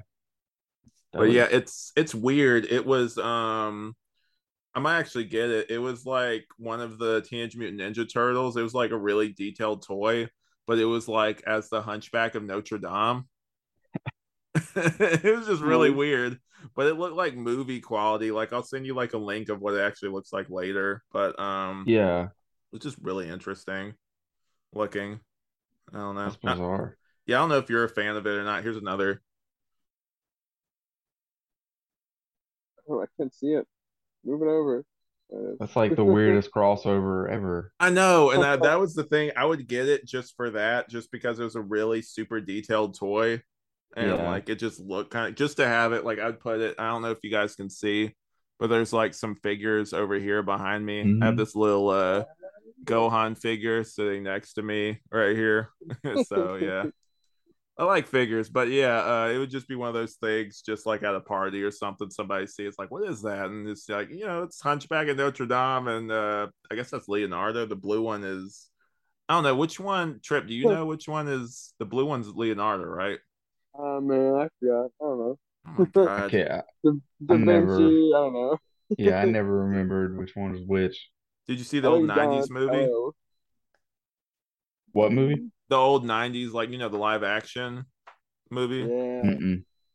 That 1.14 1.20
but 1.20 1.32
yeah, 1.32 1.48
it's 1.50 1.94
it's 1.96 2.14
weird. 2.14 2.66
It 2.66 2.86
was 2.86 3.18
um 3.18 3.96
I 4.80 4.82
might 4.82 5.00
actually 5.00 5.26
get 5.26 5.50
it. 5.50 5.70
It 5.70 5.78
was 5.80 6.06
like 6.06 6.46
one 6.58 6.80
of 6.80 6.98
the 6.98 7.22
Teenage 7.22 7.58
Mutant 7.58 7.82
Ninja 7.82 8.10
Turtles. 8.10 8.56
It 8.56 8.62
was 8.62 8.74
like 8.74 8.92
a 8.92 8.98
really 8.98 9.34
detailed 9.34 9.86
toy, 9.86 10.30
but 10.68 10.80
it 10.80 10.86
was 10.86 11.10
like 11.10 11.44
as 11.46 11.68
the 11.68 11.82
Hunchback 11.82 12.36
of 12.36 12.44
Notre 12.44 12.78
Dame. 12.78 13.26
it 14.76 15.36
was 15.38 15.48
just 15.48 15.62
really 15.62 15.90
Nice. 15.90 15.98
weird, 15.98 16.40
but 16.78 16.88
it 16.88 16.94
looked 16.96 17.18
like 17.18 17.36
movie 17.36 17.82
quality. 17.82 18.32
Like 18.32 18.54
I'll 18.54 18.64
send 18.64 18.86
you 18.86 18.94
like 18.94 19.12
a 19.14 19.18
link 19.18 19.50
of 19.50 19.60
what 19.60 19.74
it 19.74 19.82
actually 19.82 20.10
looks 20.12 20.32
like 20.32 20.50
later. 20.50 21.04
But 21.12 21.38
um, 21.40 21.84
yeah, 21.86 22.30
it's 22.72 22.86
just 22.86 22.98
really 23.02 23.28
interesting 23.28 23.96
looking. 24.74 25.20
I 25.94 25.98
don't 25.98 26.16
know. 26.16 26.24
that's 26.24 26.38
I- 26.46 26.54
bizarre. 26.54 26.98
yeah, 27.26 27.38
I 27.38 27.40
don't 27.42 27.50
know 27.50 27.58
if 27.58 27.70
you're 27.70 27.84
a 27.84 27.90
fan 27.90 28.16
of 28.16 28.26
it 28.26 28.30
or 28.38 28.46
not. 28.46 28.64
Here's 28.64 28.78
another. 28.78 29.22
Oh, 32.88 33.02
I 33.02 33.06
can't 33.18 33.34
see 33.34 33.54
it. 33.54 33.68
Move 34.26 34.42
it 34.42 34.48
over. 34.48 34.86
Uh, 35.34 35.56
That's 35.60 35.76
like 35.76 35.96
the 35.96 36.04
weirdest 36.04 36.52
crossover 36.56 37.30
ever. 37.30 37.72
I 37.80 37.90
know, 37.90 38.32
and 38.32 38.44
that, 38.44 38.62
that 38.64 38.80
was 38.80 38.94
the 38.94 39.04
thing. 39.04 39.32
I 39.36 39.46
would 39.46 39.68
get 39.68 39.88
it 39.88 40.06
just 40.06 40.36
for 40.36 40.50
that, 40.52 40.90
just 40.90 41.12
because 41.12 41.40
it 41.40 41.44
was 41.44 41.56
a 41.56 41.62
really 41.62 42.02
super 42.02 42.42
detailed 42.42 42.98
toy, 42.98 43.42
and 43.96 44.10
Yeah. 44.10 44.30
like 44.30 44.50
it 44.50 44.56
just 44.56 44.80
looked 44.80 45.12
kind 45.12 45.30
of 45.30 45.36
just 45.36 45.58
to 45.58 45.68
have 45.68 45.94
it. 45.94 46.04
Like 46.06 46.20
I'd 46.20 46.40
put 46.40 46.60
it. 46.62 46.76
I 46.80 46.90
don't 46.90 47.02
know 47.02 47.12
if 47.12 47.20
you 47.24 47.32
guys 47.32 47.56
can 47.56 47.70
see, 47.70 48.16
but 48.60 48.68
there's 48.68 48.94
like 48.94 49.14
some 49.14 49.36
figures 49.36 49.94
over 49.94 50.16
here 50.16 50.42
behind 50.44 50.86
me. 50.86 51.02
I 51.22 51.26
have 51.26 51.36
Mhm. 51.36 51.38
this 51.38 51.56
little 51.56 51.90
uh 51.90 52.26
Gohan 52.86 53.38
figure 53.38 53.84
sitting 53.84 54.24
next 54.24 54.54
to 54.54 54.64
me 54.64 55.00
right 55.12 55.36
here. 55.36 55.70
so 56.28 56.56
yeah. 56.56 56.86
I 57.80 57.86
like 57.86 58.08
figures, 58.08 58.50
but 58.50 58.68
yeah, 58.68 58.98
uh, 59.00 59.30
it 59.34 59.38
would 59.38 59.50
just 59.50 59.70
be 59.70 59.76
one 59.76 59.88
of 59.88 59.94
those 59.94 60.16
things, 60.16 60.62
just 60.62 60.86
like 60.86 61.02
at 61.02 61.16
a 61.16 61.22
party 61.22 61.64
or 61.64 61.72
something. 61.72 62.10
Somebody 62.10 62.46
see 62.46 62.66
it's 62.66 62.78
like, 62.78 62.92
what 62.92 63.08
is 63.08 63.22
that? 63.22 63.46
And 63.46 63.70
it's 63.70 63.88
like, 63.88 64.10
you 64.10 64.26
know, 64.26 64.44
it's 64.44 64.60
Hunchback 64.62 65.08
of 65.08 65.16
Notre 65.16 65.46
Dame, 65.46 65.88
and 65.88 66.12
uh, 66.12 66.48
I 66.70 66.76
guess 66.76 66.90
that's 66.92 67.08
Leonardo. 67.08 67.66
The 67.66 67.78
blue 67.78 68.02
one 68.02 68.26
is, 68.26 68.68
I 69.30 69.36
don't 69.36 69.44
know 69.44 69.56
which 69.56 69.80
one. 69.80 70.20
Tripp, 70.22 70.48
do 70.48 70.54
you 70.54 70.66
know 70.66 70.86
which 70.88 71.08
one 71.08 71.30
is 71.30 71.74
the 71.80 71.86
blue 71.86 72.06
one's 72.06 72.28
Leonardo, 72.28 72.84
right? 72.84 73.20
Oh 73.74 74.02
man, 74.02 74.36
I 74.36 74.50
forgot. 74.60 74.92
I 75.02 75.06
don't 75.06 75.20
know. 75.20 75.40
Oh 75.66 75.72
my 75.78 75.86
god! 75.94 76.22
Okay, 76.26 76.50
I, 76.50 76.62
Da, 76.84 76.92
da 77.26 77.34
I 77.36 77.38
never- 77.38 77.78
I 77.78 78.12
don't 78.12 78.34
know. 78.34 78.58
yeah, 78.98 79.22
I 79.22 79.26
never 79.32 79.68
remembered 79.68 80.18
which 80.18 80.36
one 80.36 80.52
was 80.52 80.62
which. 80.66 81.10
Did 81.48 81.60
you 81.60 81.64
see 81.64 81.80
the 81.80 81.88
I 81.88 81.92
old 81.92 82.02
think 82.02 82.12
'90s 82.12 82.50
movie? 82.50 82.90
oh, 82.92 83.14
What 84.92 85.14
movie? 85.14 85.50
The 85.70 85.76
old 85.76 86.06
'90s, 86.06 86.52
like 86.54 86.70
you 86.70 86.78
know, 86.78 86.90
the 86.90 86.98
live 86.98 87.24
action 87.24 87.86
movie. 88.50 88.88
Yeah. 88.90 89.22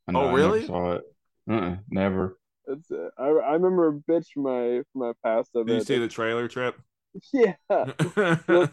I 0.09 0.13
Oh, 0.15 0.21
I 0.21 0.23
never 0.27 0.37
really? 0.37 0.67
saw 0.67 0.93
it. 0.95 1.03
Uh-uh, 1.51 1.77
never. 1.91 2.39
it's. 2.67 2.91
Uh, 2.91 3.09
I 3.19 3.25
I 3.29 3.53
remember 3.55 3.89
a 3.89 3.93
bitch 3.93 4.27
from 4.33 4.45
my 4.45 4.83
from 4.93 5.01
my 5.03 5.13
past 5.25 5.51
of 5.55 5.67
Did 5.67 5.75
you 5.75 5.81
see 5.85 5.99
the 5.99 6.09
trailer 6.09 6.49
Tripp? 6.49 6.77
Yeah, 7.33 7.55
the, 7.69 8.71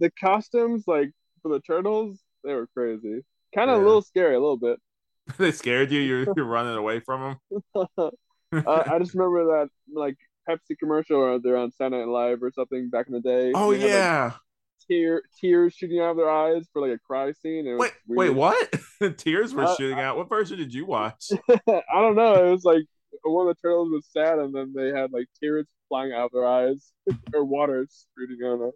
the 0.00 0.10
costumes 0.18 0.84
like 0.86 1.10
for 1.42 1.50
the 1.50 1.60
turtles, 1.60 2.18
they 2.42 2.54
were 2.54 2.66
crazy. 2.74 3.22
Kind 3.54 3.70
of 3.70 3.76
Yeah. 3.76 3.84
a 3.84 3.86
little 3.86 4.02
scary, 4.02 4.34
a 4.34 4.40
little 4.40 4.56
bit. 4.56 4.78
they 5.38 5.52
scared 5.52 5.92
you. 5.92 6.00
You're, 6.00 6.26
you're 6.34 6.46
running 6.46 6.74
away 6.76 7.00
from 7.00 7.36
them. 7.52 7.84
uh, 7.98 8.10
I 8.66 8.98
just 8.98 9.14
remember 9.14 9.44
that 9.58 9.68
like 9.92 10.16
Pepsi 10.48 10.78
commercial 10.78 11.18
or 11.18 11.38
they're 11.38 11.56
on 11.58 11.70
Saturday 11.72 11.98
Night 11.98 12.08
Live 12.08 12.42
or 12.42 12.50
something 12.52 12.88
back 12.90 13.08
in 13.08 13.12
the 13.12 13.20
day. 13.20 13.52
oh 13.54 13.72
They 13.72 13.80
had, 13.80 13.84
like, 13.84 13.90
yeah. 13.90 14.32
Tear 14.88 15.22
tears 15.40 15.74
shooting 15.74 16.00
out 16.00 16.10
of 16.12 16.16
their 16.16 16.30
eyes 16.30 16.66
for 16.72 16.82
like 16.86 16.96
a 16.96 16.98
cry 16.98 17.32
scene. 17.32 17.66
It 17.66 17.74
was 17.74 17.90
Wait, 18.06 18.16
wait, 18.16 18.30
what? 18.30 18.74
Tears 19.18 19.54
were 19.54 19.64
Uh, 19.64 19.74
shooting 19.76 19.98
out. 19.98 20.16
What 20.16 20.28
version 20.28 20.58
did 20.58 20.72
you 20.74 20.86
watch? 20.86 21.30
I 21.68 21.82
don't 22.00 22.16
know. 22.16 22.46
It 22.48 22.50
was 22.50 22.64
like 22.64 22.84
one 23.24 23.46
of 23.48 23.54
the 23.56 23.60
turtles 23.60 23.90
was 23.90 24.06
sad, 24.12 24.38
and 24.38 24.54
then 24.54 24.72
they 24.74 24.88
had 24.88 25.12
like 25.12 25.26
tears 25.40 25.66
flying 25.88 26.12
out 26.12 26.26
of 26.26 26.32
their 26.32 26.46
eyes 26.46 26.92
or 27.34 27.44
water 27.44 27.86
spurting. 27.90 28.38
out 28.44 28.48
don't 28.48 28.60
know. 28.60 28.72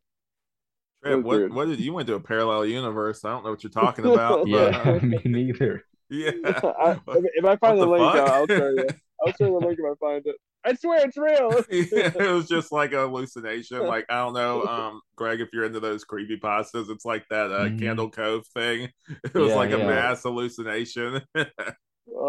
Tripp, 1.05 1.25
what, 1.25 1.39
weird. 1.39 1.55
what 1.55 1.69
did 1.69 1.81
you 1.81 1.93
went 1.93 2.07
to 2.09 2.15
a 2.15 2.21
parallel 2.21 2.67
universe? 2.67 3.25
I 3.25 3.31
don't 3.31 3.45
know 3.45 3.51
what 3.51 3.63
you're 3.63 3.71
talking 3.71 4.05
about. 4.07 4.41
but, 4.41 4.49
Yeah, 4.49 4.83
uh, 4.85 4.99
me 5.05 5.21
neither. 5.25 5.85
yeah. 6.11 6.31
I, 6.45 6.93
if, 7.09 7.25
if 7.35 7.45
I 7.45 7.57
find 7.57 7.79
What 7.79 7.81
the, 7.81 7.85
the 7.85 7.87
link, 7.87 8.13
fuck? 8.15 8.29
I'll, 8.29 8.35
I'll 8.41 8.47
show 8.47 8.69
you. 8.71 8.87
I'll 9.27 9.33
show 9.33 9.47
you 9.47 9.61
the 9.61 9.67
link 9.67 9.79
if 9.79 9.85
I 9.85 9.95
find 10.07 10.27
it. 10.27 10.37
I 10.67 10.75
swear 10.75 11.07
it's 11.07 11.17
real. 11.17 11.63
yeah, 11.71 12.11
it 12.19 12.33
was 12.33 12.49
just 12.49 12.73
like 12.73 12.93
a 12.93 13.07
hallucination. 13.09 13.87
Like 13.87 14.07
I 14.11 14.17
don't 14.17 14.35
know, 14.35 14.63
um, 14.65 15.01
Greg, 15.17 15.41
if 15.41 15.49
you're 15.53 15.65
into 15.65 15.81
those 15.81 16.05
creepy 16.05 16.39
pastas, 16.39 16.91
it's 16.91 17.05
like 17.05 17.25
that 17.31 17.51
uh, 17.53 17.71
Mhm. 17.71 17.79
Candle 17.79 18.11
Cove 18.11 18.47
thing. 18.49 18.91
It 19.25 19.35
was 19.35 19.49
Yeah, 19.51 19.57
like 19.57 19.73
a 19.73 19.79
mass 19.79 20.23
hallucination. 20.23 21.21
I 21.37 21.45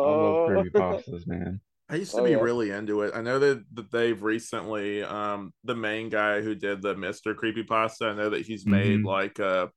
love 0.04 0.38
Uh, 0.38 0.40
creepypastas, 0.48 1.28
man. 1.28 1.62
I 1.90 1.96
used 1.96 2.16
to 2.16 2.22
Oh, 2.22 2.26
be 2.26 2.32
yeah. 2.32 2.38
really 2.38 2.72
into 2.72 3.02
it. 3.04 3.14
I 3.16 3.22
know 3.22 3.40
that, 3.40 3.64
that 3.74 3.92
they've 3.92 4.22
recently, 4.22 5.04
um, 5.04 5.54
the 5.64 5.76
main 5.76 6.10
guy 6.10 6.42
who 6.42 6.54
did 6.54 6.82
the 6.82 6.96
Mister 6.96 7.34
Creepypasta, 7.34 8.12
I 8.12 8.16
know 8.16 8.30
that 8.30 8.46
he's 8.46 8.66
made 8.66 9.02
Mhm. 9.02 9.06
like 9.06 9.40
a 9.40 9.72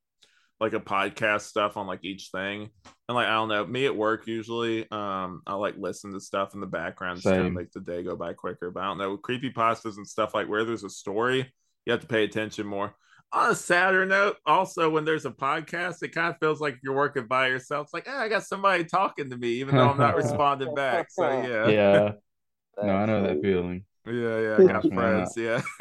like 0.60 0.74
a 0.74 0.80
podcast 0.80 1.42
stuff 1.42 1.76
on 1.76 1.86
like 1.86 2.04
each 2.04 2.28
thing. 2.32 2.70
And 3.08 3.16
like 3.16 3.26
I 3.26 3.34
don't 3.34 3.48
know, 3.48 3.66
me 3.66 3.86
at 3.86 3.96
work 3.96 4.26
usually, 4.26 4.82
um, 4.90 5.42
I 5.46 5.54
like 5.54 5.74
listen 5.78 6.12
to 6.12 6.20
stuff 6.20 6.54
in 6.54 6.60
the 6.60 6.66
background 6.66 7.16
just 7.16 7.26
kind 7.26 7.40
of 7.40 7.46
Same. 7.46 7.54
make 7.54 7.72
the 7.72 7.80
day 7.80 8.02
go 8.02 8.14
by 8.14 8.34
quicker. 8.34 8.70
But 8.70 8.82
I 8.82 8.86
don't 8.86 8.98
know, 8.98 9.16
creepypastas 9.16 9.96
and 9.96 10.06
stuff 10.06 10.34
like 10.34 10.48
where 10.48 10.64
there's 10.64 10.84
a 10.84 10.90
story, 10.90 11.52
you 11.86 11.90
have 11.92 12.00
to 12.00 12.06
pay 12.06 12.24
attention 12.24 12.66
more. 12.66 12.94
On 13.32 13.52
a 13.52 13.54
sadder 13.54 14.04
note, 14.04 14.36
also 14.44 14.90
when 14.90 15.04
there's 15.04 15.24
a 15.24 15.30
podcast, 15.30 16.02
it 16.02 16.08
kind 16.08 16.34
of 16.34 16.38
feels 16.40 16.60
like 16.60 16.78
you're 16.82 16.96
working 16.96 17.26
by 17.26 17.46
yourself. 17.46 17.86
It's 17.86 17.94
like, 17.94 18.06
ah, 18.08 18.22
I 18.22 18.28
got 18.28 18.42
somebody 18.42 18.84
talking 18.84 19.30
to 19.30 19.36
me, 19.36 19.50
even 19.60 19.76
though 19.76 19.88
I'm 19.88 19.98
not 19.98 20.16
responding 20.16 20.74
back. 20.74 21.06
So 21.10 21.28
yeah. 21.28 21.68
Yeah, 21.68 22.12
no, 22.82 22.92
I 22.92 23.06
know 23.06 23.22
that 23.22 23.40
feeling. 23.40 23.84
Yeah, 24.06 24.40
yeah, 24.40 24.54
I 24.54 24.62
got 24.62 24.70
Trust 24.70 24.90
me, 24.90 24.96
I 24.96 25.00
friends. 25.00 25.36
Yeah, 25.36 25.62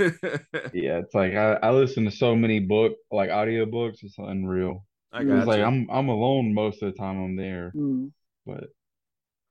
Yeah, 0.73 0.97
it's 0.99 1.13
like 1.13 1.33
I, 1.33 1.53
I 1.63 1.71
listen 1.71 2.05
to 2.05 2.11
so 2.11 2.35
many 2.35 2.59
book 2.59 2.93
like 3.11 3.29
audiobooks. 3.29 4.03
It's 4.03 4.17
unreal. 4.17 4.85
I 5.11 5.21
It's 5.21 5.29
got 5.29 5.37
It's 5.39 5.47
like. 5.47 5.61
I'm 5.61 5.87
I'm 5.89 6.09
alone 6.09 6.53
most 6.53 6.83
of 6.83 6.91
the 6.91 6.97
time 6.97 7.23
I'm 7.23 7.35
there, 7.35 7.71
hmm. 7.71 8.07
but 8.45 8.69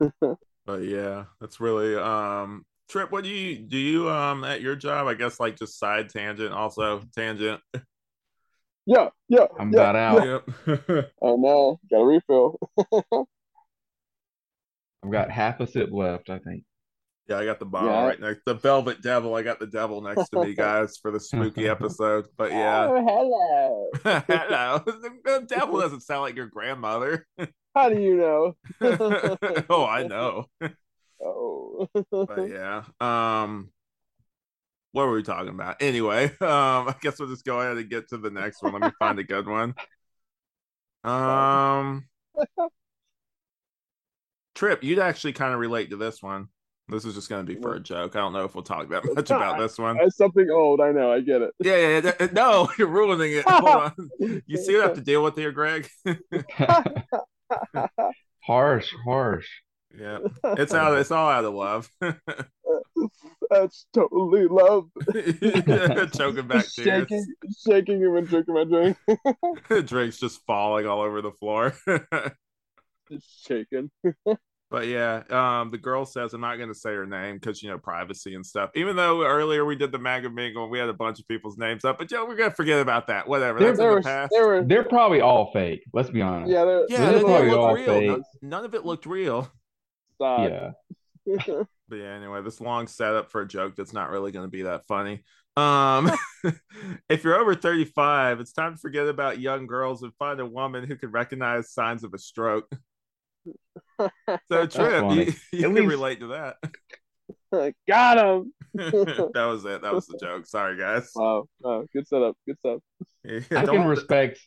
But 0.69 0.85
yeah, 0.85 1.25
that's 1.41 1.61
really 1.61 1.97
um 1.97 2.67
Tripp. 2.91 3.11
What 3.11 3.25
do 3.25 3.31
you 3.31 3.57
do? 3.57 3.79
You 3.79 4.11
um 4.11 4.45
at 4.45 4.61
your 4.61 4.77
job? 4.77 5.07
I 5.07 5.15
guess 5.15 5.41
like 5.41 5.57
just 5.57 5.79
side 5.79 6.11
tangent, 6.11 6.53
also 6.53 7.03
tangent. 7.17 7.63
Yeah, 8.85 9.09
yeah. 9.29 9.47
I'm 9.59 9.73
yeah. 9.73 9.81
about 9.81 9.97
out. 9.97 10.45
Yep. 10.67 11.11
Oh 11.23 11.37
no, 11.37 11.81
got 11.91 12.03
a 12.03 12.07
refill. 12.07 12.59
I've 15.03 15.11
got 15.11 15.31
half 15.31 15.61
a 15.61 15.67
sip 15.67 15.89
left, 15.91 16.29
I 16.29 16.39
think. 16.39 16.65
Yeah, 17.29 17.39
I 17.39 17.45
got 17.45 17.59
the 17.59 17.67
bottle 17.67 17.91
Yeah. 17.91 18.07
right 18.07 18.21
next. 18.21 18.41
The 18.47 18.55
Velvet 18.55 19.03
Devil. 19.03 19.35
I 19.35 19.43
got 19.43 19.61
the 19.61 19.67
devil 19.67 20.01
next 20.01 20.31
to 20.31 20.41
me, 20.43 20.55
guys, 20.57 20.97
for 20.97 21.11
the 21.11 21.21
spooky 21.21 21.69
episode. 21.69 22.27
But 22.37 22.51
yeah, 22.53 22.87
Oh, 22.89 23.91
hello. 24.05 24.23
hello. 24.27 24.83
The 25.25 25.45
devil 25.47 25.81
doesn't 25.81 26.01
sound 26.01 26.23
like 26.23 26.37
your 26.37 26.47
grandmother. 26.47 27.27
How 27.75 27.91
do 27.91 28.01
you 28.01 28.17
know? 28.17 28.57
oh, 29.69 29.85
I 29.85 30.05
know. 30.05 30.47
Oh. 31.23 31.89
but 32.13 32.49
yeah 32.49 32.85
um 33.01 33.71
what 34.93 35.07
were 35.07 35.13
we 35.15 35.23
talking 35.25 35.49
about 35.49 35.83
anyway 35.83 36.27
um 36.41 36.89
i 36.89 36.95
guess 37.01 37.19
we'll 37.19 37.29
just 37.29 37.45
go 37.45 37.61
ahead 37.61 37.77
and 37.77 37.91
get 37.91 38.09
to 38.11 38.19
the 38.19 38.31
next 38.31 38.63
one 38.63 38.73
let 38.73 38.83
me 38.83 38.91
find 39.01 39.19
a 39.19 39.25
good 39.25 39.47
one 39.49 39.75
um 41.03 42.05
Tripp 44.55 44.83
you'd 44.85 44.99
actually 45.01 45.33
kind 45.33 45.53
of 45.53 45.59
relate 45.61 45.91
to 45.91 45.97
this 45.97 46.23
one 46.23 46.49
this 46.89 47.05
is 47.05 47.15
just 47.15 47.29
going 47.29 47.45
to 47.45 47.55
be 47.55 47.61
for 47.61 47.75
a 47.75 47.81
joke. 47.81 48.17
I 48.17 48.21
don't 48.21 48.33
know 48.33 48.45
if 48.45 48.55
we'll 48.55 48.65
talk 48.65 48.89
that 48.89 49.05
much 49.15 49.31
about 49.31 49.59
this 49.59 49.79
one. 49.79 50.01
As 50.01 50.17
something 50.17 50.49
old, 50.51 50.81
I 50.81 50.93
know, 50.93 51.13
I 51.13 51.21
get 51.21 51.43
it. 51.43 51.55
yeah 51.61 51.77
yeah, 51.77 52.15
yeah. 52.21 52.27
No 52.33 52.69
you're 52.79 52.89
ruining 52.89 53.33
it. 53.33 53.45
Hold 53.47 53.69
on. 53.69 54.11
You 54.47 54.57
see 54.57 54.75
what 54.75 54.85
i 54.85 54.87
have 54.87 54.97
to 54.97 55.03
deal 55.03 55.23
with 55.23 55.37
here 55.37 55.53
greg? 55.53 55.89
Harsh, 58.43 58.95
harsh. 59.05 59.49
yeah 59.99 60.19
it's 60.45 60.73
out 60.73 60.99
it's 60.99 61.11
all 61.11 61.29
out 61.29 61.45
of 61.45 61.55
love. 61.55 61.91
That's 63.51 63.87
totally 63.95 64.47
love. 64.47 64.89
choking 66.13 66.47
back 66.47 66.67
tears 66.67 66.73
shaking, 66.75 67.27
shaking 67.67 68.01
him 68.01 68.17
and 68.17 68.29
drinking 68.29 68.55
my 68.55 68.65
drink. 68.65 68.97
drinks 69.87 70.19
just 70.19 70.45
falling 70.47 70.87
all 70.87 71.01
over 71.01 71.23
the 71.23 71.33
floor. 71.33 71.75
Just 73.11 73.47
shaking. 73.47 73.91
But 74.71 74.87
yeah, 74.87 75.23
um, 75.31 75.71
the 75.71 75.79
girl 75.79 76.05
says 76.05 76.35
I'm 76.35 76.43
not 76.43 76.57
going 76.57 76.69
to 76.69 76.75
say 76.75 76.91
her 76.91 77.07
name 77.07 77.37
because 77.37 77.63
you 77.63 77.71
know 77.71 77.79
privacy 77.79 78.35
and 78.35 78.45
stuff. 78.45 78.71
Even 78.75 78.97
though 78.97 79.25
earlier 79.25 79.65
we 79.65 79.77
did 79.77 79.93
the 79.93 79.99
MAGAmingle, 79.99 80.63
and 80.63 80.71
we 80.71 80.79
had 80.79 80.91
a 80.91 80.95
bunch 80.95 81.19
of 81.19 81.27
people's 81.27 81.57
names 81.57 81.87
up, 81.87 81.99
but 81.99 82.09
Joe, 82.09 82.27
we're 82.27 82.37
gonna 82.37 82.51
forget 82.51 82.79
about 82.81 83.07
that. 83.07 83.27
Whatever, 83.27 83.59
There- 83.59 83.69
that's 83.69 83.79
There 83.79 83.91
in 83.93 83.97
the 83.97 84.03
past. 84.03 84.31
there 84.31 84.47
were, 84.47 84.63
They're 84.63 84.85
probably 84.85 85.23
all 85.23 85.51
fake. 85.53 85.85
Let's 85.95 86.11
be 86.11 86.21
honest. 86.21 86.53
yeah, 86.53 86.65
there, 86.67 86.85
yeah, 86.91 86.97
they're 86.99 87.07
they 87.07 87.13
didn't 87.15 87.27
probably 87.29 87.51
all 87.51 87.75
real. 87.75 87.87
fake. 87.87 88.09
None, 88.11 88.23
none 88.43 88.65
of 88.67 88.75
it 88.75 88.85
looked 88.85 89.07
real. 89.07 89.51
Stop. 90.17 90.51
Yeah. 90.51 90.71
But 91.91 91.97
yeah, 91.97 92.13
anyway, 92.15 92.43
this 92.43 92.61
long 92.61 92.87
setup 92.87 93.31
for 93.31 93.41
a 93.41 93.49
joke 93.49 93.75
that's 93.75 93.95
not 93.95 94.11
really 94.11 94.31
going 94.31 94.45
to 94.45 94.51
be 94.51 94.65
that 94.65 94.85
funny. 94.87 95.25
Um, 95.57 96.11
if 97.09 97.25
you're 97.25 97.41
over 97.41 97.55
35, 97.55 98.41
it's 98.41 98.53
time 98.53 98.75
to 98.75 98.79
forget 98.79 99.09
about 99.09 99.41
young 99.41 99.67
girls 99.67 100.03
and 100.03 100.13
find 100.19 100.39
a 100.39 100.45
woman 100.45 100.85
who 100.87 100.97
can 100.97 101.11
recognize 101.11 101.73
signs 101.73 102.05
of 102.05 102.13
a 102.13 102.19
stroke. 102.19 102.71
So, 104.49 104.67
Tripp, 104.67 105.13
you, 105.13 105.33
you 105.53 105.63
can 105.63 105.75
least- 105.75 105.89
relate 105.89 106.21
to 106.21 106.29
that. 106.29 106.57
Got 107.89 108.19
him. 108.19 108.53
that 108.75 109.47
was 109.49 109.65
it. 109.65 109.83
That 109.83 109.95
was 109.95 110.07
the 110.07 110.19
joke. 110.19 110.47
Sorry, 110.47 110.79
guys. 110.79 111.11
Wow. 111.15 111.45
wow. 111.61 111.85
Good 111.93 112.07
setup. 112.07 112.37
Good 112.47 112.59
stuff. 112.59 112.81
Yeah, 113.25 113.41
I 113.51 113.67
can 113.67 113.87
respect, 113.87 114.39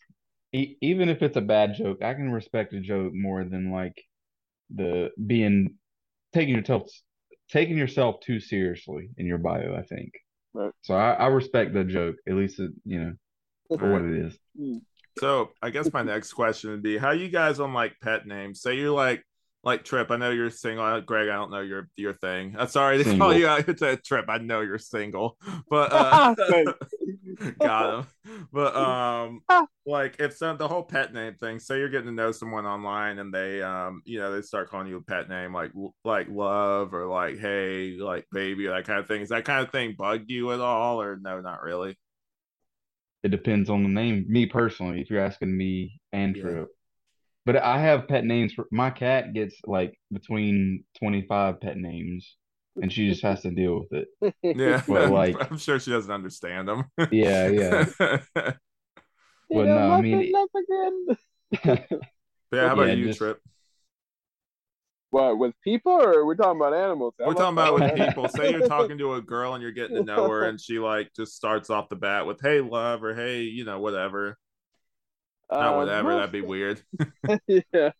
e- 0.54 0.76
even 0.82 1.10
if 1.10 1.22
it's 1.22 1.38
a 1.38 1.42
bad 1.42 1.76
joke, 1.76 2.04
I 2.04 2.14
can 2.14 2.32
respect 2.32 2.74
a 2.74 2.80
joke 2.80 3.14
more 3.14 3.44
than 3.44 3.72
like 3.72 4.02
the 4.74 5.10
being 5.26 5.76
taking 6.34 6.56
yourself 6.56 6.90
taking 7.50 7.78
yourself 7.78 8.22
too 8.22 8.40
seriously 8.40 9.10
in 9.18 9.26
your 9.26 9.40
bio. 9.40 9.76
I 9.76 9.84
think. 9.84 10.12
Right. 10.54 10.72
So 10.84 10.94
I, 10.94 11.14
I 11.14 11.28
respect 11.28 11.74
the 11.74 11.84
joke, 11.84 12.16
at 12.28 12.36
least 12.36 12.60
it, 12.60 12.72
you 12.86 13.00
know 13.00 13.14
for 13.78 13.92
what 13.92 14.02
it 14.02 14.26
is. 14.28 14.38
Mm. 14.60 14.82
So 15.20 15.52
I 15.62 15.70
guess 15.70 15.92
my 15.94 16.04
next 16.04 16.34
question 16.34 16.72
would 16.72 16.84
be 16.84 16.98
how 16.98 17.12
you 17.12 17.30
guys 17.30 17.60
on 17.60 17.74
like 17.74 17.94
pet 18.02 18.26
names? 18.26 18.62
Say 18.62 18.76
you're 18.78 18.92
like 18.92 19.24
like 19.64 19.84
Tripp. 19.84 20.10
I 20.10 20.18
know 20.18 20.32
you're 20.32 20.50
single. 20.50 20.84
Uh, 20.84 21.00
Greg, 21.02 21.30
I 21.30 21.36
don't 21.36 21.52
know 21.52 21.62
your 21.62 21.90
your 21.96 22.14
thing. 22.14 22.56
I'm 22.58 22.68
sorry 22.68 22.98
to 22.98 23.04
call 23.04 23.12
Single. 23.12 23.34
you 23.36 23.48
out 23.48 23.66
to 23.78 23.98
Tripp. 23.98 24.26
I 24.30 24.38
know 24.40 24.62
you're 24.62 24.80
single, 24.80 25.38
but 25.70 25.92
uh, 25.92 26.36
got 27.60 28.00
him. 28.00 28.46
But 28.52 28.76
um, 28.76 29.42
like 29.86 30.16
if 30.20 30.36
some 30.36 30.58
the 30.58 30.68
whole 30.68 30.84
pet 30.84 31.14
name 31.14 31.36
thing. 31.36 31.60
Say 31.60 31.78
you're 31.78 31.90
getting 31.90 32.08
to 32.08 32.14
know 32.14 32.32
someone 32.32 32.66
online 32.66 33.20
and 33.20 33.34
they 33.34 33.62
um, 33.62 34.02
you 34.06 34.20
know, 34.20 34.34
they 34.34 34.42
start 34.42 34.70
calling 34.70 34.88
you 34.88 34.98
a 34.98 35.02
pet 35.02 35.30
name 35.30 35.54
like 35.54 35.72
like 36.04 36.28
love 36.30 36.94
or 36.94 37.06
like 37.06 37.38
hey, 37.38 37.98
like 38.00 38.26
baby, 38.32 38.68
that 38.68 38.86
kind 38.86 39.00
of 39.00 39.08
thing. 39.08 39.22
Is 39.22 39.30
that 39.30 39.46
kind 39.46 39.64
of 39.64 39.72
thing 39.72 39.96
bug 39.98 40.24
you 40.28 40.52
at 40.54 40.60
all 40.60 41.02
or 41.02 41.18
no? 41.22 41.40
Not 41.40 41.62
really. 41.62 41.98
It 43.24 43.30
depends 43.30 43.70
on 43.70 43.84
the 43.84 43.90
name. 43.90 44.26
Me 44.28 44.46
personally, 44.46 45.02
if 45.02 45.10
you're 45.10 45.24
asking 45.24 45.56
me 45.56 46.00
and 46.12 46.36
Yeah. 46.36 46.42
Tripp. 46.42 46.68
But 47.46 47.58
I 47.58 47.80
have 47.80 48.08
pet 48.08 48.24
names 48.24 48.54
for 48.54 48.68
my 48.72 48.92
cat 48.92 49.34
gets 49.34 49.56
like 49.66 50.00
between 50.12 50.84
25 51.00 51.60
pet 51.60 51.76
names 51.78 52.38
and 52.82 52.92
she 52.94 53.10
just 53.10 53.24
has 53.24 53.42
to 53.42 53.52
deal 53.52 53.80
with 53.90 54.04
it. 54.22 54.36
Yeah, 54.58 54.82
But, 54.88 55.10
like- 55.22 55.52
I'm 55.52 55.58
sure 55.58 55.80
she 55.80 55.92
doesn't 55.92 56.12
understand 56.12 56.68
them. 56.68 56.84
Yeah, 57.12 57.48
yeah. 57.50 57.86
You 59.50 59.58
Well, 59.58 59.66
know, 59.66 59.76
no, 59.76 59.92
I 59.96 60.02
mean, 60.02 60.20
it, 60.22 60.26
it- 60.28 60.34
love 60.34 60.50
again. 60.64 61.88
yeah, 62.54 62.68
how 62.68 62.74
about 62.74 62.88
Yeah, 62.88 62.94
you, 62.94 63.06
just- 63.08 63.18
Tripp? 63.20 63.40
What 65.12 65.38
with 65.38 65.54
people 65.62 65.92
or 65.92 66.26
we're 66.26 66.36
talking 66.36 66.60
about 66.60 66.74
animals? 66.74 67.14
We're 67.20 67.34
talking 67.34 67.54
about 67.54 67.74
with 67.76 67.84
Okay. 67.84 67.96
people. 68.08 68.30
Say 68.30 68.52
you're 68.52 68.62
talking 68.62 68.98
to 68.98 69.16
a 69.16 69.22
girl 69.22 69.54
and 69.54 69.62
you're 69.62 69.72
getting 69.74 69.96
to 69.96 70.02
know 70.02 70.28
her, 70.30 70.46
and 70.46 70.60
she 70.60 70.80
like 70.80 71.12
just 71.16 71.36
starts 71.36 71.70
off 71.70 71.90
the 71.90 71.96
bat 71.98 72.26
with 72.26 72.40
"Hey, 72.42 72.62
love," 72.62 73.04
or 73.04 73.14
"Hey, 73.14 73.42
you 73.44 73.66
know, 73.66 73.80
whatever." 73.80 74.38
Not 75.52 75.74
Uh, 75.74 75.76
whatever. 75.76 76.16
That'd 76.16 76.32
be 76.32 76.42
weird. 76.42 76.82
yeah, 77.48 77.92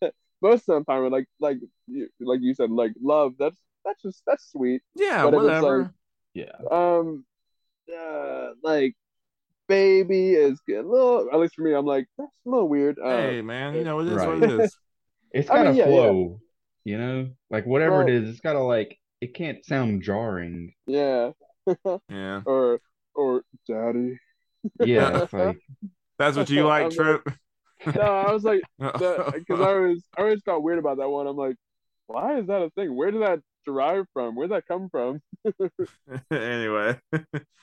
most 0.42 0.68
of 0.70 0.80
the 0.80 0.92
time, 0.92 1.10
like 1.12 1.28
like 1.40 1.58
like 2.20 2.42
you 2.42 2.54
said, 2.54 2.72
like 2.72 2.94
love. 3.02 3.34
That's 3.38 3.58
that's 3.86 4.02
just 4.02 4.24
that's 4.26 4.52
sweet. 4.52 4.82
Yeah, 4.96 5.24
But 5.24 5.34
if 5.34 5.38
it's 5.40 5.44
whatever. 5.44 5.94
Yeah. 6.34 6.52
Um, 6.72 7.26
uh, 7.94 8.52
like 8.64 8.96
baby 9.68 10.34
is 10.34 10.60
good. 10.68 10.86
A 10.86 10.90
little, 10.90 11.30
at 11.34 11.40
least 11.40 11.56
for 11.56 11.62
me, 11.64 11.74
I'm 11.74 11.86
like 11.86 12.08
that's 12.18 12.32
a 12.46 12.50
little 12.50 12.70
weird. 12.70 13.00
Uh, 13.00 13.34
hey, 13.34 13.42
man, 13.42 13.76
you 13.76 13.84
know 13.84 14.00
it 14.00 14.08
is 14.08 14.16
Right. 14.16 14.28
what 14.28 14.38
it 14.38 14.44
is. 14.46 14.78
It's 15.34 15.50
I 15.50 15.54
got 15.56 15.64
mean, 15.64 15.76
to 15.76 15.76
yeah, 15.76 15.90
yeah. 15.90 16.12
flow, 16.12 16.42
you 16.84 16.98
know? 16.98 17.30
Like 17.50 17.66
whatever 17.66 18.00
Well- 18.00 18.08
it 18.08 18.14
is, 18.14 18.30
it's 18.30 18.40
got 18.42 18.54
to 18.54 18.60
like 18.64 18.98
it 19.22 19.34
can't 19.34 19.64
sound 19.66 20.02
jarring. 20.04 20.74
yeah, 20.88 21.32
Yeah, 22.10 22.42
or 22.46 22.80
or 23.16 23.44
daddy. 23.68 24.18
Yeah, 24.80 25.24
it's 25.24 25.34
like 25.34 25.60
that's 26.18 26.38
what 26.38 26.50
you 26.50 26.66
like, 26.66 26.86
I'm 26.86 26.92
Tripp. 26.92 27.28
No, 27.96 28.02
I 28.02 28.32
was 28.32 28.44
like 28.44 28.62
because 28.80 29.60
I 29.60 29.74
was 29.74 30.04
I 30.18 30.22
always 30.22 30.42
felt 30.44 30.64
weird 30.64 30.80
about 30.80 30.98
that 30.98 31.10
one. 31.10 31.28
I'm 31.28 31.36
like, 31.38 31.56
why 32.08 32.38
is 32.40 32.48
that 32.48 32.62
a 32.62 32.70
thing? 32.72 32.96
Where 32.96 33.12
did 33.12 33.22
that 33.22 33.40
derive 33.66 34.06
from? 34.14 34.36
Where'd 34.36 34.52
that 34.52 34.68
come 34.68 34.90
from? 34.90 35.22
anyway. 36.32 36.98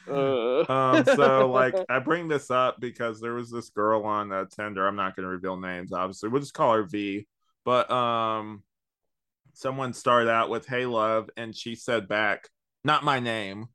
Uh, 0.08 0.64
um 0.72 1.04
so 1.04 1.50
like 1.50 1.74
i 1.90 1.98
bring 1.98 2.28
this 2.28 2.50
up 2.50 2.80
because 2.80 3.20
there 3.20 3.34
was 3.34 3.50
this 3.50 3.68
girl 3.68 4.04
on 4.04 4.32
uh, 4.32 4.46
Tinder 4.46 4.86
i'm 4.86 4.96
not 4.96 5.14
going 5.14 5.24
to 5.24 5.28
reveal 5.28 5.58
names 5.58 5.92
obviously 5.92 6.30
we'll 6.30 6.40
just 6.40 6.54
call 6.54 6.72
her 6.72 6.84
v 6.84 7.26
but 7.62 7.90
um 7.90 8.62
someone 9.58 9.92
started 9.92 10.30
out 10.30 10.50
with 10.50 10.66
hey 10.66 10.86
love 10.86 11.28
and 11.36 11.54
she 11.54 11.74
said 11.74 12.06
back 12.06 12.48
not 12.84 13.02
my 13.02 13.18
name. 13.18 13.66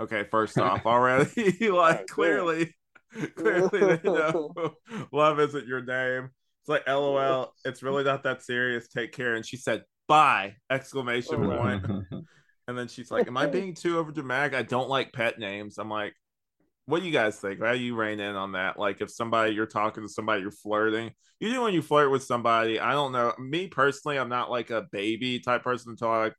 Okay 0.00 0.24
first 0.30 0.58
off 0.58 0.86
already 0.86 1.68
like 1.70 2.06
clearly 2.06 2.74
clearly 3.36 3.80
they 3.80 4.00
know 4.04 4.52
love 5.12 5.40
isn't 5.40 5.66
your 5.66 5.82
name. 5.82 6.30
It's 6.62 6.68
like 6.68 6.86
lol 6.86 7.52
it's 7.64 7.82
really 7.82 8.04
not 8.04 8.22
that 8.22 8.42
serious 8.42 8.86
take 8.88 9.12
care 9.12 9.34
and 9.34 9.44
she 9.44 9.56
said 9.56 9.82
bye! 10.06 10.54
Exclamation 10.70 11.44
Oh, 11.44 11.58
point. 11.58 12.24
And 12.66 12.78
then 12.78 12.88
she's 12.88 13.10
like, 13.10 13.26
Am 13.26 13.36
I 13.36 13.46
being 13.46 13.74
too 13.74 13.98
over 13.98 14.10
dramatic? 14.10 14.54
I 14.54 14.62
don't 14.62 14.88
like 14.88 15.12
pet 15.12 15.38
names. 15.38 15.78
I'm 15.78 15.90
like, 15.90 16.14
What 16.86 17.00
do 17.00 17.06
you 17.06 17.12
guys 17.12 17.38
think? 17.38 17.60
How 17.62 17.72
do 17.72 17.78
you 17.78 17.94
rein 17.96 18.20
in 18.20 18.36
on 18.36 18.52
that? 18.52 18.78
Like, 18.78 19.00
if 19.00 19.10
somebody 19.10 19.52
you're 19.54 19.66
talking 19.66 20.02
to 20.02 20.08
somebody, 20.08 20.42
you're 20.42 20.50
flirting. 20.50 21.12
Usually, 21.40 21.62
when 21.62 21.74
you 21.74 21.82
flirt 21.82 22.10
with 22.10 22.22
somebody, 22.22 22.78
I 22.78 22.92
don't 22.92 23.12
know. 23.12 23.32
Me 23.38 23.66
personally, 23.68 24.18
I'm 24.18 24.28
not 24.28 24.50
like 24.50 24.70
a 24.70 24.86
baby 24.92 25.40
type 25.40 25.62
person 25.64 25.92
until 25.92 26.08
like 26.08 26.34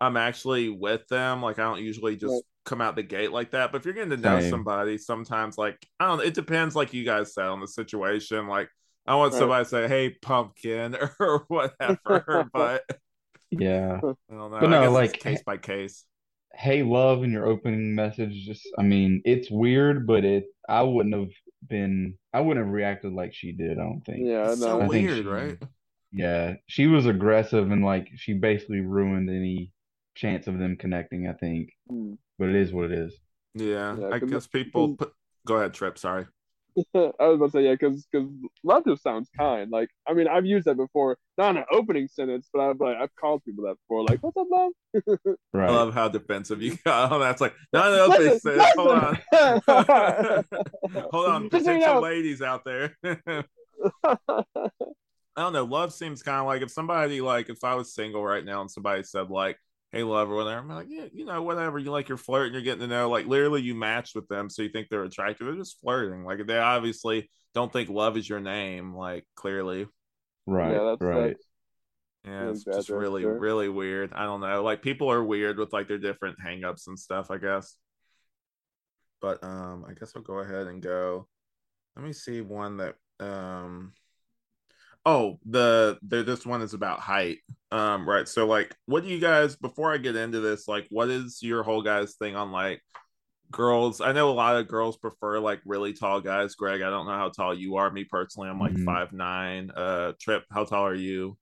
I'm 0.00 0.16
actually 0.16 0.70
with 0.70 1.06
them. 1.08 1.42
Like, 1.42 1.58
I 1.58 1.64
don't 1.64 1.82
usually 1.82 2.16
just 2.16 2.32
Right. 2.32 2.42
come 2.64 2.80
out 2.80 2.96
the 2.96 3.02
gate 3.02 3.30
like 3.32 3.50
that. 3.50 3.70
But 3.72 3.78
if 3.78 3.84
you're 3.84 3.94
getting 3.94 4.10
to 4.10 4.16
know 4.16 4.40
Same. 4.40 4.50
somebody, 4.50 4.96
sometimes 4.98 5.58
like 5.58 5.76
I 5.98 6.06
don't. 6.06 6.24
It 6.24 6.34
depends, 6.34 6.74
like 6.74 6.94
you 6.94 7.04
guys 7.04 7.34
said, 7.34 7.44
on 7.46 7.60
the 7.60 7.68
situation. 7.68 8.48
Like, 8.48 8.70
I 9.06 9.14
want 9.16 9.32
Right. 9.34 9.38
somebody 9.38 9.64
to 9.64 9.70
say, 9.70 9.88
"Hey, 9.88 10.10
pumpkin," 10.22 10.96
or 11.20 11.44
whatever. 11.48 12.48
but 12.54 12.84
yeah. 13.50 13.96
I 13.98 14.00
don't 14.00 14.18
know. 14.30 14.48
But 14.50 14.64
I 14.64 14.68
no, 14.68 14.82
guess 14.84 14.90
like- 14.92 15.14
it's 15.14 15.22
case 15.22 15.42
by 15.44 15.56
case. 15.58 16.04
Hey 16.54 16.82
love 16.82 17.22
in 17.22 17.30
your 17.30 17.46
opening 17.46 17.94
message 17.94 18.44
just 18.44 18.68
I 18.78 18.82
mean, 18.82 19.22
it's 19.24 19.50
weird, 19.50 20.06
but 20.06 20.24
it 20.24 20.44
I 20.68 20.82
wouldn't 20.82 21.14
have 21.14 21.30
been 21.68 22.18
I 22.32 22.40
wouldn't 22.40 22.64
have 22.66 22.72
reacted 22.74 23.12
like 23.12 23.32
she 23.34 23.52
did, 23.52 23.72
I 23.78 23.82
don't 23.82 24.02
think. 24.04 24.20
yeah, 24.26 24.50
It's 24.52 24.60
no. 24.60 24.66
so 24.66 24.76
I 24.82 24.88
think 24.88 25.08
weird, 25.08 25.16
she- 25.18 25.22
right? 25.30 25.58
Yeah, 26.12 26.54
she 26.66 26.86
was 26.88 27.06
aggressive 27.06 27.70
and 27.70 27.84
like 27.84 28.08
she 28.16 28.32
basically 28.34 28.80
ruined 28.80 29.30
any 29.30 29.72
chance 30.16 30.48
of 30.48 30.58
them 30.58 30.76
connecting, 30.76 31.28
I 31.28 31.34
think. 31.34 31.70
Hmm. 31.88 32.14
But 32.38 32.48
it 32.48 32.56
is 32.56 32.72
what 32.72 32.86
it 32.90 32.98
is. 32.98 33.14
Yeah, 33.54 33.96
Yeah, 33.96 34.08
I 34.08 34.18
'cause- 34.18 34.30
guess 34.30 34.46
people 34.48 34.96
put. 34.96 35.12
Go 35.46 35.56
ahead, 35.56 35.72
Tripp. 35.72 35.98
Sorry. 35.98 36.26
I 36.94 37.26
was 37.26 37.36
about 37.36 37.46
to 37.46 37.50
say 37.52 37.64
yeah, 37.64 37.72
because 37.72 38.06
because 38.10 38.28
love 38.62 38.84
just 38.86 39.02
sounds 39.02 39.28
kind. 39.36 39.70
Like 39.70 39.90
I 40.06 40.14
mean, 40.14 40.28
I've 40.28 40.46
used 40.46 40.66
that 40.66 40.76
before, 40.76 41.18
not 41.38 41.50
in 41.50 41.56
an 41.58 41.64
opening 41.72 42.08
sentence, 42.08 42.48
but 42.52 42.60
I've 42.60 42.80
like 42.80 42.96
I've 42.96 43.14
called 43.16 43.44
people 43.44 43.64
that 43.64 43.76
before. 43.76 44.04
Like, 44.04 44.20
what's 44.22 44.36
up, 44.36 44.46
love? 44.50 44.72
Right. 45.52 45.68
I 45.68 45.72
love 45.72 45.94
how 45.94 46.08
defensive 46.08 46.62
you 46.62 46.76
got. 46.84 47.12
Oh, 47.12 47.18
that's 47.18 47.40
like 47.40 47.54
no, 47.72 48.08
no, 48.08 48.18
they 48.18 48.30
Listen, 48.30 48.58
said. 48.58 48.72
Hold 48.76 48.90
on, 48.90 49.18
hold 51.12 51.28
on, 51.28 51.50
Just 51.50 51.64
so 51.64 51.72
potential 51.72 52.00
ladies 52.02 52.42
out 52.42 52.64
there. 52.64 52.96
I 55.36 55.42
don't 55.42 55.52
know. 55.52 55.64
Love 55.64 55.92
seems 55.92 56.22
kind 56.22 56.40
of 56.40 56.46
like 56.46 56.62
if 56.62 56.70
somebody 56.70 57.20
like 57.20 57.48
if 57.48 57.64
I 57.64 57.74
was 57.74 57.94
single 57.94 58.24
right 58.24 58.44
now 58.44 58.60
and 58.60 58.70
somebody 58.70 59.02
said 59.02 59.30
like, 59.30 59.58
"Hey, 59.92 60.02
love," 60.02 60.30
or 60.30 60.36
whatever, 60.36 60.60
I'm 60.60 60.68
like, 60.68 60.86
yeah, 60.88 61.06
you 61.12 61.24
know, 61.24 61.42
whatever. 61.42 61.78
You 61.78 61.90
like 61.90 62.08
you're 62.08 62.18
flirting, 62.18 62.52
you're 62.52 62.62
getting 62.62 62.80
to 62.80 62.86
know. 62.86 63.10
Like 63.10 63.26
literally, 63.26 63.62
you 63.62 63.74
matched 63.74 64.14
with 64.14 64.28
them, 64.28 64.50
so 64.50 64.62
you 64.62 64.68
think 64.70 64.88
they're 64.88 65.04
attractive. 65.04 65.46
They're 65.46 65.56
just 65.56 65.80
flirting. 65.80 66.24
Like 66.24 66.46
they 66.46 66.58
obviously 66.58 67.30
don't 67.54 67.72
think 67.72 67.88
love 67.88 68.16
is 68.16 68.28
your 68.28 68.40
name. 68.40 68.94
Like 68.94 69.26
clearly. 69.34 69.86
Right, 70.46 70.72
yeah, 70.72 70.84
that's 70.84 71.02
right. 71.02 71.30
that's 71.30 71.46
Yeah, 72.24 72.44
Yeah, 72.44 72.50
it's 72.50 72.64
just 72.64 72.90
really, 72.90 73.22
sure. 73.22 73.38
really 73.38 73.68
weird. 73.68 74.12
I 74.12 74.24
don't 74.24 74.40
know. 74.40 74.62
Like 74.62 74.82
people 74.82 75.10
are 75.10 75.22
weird 75.24 75.58
with 75.58 75.72
like 75.72 75.88
their 75.88 75.98
different 75.98 76.38
hangups 76.44 76.86
and 76.86 76.98
stuff, 76.98 77.30
I 77.30 77.38
guess. 77.38 77.76
But 79.20 79.42
um 79.44 79.84
I 79.88 79.94
guess 79.94 80.12
I'll 80.16 80.22
go 80.22 80.38
ahead 80.38 80.66
and 80.66 80.82
go. 80.82 81.28
Let 81.96 82.04
me 82.04 82.12
see 82.12 82.40
one 82.40 82.78
that 82.78 82.96
um 83.20 83.92
oh 85.06 85.38
the 85.46 85.98
the 86.06 86.22
this 86.22 86.44
one 86.44 86.62
is 86.62 86.74
about 86.74 87.00
height. 87.00 87.38
Um 87.72 88.08
right. 88.08 88.26
So 88.28 88.46
like 88.46 88.74
what 88.86 89.02
do 89.02 89.08
you 89.08 89.18
guys 89.20 89.56
before 89.56 89.92
I 89.92 89.98
get 89.98 90.16
into 90.16 90.40
this, 90.40 90.66
like 90.68 90.86
what 90.90 91.08
is 91.08 91.42
your 91.42 91.62
whole 91.62 91.82
guys 91.82 92.14
thing 92.16 92.36
on 92.36 92.52
like 92.52 92.82
girls? 93.50 94.00
I 94.00 94.12
know 94.12 94.30
a 94.30 94.32
lot 94.32 94.56
of 94.56 94.68
girls 94.68 94.96
prefer 94.96 95.38
like 95.38 95.60
really 95.64 95.92
tall 95.92 96.20
guys. 96.20 96.54
Greg, 96.54 96.82
I 96.82 96.90
don't 96.90 97.06
know 97.06 97.12
how 97.16 97.28
tall 97.30 97.54
you 97.54 97.76
are. 97.76 97.90
Me 97.90 98.04
personally, 98.04 98.48
I'm 98.48 98.58
like 98.60 98.72
Mhm. 98.74 98.84
five 98.84 99.12
nine. 99.12 99.70
Uh 99.70 100.12
Tripp, 100.20 100.44
how 100.52 100.64
tall 100.64 100.86
are 100.86 100.94
you? 100.94 101.36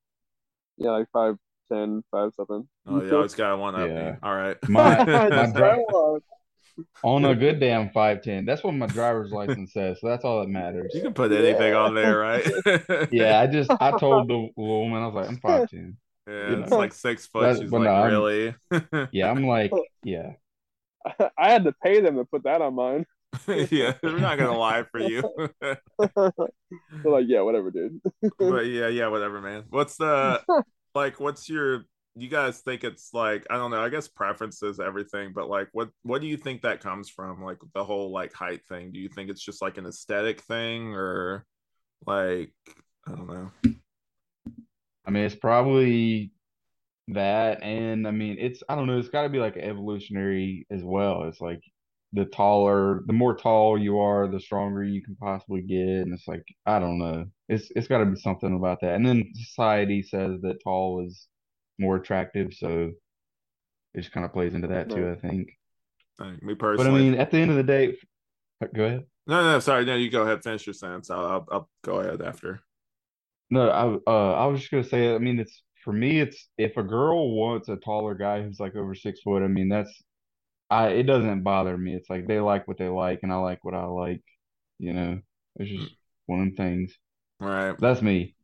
yeah, 0.77 0.91
like 0.91 1.09
five 1.13 1.37
ten, 1.71 2.03
five 2.11 2.33
something. 2.35 2.69
Oh, 2.87 3.03
you 3.03 3.15
always 3.15 3.35
got 3.35 3.59
one 3.59 3.75
up 3.75 3.89
Yeah. 3.89 4.13
me. 4.13 4.19
All 4.23 4.35
right. 4.37 4.57
My- 4.69 4.97
my 5.05 5.29
That's 5.29 5.53
dri- 5.53 5.63
right 5.63 5.85
on. 7.05 7.25
On 7.25 7.31
a 7.31 7.35
good 7.35 7.61
damn 7.61 7.89
5'10. 7.91 8.47
That's 8.47 8.63
what 8.65 8.75
my 8.75 8.87
driver's 8.87 9.31
license 9.33 9.73
says, 9.73 9.99
so 10.01 10.09
that's 10.09 10.25
all 10.25 10.41
that 10.41 10.49
matters. 10.49 10.93
you 10.95 11.03
can 11.03 11.15
put 11.15 11.33
anything 11.33 11.73
Yeah. 11.73 11.79
on 11.79 11.95
there, 11.95 12.19
right? 12.19 12.47
Yeah, 13.13 13.41
I 13.41 13.47
just 13.47 13.71
I 13.81 13.97
told 13.99 14.29
the 14.29 14.49
woman 14.57 15.03
I 15.03 15.07
was 15.07 15.15
like, 15.15 15.29
I'm 15.29 15.39
5'10. 15.39 15.95
yeah, 16.29 16.51
You 16.51 16.63
it's 16.63 16.71
like 16.73 16.93
six 16.93 17.27
foot. 17.27 17.43
That- 17.43 17.59
She's 17.63 17.73
like, 17.73 17.83
no, 17.83 17.91
I'm- 17.91 18.11
really? 18.11 18.55
Yeah, 19.13 19.31
I'm 19.31 19.45
like, 19.47 19.73
yeah. 20.05 20.33
I 21.39 21.51
had 21.51 21.65
to 21.65 21.73
pay 21.83 22.01
them 22.01 22.17
to 22.17 22.25
put 22.25 22.45
that 22.45 22.61
on 22.61 22.75
mine. 22.75 23.07
yeah, 23.47 23.95
we're 24.03 24.19
not 24.19 24.39
gonna 24.39 24.57
lie 24.59 24.85
for 24.91 25.01
you. 25.01 25.23
They're 25.61 25.79
like, 27.05 27.27
yeah, 27.29 27.41
whatever, 27.43 27.71
dude. 27.71 28.01
but 28.39 28.67
yeah, 28.67 28.89
yeah, 28.89 29.09
whatever, 29.09 29.41
man. 29.41 29.65
What's 29.71 29.97
the 29.97 30.43
like? 30.95 31.21
What's 31.21 31.49
your? 31.49 31.85
You 32.19 32.29
guys 32.29 32.61
think 32.61 32.83
it's 32.83 33.15
like 33.15 33.47
I 33.49 33.57
don't 33.57 33.71
know. 33.71 33.81
I 33.81 33.89
guess 33.89 34.09
preferences, 34.09 34.81
everything, 34.81 35.33
but 35.33 35.49
like, 35.49 35.69
what 35.73 35.91
what 36.03 36.21
do 36.21 36.27
you 36.27 36.37
think 36.37 36.63
that 36.63 36.83
comes 36.83 37.09
from? 37.09 37.43
Like 37.43 37.59
the 37.75 37.85
whole 37.85 38.11
like 38.11 38.33
height 38.33 38.63
thing. 38.69 38.93
Do 38.93 38.99
you 38.99 39.09
think 39.09 39.31
it's 39.31 39.45
just 39.45 39.63
like 39.63 39.79
an 39.79 39.87
aesthetic 39.87 40.43
thing, 40.43 40.95
or 40.95 41.47
like 42.07 42.53
I 43.07 43.13
don't 43.13 43.29
know? 43.29 43.51
I 45.07 45.11
mean, 45.11 45.25
it's 45.25 45.37
probably 45.37 46.33
that, 47.09 47.63
and 47.63 48.07
I 48.07 48.11
mean, 48.11 48.37
it's 48.39 48.63
I 48.69 48.75
don't 48.75 48.87
know, 48.87 48.99
it's 48.99 49.09
got 49.09 49.23
to 49.23 49.29
be 49.29 49.39
like 49.39 49.57
evolutionary 49.57 50.67
as 50.71 50.83
well. 50.83 51.25
It's 51.25 51.41
like 51.41 51.63
the 52.13 52.25
taller, 52.27 53.03
the 53.07 53.13
more 53.13 53.37
tall 53.37 53.79
you 53.79 54.01
are, 54.01 54.29
the 54.29 54.41
stronger 54.41 54.83
you 54.83 55.03
can 55.03 55.17
possibly 55.17 55.63
get, 55.63 55.79
and 55.79 56.13
it's 56.13 56.29
like 56.29 56.45
I 56.67 56.79
don't 56.79 56.99
know, 56.99 57.27
it's 57.49 57.71
it's 57.77 57.89
got 57.89 57.99
to 57.99 58.07
be 58.07 58.21
something 58.21 58.55
about 58.55 58.81
that. 58.83 58.95
And 58.95 59.07
then 59.07 59.33
society 59.35 60.03
says 60.03 60.41
that 60.43 60.63
tall 60.63 61.07
is 61.07 61.27
more 61.79 61.97
attractive, 61.97 62.55
so 62.55 62.93
it 63.95 64.01
just 64.01 64.13
kind 64.13 64.27
of 64.27 64.33
plays 64.33 64.55
into 64.55 64.69
that 64.69 64.91
too, 64.91 65.11
I 65.11 65.15
think. 65.17 65.51
Like, 66.19 66.43
me 66.43 66.55
But 66.55 66.81
I 66.81 66.91
mean, 66.91 67.15
at 67.15 67.31
the 67.31 67.39
end 67.39 67.51
of 67.51 67.57
the 67.57 67.63
day, 67.63 67.97
go 68.75 68.85
ahead. 68.85 69.05
no, 69.27 69.43
no, 69.43 69.61
sorry, 69.61 69.85
no. 69.85 69.95
You 69.95 70.11
go 70.11 70.23
ahead, 70.23 70.43
finish 70.43 70.67
your 70.67 70.75
sentence. 70.75 71.11
I'll, 71.11 71.27
I'll, 71.27 71.47
I'll 71.51 71.71
go 71.83 72.01
ahead 72.01 72.23
after. 72.23 72.61
No, 73.51 73.69
I 73.71 74.11
uh 74.11 74.33
I 74.33 74.47
was 74.47 74.61
just 74.61 74.71
gonna 74.71 74.85
say, 74.85 75.15
I 75.15 75.19
mean, 75.19 75.39
it's 75.39 75.63
for 75.85 75.93
me, 75.93 76.21
it's 76.21 76.49
if 76.59 76.77
a 76.77 76.83
girl 76.83 77.35
wants 77.35 77.69
a 77.69 77.77
taller 77.77 78.15
guy 78.15 78.43
who's 78.43 78.61
like 78.61 78.77
over 78.77 78.95
six 78.95 79.21
foot, 79.23 79.43
I 79.43 79.49
mean, 79.49 79.69
that's 79.69 80.03
I 80.71 80.89
it 80.91 81.05
doesn't 81.05 81.43
bother 81.45 81.77
me. 81.79 81.95
It's 81.95 82.11
like 82.11 82.27
they 82.29 82.41
like 82.41 82.69
what 82.69 82.79
they 82.79 82.89
like 82.89 83.21
and 83.23 83.33
I 83.33 83.37
like 83.37 83.65
what 83.65 83.75
I 83.75 83.87
like. 83.87 84.23
You 84.79 84.93
know, 84.95 85.21
it's 85.57 85.71
just 85.71 85.95
one 86.27 86.41
of 86.41 86.47
them 86.49 86.57
things. 86.57 86.95
Right. 87.41 87.77
That's 87.79 88.03
me. 88.03 88.35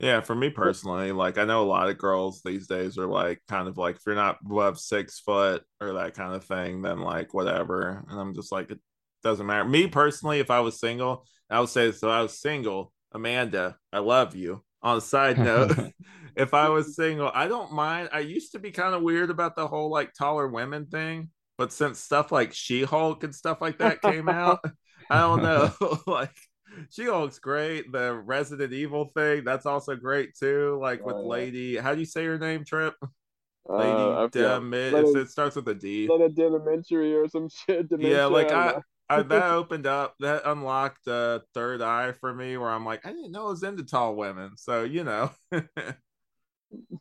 Yeah, 0.00 0.22
for 0.22 0.34
me 0.34 0.48
personally, 0.48 1.12
like 1.12 1.36
I 1.36 1.44
know 1.44 1.62
a 1.62 1.68
lot 1.68 1.90
of 1.90 1.98
girls 1.98 2.40
these 2.42 2.66
days 2.66 2.96
are 2.96 3.06
like 3.06 3.42
kind 3.48 3.68
of 3.68 3.76
like 3.76 3.96
if 3.96 4.02
you're 4.06 4.14
not 4.14 4.38
above 4.44 4.80
six 4.80 5.20
foot 5.20 5.62
or 5.78 5.92
that 5.92 6.14
kind 6.14 6.34
of 6.34 6.42
thing, 6.44 6.80
then 6.80 7.00
like 7.00 7.34
whatever. 7.34 8.02
And 8.08 8.18
I'm 8.18 8.34
just 8.34 8.50
like 8.50 8.70
it 8.70 8.80
doesn't 9.22 9.44
matter. 9.46 9.68
Me 9.68 9.88
personally, 9.88 10.40
if 10.40 10.50
I 10.50 10.60
was 10.60 10.80
single, 10.80 11.26
I 11.50 11.60
would 11.60 11.68
say 11.68 11.92
so. 11.92 12.08
I 12.08 12.22
was 12.22 12.40
single, 12.40 12.94
Amanda, 13.12 13.76
I 13.92 13.98
love 13.98 14.34
you. 14.34 14.64
On 14.82 14.96
a 14.96 15.02
side 15.02 15.38
note, 15.38 15.76
if 16.34 16.54
I 16.54 16.70
was 16.70 16.96
single, 16.96 17.30
I 17.34 17.46
don't 17.46 17.72
mind. 17.72 18.08
I 18.10 18.20
used 18.20 18.52
to 18.52 18.58
be 18.58 18.70
kind 18.70 18.94
of 18.94 19.02
weird 19.02 19.28
about 19.28 19.54
the 19.54 19.68
whole 19.68 19.90
like 19.90 20.14
taller 20.14 20.48
women 20.48 20.86
thing, 20.86 21.28
but 21.58 21.74
since 21.74 21.98
stuff 22.00 22.32
like 22.32 22.54
She 22.54 22.84
Hulk 22.84 23.22
and 23.22 23.34
stuff 23.34 23.60
like 23.60 23.76
that 23.78 24.00
came 24.00 24.30
out, 24.30 24.64
I 25.10 25.20
don't 25.20 25.42
know. 25.42 25.72
like 26.06 26.32
she 26.90 27.08
looks 27.08 27.38
great. 27.38 27.92
The 27.92 28.14
Resident 28.14 28.72
Evil 28.72 29.06
thing, 29.14 29.44
that's 29.44 29.66
also 29.66 29.96
great 29.96 30.36
too. 30.36 30.78
Like 30.80 31.04
with 31.04 31.16
uh, 31.16 31.20
Lady, 31.20 31.76
how 31.76 31.94
do 31.94 32.00
you 32.00 32.06
say 32.06 32.24
her 32.24 32.38
name, 32.38 32.64
Tripp? 32.64 32.94
Lady 33.66 33.90
uh, 33.90 34.28
Demit. 34.28 35.16
It 35.16 35.30
starts 35.30 35.56
with 35.56 35.68
a 35.68 35.74
D. 35.74 36.08
Lady 36.08 36.34
Dementary 36.34 37.14
or 37.14 37.28
some 37.28 37.48
shit. 37.48 37.88
Dementia, 37.88 38.16
yeah, 38.16 38.24
like 38.26 38.50
I, 38.50 38.80
I, 39.08 39.22
that 39.22 39.44
opened 39.52 39.86
up, 39.86 40.14
that 40.20 40.42
unlocked 40.44 41.06
a 41.06 41.42
third 41.54 41.82
eye 41.82 42.12
for 42.12 42.34
me, 42.34 42.56
where 42.56 42.70
I'm 42.70 42.84
like, 42.84 43.04
I 43.06 43.10
didn't 43.10 43.32
know 43.32 43.46
I 43.46 43.50
was 43.50 43.62
into 43.62 43.84
tall 43.84 44.16
women. 44.16 44.52
So 44.56 44.84
you 44.84 45.04
know. 45.04 45.30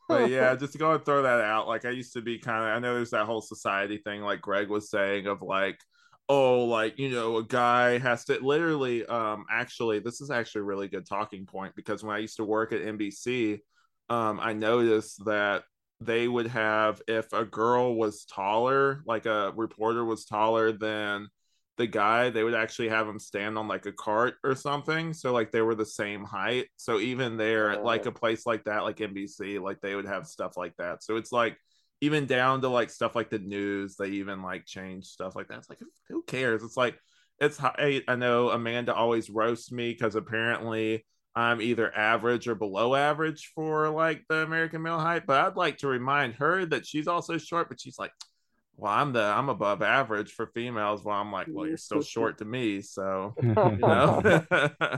but 0.08 0.30
yeah, 0.30 0.56
just 0.60 0.74
to 0.74 0.80
go 0.80 0.94
and 0.94 1.06
throw 1.06 1.24
that 1.24 1.42
out. 1.42 1.68
Like 1.68 1.86
I 1.86 1.92
used 1.92 2.14
to 2.14 2.22
be 2.22 2.40
kind 2.40 2.64
of. 2.64 2.76
I 2.76 2.80
know 2.80 2.96
there's 2.96 3.12
that 3.12 3.26
whole 3.26 3.42
society 3.42 3.98
thing, 3.98 4.22
like 4.22 4.42
Greg 4.42 4.70
was 4.70 4.90
saying, 4.90 5.28
of 5.28 5.42
like 5.42 5.80
oh 6.30 6.64
like 6.66 6.98
you 7.00 7.10
know 7.10 7.38
a 7.38 7.44
guy 7.44 7.98
has 7.98 8.24
to 8.24 8.40
literally 8.42 9.06
um 9.08 9.46
actually 9.50 10.00
this 10.00 10.22
is 10.22 10.30
actually 10.30 10.62
a 10.62 10.66
really 10.66 10.88
good 10.88 11.06
talking 11.06 11.46
point 11.46 11.74
because 11.76 12.04
when 12.04 12.16
i 12.16 12.20
used 12.20 12.38
to 12.38 12.46
work 12.46 12.72
at 12.72 12.82
nbc 12.82 13.60
um 14.10 14.40
i 14.40 14.54
noticed 14.54 15.24
that 15.26 15.64
they 16.02 16.28
would 16.28 16.48
have 16.48 17.02
if 17.08 17.34
a 17.34 17.44
girl 17.44 17.96
was 17.96 18.26
taller 18.26 19.02
like 19.06 19.26
a 19.26 19.52
reporter 19.56 20.06
was 20.06 20.26
taller 20.26 20.72
than 20.72 21.28
the 21.80 21.88
guy 21.88 22.30
they 22.30 22.44
would 22.44 22.54
actually 22.54 22.90
have 22.90 23.08
him 23.08 23.18
stand 23.18 23.58
on 23.58 23.70
like 23.70 23.86
a 23.86 23.94
cart 23.94 24.36
or 24.44 24.54
something. 24.54 25.14
So 25.14 25.32
like 25.32 25.50
they 25.54 25.62
were 25.62 25.76
the 25.76 25.86
same 25.86 26.26
height. 26.26 26.68
So 26.76 27.00
even 27.00 27.38
there 27.38 27.72
at 27.72 27.86
like 27.86 28.06
a 28.06 28.12
place 28.12 28.46
like 28.46 28.66
that 28.66 28.84
like 28.84 28.98
nbc 28.98 29.62
like 29.62 29.80
they 29.80 29.96
would 29.96 30.06
have 30.06 30.28
stuff 30.28 30.58
like 30.58 30.76
that. 30.78 31.04
So 31.04 31.16
it's 31.16 31.32
like 31.32 31.58
even 32.02 32.26
down 32.26 32.62
to 32.62 32.70
like 32.70 32.90
stuff 32.90 33.16
like 33.16 33.30
the 33.30 33.40
news 33.40 33.96
they 33.98 34.08
even 34.08 34.42
like 34.42 34.66
change 34.66 35.06
stuff 35.06 35.36
like 35.36 35.48
that. 35.48 35.60
It's 35.60 35.70
like 35.70 35.80
who 36.10 36.24
cares? 36.24 36.64
It's 36.64 36.78
like 36.78 36.98
it's 37.40 37.62
I, 37.62 38.02
I 38.08 38.16
know 38.16 38.50
amanda 38.50 38.94
always 38.94 39.30
roasts 39.30 39.72
me 39.72 39.92
because 39.92 40.16
apparently 40.16 41.06
i'm 41.36 41.62
either 41.62 41.96
average 41.96 42.48
or 42.48 42.56
below 42.56 42.96
average 42.96 43.52
for 43.56 43.90
like 43.90 44.24
the 44.30 44.38
american 44.38 44.82
male 44.82 45.00
height 45.00 45.24
but 45.26 45.46
i'd 45.46 45.56
like 45.56 45.78
to 45.78 45.88
remind 45.88 46.36
her 46.36 46.66
that 46.66 46.86
she's 46.86 47.08
also 47.08 47.38
short 47.38 47.70
but 47.70 47.80
she's 47.80 48.00
like 48.00 48.12
well 48.80 48.94
i'm 48.94 49.14
the 49.14 49.22
i'm 49.22 49.50
above 49.50 49.82
average 49.82 50.32
for 50.32 50.48
females 50.48 51.04
well 51.04 51.18
i'm 51.18 51.32
like 51.32 51.48
well 51.50 51.68
you're 51.68 51.78
still 51.78 52.02
short 52.02 52.38
to 52.38 52.46
me 52.46 52.82
so 52.82 53.34
you 53.42 53.54
know 53.54 54.44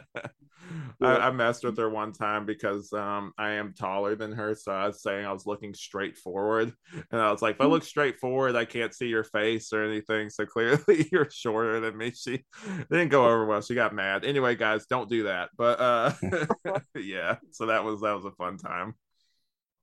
I, 1.02 1.28
I, 1.28 1.32
messed 1.32 1.64
with 1.64 1.78
her 1.78 1.90
one 1.90 2.14
time 2.14 2.46
because 2.46 2.92
um, 2.94 3.34
I 3.38 3.52
am 3.52 3.74
taller 3.74 4.16
than 4.16 4.32
her. 4.34 4.56
So 4.56 4.72
I 4.72 4.88
was 4.88 5.02
saying 5.02 5.26
I 5.26 5.32
was 5.32 5.46
looking 5.46 5.74
straight 5.74 6.18
forward. 6.18 6.74
And 7.12 7.22
I 7.22 7.32
was 7.32 7.42
like, 7.42 7.56
if 7.56 7.62
I 7.62 7.66
look 7.66 7.84
straight 7.84 8.20
forward, 8.20 8.56
I 8.56 8.66
can't 8.66 8.94
see 8.94 9.08
your 9.08 9.24
face 9.24 9.74
or 9.74 9.84
anything. 9.84 10.30
So 10.30 10.46
clearly 10.46 11.08
you're 11.12 11.30
shorter 11.30 11.80
than 11.80 11.98
me. 11.98 12.12
She 12.12 12.44
didn't 12.90 13.10
go 13.10 13.26
over 13.26 13.46
well. 13.46 13.62
She 13.62 13.76
got 13.76 13.96
mad. 13.96 14.26
Anyway, 14.26 14.56
guys, 14.56 14.86
don't 14.86 15.10
do 15.10 15.24
that. 15.24 15.50
But 15.58 15.80
uh 15.80 16.14
yeah, 16.96 17.38
so 17.52 17.68
that 17.68 17.84
was 17.84 18.02
that 18.02 18.14
was 18.14 18.26
a 18.26 18.32
fun 18.32 18.58
time. 18.58 18.96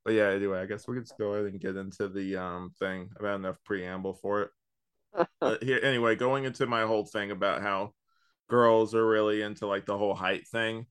But 0.09 0.15
yeah, 0.15 0.31
anyway, 0.31 0.59
I 0.63 0.65
guess 0.65 0.89
we 0.89 0.95
could 0.95 1.05
just 1.05 1.19
go 1.19 1.35
ahead 1.35 1.53
and 1.53 1.61
get 1.61 1.77
into 1.77 2.09
the 2.09 2.39
um 2.39 2.73
thing. 2.79 3.11
about 3.21 3.41
enough 3.41 3.59
preamble 3.63 4.15
for 4.15 4.41
it. 4.41 4.51
But 5.39 5.63
here 5.63 5.79
anyway, 5.83 6.17
going 6.17 6.45
into 6.45 6.67
my 6.67 6.87
whole 6.87 7.05
thing 7.05 7.31
about 7.31 7.61
how 7.61 7.93
girls 8.49 8.95
are 8.95 9.07
really 9.07 9.43
into 9.43 9.67
like 9.67 9.85
the 9.85 9.99
whole 9.99 10.15
height 10.15 10.49
thing. 10.49 10.87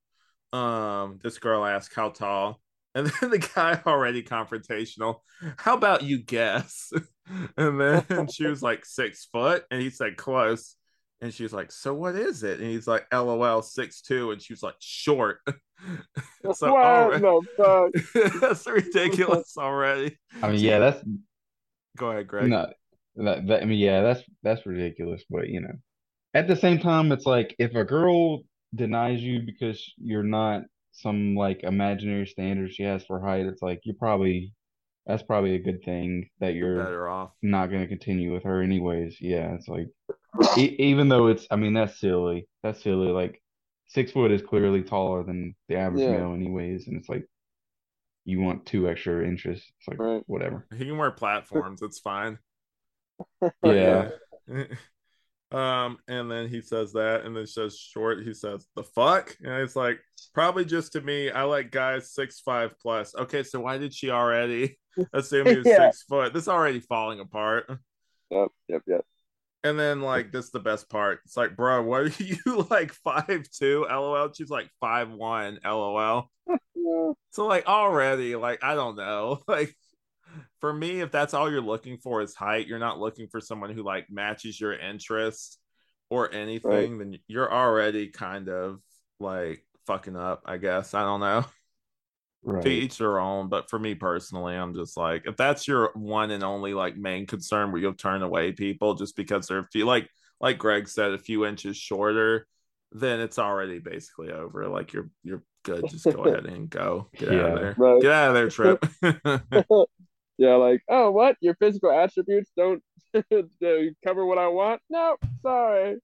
Um, 0.53 1.18
this 1.23 1.39
girl 1.39 1.65
asked 1.65 1.95
how 1.95 2.11
tall, 2.11 2.61
and 2.94 3.07
then 3.22 3.31
the 3.31 3.39
guy 3.39 3.81
already 3.88 4.22
confrontational. 4.22 5.22
How 5.57 5.73
about 5.73 6.03
you 6.03 6.22
guess? 6.22 6.94
and 7.57 7.81
then 7.81 8.27
she 8.27 8.45
was 8.45 8.61
like 8.61 8.85
six 8.85 9.26
foot, 9.26 9.65
and 9.72 9.81
he 9.81 9.89
said 9.89 10.15
close. 10.15 10.76
And 11.22 11.34
she 11.34 11.44
was 11.44 11.53
like, 11.53 11.72
"So 11.72 11.94
what 11.94 12.15
is 12.15 12.44
it?" 12.44 12.60
And 12.60 12.69
he's 12.69 12.88
like, 12.88 13.07
"LOL, 13.11 13.61
six 13.61 14.02
two. 14.02 14.31
And 14.31 14.41
she 14.41 14.53
was 14.53 14.61
like, 14.61 14.76
"Short." 14.80 15.39
so 16.53 16.73
what 16.73 17.22
no, 17.22 17.41
that's 18.39 18.68
ridiculous 18.68 19.57
already. 19.57 20.18
I 20.41 20.52
mean, 20.52 20.60
yeah, 20.60 20.80
that's. 20.80 21.03
Go 21.98 22.11
ahead, 22.11 22.27
Greg. 22.27 22.49
No, 22.49 22.68
that, 23.15 23.48
that 23.48 23.61
I 23.64 23.65
mean, 23.65 23.80
yeah, 23.80 24.02
that's 24.02 24.23
that's 24.44 24.65
ridiculous. 24.65 25.23
But 25.30 25.49
you 25.49 25.61
know, 25.61 25.73
at 26.34 26.48
the 26.48 26.56
same 26.56 26.80
time, 26.80 27.11
it's 27.11 27.26
like 27.26 27.56
if 27.57 27.73
a 27.76 27.84
girl 27.84 28.44
denies 28.76 29.22
you 29.22 29.41
because 29.45 29.84
you're 29.98 30.23
not 30.23 30.64
some 30.91 31.35
like 31.35 31.64
imaginary 31.64 32.27
standard 32.27 32.73
she 32.73 32.84
has 32.84 33.03
for 33.06 33.19
height, 33.19 33.45
it's 33.45 33.61
like 33.61 33.81
you're 33.84 33.95
probably 33.98 34.53
that's 35.07 35.23
probably 35.23 35.56
a 35.56 35.60
good 35.60 35.84
thing 35.84 36.30
that 36.39 36.53
you're 36.53 36.84
better 36.84 37.07
off 37.07 37.31
not 37.41 37.68
going 37.68 37.81
to 37.81 37.88
continue 37.88 38.34
with 38.34 38.44
her 38.44 38.61
anyways. 38.61 39.18
Yeah, 39.22 39.53
it's 39.53 39.68
like 39.68 39.88
e- 40.57 40.76
even 40.80 41.09
though 41.09 41.27
it's 41.27 41.47
I 41.51 41.55
mean 41.55 41.73
that's 41.73 41.99
silly. 41.99 42.47
That's 42.64 42.81
silly. 42.81 43.07
Like 43.07 43.41
six 43.88 44.11
foot 44.11 44.31
is 44.31 44.41
clearly 44.41 44.84
taller 44.84 45.23
than 45.23 45.55
the 45.68 45.77
average 45.77 46.01
yeah. 46.01 46.18
male 46.18 46.34
anyways, 46.34 46.88
and 46.88 46.97
it's 46.97 47.09
like 47.09 47.26
you 48.26 48.41
want 48.41 48.65
two 48.65 48.89
extra 48.89 49.26
inches. 49.26 49.57
It's 49.57 49.88
like 49.88 49.99
right. 49.99 50.23
whatever. 50.27 50.68
He 50.76 50.85
can 50.85 50.97
wear 50.97 51.11
platforms. 51.11 51.81
it's 51.81 51.99
fine. 51.99 52.39
yeah. 53.64 54.09
Um, 55.49 55.97
and 56.09 56.30
then 56.30 56.49
he 56.49 56.61
says 56.61 56.91
that, 56.93 57.23
and 57.23 57.35
then 57.35 57.47
says 57.47 57.77
short. 57.77 58.22
He 58.23 58.34
says 58.34 58.68
the 58.76 58.84
fuck, 58.84 59.35
and 59.41 59.53
it's 59.61 59.77
like 59.77 59.99
probably 60.34 60.65
just 60.65 60.91
to 60.93 61.01
me. 61.01 61.31
I 61.31 61.43
like 61.43 61.72
guys 61.72 62.11
six 62.11 62.41
five 62.41 62.77
plus. 62.81 63.15
Okay, 63.15 63.43
so 63.43 63.61
why 63.61 63.77
did 63.77 63.93
she 63.93 64.09
already 64.09 64.77
assume 65.14 65.47
he 65.47 65.55
was 65.55 65.65
yeah. 65.65 65.89
six 65.89 66.03
foot? 66.03 66.34
This 66.34 66.43
is 66.43 66.49
already 66.49 66.81
falling 66.81 67.22
apart. 67.22 67.72
Yep, 68.30 68.49
yep, 68.68 68.81
yep. 68.88 69.05
And 69.68 69.80
then 69.80 70.02
like 70.02 70.31
this 70.31 70.45
is 70.45 70.52
the 70.52 70.60
best 70.60 70.89
part. 70.89 71.19
It's 71.26 71.38
like, 71.38 71.56
bro, 71.56 71.81
what 71.84 72.02
are 72.02 72.07
you 72.23 72.68
like 72.69 72.94
five 72.94 73.48
two? 73.49 73.85
LOL. 73.89 74.31
She's 74.34 74.49
like 74.49 74.69
five 74.80 75.10
one. 75.10 75.60
LOL. 75.64 76.31
so 77.31 77.45
like 77.45 77.68
already, 77.68 78.35
like 78.35 78.64
I 78.64 78.76
don't 78.76 78.95
know, 78.95 79.41
like 79.48 79.76
for 80.60 80.73
me, 80.73 81.02
if 81.02 81.11
that's 81.11 81.34
all 81.34 81.52
you're 81.52 81.61
looking 81.61 81.98
for 81.98 82.22
is 82.22 82.35
height, 82.35 82.68
you're 82.68 82.80
not 82.80 82.99
looking 82.99 83.27
for 83.27 83.41
someone 83.41 83.72
who 83.72 83.84
like 83.84 84.07
matches 84.10 84.60
your 84.60 84.77
interest 84.77 85.60
or 86.10 86.34
anything, 86.34 86.98
right. 86.98 86.99
then 86.99 87.19
you're 87.27 87.52
already 87.52 88.07
kind 88.07 88.49
of 88.49 88.80
like 89.19 89.65
fucking 89.85 90.15
up, 90.15 90.44
I 90.45 90.57
guess. 90.57 90.94
I 90.94 91.03
don't 91.03 91.19
know. 91.19 91.45
Right. 92.49 92.63
To 92.63 92.69
each 92.69 92.97
their 92.97 93.19
own, 93.19 93.49
but 93.49 93.69
for 93.69 93.77
me 93.77 93.93
personally, 93.93 94.55
I'm 94.55 94.73
just 94.73 94.95
like, 94.95 95.23
if 95.25 95.35
that's 95.35 95.67
your 95.67 95.91
one 95.95 96.31
and 96.31 96.45
only 96.45 96.73
like 96.73 96.95
main 96.95 97.27
concern 97.27 97.73
where 97.73 97.81
you'll 97.81 97.93
turn 97.93 98.21
away 98.21 98.53
people 98.53 98.93
just 98.93 99.17
because 99.17 99.47
they're 99.47 99.59
a 99.59 99.67
few 99.67 99.85
like 99.85 100.09
like 100.39 100.57
Greg 100.57 100.87
said, 100.87 101.11
a 101.11 101.17
few 101.17 101.45
inches 101.45 101.75
shorter, 101.75 102.47
then 102.93 103.19
it's 103.19 103.37
already 103.37 103.79
basically 103.79 104.31
over. 104.31 104.65
Like 104.69 104.93
you're 104.93 105.09
you're 105.23 105.43
good. 105.63 105.89
Just 105.89 106.05
go 106.05 106.23
ahead 106.25 106.45
and 106.45 106.69
go. 106.69 107.09
Get 107.17 107.33
yeah. 107.33 107.39
out 107.39 107.51
of 107.51 107.59
there. 107.59 107.75
Right. 107.77 108.01
Get 108.01 108.11
out 108.11 108.27
of 108.29 108.33
there, 108.33 108.49
Tripp. 108.49 108.85
yeah, 110.37 110.55
like, 110.55 110.83
oh, 110.89 111.11
what? 111.11 111.35
Your 111.41 111.55
physical 111.55 111.91
attributes 111.91 112.51
don't 112.55 112.81
cover 114.05 114.25
what 114.25 114.37
I 114.37 114.47
want? 114.47 114.81
No, 114.89 115.17
sorry. 115.41 115.97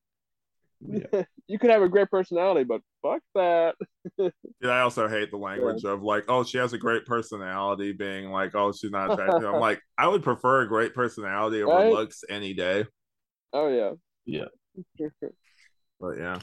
Yeah. 0.87 1.23
you 1.47 1.59
could 1.59 1.69
have 1.69 1.81
a 1.81 1.89
great 1.89 2.09
personality, 2.09 2.63
but 2.63 2.81
fuck 3.01 3.21
that. 3.35 3.75
yeah, 4.17 4.69
I 4.69 4.81
also 4.81 5.07
hate 5.07 5.31
the 5.31 5.37
language 5.37 5.83
yeah. 5.83 5.91
of 5.91 6.03
like, 6.03 6.25
oh, 6.27 6.43
she 6.43 6.57
has 6.57 6.73
a 6.73 6.77
great 6.77 7.05
personality, 7.05 7.93
being 7.93 8.31
like, 8.31 8.55
oh, 8.55 8.71
she's 8.71 8.91
not 8.91 9.11
attractive. 9.11 9.43
I'm 9.43 9.59
like, 9.59 9.81
I 9.97 10.07
would 10.07 10.23
prefer 10.23 10.61
a 10.61 10.67
great 10.67 10.93
personality 10.93 11.63
over 11.63 11.75
right? 11.75 11.91
looks 11.91 12.23
any 12.29 12.53
day. 12.53 12.85
Oh 13.51 13.67
yeah. 13.67 13.91
Yeah. 14.25 15.05
but 15.99 16.17
yeah. 16.17 16.39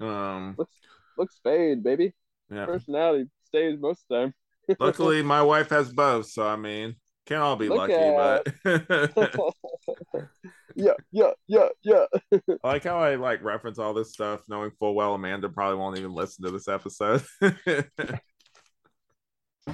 Um 0.00 0.54
looks 0.58 0.74
looks 1.18 1.40
fade, 1.42 1.82
baby. 1.82 2.14
Yeah. 2.50 2.66
Personality 2.66 3.28
stays 3.44 3.78
most 3.80 4.04
of 4.08 4.08
the 4.08 4.16
time. 4.16 4.34
Luckily 4.78 5.22
my 5.22 5.42
wife 5.42 5.70
has 5.70 5.92
both, 5.92 6.26
so 6.30 6.46
I 6.46 6.56
mean 6.56 6.96
can't 7.26 7.42
all 7.42 7.56
be 7.56 7.68
Look 7.68 7.88
lucky, 7.88 7.94
but 7.94 8.46
yeah, 10.74 10.92
yeah, 11.10 11.30
yeah, 11.46 11.68
yeah. 11.82 12.04
I 12.64 12.68
like 12.68 12.84
how 12.84 12.98
I 12.98 13.14
like 13.14 13.42
reference 13.42 13.78
all 13.78 13.94
this 13.94 14.12
stuff, 14.12 14.42
knowing 14.48 14.72
full 14.78 14.94
well 14.94 15.14
Amanda 15.14 15.48
probably 15.48 15.78
won't 15.78 15.98
even 15.98 16.12
listen 16.12 16.44
to 16.44 16.50
this 16.50 16.68
episode. 16.68 17.22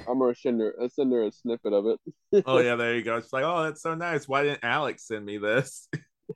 I'm 0.07 0.19
gonna 0.19 0.33
send 0.33 0.61
her, 0.61 0.73
I'll 0.81 0.87
send 0.89 1.11
her 1.11 1.23
a 1.23 1.31
snippet 1.31 1.73
of 1.73 1.85
it. 1.87 2.43
oh 2.45 2.59
yeah, 2.59 2.75
there 2.75 2.95
you 2.95 3.03
go. 3.03 3.19
She's 3.19 3.33
like, 3.33 3.43
oh, 3.43 3.63
that's 3.63 3.81
so 3.81 3.95
nice. 3.95 4.27
Why 4.27 4.43
didn't 4.43 4.63
Alex 4.63 5.07
send 5.07 5.25
me 5.25 5.37
this? 5.37 5.89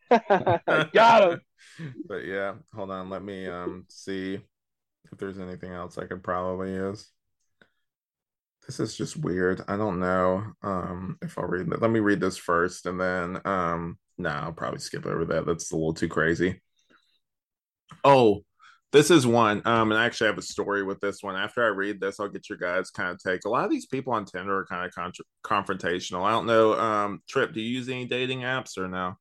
Got 0.10 1.32
him. 1.32 1.42
but 2.08 2.26
yeah, 2.26 2.56
hold 2.74 2.92
on. 2.92 3.10
Let 3.10 3.24
me 3.24 3.48
um 3.48 3.86
see 3.88 4.42
if 5.12 5.18
there's 5.18 5.40
anything 5.40 5.72
else 5.72 5.98
I 5.98 6.06
could 6.06 6.24
probably 6.24 6.74
use. 6.74 7.10
This 8.66 8.80
is 8.80 8.98
just 8.98 9.18
weird. 9.18 9.64
I 9.68 9.78
don't 9.78 10.00
know 10.00 10.44
um 10.64 11.18
if 11.22 11.38
I'll 11.38 11.46
read 11.46 11.68
it. 11.68 11.82
Let 11.82 11.92
me 11.92 12.00
read 12.00 12.20
this 12.20 12.38
first 12.38 12.86
and 12.86 13.00
then 13.00 13.40
um 13.46 13.98
no, 14.18 14.30
nah, 14.30 14.42
I'll 14.44 14.54
probably 14.54 14.80
skip 14.80 15.06
over 15.06 15.26
that. 15.26 15.46
That's 15.46 15.72
a 15.72 15.76
little 15.76 15.94
too 15.94 16.08
crazy. 16.08 16.62
Oh, 18.04 18.44
this 18.92 19.12
is 19.12 19.28
one. 19.28 19.62
Um, 19.66 19.92
and 19.92 20.00
I 20.00 20.06
actually 20.06 20.28
have 20.28 20.38
a 20.38 20.42
story 20.42 20.82
with 20.82 21.02
this 21.02 21.22
one. 21.22 21.36
After 21.36 21.64
I 21.64 21.68
read 21.68 22.00
this, 22.00 22.20
I'll 22.20 22.30
get 22.30 22.48
your 22.48 22.58
guys' 22.58 22.92
kind 22.92 23.10
of 23.10 23.20
take. 23.20 23.44
A 23.46 23.50
lot 23.50 23.66
of 23.66 23.72
these 23.72 23.86
people 23.86 24.14
on 24.14 24.24
Tinder 24.24 24.58
are 24.58 24.66
kind 24.66 24.86
of 24.86 24.94
con- 24.94 25.12
confrontational. 25.46 26.24
I 26.24 26.32
don't 26.32 26.46
know. 26.46 26.80
Um, 26.80 27.22
Tripp, 27.28 27.54
do 27.54 27.60
you 27.60 27.68
use 27.68 27.90
any 27.90 28.06
dating 28.06 28.42
apps 28.42 28.78
or 28.78 28.88
no? 28.88 29.18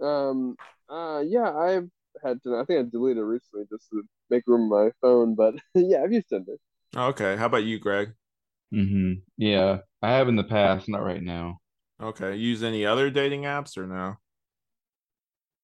Um, 0.00 0.56
uh, 0.88 1.22
yeah, 1.26 1.54
I've 1.54 1.88
had 2.24 2.42
to. 2.44 2.56
I 2.56 2.64
think 2.64 2.80
I 2.80 2.90
deleted 2.90 3.18
it 3.18 3.26
recently 3.26 3.66
just 3.70 3.90
to 3.90 4.02
make 4.30 4.44
room 4.46 4.72
on 4.72 4.86
my 4.86 4.90
phone. 5.02 5.34
But 5.34 5.54
yeah, 5.74 6.02
I've 6.02 6.12
used 6.12 6.30
Tinder. 6.30 6.56
Okay, 6.96 7.36
how 7.36 7.46
about 7.46 7.64
you, 7.64 7.78
Greg? 7.78 8.14
Mm-hmm. 8.72 9.12
Yeah, 9.36 9.78
I 10.00 10.12
have 10.12 10.28
in 10.28 10.36
the 10.36 10.44
past, 10.44 10.88
not 10.88 11.02
right 11.02 11.22
now. 11.22 11.58
Okay, 12.02 12.36
use 12.36 12.62
any 12.62 12.86
other 12.86 13.10
dating 13.10 13.42
apps 13.42 13.76
or 13.76 13.86
no? 13.86 14.16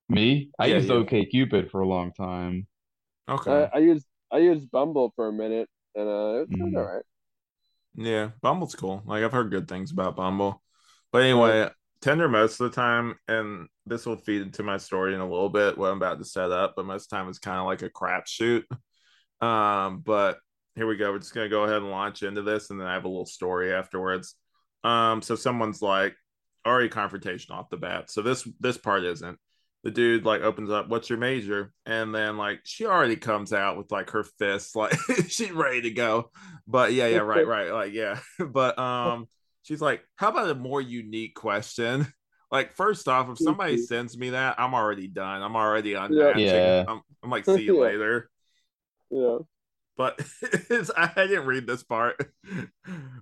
Me? 0.09 0.51
I 0.59 0.66
yeah, 0.66 0.76
used 0.76 0.89
yeah. 0.89 0.94
OK 0.94 1.26
Cupid 1.26 1.70
for 1.70 1.80
a 1.80 1.89
long 1.89 2.12
time. 2.12 2.66
Okay. 3.28 3.68
I, 3.72 3.76
I 3.76 3.78
used 3.78 4.06
I 4.30 4.39
used 4.39 4.70
Bumble 4.70 5.12
for 5.16 5.28
a 5.28 5.32
minute, 5.32 5.68
and 5.94 6.09
uh, 6.09 6.43
it 6.43 6.48
was 6.48 6.72
mm. 6.72 6.76
all 6.76 6.85
right. 6.85 7.05
Yeah, 7.94 8.30
Bumble's 8.43 8.74
cool. 8.74 9.02
Like 9.06 9.24
I've 9.24 9.32
heard 9.32 9.51
good 9.51 9.68
things 9.68 9.90
about 9.90 10.16
Bumble, 10.16 10.62
but 11.12 11.22
anyway, 11.22 11.59
yeah. 11.59 11.68
Tinder 12.01 12.28
most 12.28 12.60
of 12.60 12.70
the 12.70 12.74
time, 12.74 13.16
and 13.26 13.66
this 13.86 14.06
will 14.06 14.16
feed 14.16 14.43
into 14.43 14.62
my 14.62 14.76
story 14.76 15.14
in 15.14 15.20
a 15.20 15.28
little 15.28 15.48
bit 15.48 15.76
what 15.76 15.90
I'm 15.90 15.97
about 15.97 16.18
to 16.18 16.24
set 16.24 16.52
up. 16.52 16.74
But 16.76 16.86
most 16.86 17.05
of 17.05 17.09
the 17.10 17.16
time, 17.16 17.28
it's 17.28 17.39
kind 17.39 17.59
of 17.59 17.66
like 17.66 17.82
a 17.82 17.90
crapshoot. 17.90 18.62
Um, 19.40 20.01
but 20.01 20.39
here 20.78 20.86
we 20.86 20.96
go. 20.96 21.12
We're 21.12 21.18
just 21.18 21.34
gonna 21.34 21.48
go 21.48 21.64
ahead 21.64 21.78
and 21.78 21.90
launch 21.90 22.22
into 22.22 22.42
this, 22.42 22.70
and 22.70 22.80
then 22.80 22.86
I 22.86 22.94
have 22.94 23.05
a 23.05 23.09
little 23.09 23.26
story 23.26 23.74
afterwards. 23.74 24.34
Um, 24.84 25.20
so 25.22 25.34
someone's 25.34 25.82
like 25.82 26.14
already 26.66 26.88
confrontation 26.88 27.55
off 27.55 27.70
the 27.70 27.76
bat. 27.76 28.10
So 28.10 28.22
this 28.22 28.48
this 28.60 28.78
part 28.78 29.05
isn't 29.05 29.38
the 29.84 29.90
dude 29.90 30.24
like 30.24 30.42
opens 30.42 30.70
up, 30.70 30.88
"What's 30.88 31.09
your 31.09 31.18
major?" 31.18 31.72
And 31.86 32.14
then 32.14 32.36
like 32.36 32.60
she 32.64 32.86
already 32.86 33.16
comes 33.16 33.52
out 33.52 33.76
with 33.76 33.90
like 33.92 34.10
her 34.10 34.24
fists, 34.24 34.74
like 34.76 34.94
she's 35.28 35.52
ready 35.52 35.82
to 35.82 35.90
go. 35.90 36.30
But 36.66 36.92
yeah, 36.92 37.06
yeah, 37.06 37.18
right, 37.18 37.46
right, 37.46 37.72
like 37.72 37.92
yeah. 37.92 38.20
But 38.38 38.78
um, 38.78 39.26
she's 39.62 39.80
like, 39.80 40.02
"How 40.16 40.28
about 40.28 40.50
a 40.50 40.55
more 40.55 40.80
unique 40.80 41.34
question?" 41.34 42.06
Like 42.50 42.76
first 42.76 43.09
off, 43.09 43.28
if 43.28 43.36
somebody 43.36 43.76
sends 43.76 44.16
me 44.16 44.30
that, 44.30 44.59
I'm 44.59 44.72
already 44.72 45.06
done. 45.06 45.42
I'm 45.42 45.55
already 45.55 45.92
unmatching. 45.92 46.46
Yeah. 46.46 46.82
I'm, 46.88 47.02
I'm 47.22 47.28
like, 47.28 47.44
see 47.44 47.64
you 47.64 47.78
later. 47.78 48.30
Yeah. 49.10 49.40
But 49.98 50.18
I 50.96 51.12
didn't 51.16 51.46
read 51.46 51.66
this 51.66 51.82
part. 51.82 52.24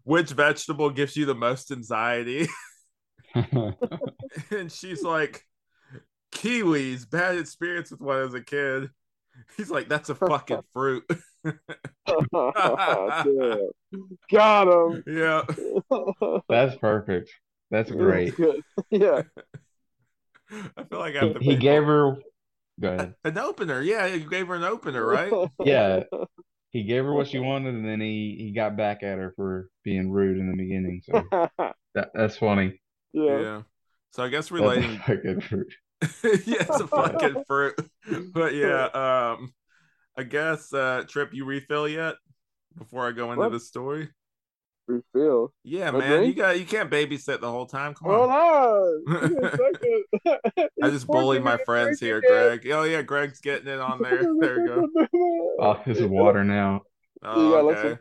Which 0.05 0.31
vegetable 0.31 0.91
gives 0.91 1.17
you 1.17 1.25
the 1.25 1.35
most 1.35 1.73
anxiety? 1.73 2.47
and 3.35 4.71
she's 4.71 5.03
like, 5.03 5.43
kiwis, 6.33 7.09
bad 7.09 7.39
experience 7.39 7.91
with 7.91 8.01
one 8.03 8.23
as 8.23 8.35
a 8.35 8.43
kid. 8.43 8.91
He's 9.57 9.71
like, 9.71 9.89
that's 9.89 10.11
a 10.11 10.15
fucking 10.15 10.61
fruit. 10.75 11.05
oh, 12.35 13.73
Got 14.31 14.69
him. 14.69 15.03
Yeah. 15.07 15.45
That's 16.49 16.77
perfect. 16.77 17.31
That's 17.71 17.91
great. 17.91 18.35
yeah. 18.91 19.23
I 20.77 20.85
feel 20.85 21.01
like 21.01 21.17
i've 21.17 21.37
he, 21.39 21.51
he 21.51 21.57
gave 21.57 21.83
her 21.83 22.19
go 22.79 22.93
ahead. 22.93 23.15
An 23.25 23.37
opener, 23.37 23.81
yeah. 23.81 24.07
He 24.09 24.21
gave 24.21 24.47
her 24.47 24.55
an 24.55 24.63
opener, 24.63 25.05
right? 25.05 25.33
Yeah. 25.65 26.05
He 26.71 26.85
gave 26.85 27.05
her 27.05 27.15
what 27.15 27.29
she 27.29 27.39
wanted 27.39 27.75
and 27.75 27.89
then 27.89 28.01
he, 28.01 28.37
he 28.39 28.53
got 28.53 28.77
back 28.77 29.03
at 29.03 29.19
her 29.19 29.33
for 29.37 29.69
being 29.85 30.11
rude 30.11 30.39
in 30.39 30.51
the 30.51 30.57
beginning. 30.57 31.01
So 31.05 31.23
that, 31.95 32.11
that's 32.15 32.37
funny. 32.37 32.81
Yeah. 33.13 33.41
yeah. 33.41 33.63
So 34.13 34.25
I 34.25 34.29
guess 34.29 34.51
relating 34.51 35.01
yeah, 36.47 36.61
it's 36.61 36.81
a 36.81 36.87
fucking 36.87 37.45
fruit. 37.47 37.75
But 38.33 38.55
yeah, 38.55 38.85
um, 38.87 39.53
I 40.17 40.23
guess 40.23 40.73
uh, 40.73 41.05
Tripp, 41.09 41.33
you 41.33 41.45
refill 41.45 41.89
yet? 41.89 42.17
Before 42.77 43.09
I 43.09 43.13
go 43.13 43.33
into 43.33 43.45
what? 43.45 43.53
the 43.53 43.61
story. 43.61 44.09
Refill. 44.87 45.53
Yeah, 45.65 45.91
man, 45.91 46.09
drink? 46.09 46.27
you 46.27 46.43
got 46.43 46.59
you 46.59 46.65
can't 46.65 46.91
babysit 46.91 47.41
the 47.41 47.51
whole 47.51 47.67
time. 47.67 47.95
Come 47.95 48.09
on. 48.11 48.29
Hold 48.29 48.31
on. 48.31 49.59
I 50.83 50.91
just 50.91 51.07
bullied 51.07 51.43
my 51.43 51.57
friends 51.59 51.99
here, 51.99 52.21
Greg. 52.21 52.67
Oh 52.71 52.85
yeah, 52.85 53.03
Greg's 53.03 53.41
getting 53.41 53.69
it 53.69 53.81
on 53.81 54.01
there. 54.01 54.23
There 54.41 54.61
you 54.61 54.67
go. 54.67 54.89
Oh, 55.59 55.81
this 55.85 55.99
is 55.99 56.07
water 56.07 56.45
now. 56.45 56.83
Oh, 57.23 57.71
okay. 57.71 57.99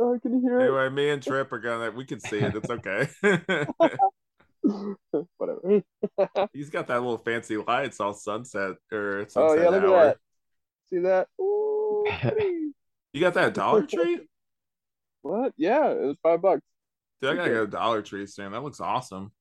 Oh, 0.00 0.18
can 0.22 0.34
you 0.34 0.40
hear 0.40 0.60
anyway, 0.60 0.84
it? 0.84 0.86
Anyway, 0.86 0.88
me 0.90 1.10
and 1.10 1.22
Tripp 1.22 1.52
are 1.52 1.58
gonna. 1.58 1.90
We 1.90 2.04
can 2.04 2.20
see 2.20 2.38
it. 2.38 2.54
It's 2.54 2.70
okay. 2.70 3.08
Whatever. 5.38 5.82
He's 6.52 6.70
got 6.70 6.86
that 6.86 7.00
little 7.00 7.18
fancy 7.18 7.56
lights 7.56 7.98
all 7.98 8.14
sunset 8.14 8.76
or 8.92 9.20
oh, 9.20 9.24
sunset 9.28 9.42
Oh 9.42 9.54
yeah, 9.54 9.68
look 9.70 9.82
hour. 9.82 9.98
at 9.98 10.04
that. 10.04 10.18
See 10.90 10.98
that? 10.98 11.28
Ooh, 11.40 12.06
you 13.12 13.20
got 13.20 13.34
that 13.34 13.54
Dollar 13.54 13.82
Tree? 13.82 14.20
What? 15.22 15.52
Yeah, 15.56 15.90
it 15.90 16.00
was 16.00 16.16
five 16.22 16.42
bucks. 16.42 16.62
Dude, 17.20 17.32
I 17.32 17.36
gotta 17.36 17.50
go 17.50 17.64
to 17.64 17.70
Dollar 17.70 18.02
Tree 18.02 18.26
soon. 18.26 18.52
That 18.52 18.62
looks 18.62 18.80
awesome. 18.80 19.32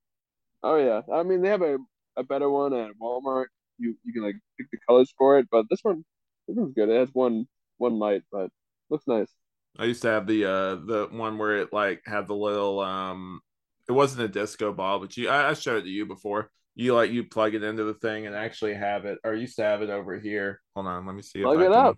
Oh 0.64 0.78
yeah, 0.78 1.02
I 1.14 1.24
mean 1.24 1.42
they 1.42 1.50
have 1.50 1.62
a, 1.62 1.78
a 2.16 2.24
better 2.24 2.50
one 2.50 2.74
at 2.74 2.92
Walmart. 3.02 3.46
You 3.78 3.96
you 4.04 4.14
can 4.14 4.24
like 4.24 4.36
pick 4.58 4.68
the 4.72 4.80
colors 4.88 5.14
for 5.18 5.38
it, 5.38 5.48
but 5.52 5.66
this 5.70 5.80
one 5.84 6.04
this 6.48 6.58
one's 6.58 6.74
good. 6.74 6.90
It 6.90 7.00
has 7.00 7.10
one 7.14 7.48
one 7.78 8.00
light, 8.00 8.24
but 8.32 8.50
looks 8.90 9.08
nice. 9.08 9.32
I 9.78 9.86
used 9.86 10.02
to 10.02 10.10
have 10.10 10.26
the 10.26 10.46
uh 10.46 10.76
the 10.76 11.08
one 11.12 11.38
where 11.38 11.58
it 11.58 11.72
like 11.72 12.02
had 12.06 12.28
the 12.28 12.36
little 12.36 12.80
um 12.80 13.42
it 13.88 13.92
wasn't 13.92 14.24
a 14.24 14.28
disco 14.28 14.74
ball, 14.74 15.00
but 15.00 15.16
you 15.16 15.30
I, 15.30 15.50
I 15.50 15.54
showed 15.54 15.78
it 15.78 15.84
to 15.84 15.90
you 15.90 16.06
before. 16.06 16.50
You 16.76 16.96
like 16.96 17.12
you 17.12 17.24
plug 17.24 17.56
it 17.56 17.64
into 17.64 17.84
the 17.84 17.94
thing 17.96 18.28
and 18.28 18.36
actually 18.36 18.74
have 18.74 19.06
it, 19.06 19.20
or 19.24 19.34
you 19.34 19.42
used 19.42 19.56
to 19.58 19.64
have 19.64 19.82
it 19.82 19.90
over 19.90 20.20
here. 20.20 20.62
Hold 20.76 20.88
on, 20.88 21.06
let 21.06 21.16
me 21.16 21.22
see. 21.22 21.42
Plug 21.42 21.60
it 21.60 21.66
can... 21.66 21.74
up. 21.74 21.98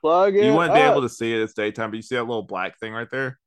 Plug 0.00 0.34
it. 0.34 0.44
You 0.44 0.52
wouldn't 0.52 0.70
up. 0.70 0.76
be 0.76 0.80
able 0.80 1.02
to 1.02 1.08
see 1.08 1.32
it. 1.32 1.40
It's 1.40 1.54
daytime, 1.54 1.90
but 1.90 1.96
you 1.96 2.02
see 2.02 2.16
that 2.16 2.24
little 2.24 2.42
black 2.42 2.78
thing 2.78 2.92
right 2.92 3.10
there, 3.10 3.38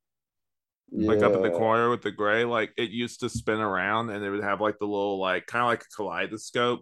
yeah. 0.91 1.07
like 1.07 1.22
up 1.22 1.34
in 1.34 1.41
the 1.41 1.52
corner 1.52 1.90
with 1.90 2.02
the 2.02 2.11
gray. 2.11 2.44
Like 2.44 2.72
it 2.78 2.90
used 2.90 3.22
to 3.22 3.30
spin 3.30 3.60
around, 3.60 4.10
and 4.10 4.23
it 4.23 4.30
would 4.30 4.44
have 4.44 4.61
like 4.61 4.78
the 4.80 4.86
little 4.86 5.19
like 5.19 5.48
kind 5.48 5.64
of 5.64 5.68
like 5.68 5.84
a 5.84 5.95
kaleidoscope. 5.95 6.82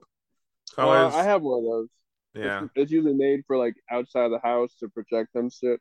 Colors. 0.76 1.14
Uh, 1.14 1.18
I 1.18 1.24
have 1.24 1.41
one 1.41 1.60
of 1.60 1.64
those. 1.64 1.88
Yeah, 2.36 2.64
it's, 2.64 2.72
it's 2.76 2.91
usually 2.91 3.16
made 3.16 3.41
for 3.48 3.58
like 3.58 3.76
outside 3.91 4.30
the 4.30 4.40
house 4.44 4.76
to 4.80 4.90
project 4.90 5.34
them 5.34 5.50
shit. 5.50 5.80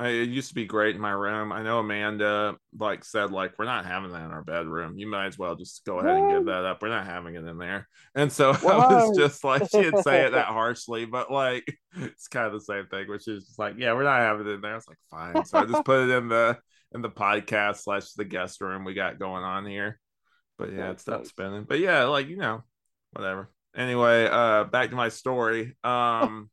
I, 0.00 0.08
it 0.08 0.30
used 0.30 0.48
to 0.48 0.54
be 0.54 0.64
great 0.64 0.94
in 0.94 1.00
my 1.00 1.10
room. 1.10 1.52
I 1.52 1.62
know 1.62 1.80
Amanda 1.80 2.56
like 2.78 3.04
said 3.04 3.30
like 3.32 3.58
we're 3.58 3.66
not 3.66 3.84
having 3.84 4.12
that 4.12 4.24
in 4.24 4.30
our 4.30 4.42
bedroom. 4.42 4.98
You 4.98 5.06
might 5.06 5.26
as 5.26 5.36
well 5.36 5.56
just 5.56 5.84
go 5.84 5.98
ahead 5.98 6.16
and 6.16 6.30
give 6.30 6.46
that 6.46 6.64
up. 6.64 6.80
We're 6.80 6.88
not 6.88 7.04
having 7.04 7.34
it 7.34 7.44
in 7.44 7.58
there. 7.58 7.86
And 8.14 8.32
so 8.32 8.54
Why? 8.54 8.72
I 8.76 9.04
was 9.04 9.14
just 9.14 9.44
like 9.44 9.68
she 9.70 9.82
didn't 9.82 10.02
say 10.02 10.24
it 10.24 10.32
that 10.32 10.46
harshly, 10.46 11.04
but 11.04 11.30
like 11.30 11.76
it's 11.96 12.28
kind 12.28 12.46
of 12.46 12.54
the 12.54 12.60
same 12.60 12.86
thing, 12.86 13.10
which 13.10 13.28
is 13.28 13.44
just 13.44 13.58
like 13.58 13.74
yeah, 13.76 13.92
we're 13.92 14.04
not 14.04 14.20
having 14.20 14.46
it 14.46 14.52
in 14.52 14.60
there. 14.62 14.72
I 14.72 14.76
was 14.76 14.88
like 14.88 14.98
fine. 15.10 15.44
So 15.44 15.58
I 15.58 15.66
just 15.66 15.84
put 15.84 16.08
it 16.08 16.10
in 16.10 16.28
the 16.28 16.56
in 16.94 17.02
the 17.02 17.10
podcast 17.10 17.82
slash 17.82 18.10
the 18.12 18.24
guest 18.24 18.62
room 18.62 18.84
we 18.84 18.94
got 18.94 19.18
going 19.18 19.44
on 19.44 19.66
here. 19.66 20.00
But 20.58 20.72
yeah, 20.72 20.92
it 20.92 21.00
stopped 21.00 21.26
spinning. 21.26 21.66
But 21.68 21.78
yeah, 21.78 22.04
like 22.04 22.26
you 22.26 22.38
know, 22.38 22.62
whatever. 23.12 23.50
Anyway, 23.76 24.26
uh, 24.30 24.64
back 24.64 24.88
to 24.90 24.96
my 24.96 25.10
story. 25.10 25.76
Um. 25.84 26.48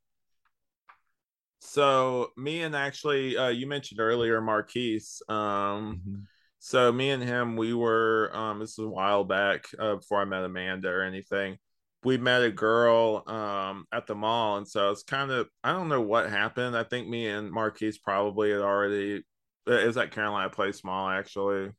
So 1.59 2.31
me 2.37 2.61
and 2.61 2.75
actually, 2.75 3.37
uh, 3.37 3.49
you 3.49 3.67
mentioned 3.67 3.99
earlier 3.99 4.39
Marquise. 4.41 5.21
Um, 5.27 5.35
mm-hmm. 5.35 6.15
so 6.59 6.91
me 6.91 7.09
and 7.09 7.23
him, 7.23 7.55
we 7.55 7.73
were. 7.73 8.31
Um, 8.33 8.59
this 8.59 8.77
was 8.77 8.85
a 8.85 8.89
while 8.89 9.23
back 9.23 9.65
uh, 9.79 9.95
before 9.95 10.21
I 10.21 10.25
met 10.25 10.43
Amanda 10.43 10.89
or 10.89 11.01
anything. 11.01 11.57
We 12.03 12.17
met 12.17 12.43
a 12.43 12.51
girl 12.51 13.23
um 13.27 13.85
at 13.91 14.05
the 14.05 14.15
mall, 14.15 14.57
and 14.57 14.67
so 14.67 14.91
it's 14.91 15.03
kind 15.03 15.31
of 15.31 15.47
I 15.63 15.73
don't 15.73 15.89
know 15.89 16.01
what 16.01 16.29
happened. 16.29 16.77
I 16.77 16.83
think 16.83 17.07
me 17.07 17.27
and 17.27 17.51
Marquise 17.51 17.97
probably 17.97 18.51
had 18.51 18.61
already. 18.61 19.23
Uh, 19.67 19.73
it 19.73 19.87
was 19.87 19.97
at 19.97 20.11
Carolina 20.11 20.49
Place 20.49 20.83
Mall 20.83 21.09
actually, 21.09 21.71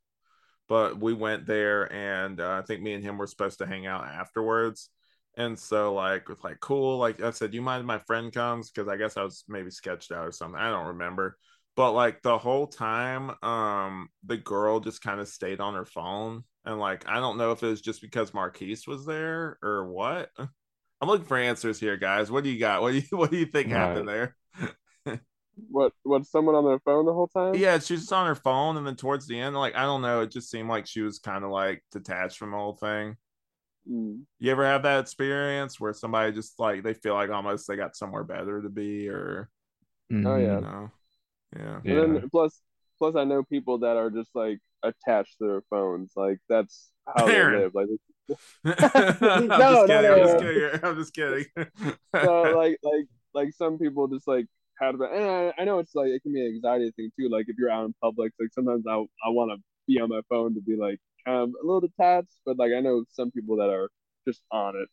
but 0.69 1.01
we 1.01 1.15
went 1.15 1.47
there, 1.47 1.91
and 1.91 2.41
uh, 2.41 2.61
I 2.63 2.67
think 2.67 2.83
me 2.83 2.95
and 2.95 3.03
him 3.03 3.17
were 3.17 3.29
supposed 3.29 3.59
to 3.59 3.67
hang 3.67 3.87
out 3.87 4.05
afterwards 4.05 4.91
and 5.39 5.57
so 5.57 5.95
like 5.95 6.29
with 6.29 6.43
like 6.43 6.59
cool, 6.59 6.99
like 6.99 7.23
I 7.23 7.31
said, 7.31 7.55
you 7.55 7.63
mind 7.63 7.87
my 7.87 8.01
friend 8.01 8.33
comes? 8.33 8.71
Because 8.71 8.89
I 8.89 8.97
guess 8.97 9.17
I 9.17 9.23
was 9.23 9.45
maybe 9.47 9.71
sketched 9.71 10.11
out 10.11 10.27
or 10.27 10.33
something. 10.33 10.61
I 10.61 10.69
don't 10.69 10.89
remember. 10.89 11.39
But 11.77 11.93
like 11.93 12.23
the 12.23 12.37
whole 12.37 12.67
time, 12.67 13.31
um, 13.45 14.09
the 14.27 14.37
girl 14.37 14.81
just 14.81 15.01
kind 15.01 15.21
of 15.21 15.29
stayed 15.29 15.61
on 15.61 15.75
her 15.75 15.85
phone. 15.85 16.43
And 16.65 16.81
like 16.81 17.09
I 17.09 17.21
don't 17.21 17.39
know 17.39 17.53
if 17.53 17.63
it 17.63 17.69
was 17.69 17.81
just 17.81 18.03
because 18.03 18.35
Marquise 18.35 18.87
was 18.89 19.07
there 19.07 19.59
or 19.63 19.89
what. 19.89 20.31
I'm 21.01 21.09
looking 21.09 21.27
for 21.27 21.39
answers 21.39 21.79
here, 21.79 21.97
guys. 21.97 22.33
What 22.33 22.43
do 22.43 22.51
you 22.51 22.59
got? 22.59 22.83
What 22.83 22.91
do 22.91 22.99
you 22.99 23.05
what 23.17 23.31
do 23.31 23.37
you 23.37 23.47
think 23.47 23.69
right. 23.69 23.77
happened 23.77 24.09
there? 24.09 24.37
what 25.71 25.93
was 26.05 26.29
someone 26.29 26.57
on 26.57 26.65
their 26.65 26.81
phone 26.81 27.07
the 27.07 27.13
whole 27.13 27.29
time? 27.29 27.55
Yeah, 27.55 27.79
she 27.79 27.95
was 27.95 28.03
just 28.03 28.13
on 28.13 28.27
her 28.27 28.35
phone, 28.35 28.77
and 28.77 28.85
then 28.85 28.97
towards 28.97 29.29
the 29.29 29.39
end, 29.39 29.55
like 29.55 29.77
I 29.77 29.83
don't 29.83 30.03
know, 30.03 30.23
it 30.23 30.33
just 30.33 30.51
seemed 30.51 30.69
like 30.69 30.89
she 30.89 31.03
was 31.03 31.21
kind 31.21 31.45
of 31.45 31.53
like 31.53 31.85
detached 31.93 32.39
from 32.39 32.51
the 32.51 32.57
whole 32.57 32.75
thing. 32.75 33.17
Mm. 33.89 34.27
You 34.39 34.53
ever 34.53 34.65
have 34.65 34.83
that 34.85 35.01
experience 35.01 35.81
where 35.81 35.93
somebody 35.93 36.33
just 36.33 36.59
like 36.61 36.83
they 36.83 36.95
feel 36.95 37.15
like 37.15 37.31
almost 37.31 37.67
they 37.69 37.77
got 37.77 37.97
somewhere 37.97 38.25
better 38.25 38.63
to 38.63 38.69
be, 38.69 39.09
or 39.09 39.51
Oh 40.25 40.37
yeah. 40.37 40.57
you 40.57 40.63
know, 40.63 40.93
yeah, 41.57 41.81
Yeah. 41.83 42.05
And 42.05 42.17
then 42.17 42.31
plus 42.31 42.61
plus 42.99 43.17
I 43.17 43.25
know 43.25 43.43
people 43.45 43.79
that 43.79 43.97
are 43.97 44.11
just 44.11 44.31
like 44.35 44.59
attached 44.83 45.39
to 45.39 45.47
their 45.49 45.63
phones. 45.71 46.13
Like 46.17 46.39
that's 46.49 46.91
how 47.17 47.31
they 47.31 47.45
live. 47.45 47.75
Like 47.75 47.89
I'm 48.65 49.57
No, 49.57 49.69
just 49.69 49.87
no, 49.87 49.87
kidding. 49.87 50.03
no, 50.03 50.15
I'm 50.15 50.23
just 50.23 50.39
kidding. 50.39 50.81
I'm 50.83 50.97
just 50.97 51.15
kidding. 51.15 51.47
so 52.25 52.49
like 52.57 52.79
like 52.83 53.07
like 53.35 53.53
some 53.55 53.79
people 53.79 54.09
just 54.09 54.27
like 54.27 54.47
have 54.81 54.95
and 55.01 55.25
I, 55.25 55.53
I 55.59 55.65
know 55.65 55.79
it's 55.79 55.95
like 55.95 56.09
it 56.09 56.23
can 56.23 56.33
be 56.33 56.41
an 56.41 56.55
anxiety 56.55 56.91
thing 56.97 57.11
too. 57.19 57.29
Like 57.29 57.47
if 57.49 57.57
you're 57.59 57.71
out 57.71 57.87
in 57.87 57.95
public, 58.03 58.33
like 58.41 58.51
sometimes 58.53 58.85
I 58.89 58.95
I 59.25 59.31
want 59.31 59.51
to 59.53 59.63
be 59.87 60.01
on 60.01 60.09
my 60.09 60.21
phone 60.29 60.55
to 60.55 60.61
be 60.61 60.77
like 60.77 60.99
kind 61.29 61.43
of 61.43 61.51
a 61.63 61.67
little 61.67 61.81
detached, 61.81 62.35
but 62.45 62.59
like 62.59 62.73
I 62.77 62.81
know 62.81 63.05
some 63.11 63.31
people 63.31 63.57
that 63.57 63.71
are 63.71 63.91
just 64.27 64.43
on 64.51 64.75
it, 64.77 64.89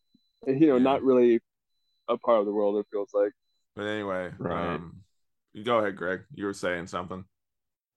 and 0.49 0.61
you 0.61 0.67
know 0.67 0.77
Yeah. 0.77 0.83
not 0.83 1.03
really 1.03 1.39
a 2.07 2.17
part 2.17 2.39
of 2.39 2.45
the 2.45 2.51
world. 2.51 2.77
It 2.77 2.85
feels 2.91 3.09
like. 3.13 3.31
but 3.75 3.87
anyway, 3.87 4.31
Right. 4.37 4.75
um, 4.75 5.01
go 5.63 5.79
ahead, 5.79 5.95
Greg. 5.95 6.21
You 6.33 6.45
were 6.45 6.53
saying 6.53 6.87
something. 6.87 7.23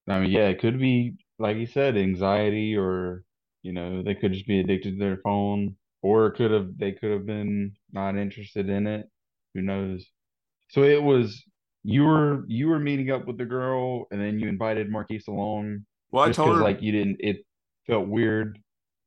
I 0.08 0.20
mean, 0.20 0.30
yeah, 0.30 0.48
it 0.48 0.60
could 0.60 0.78
be 0.78 1.14
like 1.38 1.56
you 1.56 1.66
said, 1.66 1.96
anxiety, 1.96 2.76
or 2.76 3.24
you 3.62 3.72
know, 3.72 4.02
they 4.02 4.14
could 4.14 4.32
just 4.32 4.46
be 4.46 4.60
addicted 4.60 4.92
to 4.92 4.98
their 4.98 5.18
phone, 5.18 5.76
or 6.02 6.26
it 6.26 6.36
could 6.36 6.50
have 6.50 6.78
they 6.78 6.92
could 6.92 7.10
have 7.10 7.26
been 7.26 7.72
not 7.92 8.16
interested 8.16 8.68
in 8.68 8.86
it. 8.86 9.06
Who 9.54 9.62
knows? 9.62 10.06
So 10.70 10.82
it 10.82 11.02
was 11.02 11.42
you 11.84 12.04
were 12.04 12.44
you 12.46 12.68
were 12.68 12.78
meeting 12.78 13.10
up 13.10 13.26
with 13.26 13.38
the 13.38 13.44
girl, 13.44 14.06
and 14.10 14.20
then 14.20 14.38
you 14.38 14.48
invited 14.48 14.90
Marquise 14.90 15.28
along 15.28 15.84
Well, 16.10 16.24
I 16.24 16.32
told 16.32 16.56
her 16.56 16.62
like 16.62 16.82
you 16.82 16.92
didn't. 16.92 17.16
It 17.20 17.44
felt 17.88 18.08
weird. 18.08 18.60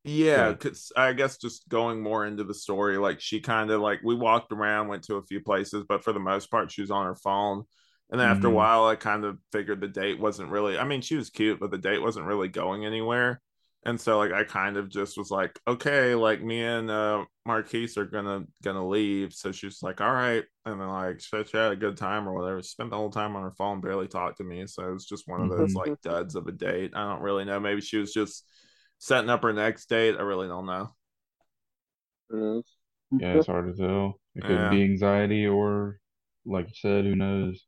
Yeah, 0.03 0.51
Yeah. 0.51 0.53
because 0.53 0.91
I 0.95 1.13
guess 1.13 1.37
just 1.37 1.69
going 1.69 2.01
more 2.01 2.25
into 2.25 2.43
the 2.43 2.55
story, 2.55 2.97
like 2.97 3.21
she 3.21 3.39
kind 3.39 3.69
of 3.69 3.81
like 3.81 3.99
we 4.03 4.15
walked 4.15 4.51
around, 4.51 4.87
went 4.87 5.03
to 5.05 5.17
a 5.17 5.23
few 5.23 5.41
places, 5.41 5.85
but 5.87 6.03
for 6.03 6.11
the 6.11 6.19
most 6.19 6.49
part, 6.49 6.71
she 6.71 6.81
was 6.81 6.89
on 6.91 7.05
her 7.05 7.15
phone. 7.15 7.63
And 8.09 8.19
then 8.19 8.27
after 8.27 8.47
a 8.47 8.51
Mhm. 8.51 8.51
while, 8.51 8.85
I 8.87 8.95
kind 8.95 9.23
of 9.23 9.37
figured 9.51 9.79
the 9.79 9.87
date 9.87 10.19
wasn't 10.19 10.49
really, 10.49 10.77
I 10.77 10.83
mean, 10.85 11.01
she 11.01 11.15
was 11.15 11.29
cute, 11.29 11.59
but 11.59 11.71
the 11.71 11.77
date 11.77 12.01
wasn't 12.01 12.25
really 12.25 12.47
going 12.49 12.85
anywhere. 12.85 13.41
And 13.83 13.99
so 13.99 14.17
like 14.17 14.31
I 14.31 14.43
kind 14.43 14.77
of 14.77 14.89
just 14.89 15.17
was 15.17 15.31
like, 15.31 15.59
okay, 15.67 16.13
like 16.15 16.41
me 16.43 16.61
and 16.63 16.89
uh 16.91 17.25
Marquise 17.45 17.97
are 17.97 18.05
gonna 18.05 18.43
gonna 18.63 18.87
leave. 18.87 19.33
So 19.33 19.51
she's 19.51 19.81
like, 19.83 20.01
all 20.01 20.11
right. 20.13 20.43
And 20.65 20.79
then 20.81 20.87
like 20.87 21.19
she, 21.21 21.43
she 21.45 21.57
had 21.57 21.71
a 21.71 21.75
good 21.75 21.97
time 21.97 22.27
or 22.27 22.33
whatever. 22.33 22.61
She 22.61 22.69
spent 22.69 22.89
the 22.91 22.97
whole 22.97 23.09
time 23.11 23.35
on 23.35 23.43
her 23.43 23.51
phone, 23.51 23.81
barely 23.81 24.07
talked 24.07 24.37
to 24.37 24.43
me. 24.43 24.65
So 24.67 24.87
it 24.87 24.93
was 24.93 25.05
just 25.05 25.27
one 25.27 25.41
of 25.41 25.49
those 25.49 25.73
Mhm. 25.73 25.75
like 25.75 25.95
duds 26.03 26.35
of 26.35 26.47
a 26.47 26.51
date. 26.51 26.91
I 26.95 27.07
don't 27.09 27.21
really 27.23 27.45
know. 27.45 27.59
Maybe 27.59 27.81
she 27.81 27.97
was 27.97 28.13
just 28.13 28.45
setting 29.01 29.29
up 29.31 29.43
her 29.43 29.53
next 29.53 29.87
date. 29.89 30.15
I 30.17 30.23
really 30.23 30.47
don't 30.47 30.67
know. 30.67 30.93
Who? 32.29 32.63
Yeah, 33.19 33.35
it's 33.35 33.45
hard 33.45 33.67
to 33.67 33.81
tell. 33.81 34.19
It 34.35 34.45
could 34.45 34.67
Yeah. 34.67 34.69
be 34.69 34.83
anxiety, 34.83 35.45
or 35.47 35.99
like 36.45 36.67
you 36.67 36.75
said, 36.75 37.05
who 37.05 37.15
knows? 37.15 37.65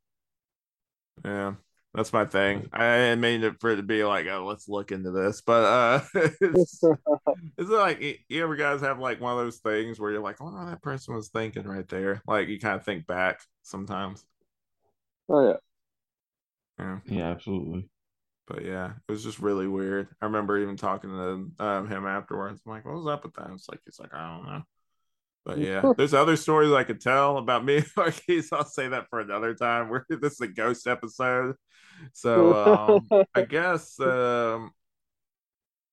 Yeah, 1.24 1.54
that's 1.94 2.12
my 2.12 2.24
thing. 2.24 2.68
I 2.72 3.14
mean 3.14 3.42
it 3.44 3.60
for 3.60 3.70
it 3.70 3.76
to 3.76 3.82
be 3.82 4.04
like, 4.04 4.26
oh, 4.26 4.44
let's 4.46 4.68
look 4.68 4.92
into 4.92 5.10
this. 5.10 5.40
But 5.40 5.64
uh 5.64 6.00
it's, 6.40 6.90
it's 7.58 7.70
like 7.70 8.00
you 8.28 8.42
ever 8.42 8.56
guys 8.56 8.80
have 8.80 8.98
like 8.98 9.20
one 9.20 9.32
of 9.38 9.44
those 9.44 9.58
things 9.58 9.98
where 10.00 10.10
you're 10.12 10.20
like, 10.22 10.40
I 10.40 10.44
wonder 10.44 10.60
what 10.60 10.70
that 10.70 10.82
person 10.82 11.14
was 11.14 11.28
thinking 11.28 11.64
right 11.64 11.88
there. 11.88 12.22
Like 12.26 12.48
you 12.48 12.58
kind 12.60 12.76
of 12.76 12.84
think 12.84 13.06
back 13.06 13.40
sometimes. 13.62 14.24
Oh 15.28 15.40
yeah. 15.48 15.56
Yeah. 16.78 16.98
Yeah, 17.04 17.30
absolutely. 17.30 17.88
But 18.46 18.64
yeah, 18.64 18.92
it 19.08 19.12
was 19.12 19.24
just 19.24 19.38
really 19.38 19.66
weird. 19.66 20.08
I 20.20 20.26
remember 20.26 20.58
even 20.58 20.76
talking 20.76 21.10
to 21.10 21.64
um, 21.64 21.88
him 21.88 22.06
afterwards. 22.06 22.60
I'm 22.64 22.72
like, 22.72 22.84
what 22.84 22.94
was 22.94 23.06
up 23.06 23.24
with 23.24 23.34
that? 23.34 23.50
It's 23.52 23.68
like 23.68 23.80
he's 23.84 23.98
like, 23.98 24.12
I 24.12 24.36
don't 24.36 24.46
know. 24.46 24.62
But 25.44 25.58
yeah, 25.58 25.92
there's 25.96 26.14
other 26.14 26.36
stories 26.36 26.72
I 26.72 26.84
could 26.84 27.00
tell 27.00 27.38
about 27.38 27.64
me. 27.64 27.82
Marquise, 27.96 28.50
I'll 28.52 28.64
say 28.64 28.88
that 28.88 29.08
for 29.08 29.20
another 29.20 29.54
time. 29.54 29.88
We're 29.88 30.04
this 30.08 30.34
is 30.34 30.40
a 30.40 30.48
ghost 30.48 30.86
episode. 30.86 31.56
So 32.12 32.54
um 32.54 33.24
I 33.34 33.42
guess 33.48 33.98
um 34.00 34.72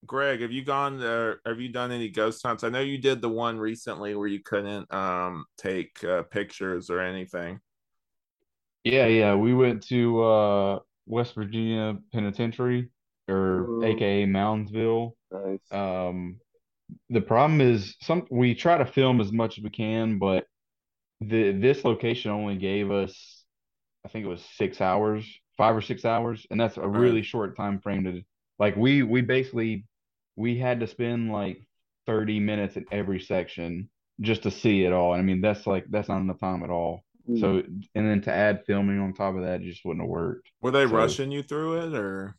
Greg, 0.06 0.42
have 0.42 0.52
you 0.52 0.64
gone 0.64 1.02
uh, 1.02 1.36
have 1.46 1.60
you 1.60 1.70
done 1.70 1.92
any 1.92 2.10
ghost 2.10 2.42
hunts? 2.44 2.64
I 2.64 2.70
know 2.70 2.80
you 2.82 2.98
did 2.98 3.22
the 3.22 3.30
one 3.30 3.60
recently 3.60 4.16
where 4.16 4.28
you 4.28 4.42
couldn't 4.42 4.92
um 4.94 5.46
take 5.58 6.04
uh, 6.04 6.24
pictures 6.24 6.90
or 6.90 7.00
anything. 7.00 7.60
Yeah, 8.84 9.06
yeah. 9.06 9.36
We 9.36 9.54
went 9.54 9.84
to 9.88 10.24
uh 10.24 10.80
West 11.12 11.36
Virginia 11.36 11.98
Penitentiary, 12.14 12.90
or 13.30 13.68
Mhm. 13.70 13.86
AKA 13.86 14.26
Moundsville. 14.26 15.14
Nice. 15.32 15.72
Um, 15.72 16.40
the 17.10 17.22
problem 17.22 17.62
is 17.62 17.96
some 18.02 18.26
we 18.32 18.56
try 18.56 18.78
to 18.78 18.86
film 18.86 19.22
as 19.22 19.32
much 19.32 19.58
as 19.58 19.64
we 19.64 19.70
can, 19.70 20.20
but 20.20 20.48
the 21.22 21.52
this 21.52 21.86
location 21.86 22.32
only 22.32 22.58
gave 22.58 22.92
us, 22.92 23.46
I 24.06 24.10
think 24.10 24.26
it 24.26 24.30
was 24.30 24.44
six 24.56 24.82
hours, 24.82 25.26
five 25.58 25.76
or 25.76 25.82
six 25.82 26.06
hours, 26.06 26.46
and 26.50 26.60
that's 26.60 26.78
a 26.78 26.88
really 26.88 27.22
short 27.24 27.56
time 27.58 27.80
frame 27.82 28.04
to 28.06 28.24
like 28.60 28.76
we 28.76 29.04
we 29.04 29.22
basically 29.22 29.86
we 30.36 30.58
had 30.58 30.80
to 30.82 30.88
spend 30.88 31.32
like 31.32 31.68
30 32.08 32.40
minutes 32.40 32.78
in 32.78 32.86
every 32.92 33.20
section 33.20 33.90
just 34.22 34.44
to 34.44 34.52
see 34.52 34.84
it 34.86 34.94
all. 34.94 35.14
And 35.14 35.22
I 35.22 35.26
mean 35.26 35.42
that's 35.42 35.68
like 35.68 35.86
that's 35.90 36.10
not 36.10 36.22
enough 36.22 36.40
time 36.40 36.64
at 36.64 36.70
all. 36.70 37.04
Mm. 37.32 37.40
So 37.40 37.64
and 37.96 38.10
then 38.10 38.22
to 38.22 38.32
add 38.32 38.64
filming 38.66 39.00
on 39.00 39.14
top 39.14 39.36
of 39.36 39.44
that 39.44 39.62
just 39.62 39.86
wouldn't 39.86 40.04
have 40.04 40.10
worked. 40.10 40.50
Were 40.62 40.72
they 40.72 40.86
So- 40.88 40.96
rushing 40.96 41.32
you 41.32 41.44
through 41.44 41.88
it 41.88 41.94
or 41.94 42.36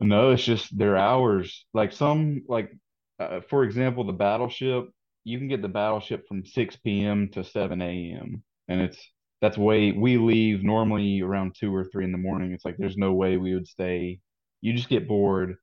No, 0.00 0.30
it's 0.30 0.44
just 0.44 0.76
their 0.76 0.96
hours. 0.96 1.66
Like 1.74 1.92
some, 1.92 2.42
like 2.48 2.72
uh, 3.18 3.40
for 3.50 3.64
example, 3.64 4.04
the 4.04 4.12
battleship. 4.14 4.88
You 5.24 5.36
can 5.38 5.48
get 5.48 5.60
the 5.60 5.68
battleship 5.68 6.26
from 6.26 6.46
6 6.46 6.76
p.m. 6.76 7.28
to 7.32 7.44
7 7.44 7.82
a.m. 7.82 8.42
and 8.68 8.80
it's 8.80 8.98
that's 9.42 9.58
way 9.58 9.92
we 9.92 10.16
leave 10.16 10.62
normally 10.62 11.20
around 11.20 11.54
two 11.54 11.74
or 11.74 11.84
three 11.84 12.04
in 12.04 12.12
the 12.12 12.18
morning. 12.18 12.52
It's 12.52 12.64
like 12.64 12.76
there's 12.78 12.96
no 12.96 13.12
way 13.12 13.36
we 13.36 13.54
would 13.54 13.68
stay. 13.68 14.20
You 14.62 14.72
just 14.74 14.88
get 14.88 15.08
bored 15.08 15.56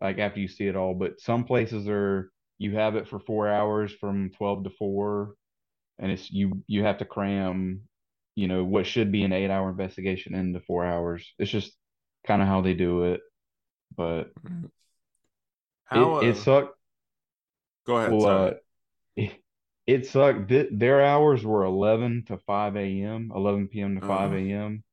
like 0.00 0.18
after 0.18 0.40
you 0.40 0.48
see 0.48 0.66
it 0.66 0.76
all. 0.76 0.94
But 0.94 1.20
some 1.20 1.44
places 1.44 1.88
are 1.88 2.30
you 2.58 2.74
have 2.76 2.96
it 2.96 3.08
for 3.08 3.18
four 3.20 3.48
hours 3.48 3.92
from 3.92 4.30
12 4.36 4.64
to 4.64 4.70
4, 4.70 5.34
and 5.98 6.12
it's 6.12 6.30
you 6.30 6.62
you 6.66 6.84
have 6.84 6.98
to 6.98 7.04
cram, 7.04 7.82
you 8.38 8.48
know, 8.48 8.64
what 8.64 8.86
should 8.86 9.12
be 9.12 9.24
an 9.24 9.32
eight 9.32 9.50
hour 9.50 9.70
investigation 9.70 10.34
into 10.34 10.60
four 10.60 10.84
hours. 10.86 11.26
It's 11.38 11.50
just 11.50 11.72
kind 12.26 12.42
of 12.42 12.48
how 12.48 12.62
they 12.62 12.74
do 12.74 13.04
it. 13.04 13.20
But 13.96 14.32
how 15.84 16.18
it, 16.20 16.20
it 16.20 16.36
uh, 16.36 16.36
sucked. 16.36 16.76
go 17.86 17.96
ahead, 17.98 18.12
Well, 18.12 18.26
uh, 18.26 18.50
it, 19.16 19.32
it 19.86 20.06
sucked. 20.06 20.48
Th- 20.48 20.68
their 20.72 21.02
hours 21.04 21.44
were 21.44 21.64
11 21.64 22.24
to 22.28 22.38
5 22.38 23.02
a.m., 23.02 23.32
11 23.34 23.68
p.m. 23.68 23.96
to 23.96 24.02
5 24.02 24.32
Uh. 24.32 24.50
a.m. 24.50 24.84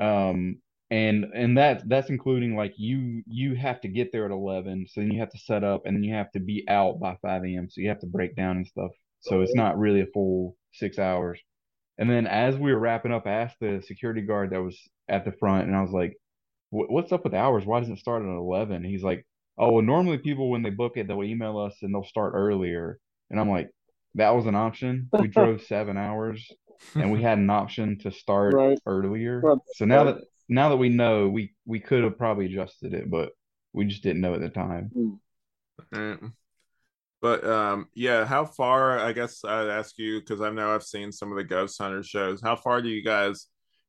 Um, 0.00 0.62
and 0.90 1.26
and 1.34 1.58
that 1.58 1.88
that's 1.88 2.10
including 2.10 2.56
like 2.56 2.74
you 2.78 3.22
you 3.26 3.56
have 3.56 3.80
to 3.82 3.88
get 3.88 4.12
there 4.12 4.26
at 4.26 4.30
11, 4.32 4.86
so 4.88 5.00
then 5.00 5.12
you 5.12 5.20
have 5.20 5.30
to 5.32 5.38
set 5.38 5.64
up, 5.64 5.86
and 5.86 5.96
then 5.96 6.04
you 6.04 6.14
have 6.14 6.32
to 6.32 6.40
be 6.40 6.64
out 6.68 7.00
by 7.00 7.16
5 7.22 7.56
a.m. 7.56 7.68
So 7.70 7.80
you 7.82 7.88
have 7.90 8.00
to 8.00 8.06
break 8.06 8.36
down 8.36 8.58
and 8.58 8.66
stuff. 8.66 8.92
So 9.20 9.42
it's 9.42 9.54
not 9.56 9.78
really 9.78 10.00
a 10.02 10.06
full 10.06 10.56
six 10.72 10.98
hours. 10.98 11.40
And 11.98 12.08
then 12.10 12.26
as 12.26 12.56
we 12.56 12.72
were 12.72 12.78
wrapping 12.78 13.12
up, 13.12 13.26
I 13.26 13.32
asked 13.32 13.58
the 13.60 13.82
security 13.82 14.22
guard 14.22 14.50
that 14.50 14.62
was 14.62 14.78
at 15.08 15.24
the 15.24 15.32
front, 15.32 15.66
and 15.68 15.76
I 15.76 15.82
was 15.82 15.90
like, 15.92 16.16
"What's 16.70 17.12
up 17.12 17.24
with 17.24 17.34
hours? 17.34 17.66
Why 17.66 17.80
doesn't 17.80 17.94
it 17.96 18.00
start 18.00 18.22
at 18.22 18.28
11?" 18.28 18.84
He's 18.84 19.02
like, 19.04 19.26
"Oh, 19.58 19.72
well, 19.72 19.82
normally 19.82 20.18
people 20.18 20.50
when 20.50 20.62
they 20.62 20.70
book 20.70 20.96
it, 20.96 21.06
they'll 21.08 21.24
email 21.24 21.58
us 21.58 21.82
and 21.82 21.94
they'll 21.94 22.04
start 22.04 22.32
earlier." 22.34 22.98
And 23.30 23.40
I'm 23.40 23.50
like, 23.50 23.70
"That 24.14 24.30
was 24.34 24.46
an 24.46 24.54
option. 24.54 25.10
We 25.18 25.28
drove 25.28 25.62
seven 25.62 25.96
hours, 25.98 26.56
and 26.98 27.10
we 27.12 27.22
had 27.22 27.38
an 27.38 27.50
option 27.50 27.98
to 28.00 28.10
start 28.12 28.54
Right. 28.54 28.78
earlier. 28.86 29.40
Right. 29.42 29.58
So 29.74 29.84
now 29.84 30.04
that 30.04 30.18
now 30.48 30.68
that 30.70 30.76
we 30.78 30.88
know, 30.90 31.28
we 31.28 31.54
we 31.66 31.80
could 31.80 32.04
have 32.04 32.18
probably 32.18 32.46
adjusted 32.46 32.94
it, 32.94 33.10
but 33.10 33.32
we 33.72 33.86
just 33.86 34.02
didn't 34.02 34.22
know 34.22 34.34
at 34.34 34.40
the 34.40 34.48
time." 34.50 34.92
Hmm. 34.94 35.16
Right. 35.92 36.32
But 37.20 37.44
um, 37.44 37.86
yeah, 37.94 38.24
how 38.24 38.44
far? 38.44 38.98
I 38.98 39.12
guess 39.12 39.44
I'd 39.44 39.68
ask 39.68 39.98
you 39.98 40.20
because 40.20 40.40
I 40.40 40.50
know 40.50 40.74
I've 40.74 40.84
seen 40.84 41.10
some 41.10 41.32
of 41.32 41.36
the 41.36 41.44
Ghost 41.44 41.80
Hunter 41.80 42.02
shows. 42.02 42.40
How 42.40 42.54
far 42.54 42.80
do 42.80 42.88
you 42.88 43.02
guys 43.02 43.48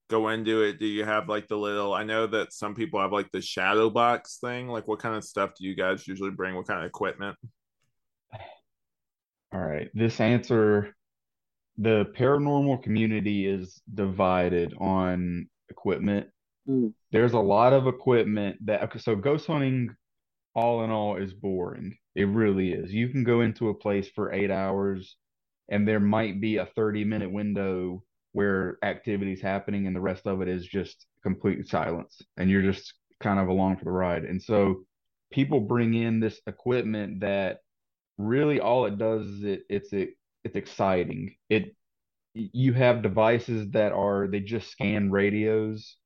go 0.10 0.30
into 0.30 0.64
it? 0.64 0.80
Do 0.80 0.88
you 0.88 1.06
have 1.06 1.30
like 1.30 1.48
the 1.48 1.58
little? 1.58 1.94
I 1.94 2.04
know 2.04 2.26
that 2.28 2.54
some 2.54 2.74
people 2.74 3.00
have 3.00 3.12
like 3.12 3.32
the 3.32 3.42
shadow 3.42 3.90
box 3.90 4.40
thing. 4.42 4.68
Like, 4.68 4.88
what 4.88 5.00
kind 5.00 5.16
of 5.16 5.24
stuff 5.24 5.52
do 5.58 5.66
you 5.68 5.76
guys 5.76 6.08
usually 6.08 6.32
bring? 6.32 6.56
What 6.56 6.68
kind 6.68 6.80
of 6.80 6.88
equipment? 6.88 7.38
All 9.54 9.62
right. 9.62 9.90
This 9.94 10.20
answer, 10.20 10.96
the 11.78 12.06
paranormal 12.18 12.84
community 12.84 13.48
is 13.48 13.82
divided 13.94 14.74
on 14.80 15.50
equipment. 15.70 16.28
Mm. 16.68 16.94
There's 17.12 17.34
a 17.34 17.40
lot 17.40 17.74
of 17.74 17.88
equipment 17.88 18.58
that, 18.66 18.84
okay, 18.84 19.00
so 19.00 19.16
ghost 19.16 19.48
hunting, 19.48 19.96
all 20.56 20.84
in 20.84 20.92
all, 20.92 21.18
is 21.18 21.34
boring. 21.34 21.98
It 22.16 22.26
really 22.26 22.74
is. 22.74 22.94
You 22.94 23.10
can 23.10 23.24
go 23.24 23.42
into 23.42 23.70
a 23.70 23.74
place 23.74 24.10
for 24.10 24.34
eight 24.34 24.52
hours 24.52 25.16
and 25.70 25.88
there 25.88 26.00
might 26.00 26.42
be 26.42 26.58
a 26.58 26.66
30 26.66 27.06
minute 27.06 27.32
window 27.32 28.04
where 28.34 28.78
activity's 28.84 29.42
happening 29.42 29.88
and 29.88 29.96
the 29.96 30.02
rest 30.02 30.28
of 30.28 30.42
it 30.42 30.48
is 30.48 30.66
just 30.66 31.06
complete 31.24 31.68
silence 31.68 32.22
and 32.38 32.50
you're 32.50 32.62
just 32.62 32.94
kind 33.22 33.40
of 33.40 33.48
along 33.48 33.78
for 33.78 33.86
the 33.86 33.92
ride. 33.92 34.26
And 34.26 34.42
so 34.42 34.86
people 35.32 35.60
bring 35.60 35.94
in 35.94 36.20
this 36.20 36.42
equipment 36.48 37.22
that 37.22 37.60
really 38.18 38.60
all 38.60 38.86
it 38.86 38.98
does 38.98 39.28
is 39.28 39.44
it 39.44 39.64
it's 39.70 39.94
it, 39.94 40.12
it's 40.44 40.56
exciting. 40.56 41.36
It 41.50 41.76
you 42.34 42.74
have 42.74 43.04
devices 43.04 43.72
that 43.72 43.92
are 43.92 44.28
they 44.28 44.40
just 44.42 44.72
scan 44.72 45.12
radios. 45.12 45.98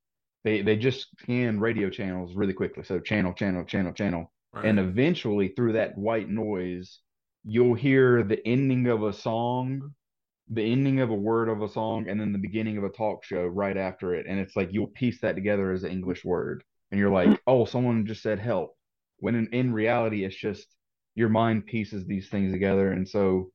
They 0.44 0.62
they 0.62 0.78
just 0.78 1.08
scan 1.22 1.60
radio 1.60 1.90
channels 1.90 2.36
really 2.36 2.54
quickly. 2.54 2.84
So 2.84 3.00
channel, 3.00 3.34
channel, 3.34 3.66
channel, 3.66 3.94
channel. 3.94 4.33
Right. 4.54 4.66
And 4.66 4.80
eventually 4.80 5.50
through 5.50 5.74
that 5.74 5.98
white 5.98 6.30
noise, 6.30 7.00
you'll 7.44 7.74
hear 7.74 8.24
the 8.24 8.46
ending 8.48 8.88
of 8.88 9.04
a 9.04 9.12
song, 9.12 9.94
the 10.50 10.72
ending 10.72 11.00
of 11.00 11.10
a 11.10 11.16
word 11.16 11.50
of 11.50 11.62
a 11.62 11.70
song, 11.70 12.08
and 12.08 12.20
then 12.20 12.32
the 12.32 12.38
beginning 12.38 12.78
of 12.78 12.84
a 12.84 12.90
talk 12.90 13.24
show 13.24 13.46
right 13.46 13.76
after 13.76 14.14
it. 14.14 14.26
And 14.28 14.40
it's 14.40 14.56
like 14.56 14.70
you'll 14.72 14.88
piece 14.88 15.20
that 15.22 15.36
together 15.36 15.72
as 15.72 15.84
an 15.84 15.92
English 15.92 16.24
word. 16.24 16.64
And 16.92 17.00
you're 17.00 17.10
like, 17.10 17.30
mm-hmm. 17.30 17.42
oh, 17.48 17.66
someone 17.66 18.06
just 18.06 18.22
said 18.22 18.40
help. 18.40 18.76
When 19.18 19.36
in, 19.36 19.48
in 19.48 19.74
reality, 19.74 20.24
it's 20.24 20.36
just 20.36 20.68
your 21.16 21.30
mind 21.30 21.66
pieces 21.66 22.06
these 22.06 22.30
things 22.30 22.52
together. 22.52 22.92
And 22.92 23.08
so 23.08 23.52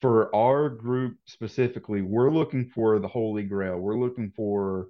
for 0.00 0.34
our 0.34 0.68
group 0.68 1.16
specifically, 1.26 2.02
we're 2.02 2.30
looking 2.30 2.70
for 2.74 2.98
the 2.98 3.08
holy 3.08 3.44
grail. 3.44 3.78
We're 3.78 3.98
looking 3.98 4.32
for 4.36 4.88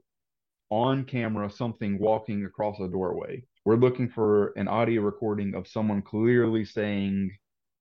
on 0.70 1.04
camera 1.04 1.50
something 1.50 1.98
walking 1.98 2.44
across 2.44 2.80
a 2.80 2.88
doorway. 2.88 3.44
We're 3.64 3.76
looking 3.76 4.08
for 4.08 4.52
an 4.56 4.68
audio 4.68 5.02
recording 5.02 5.54
of 5.54 5.66
someone 5.68 6.02
clearly 6.02 6.64
saying 6.64 7.30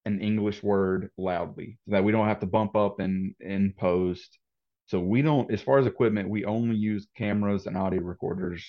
an 0.05 0.21
English 0.21 0.63
word 0.63 1.09
loudly 1.17 1.77
so 1.85 1.91
that 1.91 2.03
we 2.03 2.11
don't 2.11 2.27
have 2.27 2.39
to 2.41 2.45
bump 2.45 2.75
up 2.75 2.99
and 2.99 3.35
in 3.39 3.73
post. 3.77 4.39
So 4.87 4.99
we 4.99 5.21
don't, 5.21 5.51
as 5.51 5.61
far 5.61 5.79
as 5.79 5.85
equipment, 5.87 6.29
we 6.29 6.45
only 6.45 6.75
use 6.75 7.07
cameras 7.17 7.65
and 7.67 7.77
audio 7.77 8.01
recorders 8.01 8.63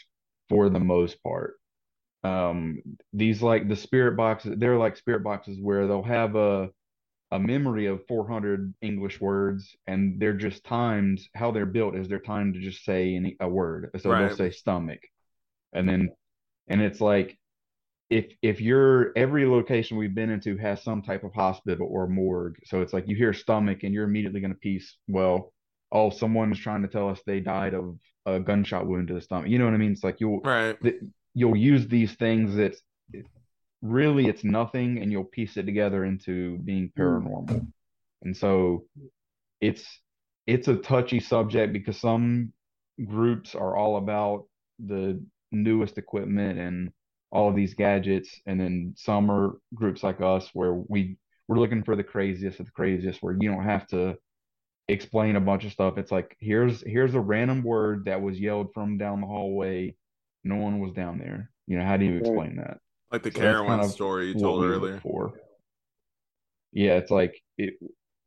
for 0.49 0.69
the 0.69 0.81
most 0.81 1.23
part. 1.23 1.55
Um, 2.24 2.81
these 3.12 3.43
like 3.43 3.69
the 3.69 3.77
spirit 3.77 4.16
boxes, 4.16 4.55
they're 4.59 4.78
like 4.78 4.97
spirit 4.97 5.23
boxes 5.23 5.59
where 5.61 5.86
they'll 5.86 6.03
have 6.03 6.36
a 6.36 6.70
a 7.31 7.39
memory 7.39 7.86
of 7.86 8.07
400 8.07 8.74
English 8.81 9.20
words, 9.20 9.77
and 9.86 10.20
they're 10.20 10.35
just 10.35 10.65
times 10.65 11.28
how 11.35 11.51
they're 11.51 11.66
built 11.66 11.97
is 11.97 12.09
they're 12.09 12.20
timed 12.20 12.55
to 12.55 12.61
just 12.61 12.85
say 12.85 13.16
any, 13.16 13.36
a 13.41 13.49
word. 13.49 13.91
So 13.99 14.11
Right. 14.11 14.28
they'll 14.28 14.36
say 14.36 14.51
stomach, 14.51 15.01
and 15.73 15.89
then 15.89 16.11
and 16.69 16.81
it's 16.81 17.01
like 17.01 17.39
if 18.11 18.27
if 18.43 18.61
you're 18.61 19.12
every 19.16 19.47
location 19.47 19.97
we've 19.97 20.15
been 20.15 20.31
into 20.31 20.57
has 20.57 20.82
some 20.82 21.03
type 21.03 21.24
of 21.24 21.32
hospital 21.35 21.89
or 21.91 22.07
morgue, 22.07 22.57
so 22.65 22.81
it's 22.81 22.93
like 22.93 23.09
you 23.09 23.16
hear 23.16 23.32
stomach 23.32 23.82
and 23.82 23.95
you're 23.95 24.05
immediately 24.05 24.41
going 24.41 24.53
to 24.53 24.59
piece 24.59 24.97
well, 25.09 25.53
oh, 25.93 26.11
someone's 26.11 26.59
trying 26.59 26.82
to 26.82 26.89
tell 26.89 27.09
us 27.09 27.20
they 27.27 27.41
died 27.41 27.74
of 27.74 27.97
a 28.27 28.41
gunshot 28.41 28.86
wound 28.86 29.09
to 29.09 29.15
the 29.15 29.20
stomach. 29.20 29.49
You 29.49 29.59
know 29.59 29.65
what 29.65 29.74
I 29.74 29.78
mean? 29.78 29.93
It's 29.93 30.05
like 30.05 30.20
you'll 30.20 30.41
right. 30.41 30.81
that 30.82 31.01
you'll 31.35 31.57
use 31.57 31.89
these 31.89 32.12
things 32.15 32.57
that 32.57 32.77
really 33.82 34.27
it's 34.27 34.45
nothing 34.45 34.99
and 34.99 35.12
you'll 35.12 35.24
piece 35.24 35.57
it 35.57 35.65
together 35.66 36.05
into 36.05 36.57
being 36.59 36.91
paranormal 36.99 37.66
and 38.23 38.36
so 38.36 38.86
it's 39.61 40.01
it's 40.47 40.69
a 40.69 40.77
touchy 40.77 41.20
subject 41.20 41.73
because 41.73 42.01
some 42.01 42.53
groups 43.05 43.55
are 43.55 43.77
all 43.77 43.97
about 43.97 44.47
the 44.85 45.23
newest 45.55 45.98
equipment 45.98 46.59
and 46.59 46.90
all 47.31 47.48
of 47.48 47.56
these 47.56 47.74
gadgets 47.74 48.40
and 48.47 48.60
then 48.60 48.94
some 48.97 49.31
are 49.31 49.59
groups 49.74 50.02
like 50.02 50.20
us 50.20 50.51
where 50.55 50.74
we 50.74 51.16
we're 51.48 51.59
looking 51.59 51.82
for 51.85 51.97
the 51.97 52.05
craziest 52.05 52.60
of 52.60 52.66
the 52.66 52.72
craziest 52.72 53.22
where 53.22 53.36
you 53.40 53.51
don't 53.51 53.64
have 53.64 53.86
to 53.89 54.16
explain 54.89 55.36
a 55.36 55.40
bunch 55.40 55.64
of 55.64 55.72
stuff 55.72 55.97
it's 55.98 56.12
like 56.12 56.36
here's 56.40 56.82
here's 56.82 57.14
a 57.14 57.20
random 57.20 57.62
word 57.62 58.05
that 58.05 58.20
was 58.20 58.39
yelled 58.39 58.68
from 58.74 58.98
down 58.98 59.20
the 59.20 59.26
hallway 59.26 59.94
no 60.44 60.56
one 60.56 60.78
was 60.78 60.93
down 60.93 61.18
there 61.18 61.51
you 61.66 61.78
know 61.78 61.85
how 61.85 61.97
do 61.97 62.05
you 62.05 62.16
explain 62.16 62.56
that 62.56 62.78
Like 63.10 63.22
the 63.22 63.31
So 63.31 63.40
that's 63.40 63.60
kind 63.60 63.81
of 63.81 63.90
story 63.93 64.28
you 64.28 64.35
told 64.35 64.60
we 64.60 64.66
earlier. 64.66 64.98
for. 64.98 65.32
Yeah, 66.72 66.94
it's 66.97 67.10
like 67.10 67.40
it, 67.56 67.74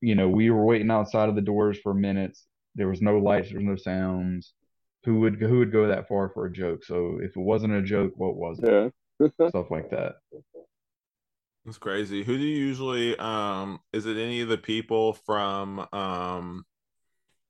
you 0.01 0.15
know, 0.15 0.29
we 0.29 0.49
were 0.49 0.65
waiting 0.65 0.91
outside 0.91 1.29
of 1.29 1.35
the 1.35 1.41
doors 1.41 1.77
for 1.83 1.93
minutes. 1.93 2.45
There 2.75 2.87
was 2.87 3.01
no 3.01 3.17
lights, 3.17 3.49
there 3.49 3.59
was 3.59 3.65
no 3.67 3.75
sounds. 3.75 4.53
Who 5.05 5.19
would 5.21 5.35
who 5.35 5.59
would 5.59 5.71
go 5.71 5.87
that 5.87 6.07
far 6.07 6.29
for 6.29 6.45
a 6.45 6.51
joke? 6.51 6.83
So 6.83 7.19
if 7.21 7.31
it 7.35 7.39
wasn't 7.41 7.73
a 7.73 7.81
joke, 7.81 8.13
what 8.15 8.35
was 8.35 8.59
it? 8.61 8.93
Yeah. 9.19 9.27
Stuff 9.49 9.71
like 9.71 9.89
that. 9.91 10.15
That's 11.65 11.77
crazy. 11.77 12.23
Who 12.23 12.37
do 12.37 12.43
you 12.43 12.57
usually 12.65 13.17
um 13.17 13.79
is 13.93 14.05
it 14.05 14.17
any 14.17 14.41
of 14.41 14.49
the 14.49 14.57
people 14.57 15.13
from 15.25 15.85
um 15.93 16.63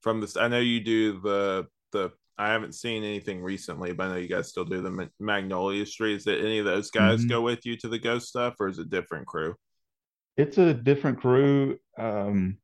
from 0.01 0.21
this 0.21 0.37
I 0.37 0.47
know 0.47 0.59
you 0.59 0.79
do 0.81 1.19
the 1.21 1.67
the 1.91 2.11
I 2.37 2.49
haven't 2.49 2.75
seen 2.75 3.03
anything 3.03 3.41
recently, 3.41 3.93
but 3.93 4.03
I 4.03 4.09
know 4.09 4.15
you 4.17 4.27
guys 4.27 4.49
still 4.49 4.65
do 4.65 4.81
the 4.81 5.09
Magnolia 5.19 5.85
Street. 5.87 6.17
Is 6.17 6.27
it 6.27 6.39
any 6.39 6.59
of 6.59 6.65
those 6.65 6.91
guys 6.91 7.25
Mhm. 7.25 7.29
go 7.29 7.41
with 7.41 7.65
you 7.65 7.75
to 7.77 7.87
the 7.87 7.97
ghost 7.97 8.27
stuff 8.27 8.55
or 8.59 8.67
is 8.67 8.77
it 8.77 8.91
different 8.91 9.25
crew? 9.25 9.55
It's 10.35 10.59
a 10.59 10.71
different 10.75 11.19
crew. 11.19 11.79
Um, 11.97 12.59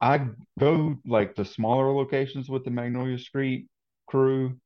I 0.00 0.28
go 0.58 0.96
like 1.06 1.36
the 1.36 1.44
smaller 1.44 1.92
locations 1.92 2.48
with 2.48 2.64
the 2.64 2.72
Magnolia 2.72 3.16
Street 3.16 3.68
crew, 4.06 4.56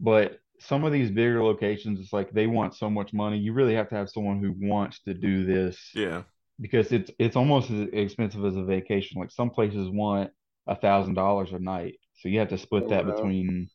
but 0.00 0.38
some 0.60 0.84
of 0.84 0.92
these 0.92 1.10
bigger 1.10 1.42
locations, 1.44 2.00
it's 2.00 2.12
like 2.12 2.32
they 2.32 2.46
want 2.46 2.74
so 2.74 2.90
much 2.90 3.12
money. 3.12 3.38
You 3.38 3.52
really 3.52 3.74
have 3.74 3.88
to 3.90 3.94
have 3.96 4.10
someone 4.10 4.40
who 4.42 4.54
wants 4.68 5.00
to 5.04 5.14
do 5.14 5.44
this 5.44 5.78
Yeah. 5.94 6.22
because 6.60 6.92
it's 6.92 7.10
it's 7.18 7.36
almost 7.36 7.70
as 7.70 7.88
expensive 7.92 8.44
as 8.44 8.56
a 8.56 8.64
vacation. 8.64 9.20
Like 9.20 9.30
some 9.30 9.50
places 9.50 9.88
want 9.90 10.30
a 10.66 10.74
thousand 10.76 11.14
dollars 11.14 11.52
a 11.52 11.58
night, 11.58 11.96
so 12.14 12.28
you 12.28 12.38
have 12.40 12.48
to 12.48 12.58
split 12.58 12.84
Oh, 12.86 12.88
that 12.88 13.06
wow. 13.06 13.12
between 13.14 13.68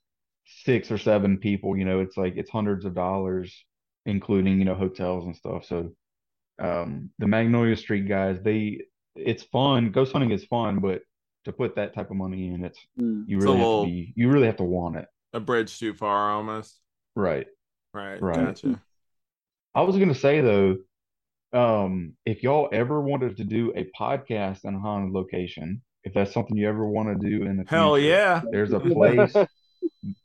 six 0.45 0.91
or 0.91 0.97
seven 0.97 1.37
people. 1.37 1.77
You 1.77 1.85
know, 1.85 1.99
it's 2.01 2.17
like 2.17 2.35
it's 2.37 2.49
hundreds 2.51 2.85
of 2.85 2.93
dollars, 2.95 3.65
including 4.05 4.59
you 4.59 4.65
know 4.65 4.75
hotels 4.75 5.25
and 5.25 5.35
stuff. 5.35 5.65
So, 5.65 5.93
um, 6.59 7.09
the 7.19 7.27
Magnolia 7.27 7.75
Street 7.75 8.07
guys, 8.07 8.39
they 8.43 8.81
it's 9.15 9.43
fun. 9.43 9.91
Ghost 9.91 10.11
hunting 10.13 10.31
is 10.31 10.45
fun, 10.45 10.79
but 10.79 11.01
to 11.45 11.51
put 11.51 11.75
that 11.75 11.93
type 11.93 12.09
of 12.09 12.15
money 12.17 12.47
in, 12.47 12.63
it's 12.63 12.79
Mm. 12.99 13.27
you 13.27 13.37
It's 13.37 13.45
really 13.45 13.57
have 13.57 13.65
little- 13.67 13.83
to 13.85 13.89
be 13.91 14.13
you 14.15 14.29
really 14.29 14.45
have 14.47 14.57
to 14.57 14.63
want 14.63 14.95
it, 14.97 15.07
A 15.33 15.39
bridge 15.39 15.77
too 15.79 15.93
far 15.93 16.31
almost. 16.31 16.79
right? 17.15 17.47
Right. 17.93 18.21
Right. 18.21 18.35
Gotcha. 18.35 18.81
I 19.75 19.81
was 19.81 19.97
gonna 19.97 20.15
say 20.15 20.41
though, 20.41 20.77
um, 21.53 22.15
if 22.25 22.41
y'all 22.43 22.69
ever 22.71 23.01
wanted 23.01 23.37
to 23.37 23.43
do 23.43 23.71
a 23.75 23.85
podcast 23.97 24.65
in 24.65 24.73
a 24.75 24.79
haunted 24.79 25.13
location, 25.13 25.81
if 26.03 26.13
that's 26.13 26.33
something 26.33 26.57
you 26.57 26.67
ever 26.67 26.87
want 26.87 27.09
to 27.21 27.29
do 27.29 27.43
in 27.45 27.57
the 27.57 27.65
Hell 27.67 27.95
future, 27.95 28.07
yeah. 28.09 28.41
there's 28.51 28.73
a 28.73 28.79
place, 28.79 29.35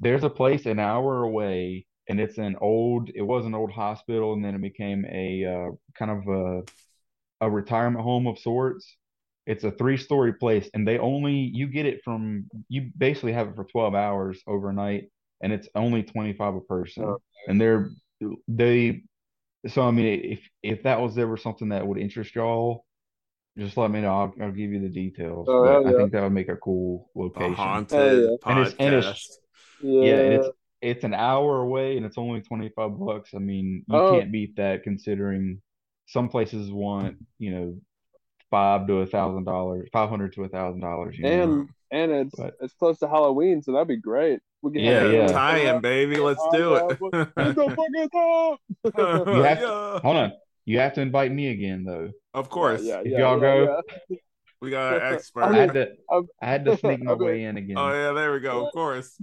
there's 0.00 0.24
a 0.24 0.30
place 0.30 0.66
an 0.66 0.78
hour 0.78 1.22
away, 1.22 1.86
and 2.08 2.20
it's 2.20 2.38
an 2.38 2.56
old, 2.60 3.10
it 3.14 3.22
was 3.22 3.46
an 3.46 3.54
old 3.54 3.70
hospital, 3.70 4.32
and 4.32 4.44
then 4.44 4.54
it 4.56 4.60
became 4.60 5.04
a 5.06 5.44
uh, 5.44 5.70
kind 5.96 6.10
of 6.10 6.28
a 6.28 6.62
a 7.40 7.50
retirement 7.50 8.04
home 8.04 8.26
of 8.26 8.38
sorts. 8.38 8.96
It's 9.46 9.64
a 9.64 9.70
three-story 9.72 10.34
place, 10.34 10.68
and 10.72 10.86
they 10.86 10.98
only 10.98 11.34
you 11.34 11.66
get 11.66 11.86
it 11.86 12.02
from 12.04 12.48
you 12.68 12.90
basically 12.96 13.32
have 13.32 13.48
it 13.48 13.56
for 13.56 13.64
12 13.64 13.94
hours 13.94 14.40
overnight, 14.46 15.10
and 15.42 15.52
it's 15.52 15.68
only 15.74 16.02
25 16.02 16.54
a 16.56 16.60
person. 16.60 17.04
Oh. 17.04 17.18
And 17.48 17.60
they're 17.60 17.90
they 18.46 19.02
so 19.66 19.82
I 19.82 19.90
mean 19.90 20.06
if 20.32 20.40
if 20.62 20.82
that 20.84 21.00
was 21.00 21.18
ever 21.18 21.36
something 21.36 21.70
that 21.70 21.86
would 21.86 21.98
interest 21.98 22.34
y'all, 22.36 22.84
just 23.58 23.76
let 23.76 23.90
me 23.90 24.00
know. 24.00 24.14
I'll, 24.14 24.34
I'll 24.40 24.52
give 24.52 24.70
you 24.70 24.80
the 24.80 24.88
details. 24.88 25.46
Oh, 25.50 25.64
but 25.64 25.72
hell 25.72 25.88
I 25.88 25.98
think 25.98 26.12
that 26.12 26.22
would 26.22 26.32
make 26.32 26.48
a 26.48 26.56
cool 26.56 27.10
A 27.16 27.18
location. 27.18 27.54
haunted 27.54 27.98
Hell 27.98 28.38
And 28.46 28.58
it's- 28.60 28.74
and 28.78 28.94
it's- 28.94 29.38
Yeah. 29.82 30.02
Yeah, 30.04 30.14
and 30.20 30.32
it's 30.34 30.48
it's 30.80 31.04
an 31.04 31.14
hour 31.14 31.60
away 31.60 31.96
and 31.96 32.06
it's 32.06 32.18
only 32.18 32.40
25 32.40 32.98
bucks. 32.98 33.34
I 33.34 33.38
mean, 33.38 33.84
you 33.88 33.96
Oh. 33.96 34.18
can't 34.18 34.30
beat 34.32 34.56
that 34.56 34.82
considering 34.84 35.60
some 36.06 36.28
places 36.28 36.70
want, 36.72 37.16
you 37.38 37.50
know, 37.52 37.80
five 38.52 38.86
to 38.86 38.98
a 38.98 39.06
thousand 39.06 39.42
dollars, 39.44 39.88
five 39.92 40.08
hundred 40.08 40.32
to 40.34 40.44
a 40.44 40.48
thousand 40.48 40.80
dollars. 40.80 41.18
You 41.18 41.24
know? 41.24 41.30
and 41.42 41.68
and 41.90 42.12
it's 42.12 42.34
But- 42.36 42.54
it's 42.60 42.74
close 42.74 43.00
to 43.00 43.08
Halloween, 43.08 43.62
so 43.62 43.72
that'd 43.72 43.88
be 43.88 43.96
great. 43.96 44.38
We 44.62 44.70
can 44.72 44.82
Yeah, 44.82 45.06
yeah. 45.10 45.26
Tie-in, 45.26 45.80
baby. 45.80 46.18
Let's 46.18 46.40
do 46.52 46.74
it. 46.76 46.88
Get 47.00 47.10
the 47.56 47.74
fuck 47.74 48.14
out! 48.14 48.58
You 49.36 49.42
have 49.42 49.58
to- 49.58 49.64
Yeah. 49.64 49.98
Hold 50.00 50.16
on, 50.16 50.32
you 50.66 50.78
have 50.78 50.92
to 50.94 51.00
invite 51.00 51.32
me 51.32 51.48
again 51.48 51.82
though. 51.84 52.10
Of 52.32 52.48
course. 52.48 52.82
Yeah, 52.84 53.00
If 53.00 53.06
y'all 53.18 53.34
yeah, 53.36 53.40
go- 53.40 53.82
yeah. 54.08 54.16
We 54.62 54.70
got 54.70 54.94
an 54.94 55.14
expert. 55.14 55.42
I 55.42 55.46
expert. 55.48 55.56
had 55.58 55.72
to, 55.74 55.92
I'm- 56.10 56.28
had 56.40 56.64
to 56.66 56.76
sneak 56.78 57.02
my 57.02 57.12
Okay. 57.12 57.24
way 57.24 57.44
in 57.44 57.56
again. 57.56 57.76
Oh 57.76 57.88
yeah, 57.92 58.12
there 58.12 58.32
we 58.32 58.40
go. 58.40 58.66
Of 58.66 58.72
course, 58.72 59.18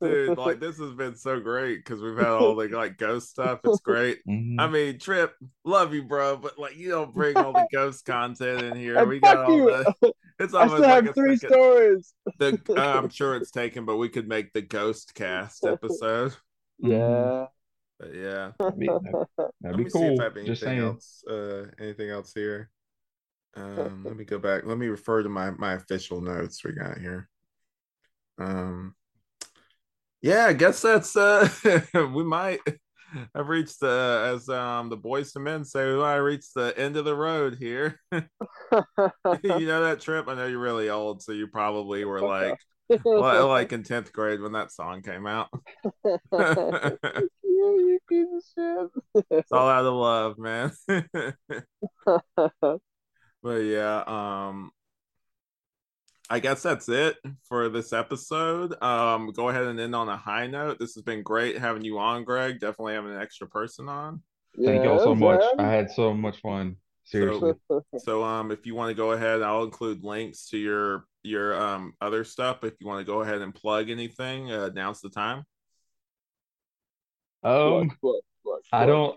dude. 0.00 0.38
Like 0.38 0.60
this 0.60 0.78
has 0.78 0.92
been 0.92 1.16
so 1.16 1.40
great 1.40 1.84
because 1.84 2.00
we've 2.00 2.16
had 2.16 2.28
all 2.28 2.54
the 2.54 2.68
like 2.68 2.96
ghost 2.96 3.30
stuff. 3.30 3.60
It's 3.64 3.80
great. 3.80 4.20
Mhm. 4.28 4.56
I 4.60 4.68
mean, 4.68 4.98
Tripp, 5.00 5.34
love 5.64 5.92
you, 5.92 6.04
bro, 6.04 6.36
but 6.36 6.58
like 6.58 6.76
you 6.76 6.90
don't 6.90 7.12
bring 7.14 7.36
all 7.36 7.52
the 7.52 7.66
ghost 7.72 8.04
content 8.06 8.62
in 8.62 8.76
here. 8.76 8.96
And 8.96 9.08
we 9.08 9.18
got 9.18 9.38
all 9.38 9.56
you. 9.56 9.66
the. 10.00 10.12
It's 10.38 10.54
I 10.54 10.60
almost 10.62 10.76
still 10.78 10.88
like 10.88 11.04
have 11.04 11.10
a 11.10 11.12
three 11.14 11.36
second- 11.36 11.54
stories. 11.56 12.14
The 12.38 12.60
uh, 12.70 12.98
I'm 12.98 13.08
sure 13.08 13.34
it's 13.36 13.50
taken, 13.50 13.84
but 13.86 13.96
we 13.96 14.08
could 14.08 14.28
make 14.28 14.52
the 14.52 14.62
ghost 14.62 15.14
cast 15.14 15.64
episode. 15.66 16.34
Yeah. 16.78 17.46
But 17.98 18.14
yeah, 18.14 18.50
That'd 18.60 18.78
be, 18.78 18.86
that'd, 18.88 19.02
that'd 19.62 19.78
me 19.78 19.84
be 19.84 19.90
see 19.90 19.98
if 20.00 20.04
cool. 20.10 20.20
I 20.20 20.24
have 20.24 20.36
anything 20.36 20.46
Just 20.52 20.62
saying. 20.62 20.78
else. 20.80 21.24
Uh, 21.28 21.64
anything 21.80 22.10
else 22.10 22.32
here? 22.34 22.68
Um, 23.56 24.04
let 24.04 24.16
me 24.16 24.24
go 24.24 24.38
back. 24.38 24.66
Let 24.66 24.78
me 24.78 24.86
refer 24.86 25.22
to 25.22 25.28
my 25.28 25.50
my 25.50 25.74
official 25.74 26.20
notes 26.20 26.62
we 26.64 26.72
got 26.72 26.98
here. 26.98 27.28
Um, 28.38 28.94
yeah, 30.20 30.46
I 30.46 30.52
guess 30.52 30.82
that's 30.82 31.16
uh, 31.16 31.48
we 31.94 32.24
might 32.24 32.60
I've 33.34 33.48
reached 33.48 33.80
the 33.80 34.32
as 34.34 34.48
um 34.48 34.88
the 34.88 34.96
Boyz 34.96 35.36
II 35.36 35.42
Men 35.42 35.64
say 35.64 35.82
I 35.82 36.16
reached 36.16 36.54
the 36.54 36.76
end 36.76 36.96
of 36.96 37.04
the 37.04 37.14
road 37.14 37.56
here. 37.58 38.00
you 38.12 38.20
know 39.42 39.84
that 39.84 40.00
trip? 40.00 40.28
I 40.28 40.34
know 40.34 40.46
you're 40.46 40.58
really 40.58 40.90
old, 40.90 41.22
so 41.22 41.32
you 41.32 41.46
probably 41.46 42.04
were 42.04 42.20
like 42.20 42.58
like 42.88 43.72
in 43.72 43.82
tenth 43.82 44.12
grade 44.12 44.40
when 44.40 44.52
that 44.52 44.72
song 44.72 45.02
came 45.02 45.26
out. 45.26 45.48
Yeah, 47.58 47.70
you 47.72 47.98
piece 48.06 48.26
of 48.34 48.90
shit. 49.14 49.24
it's 49.30 49.50
all 49.50 49.66
out 49.66 49.86
of 49.86 49.94
love, 49.94 50.36
man. 50.36 50.72
But 53.46 53.58
yeah, 53.58 54.02
um 54.08 54.72
I 56.28 56.40
guess 56.40 56.64
that's 56.64 56.88
it 56.88 57.16
for 57.48 57.68
this 57.68 57.92
episode. 57.92 58.74
Um, 58.82 59.30
go 59.30 59.48
ahead 59.48 59.62
and 59.62 59.78
end 59.78 59.94
on 59.94 60.08
a 60.08 60.16
high 60.16 60.48
note. 60.48 60.80
This 60.80 60.96
has 60.96 61.04
been 61.04 61.22
great 61.22 61.56
having 61.56 61.84
you 61.84 62.00
on, 62.00 62.24
Greg. 62.24 62.58
Definitely 62.58 62.94
having 62.94 63.12
an 63.12 63.20
extra 63.20 63.46
person 63.46 63.88
on. 63.88 64.22
Thank 64.60 64.82
y'all 64.82 64.98
so 64.98 65.14
much. 65.14 65.44
I 65.56 65.68
had 65.68 65.88
so 65.88 66.12
much 66.12 66.40
fun. 66.40 66.78
Seriously. 67.04 67.52
So, 67.68 67.84
so, 67.98 68.24
um, 68.24 68.50
if 68.50 68.66
you 68.66 68.74
want 68.74 68.90
to 68.90 68.94
go 68.94 69.12
ahead, 69.12 69.40
I'll 69.40 69.62
include 69.62 70.02
links 70.02 70.48
to 70.48 70.58
your 70.58 71.04
your 71.22 71.54
um 71.54 71.92
other 72.00 72.24
stuff. 72.24 72.64
If 72.64 72.74
you 72.80 72.88
want 72.88 73.06
to 73.06 73.12
go 73.12 73.20
ahead 73.20 73.40
and 73.40 73.54
plug 73.54 73.88
anything, 73.88 74.50
uh, 74.50 74.64
announce 74.64 75.00
the 75.00 75.10
time. 75.10 75.44
Um, 77.44 77.92
I 78.72 78.86
don't. 78.86 79.16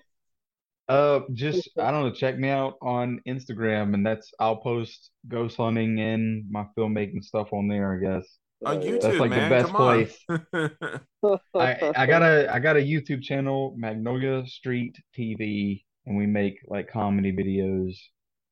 Uh, 0.90 1.22
just 1.34 1.70
I 1.78 1.92
don't 1.92 2.04
know. 2.04 2.12
Check 2.12 2.40
me 2.40 2.50
out 2.50 2.74
on 2.82 3.22
Instagram, 3.28 3.94
and 3.94 4.04
that's 4.04 4.32
I'll 4.40 4.58
post 4.58 5.12
ghost 5.28 5.56
hunting 5.56 6.00
and 6.00 6.46
my 6.50 6.66
filmmaking 6.76 7.24
stuff 7.24 7.54
on 7.54 7.68
there. 7.68 7.94
I 7.94 8.18
guess 8.18 8.28
on 8.66 8.82
YouTube, 8.82 9.02
that's 9.02 9.20
like 9.20 9.30
man. 9.30 9.50
the 9.50 9.56
best 9.56 9.72
place. 9.72 11.40
I 11.56 11.94
I 11.96 12.06
got 12.08 12.24
a 12.24 12.52
I 12.52 12.58
got 12.58 12.76
a 12.76 12.80
YouTube 12.80 13.22
channel, 13.22 13.76
Magnolia 13.78 14.48
Street 14.48 14.96
TV, 15.16 15.84
and 16.08 16.18
we 16.18 16.26
make 16.26 16.56
like 16.68 16.92
comedy 16.92 17.32
videos. 17.32 17.96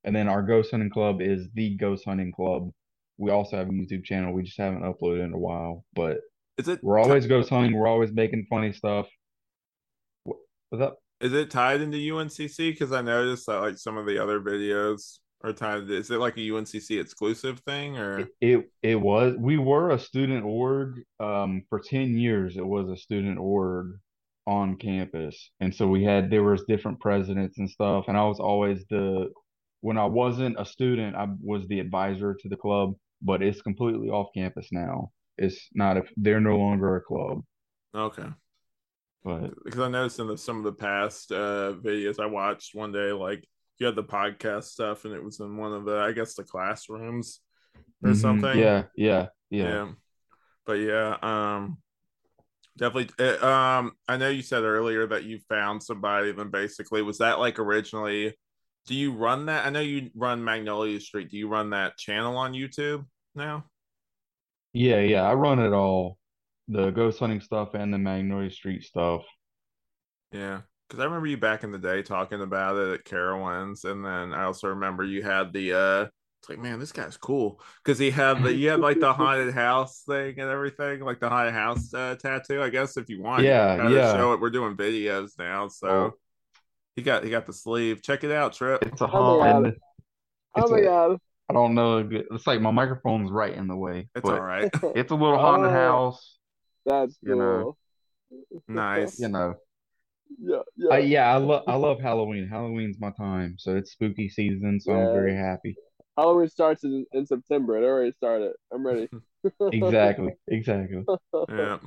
And 0.04 0.16
then 0.16 0.28
our 0.30 0.44
ghost 0.44 0.70
hunting 0.70 0.92
club 0.92 1.22
is 1.22 1.48
the 1.56 1.76
Ghost 1.76 2.06
Hunting 2.06 2.32
Club. 2.32 2.70
We 3.18 3.32
also 3.32 3.58
have 3.58 3.68
a 3.68 3.72
YouTube 3.72 4.06
channel. 4.06 4.32
We 4.32 4.44
just 4.44 4.60
haven't 4.60 4.84
uploaded 4.84 5.26
in 5.26 5.34
a 5.34 5.40
while, 5.40 5.84
but 5.96 6.20
is 6.60 6.68
it? 6.68 6.84
We're 6.84 7.00
always 7.00 7.26
ghost 7.26 7.50
hunting. 7.50 7.76
We're 7.76 7.88
always 7.88 8.12
making 8.14 8.46
funny 8.48 8.74
stuff. 8.74 9.08
What's 10.24 10.84
up? 10.84 11.00
Is 11.20 11.34
it 11.34 11.50
tied 11.50 11.82
into 11.82 11.98
UNCC? 11.98 12.72
Because 12.72 12.92
I 12.92 13.02
noticed 13.02 13.48
that 13.48 13.62
like 13.62 13.78
some 13.78 13.98
of 13.98 14.06
the 14.06 14.22
other 14.22 14.40
videos 14.40 15.20
are 15.44 15.54
tied. 15.54 15.90
Is 15.90 16.12
it 16.12 16.20
like 16.20 16.38
a 16.38 16.42
UNCC 16.42 17.00
exclusive 17.00 17.60
thing 17.62 17.98
or? 17.98 18.20
It 18.20 18.30
it, 18.42 18.72
it 18.84 19.02
was. 19.02 19.36
We 19.38 19.58
were 19.58 19.92
a 19.92 20.00
student 20.00 20.46
org. 20.46 21.02
Um, 21.20 21.64
for 21.70 21.80
ten 21.80 22.18
years, 22.18 22.58
it 22.58 22.66
was 22.66 22.90
a 22.90 22.98
student 22.98 23.40
org 23.40 23.94
on 24.46 24.78
campus, 24.78 25.52
and 25.60 25.74
so 25.74 25.88
we 25.88 26.04
had 26.04 26.30
there 26.30 26.44
was 26.44 26.64
different 26.68 27.00
presidents 27.00 27.58
and 27.58 27.70
stuff, 27.70 28.06
and 28.08 28.18
I 28.18 28.24
was 28.24 28.40
always 28.40 28.86
the. 28.90 29.32
When 29.82 29.98
I 29.98 30.06
wasn't 30.06 30.60
a 30.60 30.66
student, 30.66 31.16
I 31.16 31.28
was 31.40 31.68
the 31.68 31.80
advisor 31.80 32.34
to 32.34 32.50
the 32.50 32.56
club, 32.56 32.94
but 33.22 33.44
it's 33.44 33.62
completely 33.62 34.10
off 34.10 34.30
campus 34.34 34.68
now. 34.72 35.12
It's 35.38 35.70
not 35.74 35.98
if 35.98 36.10
they're 36.18 36.42
no 36.42 36.58
longer 36.58 36.96
a 36.96 37.02
club. 37.02 37.44
Okay. 37.96 38.26
But 39.28 39.62
because 39.66 39.82
I 39.82 39.90
noticed 39.90 40.20
in 40.20 40.28
the, 40.28 40.38
some 40.38 40.58
of 40.58 40.64
the 40.64 40.72
past 40.72 41.34
uh, 41.34 41.74
videos 41.74 42.18
I 42.18 42.28
watched 42.28 42.74
one 42.74 42.94
day, 42.94 43.12
like 43.12 43.46
you 43.78 43.86
had 43.86 43.96
the 43.96 44.04
podcast 44.04 44.64
stuff, 44.64 45.04
and 45.04 45.14
it 45.14 45.22
was 45.22 45.42
in 45.42 45.58
one 45.58 45.74
of 45.74 45.84
the, 45.84 45.98
I 45.98 46.14
guess, 46.14 46.34
the 46.36 46.46
classrooms 46.46 47.42
or 48.02 48.12
mm-hmm. 48.12 48.20
something. 48.20 48.58
Yeah, 48.58 48.84
yeah, 48.96 49.28
yeah, 49.50 49.68
yeah. 49.68 49.92
But 50.66 50.74
yeah, 50.76 51.18
um, 51.22 51.78
definitely. 52.78 53.10
It, 53.20 53.44
um, 53.44 53.92
I 54.08 54.16
know 54.16 54.30
you 54.30 54.42
said 54.42 54.64
earlier 54.64 55.06
that 55.08 55.26
you 55.26 55.40
found 55.50 55.84
somebody. 55.84 56.32
Then 56.32 56.50
basically, 56.50 57.02
was 57.02 57.18
that 57.18 57.38
like 57.38 57.60
originally? 57.60 58.34
Do 58.86 58.96
you 58.96 59.12
run 59.12 59.48
that? 59.48 59.66
I 59.66 59.72
know 59.72 59.82
you 59.82 60.10
run 60.16 60.42
Magnolia 60.42 61.02
Street. 61.02 61.30
Do 61.30 61.38
you 61.38 61.50
run 61.50 61.72
that 61.72 61.98
channel 61.98 62.38
on 62.38 62.54
YouTube 62.54 63.06
now? 63.36 63.66
Yeah, 64.72 65.02
yeah, 65.02 65.24
I 65.24 65.34
run 65.34 65.60
it 65.60 65.74
all 65.74 66.18
the 66.68 66.92
ghost 66.92 67.20
hunting 67.20 67.42
stuff 67.42 67.74
and 67.74 67.94
the 67.94 67.98
Magnolia 67.98 68.52
Street 68.52 68.84
stuff. 68.84 69.24
Yeah, 70.32 70.62
because 70.88 71.02
I 71.02 71.06
remember 71.06 71.28
you 71.28 71.38
back 71.38 71.64
in 71.64 71.72
the 71.72 71.78
day 71.78 72.02
talking 72.02 72.42
about 72.42 72.78
it 72.78 72.94
at 72.94 73.06
Carowinds, 73.06 73.86
and 73.86 74.04
then 74.04 74.34
I 74.34 74.44
also 74.44 74.70
remember 74.70 75.04
you 75.04 75.24
had 75.24 75.54
the 75.54 75.74
uh 75.74 76.08
it's 76.42 76.50
like, 76.50 76.60
man, 76.60 76.80
this 76.80 76.92
guy's 76.92 77.18
cool 77.18 77.60
because 77.84 77.98
he 77.98 78.12
had 78.12 78.44
the 78.44 78.54
you 78.54 78.70
had 78.70 78.80
like 78.80 79.00
the 79.00 79.12
haunted 79.12 79.54
house 79.54 80.04
thing 80.08 80.40
and 80.40 80.50
everything, 80.50 81.02
like 81.02 81.20
the 81.20 81.30
haunted 81.30 81.54
house 81.54 81.94
uh, 81.94 82.16
tattoo. 82.16 82.62
I 82.62 82.70
guess 82.70 82.96
if 82.96 83.10
you 83.10 83.22
want, 83.22 83.44
yeah, 83.44 83.88
you 83.88 83.96
yeah. 83.96 84.14
Show 84.14 84.34
it. 84.34 84.40
We're 84.40 84.52
doing 84.52 84.76
videos 84.76 85.32
now, 85.40 85.68
so 85.68 85.88
oh. 85.88 86.14
he 86.96 87.02
got 87.02 87.24
he 87.24 87.32
got 87.32 87.48
the 87.48 87.54
sleeve. 87.54 88.04
Check 88.04 88.24
it 88.24 88.32
out, 88.32 88.54
Tripp. 88.54 88.86
It's 88.86 89.02
a 89.02 89.08
haunted. 89.08 89.80
Oh 90.56 90.70
my 90.70 90.82
god! 90.82 91.18
I 91.50 91.54
don't 91.54 91.74
know. 91.74 92.08
It's 92.10 92.46
like 92.46 92.62
my 92.62 92.72
microphone's 92.72 93.32
right 93.32 93.54
in 93.54 93.68
the 93.68 93.76
way. 93.76 94.08
It's 94.16 94.30
all 94.30 94.40
right. 94.40 94.70
It's 94.96 95.12
a 95.12 95.16
little 95.16 95.40
haunted 95.40 95.72
oh. 95.72 95.74
house. 95.74 96.37
That's 96.88 97.18
cool. 97.26 97.36
You 97.36 97.36
know, 97.36 97.78
nice. 98.68 99.20
You 99.20 99.28
know. 99.28 99.56
Yeah, 100.40 100.58
yeah. 100.76 100.94
Uh, 100.94 100.98
yeah, 100.98 101.34
I 101.34 101.38
love 101.38 101.64
I 101.68 101.76
love 101.76 102.00
Halloween. 102.00 102.48
Halloween's 102.48 102.98
my 103.00 103.12
time, 103.12 103.56
so 103.58 103.76
it's 103.76 103.92
spooky 103.92 104.30
season, 104.30 104.80
so 104.80 104.92
yeah. 104.92 105.08
I'm 105.08 105.14
very 105.14 105.36
happy. 105.36 105.76
Halloween 106.18 106.50
starts 106.50 106.84
in, 106.84 107.06
in 107.14 107.26
September. 107.26 107.78
It 107.78 107.86
already 107.86 108.12
started. 108.12 108.54
I'm 108.74 108.86
ready. 108.86 109.08
exactly. 109.72 110.34
Exactly. 110.48 111.04
yeah. 111.50 111.78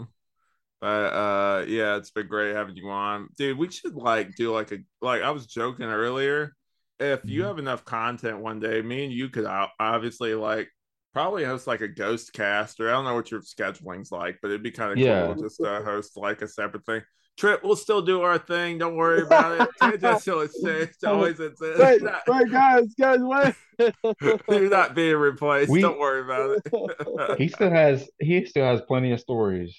But 0.81 0.86
uh 0.86 1.64
yeah, 1.66 1.97
it's 1.97 2.10
been 2.10 2.28
great 2.28 2.55
having 2.55 2.77
you 2.77 2.89
on. 2.89 3.28
Dude, 3.36 3.59
we 3.59 3.70
should 3.70 3.94
like 3.94 4.35
do 4.36 4.55
like 4.55 4.72
a 4.72 4.78
like 5.02 5.22
I 5.22 5.31
was 5.31 5.47
joking 5.47 5.86
earlier. 5.86 6.55
If 6.98 7.20
you 7.24 7.40
mm-hmm. 7.40 7.48
have 7.48 7.59
enough 7.59 7.85
content 7.85 8.39
one 8.39 8.60
day, 8.60 8.81
me 8.81 9.05
and 9.05 9.12
you 9.12 9.28
could 9.31 9.47
obviously 9.78 10.35
like 10.35 10.68
probably 11.12 11.45
host 11.45 11.66
like 11.66 11.81
a 11.81 11.89
ghost 11.89 12.32
cast, 12.32 12.81
or 12.81 12.89
I 12.89 12.93
don't 12.93 13.05
know 13.05 13.15
what 13.15 13.31
your 13.31 13.43
scheduling's 13.43 14.12
like, 14.12 14.39
but 14.43 14.49
it'd 14.49 14.62
be 14.62 14.70
kind 14.70 14.93
of 14.93 14.99
yeah. 14.99 15.27
cool 15.27 15.43
just 15.43 15.57
to 15.62 15.82
host 15.85 16.16
like 16.16 16.43
a 16.43 16.49
separate 16.49 16.85
thing. 16.87 17.03
Tripp, 17.37 17.65
we'll 17.65 17.77
still 17.77 18.03
do 18.03 18.20
our 18.23 18.39
thing. 18.39 18.77
Don't 18.77 18.97
worry 18.97 19.23
about 19.23 19.69
it. 19.82 20.01
just 20.01 20.24
so 20.24 20.41
it's, 20.41 20.62
it's 20.62 21.03
always 21.05 21.41
exists. 21.41 21.81
Wait, 21.81 22.03
wait, 22.27 22.51
guys, 22.51 22.95
guys, 22.99 23.19
wait. 23.20 23.55
You're 24.51 24.69
not 24.69 24.95
being 24.95 25.16
replaced. 25.16 25.70
We, 25.70 25.81
Don't 25.81 25.99
worry 25.99 26.20
about 26.20 26.59
it. 26.59 27.39
he 27.39 27.49
still 27.49 27.70
has 27.70 28.09
he 28.20 28.45
still 28.45 28.65
has 28.65 28.82
plenty 28.82 29.12
of 29.12 29.20
stories. 29.20 29.74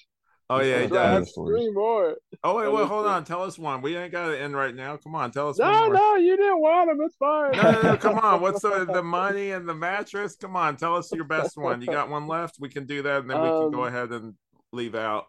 Oh 0.52 0.60
yeah, 0.60 0.82
he 0.82 0.88
does. 0.88 1.32
Three 1.32 1.72
more. 1.72 2.18
Oh 2.44 2.58
wait, 2.58 2.70
wait, 2.70 2.86
hold 2.86 3.06
on. 3.06 3.24
Tell 3.24 3.42
us 3.42 3.58
one. 3.58 3.82
We 3.82 3.96
ain't 3.96 4.12
got 4.12 4.28
to 4.28 4.38
end 4.38 4.54
right 4.54 4.76
now. 4.76 4.98
Come 4.98 5.16
on, 5.16 5.32
tell 5.32 5.48
us. 5.48 5.58
No, 5.58 5.88
no, 5.88 6.16
you 6.16 6.36
didn't 6.36 6.60
want 6.60 6.90
them. 6.90 7.00
It's 7.06 7.16
fine. 7.16 7.52
No, 7.54 7.72
no, 7.72 7.82
no. 7.94 7.98
Come 7.98 8.20
on. 8.20 8.42
What's 8.42 8.62
the 8.62 8.84
the 8.94 9.02
money 9.02 9.52
and 9.52 9.68
the 9.68 9.74
mattress? 9.74 10.36
Come 10.36 10.58
on, 10.58 10.76
tell 10.76 10.98
us 10.98 11.10
your 11.14 11.24
best 11.24 11.56
one. 11.56 11.80
You 11.80 11.88
got 11.88 12.10
one 12.10 12.28
left? 12.28 12.58
We 12.60 12.68
can 12.68 12.86
do 12.86 13.02
that, 13.04 13.22
and 13.22 13.30
then 13.30 13.42
we 13.42 13.48
can 13.48 13.72
go 13.72 13.84
um, 13.84 13.88
ahead 13.88 14.12
and 14.12 14.34
leave 14.74 14.94
out. 14.94 15.26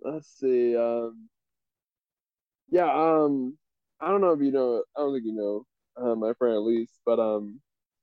Let's 0.00 0.36
see. 0.36 0.76
Um, 0.76 1.28
yeah. 2.70 2.92
Um, 2.92 3.56
I 4.00 4.08
don't 4.08 4.20
know 4.20 4.32
if 4.32 4.40
you 4.40 4.50
know. 4.50 4.82
I 4.96 5.00
don't 5.00 5.14
think 5.14 5.26
you 5.26 5.34
know 5.34 5.64
uh, 5.96 6.16
my 6.16 6.32
friend 6.34 6.56
Elise, 6.56 6.98
but 7.06 7.20
um, 7.20 7.60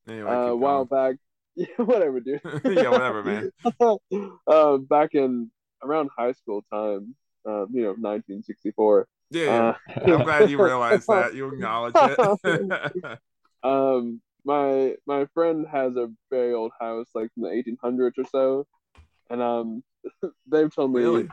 anyway, 0.07 0.31
uh, 0.31 0.47
a 0.47 0.55
while 0.55 0.85
back. 0.85 1.15
Yeah, 1.55 1.65
whatever, 1.83 2.21
dude. 2.21 2.39
yeah, 2.63 2.89
whatever, 2.89 3.21
man. 3.21 3.51
uh, 4.47 4.77
back 4.77 5.13
in 5.13 5.51
around 5.83 6.09
high 6.17 6.33
school 6.33 6.63
time, 6.71 7.15
um, 7.45 7.67
you 7.71 7.83
know, 7.83 7.95
1964. 7.97 9.07
Yeah, 9.31 9.73
uh, 9.87 9.97
I'm 10.01 10.23
glad 10.23 10.49
you 10.49 10.63
realized 10.63 11.07
that. 11.09 11.35
You 11.35 11.47
acknowledge 11.47 11.95
it. 11.95 13.19
um, 13.63 14.21
my 14.45 14.95
my 15.05 15.25
friend 15.33 15.67
has 15.71 15.95
a 15.95 16.09
very 16.29 16.53
old 16.53 16.71
house, 16.79 17.07
like 17.13 17.31
from 17.33 17.43
the 17.43 17.49
1800s 17.49 18.17
or 18.17 18.25
so, 18.31 18.67
and 19.29 19.41
um, 19.41 19.83
they've 20.47 20.73
told 20.73 20.93
me. 20.93 21.01
Really? 21.01 21.27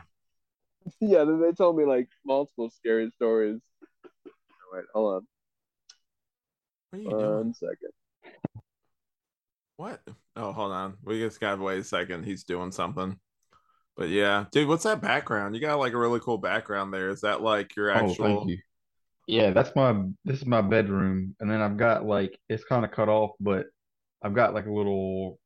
Yeah, 1.01 1.25
they 1.25 1.51
told 1.51 1.77
me 1.77 1.85
like 1.85 2.07
multiple 2.25 2.69
scary 2.69 3.11
stories. 3.15 3.59
Wait, 4.73 4.83
hold 4.93 5.15
on. 5.15 5.27
What 6.91 6.99
are 6.99 7.01
you 7.01 7.09
doing? 7.09 7.35
One 7.37 7.53
second. 7.53 7.91
What? 9.77 10.01
Oh, 10.35 10.51
hold 10.53 10.71
on. 10.71 10.97
We 11.03 11.19
just 11.19 11.39
gotta 11.39 11.61
wait 11.61 11.79
a 11.79 11.83
second. 11.83 12.25
He's 12.25 12.43
doing 12.43 12.71
something. 12.71 13.19
But 13.97 14.09
yeah, 14.09 14.45
dude, 14.51 14.67
what's 14.67 14.83
that 14.83 15.01
background? 15.01 15.55
You 15.55 15.61
got 15.61 15.79
like 15.79 15.93
a 15.93 15.97
really 15.97 16.19
cool 16.19 16.37
background 16.37 16.93
there. 16.93 17.09
Is 17.09 17.21
that 17.21 17.41
like 17.41 17.75
your 17.75 17.89
actual? 17.89 18.25
Oh, 18.25 18.37
thank 18.37 18.49
you. 18.49 18.57
Yeah, 19.25 19.49
that's 19.49 19.75
my 19.75 20.03
this 20.23 20.39
is 20.39 20.45
my 20.45 20.61
bedroom, 20.61 21.35
and 21.39 21.49
then 21.49 21.61
I've 21.61 21.77
got 21.77 22.05
like 22.05 22.39
it's 22.47 22.63
kind 22.63 22.85
of 22.85 22.91
cut 22.91 23.09
off, 23.09 23.31
but 23.39 23.65
I've 24.21 24.35
got 24.35 24.53
like 24.53 24.67
a 24.67 24.71
little. 24.71 25.39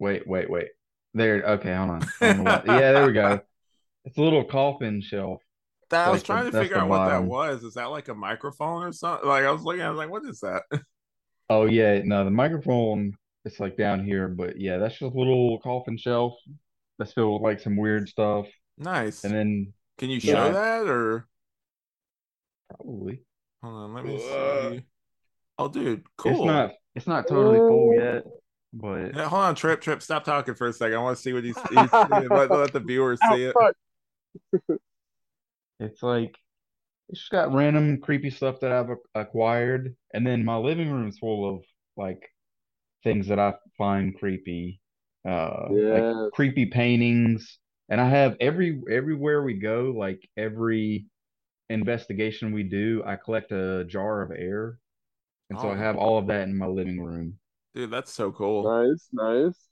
Wait, 0.00 0.26
wait, 0.26 0.50
wait. 0.50 0.68
There. 1.14 1.42
Okay, 1.42 1.74
hold 1.74 1.90
on. 1.90 2.02
yeah, 2.20 2.92
there 2.92 3.06
we 3.06 3.12
go. 3.12 3.40
It's 4.04 4.16
a 4.16 4.22
little 4.22 4.44
coffin 4.44 5.02
shelf. 5.02 5.42
That 5.90 6.08
I 6.08 6.10
was 6.10 6.22
trying 6.22 6.50
to 6.50 6.58
figure 6.58 6.78
out 6.78 6.88
what 6.88 7.08
that 7.08 7.24
was. 7.24 7.62
Is 7.62 7.74
that 7.74 7.86
like 7.86 8.08
a 8.08 8.14
microphone 8.14 8.84
or 8.84 8.92
something? 8.92 9.28
Like 9.28 9.44
I 9.44 9.50
was 9.50 9.62
looking, 9.62 9.82
I 9.82 9.90
was 9.90 9.98
like, 9.98 10.08
what 10.08 10.24
is 10.24 10.40
that? 10.40 10.62
Oh 11.50 11.64
yeah, 11.64 12.00
no, 12.04 12.24
the 12.24 12.30
microphone 12.30 13.14
it's 13.46 13.58
like 13.58 13.76
down 13.76 14.04
here, 14.04 14.28
but 14.28 14.60
yeah, 14.60 14.76
that's 14.76 14.98
just 14.98 15.14
a 15.14 15.18
little 15.18 15.58
coffin 15.60 15.96
shelf 15.96 16.34
that's 16.98 17.12
filled 17.12 17.40
with 17.40 17.50
like 17.50 17.60
some 17.60 17.76
weird 17.76 18.08
stuff. 18.08 18.46
Nice. 18.76 19.24
And 19.24 19.34
then 19.34 19.72
can 19.98 20.10
you 20.10 20.20
show 20.20 20.46
yeah. 20.46 20.50
that 20.50 20.88
or? 20.88 21.26
Probably. 22.68 23.22
Hold 23.62 23.74
on, 23.74 23.94
let 23.94 24.04
me 24.04 24.18
see. 24.18 24.84
Oh, 25.58 25.68
dude, 25.68 26.04
cool. 26.16 26.32
It's 26.32 26.44
not. 26.44 26.70
It's 26.94 27.06
not 27.06 27.28
totally 27.28 27.58
full 27.58 27.94
yet, 27.94 28.24
but 28.72 29.14
Yeah, 29.14 29.28
hold 29.28 29.42
on, 29.42 29.54
Tripp, 29.54 29.80
Tripp, 29.80 30.02
stop 30.02 30.24
talking 30.24 30.54
for 30.54 30.66
a 30.66 30.72
second. 30.72 30.96
I 30.96 31.02
want 31.02 31.16
to 31.16 31.22
see 31.22 31.32
what 31.32 31.44
he's, 31.44 31.56
he's 31.56 31.90
seeing. 31.90 32.28
Let, 32.28 32.50
let 32.50 32.72
the 32.72 32.80
viewers 32.80 33.20
see 33.30 33.44
it. 33.44 33.54
it's 35.80 36.02
like 36.02 36.36
it's 37.08 37.20
just 37.20 37.30
got 37.30 37.54
random 37.54 38.00
creepy 38.00 38.30
stuff 38.30 38.60
that 38.60 38.72
I've 38.72 38.90
acquired, 39.14 39.94
and 40.12 40.26
then 40.26 40.44
my 40.44 40.56
living 40.56 40.90
room's 40.90 41.18
full 41.18 41.56
of 41.56 41.62
like 41.96 42.30
things 43.04 43.28
that 43.28 43.38
I 43.38 43.54
find 43.76 44.18
creepy, 44.18 44.80
uh, 45.28 45.70
like 45.90 46.08
creepy 46.32 46.66
paintings. 46.66 47.58
And 47.90 48.00
I 48.00 48.08
have 48.10 48.36
every 48.40 48.82
everywhere 48.90 49.42
we 49.44 49.54
go, 49.54 49.94
like 49.96 50.28
every 50.38 51.06
investigation 51.70 52.52
we 52.52 52.64
do, 52.64 53.02
I 53.06 53.16
collect 53.16 53.52
a 53.52 53.84
jar 53.86 54.22
of 54.22 54.32
air, 54.32 54.78
and 55.50 55.60
so 55.60 55.70
I 55.70 55.76
Oh. 55.76 55.78
have 55.78 55.96
all 55.96 56.18
of 56.18 56.28
that 56.28 56.48
in 56.48 56.56
my 56.58 56.66
living 56.66 57.00
room. 57.02 57.38
Dude, 57.74 57.90
that's 57.90 58.12
so 58.12 58.32
cool. 58.32 58.64
Nice, 58.64 59.08
nice. 59.12 59.68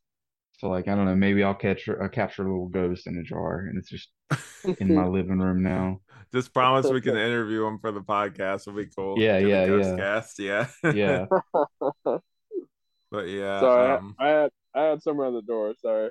So 0.59 0.69
like 0.69 0.89
I 0.89 0.95
don't 0.95 1.05
know, 1.05 1.15
maybe 1.15 1.43
I'll 1.45 1.55
catch 1.55 1.89
I'll 1.89 2.09
capture 2.09 2.43
a 2.43 2.51
little 2.51 2.69
ghost 2.69 3.07
in 3.07 3.19
a 3.19 3.23
jar, 3.23 3.61
and 3.61 3.79
it's 3.79 3.91
just 3.91 4.09
in 4.81 4.93
my 4.95 5.07
living 5.07 5.39
room 5.39 5.63
now. 5.63 6.01
Just 6.33 6.53
promise 6.53 6.91
we 6.91 7.01
can 7.01 7.17
interview 7.17 7.67
him 7.67 7.79
for 7.79 7.93
the 7.93 8.01
podcast. 8.01 8.63
It'll 8.67 8.75
be 8.75 8.87
cool. 8.87 9.17
Yeah, 9.17 9.39
Get 9.39 9.49
yeah, 9.49 9.65
ghost 9.65 9.95
yeah. 9.95 9.97
Cast. 9.97 10.39
Yeah. 10.39 10.69
Yeah, 10.91 11.27
but 13.11 13.29
yeah. 13.29 13.69
Sorry, 13.69 13.99
um, 13.99 14.17
I, 14.19 14.27
I 14.27 14.29
had 14.29 14.51
I 14.77 14.83
had 14.83 15.03
someone 15.03 15.29
at 15.29 15.33
the 15.33 15.43
door. 15.43 15.75
Sorry. 15.81 16.11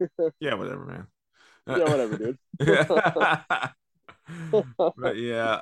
yeah, 0.40 0.54
whatever, 0.54 0.84
man. 0.86 1.06
Yeah, 1.66 1.90
whatever, 1.90 2.16
dude. 2.16 2.38
but 4.96 5.16
yeah, 5.16 5.54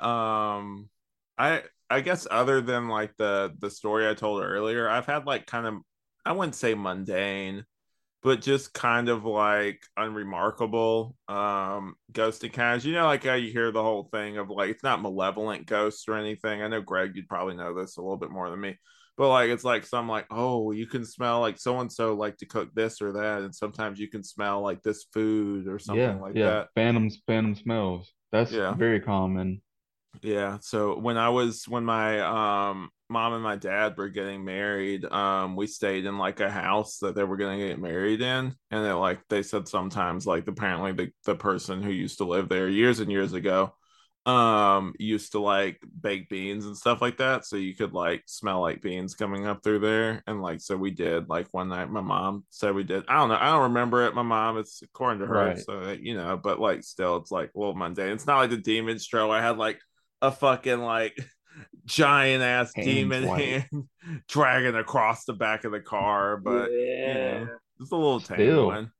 um 0.57 0.89
I 1.37 1.63
I 1.89 2.01
guess 2.01 2.27
other 2.29 2.61
than 2.61 2.87
like 2.87 3.15
the 3.17 3.53
the 3.59 3.69
story 3.69 4.07
I 4.07 4.13
told 4.13 4.43
earlier, 4.43 4.87
I've 4.87 5.05
had 5.05 5.25
like 5.25 5.47
kind 5.47 5.65
of 5.67 5.75
I 6.25 6.31
wouldn't 6.33 6.55
say 6.55 6.73
mundane, 6.73 7.65
but 8.21 8.41
just 8.41 8.73
kind 8.73 9.09
of 9.09 9.25
like 9.25 9.81
unremarkable 9.97 11.15
um 11.27 11.95
ghost 12.11 12.43
encounters. 12.43 12.85
You 12.85 12.93
know, 12.93 13.05
like 13.05 13.23
how 13.23 13.33
you 13.33 13.51
hear 13.51 13.71
the 13.71 13.83
whole 13.83 14.09
thing 14.11 14.37
of 14.37 14.49
like 14.49 14.69
it's 14.69 14.83
not 14.83 15.01
malevolent 15.01 15.65
ghosts 15.65 16.07
or 16.07 16.15
anything. 16.15 16.61
I 16.61 16.67
know 16.67 16.81
Greg, 16.81 17.15
you'd 17.15 17.29
probably 17.29 17.55
know 17.55 17.73
this 17.73 17.97
a 17.97 18.01
little 18.01 18.17
bit 18.17 18.31
more 18.31 18.49
than 18.49 18.61
me. 18.61 18.77
But 19.17 19.29
like 19.29 19.49
it's 19.49 19.63
like 19.63 19.85
some 19.85 20.09
like, 20.09 20.25
oh, 20.31 20.71
you 20.71 20.87
can 20.87 21.05
smell 21.05 21.39
like 21.39 21.59
so 21.59 21.79
and 21.79 21.91
so 21.91 22.15
like 22.15 22.37
to 22.37 22.45
cook 22.45 22.73
this 22.73 23.01
or 23.01 23.13
that, 23.13 23.41
and 23.43 23.53
sometimes 23.53 23.99
you 23.99 24.07
can 24.07 24.23
smell 24.23 24.61
like 24.61 24.81
this 24.81 25.05
food 25.13 25.67
or 25.67 25.77
something 25.79 26.03
yeah, 26.03 26.15
like 26.15 26.35
yeah. 26.35 26.45
that. 26.45 26.69
Phantoms, 26.75 27.19
phantom 27.27 27.55
smells. 27.55 28.11
That's 28.31 28.51
Yeah. 28.51 28.73
very 28.73 28.99
common. 28.99 29.61
Yeah. 30.21 30.57
So 30.61 30.97
when 30.97 31.17
I 31.17 31.29
was 31.29 31.67
when 31.67 31.85
my 31.85 32.19
um 32.21 32.89
mom 33.09 33.33
and 33.33 33.43
my 33.43 33.55
dad 33.55 33.97
were 33.97 34.09
getting 34.09 34.43
married, 34.43 35.05
um, 35.05 35.55
we 35.55 35.67
stayed 35.67 36.05
in 36.05 36.17
like 36.17 36.39
a 36.39 36.49
house 36.49 36.97
that 36.99 37.13
they 37.15 37.23
were 37.23 37.37
gonna 37.37 37.57
get 37.57 37.79
married 37.79 38.21
in. 38.21 38.55
And 38.71 38.85
it 38.85 38.95
like 38.95 39.19
they 39.29 39.43
said 39.43 39.67
sometimes 39.67 40.25
like 40.25 40.47
apparently 40.47 40.91
the, 40.93 41.11
the 41.25 41.35
person 41.35 41.83
who 41.83 41.91
used 41.91 42.17
to 42.19 42.25
live 42.25 42.49
there 42.49 42.69
years 42.69 42.99
and 42.99 43.11
years 43.11 43.33
ago 43.33 43.75
um 44.25 44.93
used 44.99 45.33
to 45.33 45.39
like 45.39 45.81
bake 46.01 46.29
beans 46.29 46.65
and 46.65 46.77
stuff 46.77 47.01
like 47.01 47.17
that. 47.17 47.45
So 47.45 47.57
you 47.57 47.75
could 47.75 47.93
like 47.93 48.23
smell 48.25 48.61
like 48.61 48.81
beans 48.81 49.15
coming 49.15 49.45
up 49.47 49.63
through 49.63 49.79
there. 49.79 50.23
And 50.27 50.41
like 50.41 50.61
so 50.61 50.77
we 50.77 50.91
did 50.91 51.27
like 51.29 51.47
one 51.51 51.69
night 51.69 51.89
my 51.89 52.01
mom 52.01 52.45
said 52.49 52.73
we 52.73 52.83
did. 52.83 53.03
I 53.09 53.15
don't 53.17 53.29
know, 53.29 53.37
I 53.39 53.47
don't 53.47 53.63
remember 53.63 54.05
it. 54.07 54.15
My 54.15 54.21
mom, 54.21 54.57
it's 54.57 54.81
according 54.81 55.19
to 55.19 55.27
her, 55.27 55.33
Right. 55.33 55.59
so 55.59 55.91
you 55.99 56.15
know, 56.15 56.37
but 56.37 56.59
like 56.59 56.83
still 56.83 57.17
it's 57.17 57.31
like 57.31 57.51
a 57.55 57.59
little 57.59 57.75
mundane. 57.75 58.13
It's 58.13 58.25
not 58.27 58.37
like 58.37 58.49
the 58.49 58.57
demon 58.57 58.97
show. 58.97 59.29
I 59.29 59.41
had 59.41 59.57
like 59.57 59.79
a 60.21 60.31
fucking 60.31 60.79
like 60.79 61.17
giant 61.85 62.43
ass 62.43 62.73
demon 62.73 63.27
white. 63.27 63.39
hand 63.41 63.87
dragging 64.29 64.75
across 64.75 65.25
the 65.25 65.33
back 65.33 65.65
of 65.65 65.71
the 65.73 65.81
car, 65.81 66.37
but 66.37 66.71
you 66.71 67.13
know, 67.13 67.47
it's 67.81 67.91
a 67.91 67.95
little 67.95 68.21
tame 68.21 68.37
Still. 68.37 68.67
one. 68.67 68.91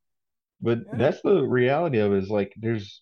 But 0.62 0.80
Yeah. 0.92 0.98
that's 0.98 1.22
the 1.22 1.42
reality 1.44 2.00
of 2.00 2.14
it 2.14 2.24
is 2.24 2.30
like 2.30 2.54
there's 2.58 3.02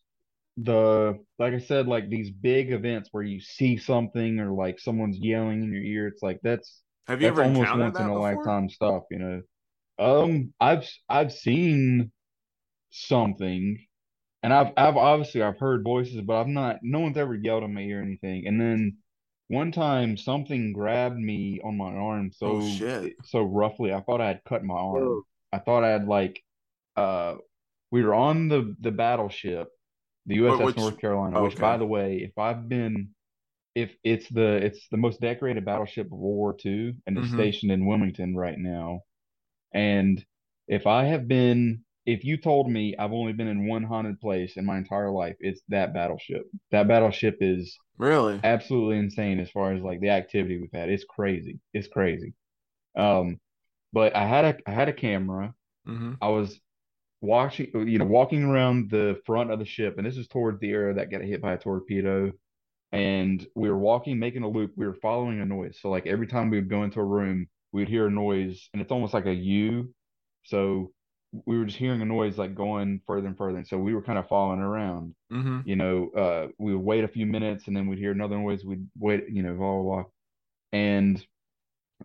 the 0.57 1.19
like 1.39 1.53
I 1.53 1.59
said, 1.59 1.87
like 1.87 2.09
these 2.09 2.31
big 2.31 2.71
events 2.71 3.09
where 3.11 3.23
you 3.23 3.39
see 3.41 3.77
something 3.77 4.39
or 4.39 4.51
like 4.51 4.79
someone's 4.79 5.17
yelling 5.17 5.63
in 5.63 5.73
your 5.73 5.83
ear. 5.83 6.07
It's 6.07 6.23
like 6.23 6.39
that's 6.43 6.81
Have 7.07 7.21
you 7.21 7.27
that's 7.27 7.27
ever 7.27 7.43
almost 7.43 7.75
once 7.75 7.99
in 7.99 8.07
a 8.07 8.13
before? 8.13 8.19
lifetime 8.19 8.69
stuff, 8.69 9.03
you 9.11 9.19
know. 9.19 9.41
Um, 9.99 10.53
I've 10.59 10.89
I've 11.09 11.33
seen 11.33 12.11
something, 12.91 13.85
and 14.43 14.53
I've 14.53 14.73
I've 14.77 14.97
obviously 14.97 15.43
I've 15.43 15.59
heard 15.59 15.83
voices, 15.83 16.21
but 16.21 16.41
I've 16.41 16.47
not. 16.47 16.79
No 16.83 16.99
one's 17.01 17.17
ever 17.17 17.35
yelled 17.35 17.63
at 17.63 17.69
me 17.69 17.91
or 17.93 18.01
anything. 18.01 18.47
And 18.47 18.59
then 18.61 18.97
one 19.49 19.71
time 19.71 20.17
something 20.17 20.73
grabbed 20.73 21.17
me 21.19 21.61
on 21.63 21.77
my 21.77 21.93
arm 21.93 22.31
so 22.33 22.59
Oh, 22.59 23.11
so 23.23 23.41
roughly, 23.43 23.93
I 23.93 24.01
thought 24.01 24.21
I 24.21 24.27
had 24.29 24.43
cut 24.45 24.63
my 24.63 24.75
arm. 24.75 25.03
Oh. 25.07 25.25
I 25.53 25.59
thought 25.59 25.83
I 25.83 25.89
had 25.89 26.07
like, 26.07 26.43
uh, 26.97 27.35
we 27.91 28.03
were 28.03 28.13
on 28.15 28.47
the 28.49 28.75
the 28.81 28.91
battleship, 28.91 29.69
the 30.25 30.35
USS 30.35 30.65
which- 30.67 30.77
North 30.77 30.99
Carolina, 30.99 31.41
which 31.43 31.57
by 31.57 31.77
the 31.77 31.85
way, 31.85 32.17
if 32.17 32.37
I've 32.37 32.69
been 32.69 33.09
if 33.75 33.95
it's 34.03 34.27
the 34.29 34.57
it's 34.65 34.87
the 34.89 34.97
most 34.97 35.21
decorated 35.21 35.65
battleship 35.65 36.07
of 36.07 36.13
World 36.13 36.35
War 36.37 36.57
II 36.57 36.95
and 37.07 37.17
it's 37.17 37.27
Mhm. 37.29 37.33
stationed 37.35 37.71
in 37.71 37.85
Wilmington 37.85 38.35
right 38.35 38.57
now. 38.57 39.01
And 39.73 40.23
if 40.67 40.87
I 40.87 41.05
have 41.05 41.27
been 41.27 41.83
if 42.05 42.23
you 42.25 42.37
told 42.37 42.69
me 42.69 42.95
I've 42.97 43.13
only 43.13 43.33
been 43.33 43.47
in 43.47 43.67
one 43.67 43.83
haunted 43.83 44.19
place 44.19 44.57
in 44.57 44.65
my 44.65 44.77
entire 44.77 45.11
life, 45.11 45.37
it's 45.39 45.61
that 45.69 45.93
battleship. 45.93 46.45
That 46.71 46.87
battleship 46.87 47.37
is 47.41 47.77
Really? 47.97 48.39
absolutely 48.43 48.97
insane 48.97 49.39
as 49.39 49.51
far 49.51 49.73
as 49.73 49.83
like 49.83 49.99
the 50.01 50.09
activity 50.09 50.59
we've 50.59 50.71
had. 50.73 50.89
It's 50.89 51.05
crazy. 51.05 51.59
It's 51.73 51.87
crazy. 51.87 52.33
Um, 52.95 53.39
but 53.93 54.15
I 54.15 54.27
had 54.27 54.45
a 54.45 54.57
I 54.69 54.71
had 54.73 54.89
a 54.89 54.93
camera. 54.93 55.53
hmm 55.85 56.13
I 56.21 56.29
was 56.29 56.59
watching, 57.21 57.71
you 57.87 57.99
know, 57.99 58.05
walking 58.05 58.43
around 58.43 58.89
the 58.91 59.21
front 59.25 59.51
of 59.51 59.59
the 59.59 59.65
ship, 59.65 59.97
and 59.97 60.05
this 60.07 60.17
is 60.17 60.27
towards 60.27 60.59
the 60.59 60.71
area 60.71 60.93
that 60.95 61.11
got 61.11 61.21
hit 61.21 61.41
by 61.41 61.53
a 61.53 61.57
torpedo. 61.57 62.31
And 62.91 63.45
we 63.55 63.69
were 63.69 63.77
walking, 63.77 64.19
making 64.19 64.43
a 64.43 64.49
loop. 64.49 64.73
We 64.75 64.85
were 64.85 64.95
following 64.95 65.39
a 65.41 65.45
noise. 65.45 65.79
So 65.81 65.89
like 65.89 66.07
every 66.07 66.27
time 66.27 66.49
we 66.49 66.57
would 66.57 66.69
go 66.69 66.83
into 66.83 66.99
a 66.99 67.05
room, 67.05 67.47
we'd 67.71 67.87
hear 67.89 68.07
a 68.07 68.11
noise, 68.11 68.69
and 68.73 68.81
it's 68.81 68.91
almost 68.91 69.13
like 69.13 69.25
a 69.27 69.33
U. 69.33 69.93
So 70.43 70.93
we 71.45 71.57
were 71.57 71.65
just 71.65 71.77
hearing 71.77 72.01
a 72.01 72.05
noise 72.05 72.37
like 72.37 72.55
going 72.55 73.01
further 73.07 73.27
and 73.27 73.37
further. 73.37 73.57
And 73.57 73.67
so 73.67 73.77
we 73.77 73.93
were 73.93 74.01
kind 74.01 74.19
of 74.19 74.27
following 74.27 74.59
around 74.59 75.15
hmm 75.29 75.61
you 75.63 75.75
know, 75.75 76.09
uh, 76.17 76.47
we 76.57 76.75
would 76.75 76.83
wait 76.83 77.03
a 77.03 77.07
few 77.07 77.27
minutes 77.27 77.67
and 77.67 77.77
then 77.77 77.87
we'd 77.87 77.99
hear 77.99 78.11
another 78.11 78.35
noise. 78.37 78.65
We'd 78.65 78.87
wait, 78.97 79.29
you 79.29 79.43
know, 79.43 79.53
blah, 79.53 79.73
blah, 79.73 79.83
blah. 79.83 80.03
And 80.73 81.25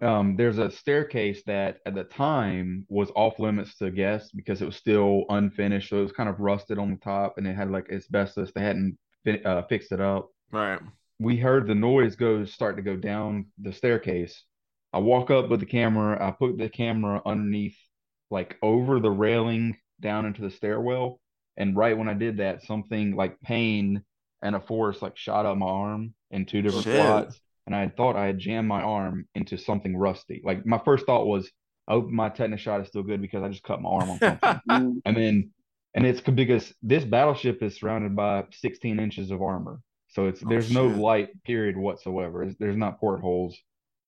um, 0.02 0.36
there's 0.36 0.59
a 0.59 0.70
staircase 0.70 1.43
that 1.47 1.78
at 1.86 1.94
the 1.94 2.05
time 2.05 2.86
was 2.89 3.10
off 3.14 3.39
limits 3.39 3.77
to 3.78 3.90
guests 3.90 4.31
because 4.32 4.62
it 4.62 4.66
was 4.66 4.77
still 4.77 5.24
unfinished. 5.28 5.90
So 5.90 5.98
it 5.98 6.02
was 6.02 6.12
kind 6.12 6.28
of 6.28 6.40
rusted 6.40 6.78
on 6.78 6.90
the 6.90 6.97
top 6.97 7.39
and 7.39 7.47
it 7.47 7.55
had 7.55 7.70
like 7.70 7.90
asbestos. 7.90 8.52
They 8.55 8.62
hadn't 8.62 8.98
fi- 9.24 9.43
uh, 9.43 9.62
fixed 9.68 9.93
it 9.93 10.01
up. 10.01 10.31
Right. 10.52 10.81
We 11.18 11.36
heard 11.36 11.66
the 11.66 11.74
noise 11.74 12.16
go 12.16 12.44
start 12.44 12.77
to 12.77 12.82
go 12.82 12.97
down 12.97 13.47
the 13.59 13.73
staircase. 13.73 14.44
I 14.93 14.98
walk 14.98 15.31
up 15.31 15.48
with 15.48 15.60
the 15.60 15.66
camera. 15.66 16.23
I 16.23 16.31
put 16.31 16.59
the 16.59 16.68
camera 16.68 17.23
underneath, 17.24 17.77
like 18.31 18.56
over 18.62 19.01
the 19.01 19.10
railing 19.10 19.77
down 20.01 20.27
into 20.27 20.43
the 20.43 20.51
stairwell. 20.51 21.20
And 21.56 21.77
right 21.77 21.97
when 21.97 22.09
I 22.09 22.14
did 22.14 22.39
that, 22.39 22.62
something 22.62 23.16
like 23.16 23.40
pain 23.40 24.02
and 24.43 24.55
a 24.55 24.60
force 24.60 25.01
like 25.01 25.16
shot 25.16 25.47
up 25.47 25.56
my 25.56 25.66
arm 25.66 26.14
in 26.31 26.44
two 26.44 26.60
different 26.60 26.85
Shit. 26.85 26.97
spots. 26.97 27.40
And 27.66 27.74
I 27.74 27.80
had 27.80 27.97
thought 27.97 28.16
I 28.16 28.26
had 28.26 28.38
jammed 28.38 28.68
my 28.68 28.82
arm 28.82 29.26
into 29.34 29.59
something 29.59 29.97
rusty. 29.97 30.40
Like 30.44 30.64
my 30.66 30.78
first 30.84 31.06
thought 31.06 31.26
was, 31.26 31.51
I 31.88 31.93
hope 31.94 32.09
my 32.09 32.28
tetanus 32.28 32.60
shot 32.60 32.80
is 32.80 32.88
still 32.88 33.02
good 33.02 33.20
because 33.20 33.43
I 33.43 33.48
just 33.48 33.62
cut 33.64 33.82
my 33.82 33.90
arm 33.90 34.10
on 34.10 34.20
something. 34.20 34.60
And 35.05 35.16
then, 35.16 35.51
and 35.94 36.06
it's 36.06 36.20
because 36.20 36.72
this 36.82 37.05
battleship 37.05 37.62
is 37.62 37.76
surrounded 37.78 38.14
by 38.14 38.44
16 38.52 39.01
inches 39.01 39.30
of 39.30 39.43
armor. 39.43 39.80
So 40.09 40.26
it's 40.26 40.43
Oh, 40.43 40.47
there's 40.48 40.70
no 40.70 40.86
light 40.86 41.28
period 41.44 41.76
whatsoever. 41.76 42.44
There's, 42.44 42.56
there's 42.59 42.76
not 42.76 43.01
portholes. 43.01 43.56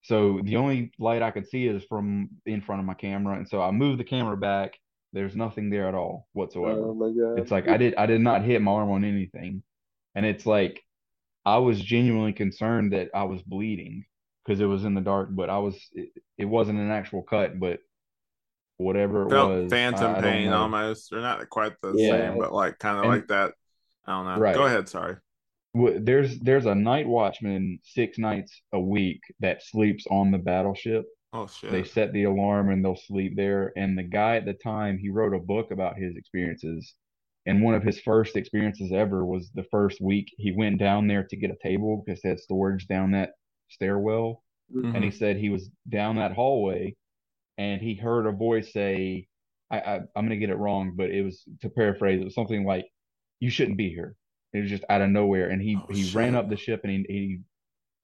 So 0.03 0.41
the 0.45 0.57
only 0.57 0.93
light 0.99 1.23
I 1.23 1.31
could 1.31 1.49
see 1.49 1.67
is 1.67 1.85
from 1.85 2.29
in 2.47 2.61
front 2.63 2.81
of 2.81 2.87
my 2.87 2.95
camera. 2.95 3.37
And 3.37 3.49
so 3.49 3.61
I 3.61 3.71
moved 3.73 4.01
the 4.01 4.05
camera 4.05 4.37
back. 4.37 4.79
There's 5.13 5.35
nothing 5.37 5.71
there 5.71 5.89
at 5.89 5.95
all 5.95 6.29
whatsoever. 6.33 6.81
Oh 6.81 6.95
my 6.95 7.11
god. 7.11 7.39
It's 7.41 7.51
like 7.51 7.69
I 7.69 7.77
did 7.77 7.95
I 7.97 8.07
did 8.07 8.21
not 8.21 8.43
hit 8.45 8.63
my 8.63 8.73
arm 8.73 8.91
on 8.91 9.05
anything. 9.05 9.63
And 10.15 10.25
it's 10.27 10.47
like 10.47 10.83
I 11.49 11.57
was 11.57 11.81
genuinely 11.81 12.35
concerned 12.35 12.93
that 12.93 13.09
I 13.15 13.25
was 13.25 13.41
bleeding 13.41 14.05
because 14.45 14.61
it 14.61 14.67
was 14.67 14.85
in 14.85 14.95
the 14.95 15.01
dark, 15.01 15.31
but 15.33 15.49
I 15.49 15.59
was 15.59 15.77
it, 15.93 16.11
it 16.37 16.45
wasn't 16.45 16.79
an 16.79 16.91
actual 16.91 17.23
cut, 17.23 17.59
but 17.59 17.81
whatever 18.77 19.23
it 19.23 19.31
Felt 19.31 19.51
was, 19.51 19.71
phantom 19.71 20.15
I, 20.15 20.19
I 20.19 20.21
pain 20.21 20.49
almost, 20.53 21.11
or 21.11 21.23
not 21.23 21.49
quite 21.49 21.73
the 21.81 21.95
Yeah. 21.97 22.11
same, 22.11 22.39
but 22.39 22.53
like 22.53 22.79
kind 22.79 22.99
of 22.99 23.07
like 23.07 23.29
that. 23.29 23.55
I 24.07 24.13
don't 24.13 24.27
know. 24.27 24.39
Right. 24.39 24.55
Go 24.55 24.67
ahead. 24.67 24.91
Sorry. 24.91 25.17
There's 25.75 26.39
there's 26.41 26.67
a 26.67 26.75
night 26.75 27.09
watchman 27.09 27.79
six 27.83 28.19
nights 28.19 28.61
a 28.75 28.81
week 28.81 29.23
that 29.41 29.63
sleeps 29.63 30.07
on 30.11 30.31
the 30.31 30.39
battleship. 30.39 31.07
Oh 31.33 31.47
shit. 31.47 31.71
They 31.71 31.85
set 31.85 32.13
the 32.13 32.25
alarm 32.25 32.71
and 32.71 32.85
they'll 32.85 32.97
sleep 32.97 33.37
there. 33.37 33.73
And 33.75 33.97
the 33.97 34.03
guy 34.03 34.37
at 34.37 34.45
the 34.45 34.55
time, 34.55 34.99
he 34.99 35.09
wrote 35.09 35.35
a 35.35 35.39
book 35.39 35.71
about 35.71 35.97
his 35.97 36.15
experiences. 36.17 36.95
And 37.49 37.63
one 37.63 37.75
of 37.75 37.83
his 37.83 37.99
first 38.01 38.37
experiences 38.37 38.93
ever 38.93 39.25
was 39.25 39.51
the 39.55 39.65
first 39.71 40.01
week 40.01 40.33
he 40.37 40.53
went 40.53 40.79
down 40.79 41.09
there 41.09 41.25
to 41.25 41.37
get 41.37 41.51
a 41.51 41.57
table 41.69 42.05
because 42.05 42.21
they 42.23 42.29
had 42.29 42.41
storage 42.41 42.87
down 42.87 43.11
that 43.13 43.31
stairwell. 43.71 44.43
Mm-hmm. 44.75 44.95
And 44.95 45.05
he 45.05 45.11
said 45.11 45.37
he 45.37 45.51
was 45.51 45.71
down 45.89 46.17
that 46.17 46.33
hallway 46.33 46.95
and 47.57 47.81
he 47.81 47.95
heard 47.95 48.27
a 48.27 48.33
voice 48.33 48.73
say, 48.73 49.27
I, 49.71 49.79
I 49.81 49.95
I'm 50.15 50.25
gonna 50.27 50.37
get 50.37 50.51
it 50.51 50.57
wrong, 50.57 50.93
but 50.97 51.11
it 51.11 51.23
was 51.23 51.43
to 51.63 51.71
paraphrase, 51.71 52.21
it 52.21 52.25
was 52.25 52.35
something 52.35 52.65
like, 52.65 52.87
"You 53.41 53.51
shouldn't 53.51 53.77
be 53.79 53.91
here." 53.91 54.15
It 54.55 54.61
was 54.61 54.71
just 54.71 54.85
out 54.89 55.03
of 55.03 55.11
nowhere, 55.11 55.51
and 55.51 55.61
he 55.61 55.77
Oh, 55.77 55.87
he 55.93 56.05
shit. 56.05 56.15
ran 56.15 56.35
up 56.35 56.49
the 56.49 56.57
ship, 56.57 56.81
and 56.85 56.93
he, 56.93 57.41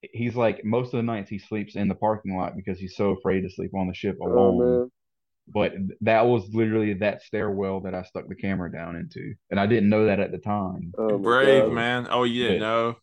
he 0.03 0.09
he's 0.13 0.37
like 0.37 0.65
most 0.65 0.89
of 0.93 0.99
the 0.99 1.03
nights 1.03 1.31
he 1.31 1.39
sleeps 1.39 1.77
in 1.77 1.89
the 1.89 1.95
parking 1.95 2.37
lot 2.37 2.57
because 2.57 2.79
he's 2.79 2.97
so 2.97 3.13
afraid 3.13 3.43
to 3.43 3.51
sleep 3.51 3.73
on 3.75 3.89
the 3.89 3.95
ship 3.95 4.19
Oh 4.21 4.27
alone. 4.27 4.59
man. 4.59 4.91
But 5.47 5.73
that 6.01 6.27
was 6.27 6.49
literally 6.55 6.95
that 6.95 7.23
stairwell 7.23 7.81
that 7.81 7.95
I 7.95 8.03
stuck 8.03 8.29
the 8.29 8.35
camera 8.35 8.73
down 8.73 8.97
into, 8.97 9.35
and 9.51 9.61
I 9.61 9.67
didn't 9.67 9.91
know 9.91 10.07
that 10.07 10.19
at 10.21 10.33
the 10.33 10.39
time. 10.39 10.93
Oh, 10.97 11.19
Brave 11.19 11.65
God. 11.65 11.73
man. 11.73 12.07
Oh, 12.11 12.25
you 12.25 12.45
didn't 12.45 12.61
But- 12.61 12.67
know? 12.67 12.97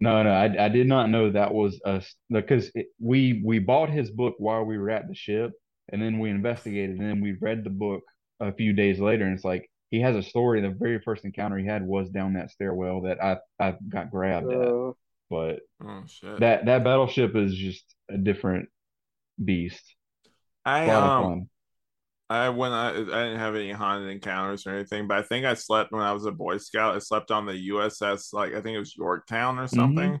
No, 0.00 0.20
no, 0.24 0.30
I, 0.30 0.64
I 0.64 0.68
did 0.68 0.88
not 0.88 1.10
know 1.10 1.30
that 1.30 1.54
was 1.54 1.80
us 1.84 2.12
because 2.28 2.72
it, 2.74 2.88
we 3.00 3.40
we 3.44 3.60
bought 3.60 3.88
his 3.88 4.10
book 4.10 4.34
while 4.38 4.64
we 4.64 4.76
were 4.76 4.90
at 4.90 5.06
the 5.06 5.14
ship, 5.14 5.52
and 5.92 6.02
then 6.02 6.18
we 6.18 6.28
investigated, 6.28 6.98
and 6.98 7.08
then 7.08 7.20
we 7.20 7.36
read 7.40 7.62
the 7.62 7.70
book 7.70 8.02
a 8.40 8.52
few 8.52 8.72
days 8.72 8.98
later, 8.98 9.24
and 9.24 9.34
it's 9.36 9.44
like 9.44 9.70
he 9.92 10.00
has 10.00 10.16
a 10.16 10.22
story. 10.22 10.60
The 10.60 10.70
very 10.70 10.98
first 10.98 11.24
encounter 11.24 11.56
he 11.56 11.66
had 11.66 11.86
was 11.86 12.10
down 12.10 12.32
that 12.34 12.50
stairwell 12.50 13.02
that 13.02 13.22
I 13.22 13.36
I 13.60 13.76
got 13.88 14.10
grabbed 14.10 14.50
at, 14.52 14.60
Uh, 14.68 14.92
but 15.30 15.60
Oh 15.80 16.02
shit. 16.08 16.40
that 16.40 16.64
that 16.66 16.82
battleship 16.82 17.36
is 17.36 17.54
just 17.54 17.84
a 18.10 18.18
different 18.18 18.68
beast. 19.42 19.94
I 20.64 20.86
lot 20.86 20.96
of 20.96 21.04
um 21.04 21.22
fun. 21.30 21.48
I 22.32 22.48
when 22.50 22.72
I 22.72 22.90
I 22.90 22.94
didn't 22.94 23.38
have 23.38 23.54
any 23.54 23.72
haunted 23.72 24.10
encounters 24.10 24.66
or 24.66 24.70
anything, 24.74 25.08
but 25.08 25.18
I 25.18 25.22
think 25.22 25.46
I 25.46 25.54
slept 25.54 25.92
when 25.92 26.02
I 26.02 26.12
was 26.12 26.26
a 26.26 26.32
Boy 26.32 26.58
Scout. 26.58 26.96
I 26.96 26.98
slept 27.00 27.30
on 27.30 27.46
the 27.46 27.56
USS 27.56 28.32
like 28.32 28.54
I 28.54 28.60
think 28.60 28.76
it 28.76 28.78
was 28.80 28.96
Yorktown 28.96 29.58
or 29.58 29.68
something. 29.68 30.20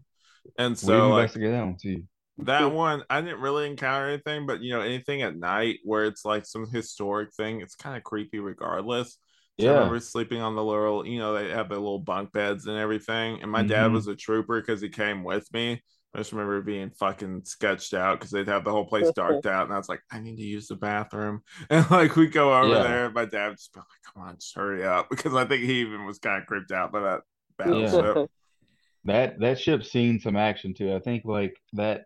And 0.58 0.78
we 0.82 0.98
so 0.98 1.10
like 1.10 1.32
investigated 1.32 1.54
that 1.54 1.64
one 1.64 1.76
too. 1.78 2.04
that 2.38 2.72
one 2.72 3.02
I 3.10 3.20
didn't 3.20 3.40
really 3.40 3.66
encounter 3.66 4.08
anything, 4.08 4.46
but 4.46 4.60
you 4.62 4.72
know, 4.72 4.80
anything 4.80 5.22
at 5.22 5.36
night 5.36 5.78
where 5.84 6.04
it's 6.04 6.24
like 6.24 6.46
some 6.46 6.68
historic 6.70 7.32
thing, 7.34 7.60
it's 7.60 7.74
kind 7.74 7.96
of 7.96 8.02
creepy 8.04 8.38
regardless. 8.40 9.18
So 9.58 9.70
I 9.70 9.72
Yeah, 9.72 9.74
remember 9.74 10.00
sleeping 10.00 10.40
on 10.40 10.56
the 10.56 10.64
little, 10.64 11.06
you 11.06 11.18
know, 11.18 11.34
they 11.34 11.50
have 11.50 11.68
the 11.68 11.76
little 11.76 12.00
bunk 12.00 12.32
beds 12.32 12.66
and 12.66 12.76
everything. 12.76 13.40
And 13.42 13.50
my 13.50 13.62
dad 13.62 13.92
Mhm. 13.92 13.92
was 13.92 14.08
a 14.08 14.16
trooper 14.16 14.60
because 14.60 14.80
he 14.80 14.88
came 14.88 15.22
with 15.24 15.46
me. 15.52 15.82
I 16.14 16.18
just 16.18 16.32
remember 16.32 16.60
being 16.60 16.90
fucking 16.90 17.42
sketched 17.44 17.94
out 17.94 18.18
because 18.18 18.30
they'd 18.30 18.46
have 18.48 18.64
the 18.64 18.70
whole 18.70 18.84
place 18.84 19.10
darked 19.14 19.46
out, 19.46 19.64
and 19.64 19.72
I 19.72 19.78
was 19.78 19.88
like, 19.88 20.00
I 20.10 20.20
need 20.20 20.36
to 20.36 20.42
use 20.42 20.68
the 20.68 20.76
bathroom. 20.76 21.42
And 21.70 21.90
like 21.90 22.16
we 22.16 22.26
go 22.26 22.52
over 22.52 22.68
Yeah. 22.74 22.82
there, 22.82 23.10
my 23.10 23.24
dad 23.24 23.48
would 23.48 23.56
just 23.58 23.72
be 23.72 23.80
like, 23.80 23.86
Come 24.14 24.22
on, 24.24 24.34
just 24.36 24.54
hurry 24.54 24.84
up 24.84 25.08
because 25.10 25.34
I 25.34 25.44
think 25.46 25.62
he 25.64 25.80
even 25.80 26.04
was 26.04 26.18
kind 26.18 26.40
of 26.40 26.46
creeped 26.46 26.70
out 26.72 26.92
by 26.92 27.00
that 27.00 27.20
Yeah. 27.60 27.66
battleship. 27.66 28.30
that 29.04 29.40
that 29.40 29.58
ship's 29.58 29.90
seen 29.90 30.20
some 30.20 30.36
action 30.36 30.74
too. 30.74 30.94
I 30.94 30.98
think 31.00 31.24
like 31.24 31.56
that. 31.74 32.04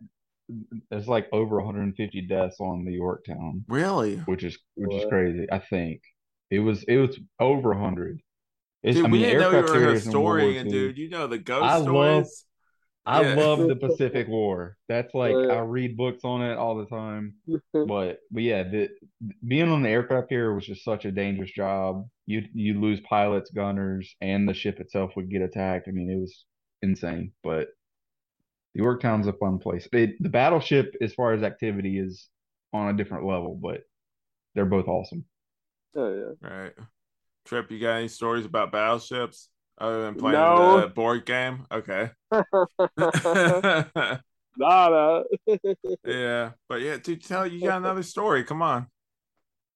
There's 0.91 1.09
like 1.09 1.27
over 1.33 1.57
150 1.57 2.21
deaths 2.29 2.59
on 2.61 2.85
the 2.85 2.93
Yorktown. 2.93 3.65
Really? 3.67 4.19
which 4.27 4.45
is 4.45 4.57
which 4.77 4.95
is 5.03 5.09
crazy. 5.09 5.49
I 5.51 5.59
think 5.59 6.03
it 6.53 6.61
was 6.61 6.85
it 6.85 6.99
was 6.99 7.19
over 7.41 7.75
hundred. 7.75 8.21
It's, 8.85 8.97
Dude, 8.97 9.07
I 9.07 9.11
we 9.11 9.19
didn't 9.19 9.41
know 9.41 9.51
you 9.51 9.57
were 9.57 9.65
a 9.65 9.67
carriers 9.67 10.07
in 10.07 10.13
World 10.13 10.39
historian, 10.39 10.69
dude. 10.69 10.99
You 10.99 11.09
know 11.11 11.27
the 11.27 11.39
ghost 11.39 11.65
I 11.65 11.79
love- 11.79 11.83
stories. 12.27 12.45
I 13.07 13.23
Yeah. 13.23 13.35
love 13.35 13.69
the 13.69 13.77
Pacific 13.77 14.29
War. 14.29 14.77
That's 14.89 15.15
like 15.15 15.33
Yeah. 15.33 15.55
I 15.55 15.61
read 15.61 15.97
books 15.97 16.25
on 16.25 16.43
it 16.43 16.57
all 16.59 16.77
the 16.77 16.87
time. 16.87 17.37
Mm-hmm. 17.49 17.87
But 17.87 18.21
but 18.31 18.43
yeah, 18.43 18.65
the 18.65 18.91
being 19.47 19.69
on 19.71 19.83
the 19.83 19.89
aircraft 19.91 20.29
carrier 20.29 20.55
was 20.55 20.67
just 20.67 20.85
such 20.85 21.05
a 21.05 21.13
dangerous 21.13 21.53
job. 21.53 22.09
You 22.27 22.45
you 22.53 22.81
lose 22.81 23.01
pilots, 23.03 23.51
gunners, 23.53 24.15
and 24.21 24.49
the 24.49 24.55
ship 24.55 24.81
itself 24.81 25.13
would 25.17 25.31
get 25.31 25.43
attacked. 25.43 25.89
I 25.89 25.93
mean, 25.93 26.11
it 26.11 26.21
was 26.21 26.45
insane. 26.83 27.33
But 27.43 27.69
the 28.75 28.83
Yorktown's 28.83 29.27
a 29.27 29.33
fun 29.33 29.59
place. 29.59 29.89
It, 29.93 30.23
the 30.23 30.29
battleship, 30.29 30.95
as 31.01 31.15
far 31.15 31.33
as 31.33 31.43
activity, 31.43 31.99
is 31.99 32.29
on 32.73 32.89
a 32.95 32.97
different 32.97 33.25
level, 33.27 33.55
but 33.61 33.83
they're 34.55 34.67
both 34.67 34.89
awesome. 34.89 35.25
oh 35.97 36.15
yeah. 36.43 36.49
Right. 36.49 36.73
Tripp, 37.47 37.71
you 37.71 37.81
got 37.81 37.97
any 37.99 38.09
stories 38.09 38.45
about 38.45 38.73
battleships 38.73 39.49
other 39.79 40.03
than 40.03 40.15
playing 40.15 40.39
No. 40.39 40.81
the 40.81 40.89
board 40.89 41.25
game? 41.27 41.67
Okay. 41.71 42.11
Nah, 44.59 44.89
nah. 44.89 45.23
yeah. 46.03 46.53
But 46.67 46.81
yeah, 46.81 46.97
to 46.97 47.17
tell 47.17 47.47
you 47.47 47.61
got 47.61 47.77
another 47.83 48.03
story. 48.03 48.43
Come 48.43 48.63
on. 48.63 48.87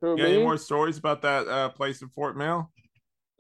Who, 0.01 0.13
You 0.13 0.17
got 0.17 0.27
any 0.27 0.43
more 0.43 0.57
stories 0.57 0.97
about 0.97 1.21
that 1.21 1.47
uh, 1.47 1.69
place 1.69 2.01
in 2.01 2.09
Fort 2.09 2.35
Mill? 2.35 2.71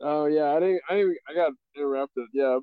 Oh 0.02 0.26
yeah, 0.26 0.50
I 0.54 0.60
didn't. 0.60 0.82
I 0.90 0.94
didn't, 0.96 1.16
I 1.28 1.34
got 1.34 1.52
interrupted. 1.74 2.24
Yeah. 2.34 2.58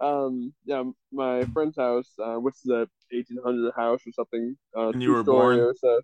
um. 0.00 0.52
Yeah. 0.64 0.84
My 1.12 1.44
friend's 1.46 1.76
house, 1.76 2.12
uh, 2.22 2.36
which 2.36 2.54
is 2.64 2.70
a 2.70 2.86
1800 3.10 3.72
house 3.74 4.00
or 4.06 4.12
something. 4.12 4.56
Uh, 4.76 4.90
And 4.90 5.02
you 5.02 5.10
were 5.12 5.24
born? 5.24 5.58
Or 5.58 5.74
so. 5.76 6.00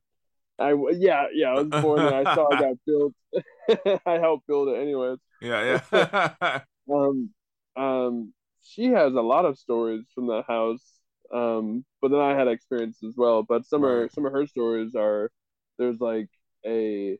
I 0.59 0.75
yeah 0.93 1.27
yeah 1.33 1.51
I 1.53 1.63
was 1.63 1.69
born 1.83 2.01
and 2.01 2.29
I 2.29 2.35
saw 2.35 2.49
it 2.49 2.59
got 2.59 2.77
built. 2.85 3.15
I 4.05 4.19
helped 4.19 4.47
build 4.49 4.69
it 4.71 4.81
anyways. 4.81 5.19
Yeah, 5.41 5.81
yeah. 5.93 6.61
Um. 6.93 7.31
Um. 7.77 8.33
She 8.63 8.87
has 8.87 9.15
a 9.15 9.21
lot 9.21 9.47
of 9.47 9.59
stories 9.59 10.05
from 10.15 10.27
that 10.29 10.45
house. 10.47 10.85
Um. 11.33 11.85
But 12.03 12.11
then 12.11 12.21
I 12.21 12.37
had 12.37 12.49
experience 12.49 12.99
as 13.07 13.15
well. 13.17 13.43
But 13.43 13.67
some 13.67 13.85
are 13.85 14.09
some 14.11 14.27
of 14.27 14.33
her 14.33 14.47
stories 14.47 14.95
are 14.95 15.31
there's 15.79 16.01
like 16.01 16.29
a 16.67 17.19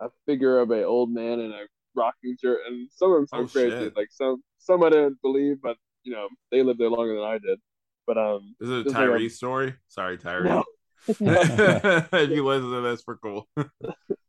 a 0.00 0.08
figure 0.26 0.58
of 0.58 0.70
a 0.70 0.84
old 0.84 1.10
man 1.12 1.40
in 1.40 1.50
a 1.52 1.62
rocking 1.94 2.36
chair, 2.40 2.58
and 2.66 2.88
some 2.92 3.12
of 3.12 3.16
them 3.18 3.26
sound 3.26 3.44
Oh, 3.44 3.52
crazy. 3.52 3.70
shit. 3.70 3.96
Like 3.96 4.08
some 4.10 4.42
some 4.58 4.82
I 4.82 4.90
didn't 4.90 5.20
believe, 5.22 5.60
but 5.62 5.76
you 6.02 6.12
know 6.12 6.28
they 6.50 6.62
lived 6.62 6.80
there 6.80 6.90
longer 6.90 7.14
than 7.14 7.24
I 7.24 7.38
did. 7.38 7.60
But 8.06 8.18
um, 8.18 8.54
Is 8.60 8.68
it 8.70 8.80
a 8.80 8.84
Just 8.84 8.96
like 8.96 9.30
story? 9.30 9.74
Sorry, 9.88 10.18
Tyree. 10.18 10.48
no, 10.48 10.64
if 11.08 12.30
you 12.30 12.44
listen 12.44 12.70
to 12.70 12.80
this, 12.82 13.02
we're 13.06 13.16
cool. 13.16 13.48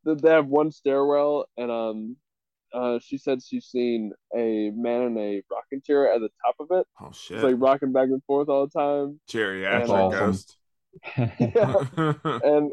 they 0.05 0.29
have 0.31 0.47
one 0.47 0.71
stairwell, 0.71 1.45
and 1.57 1.71
um, 1.71 2.17
uh, 2.75 2.99
she 2.99 3.17
said 3.17 3.41
she's 3.41 3.65
seen 3.65 4.11
a 4.35 4.69
man 4.75 5.03
in 5.03 5.17
a 5.17 5.41
rocking 5.49 5.81
chair 5.81 6.11
at 6.13 6.19
the 6.19 6.29
top 6.45 6.55
of 6.59 6.77
it. 6.77 6.85
Oh 7.01 7.11
shit. 7.13 7.37
It's 7.37 7.43
like 7.43 7.55
rocking 7.57 7.93
back 7.93 8.09
and 8.09 8.21
forth 8.25 8.49
all 8.49 8.67
the 8.67 8.79
time, 8.79 9.19
Geriatric 9.31 9.79
That's 9.79 9.89
awesome. 9.89 10.19
ghost. 10.19 10.57
yeah. 11.17 12.39
and 12.43 12.71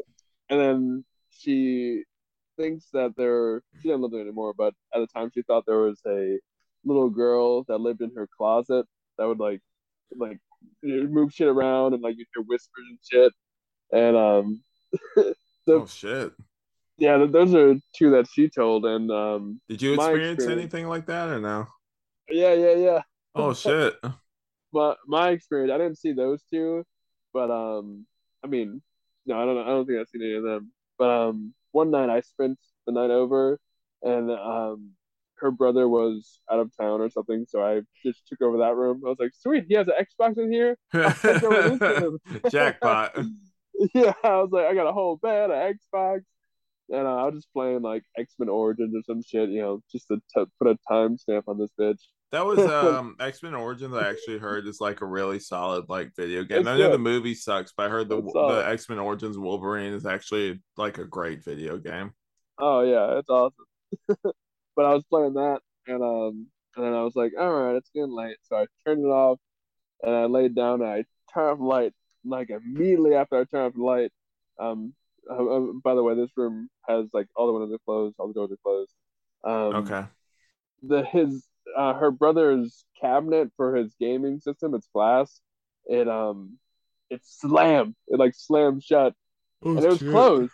and 0.49 0.59
then 0.59 1.05
she 1.29 2.03
thinks 2.57 2.87
that 2.93 3.13
there 3.15 3.61
she 3.81 3.87
doesn't 3.87 4.01
live 4.01 4.11
there 4.11 4.21
anymore, 4.21 4.53
but 4.57 4.73
at 4.93 4.99
the 4.99 5.07
time 5.07 5.31
she 5.33 5.41
thought 5.43 5.63
there 5.65 5.79
was 5.79 6.01
a 6.05 6.37
little 6.83 7.09
girl 7.09 7.63
that 7.63 7.79
lived 7.79 8.01
in 8.01 8.11
her 8.15 8.27
closet 8.37 8.85
that 9.17 9.25
would 9.25 9.39
like 9.39 9.61
like 10.17 10.37
move 10.83 11.31
shit 11.31 11.47
around 11.47 11.93
and 11.93 12.03
like 12.03 12.15
you 12.17 12.25
hear 12.33 12.43
whispers 12.43 12.85
and 12.89 12.99
shit. 13.09 13.33
And 13.93 14.17
um 14.17 14.63
oh 15.67 15.85
shit. 15.85 16.33
Yeah, 16.97 17.25
those 17.29 17.53
are 17.55 17.75
two 17.95 18.11
that 18.11 18.27
she 18.31 18.49
told 18.49 18.85
and 18.85 19.11
um 19.11 19.61
Did 19.67 19.81
you 19.81 19.93
experience 19.93 20.43
anything 20.43 20.87
like 20.87 21.05
that 21.07 21.29
or 21.29 21.39
no? 21.39 21.67
yeah, 22.29 22.53
yeah, 22.53 22.75
yeah. 22.75 23.01
Oh 23.35 23.53
shit. 23.53 23.95
but 24.71 24.97
my 25.07 25.29
experience, 25.29 25.71
I 25.73 25.77
didn't 25.77 25.97
see 25.97 26.13
those 26.13 26.43
two, 26.49 26.85
but 27.33 27.51
um 27.51 28.05
I 28.43 28.47
mean, 28.47 28.81
no, 29.25 29.41
I 29.41 29.45
don't 29.45 29.57
I 29.57 29.67
don't 29.67 29.85
think 29.85 29.99
I've 29.99 30.09
seen 30.09 30.23
any 30.23 30.35
of 30.35 30.43
them. 30.43 30.71
But 30.97 31.09
um 31.09 31.53
one 31.71 31.91
night 31.91 32.09
I 32.09 32.21
spent 32.21 32.59
the 32.85 32.93
night 32.93 33.11
over 33.11 33.59
and 34.03 34.29
um 34.31 34.91
her 35.37 35.51
brother 35.51 35.89
was 35.89 36.39
out 36.49 36.59
of 36.59 36.71
town 36.79 37.01
or 37.01 37.09
something, 37.09 37.45
so 37.49 37.61
I 37.61 37.81
just 38.05 38.25
took 38.27 38.41
over 38.41 38.59
that 38.59 38.75
room. 38.75 39.01
I 39.05 39.09
was 39.09 39.17
like, 39.19 39.33
sweet, 39.37 39.65
he 39.67 39.75
has 39.75 39.87
an 39.87 39.93
Xbox 39.99 40.37
in 40.37 40.51
here. 40.51 40.77
take 40.93 41.43
over 41.43 41.77
this 41.77 41.81
room. 41.81 42.17
Jackpot. 42.49 43.17
yeah, 43.93 44.13
I 44.23 44.37
was 44.37 44.49
like, 44.51 44.67
I 44.67 44.73
got 44.73 44.87
a 44.87 44.93
whole 44.93 45.17
bed, 45.17 45.51
an 45.51 45.75
Xbox, 45.75 46.21
and 46.93 47.07
uh, 47.07 47.15
I 47.15 47.25
was 47.25 47.35
just 47.35 47.53
playing 47.53 47.81
like 47.81 48.03
X 48.17 48.35
Men 48.39 48.49
Origins 48.49 48.95
or 48.95 49.01
some 49.03 49.21
shit, 49.21 49.49
you 49.49 49.61
know, 49.61 49.81
just 49.91 50.07
to 50.07 50.17
t- 50.33 50.51
put 50.59 50.67
a 50.67 50.77
timestamp 50.89 51.43
on 51.47 51.57
this 51.57 51.71
bitch. 51.79 51.99
That 52.31 52.45
was 52.45 52.59
um 52.59 53.15
X 53.19 53.43
Men 53.43 53.55
Origins. 53.55 53.95
I 53.95 54.09
actually 54.09 54.37
heard 54.37 54.67
is 54.67 54.79
like 54.79 55.01
a 55.01 55.05
really 55.05 55.39
solid 55.39 55.85
like 55.89 56.11
video 56.15 56.43
game. 56.43 56.59
It's 56.59 56.67
I 56.67 56.77
know 56.77 56.91
the 56.91 56.97
movie 56.97 57.35
sucks, 57.35 57.73
but 57.75 57.87
I 57.87 57.89
heard 57.89 58.09
the 58.09 58.21
the 58.21 58.63
X 58.67 58.87
Men 58.89 58.99
Origins 58.99 59.37
Wolverine 59.37 59.93
is 59.93 60.05
actually 60.05 60.61
like 60.77 60.97
a 60.99 61.05
great 61.05 61.43
video 61.43 61.77
game. 61.77 62.11
Oh 62.57 62.81
yeah, 62.81 63.17
it's 63.17 63.29
awesome. 63.29 63.65
but 64.07 64.85
I 64.85 64.93
was 64.93 65.03
playing 65.09 65.33
that, 65.33 65.59
and 65.87 66.03
um, 66.03 66.47
and 66.75 66.85
then 66.85 66.93
I 66.93 67.03
was 67.03 67.15
like, 67.15 67.33
all 67.39 67.51
right, 67.51 67.75
it's 67.75 67.89
getting 67.93 68.15
late, 68.15 68.37
so 68.43 68.57
I 68.57 68.65
turned 68.85 69.03
it 69.03 69.09
off, 69.09 69.39
and 70.01 70.13
I 70.13 70.25
laid 70.25 70.55
down, 70.55 70.81
and 70.81 70.89
I 70.89 71.05
turned 71.33 71.51
off 71.51 71.57
the 71.57 71.65
light. 71.65 71.93
Like 72.25 72.49
immediately 72.49 73.15
after 73.15 73.35
I 73.35 73.43
turned 73.43 73.67
off 73.67 73.73
the 73.73 73.83
light, 73.83 74.11
um, 74.57 74.93
uh, 75.29 75.33
uh, 75.33 75.59
by 75.83 75.95
the 75.95 76.03
way, 76.03 76.15
this 76.15 76.31
room 76.35 76.69
has 76.87 77.09
like 77.13 77.27
all 77.35 77.47
the 77.47 77.53
windows 77.53 77.73
are 77.73 77.79
closed, 77.85 78.15
all 78.19 78.27
the 78.27 78.33
doors 78.33 78.51
are 78.51 78.57
closed. 78.63 78.93
Um, 79.43 79.75
Okay. 79.75 80.05
the 80.83 81.03
his 81.05 81.45
uh 81.77 81.93
her 81.93 82.11
brother's 82.11 82.85
cabinet 82.99 83.49
for 83.57 83.75
his 83.75 83.93
gaming 83.99 84.39
system, 84.39 84.73
it's 84.75 84.87
glass. 84.93 85.39
It 85.85 86.07
um 86.07 86.57
it 87.09 87.21
slammed. 87.23 87.95
It 88.07 88.19
like 88.19 88.33
slammed 88.35 88.83
shut. 88.83 89.13
Oh, 89.65 89.75
and 89.75 89.85
it 89.85 89.89
was 89.89 89.99
closed. 90.01 90.53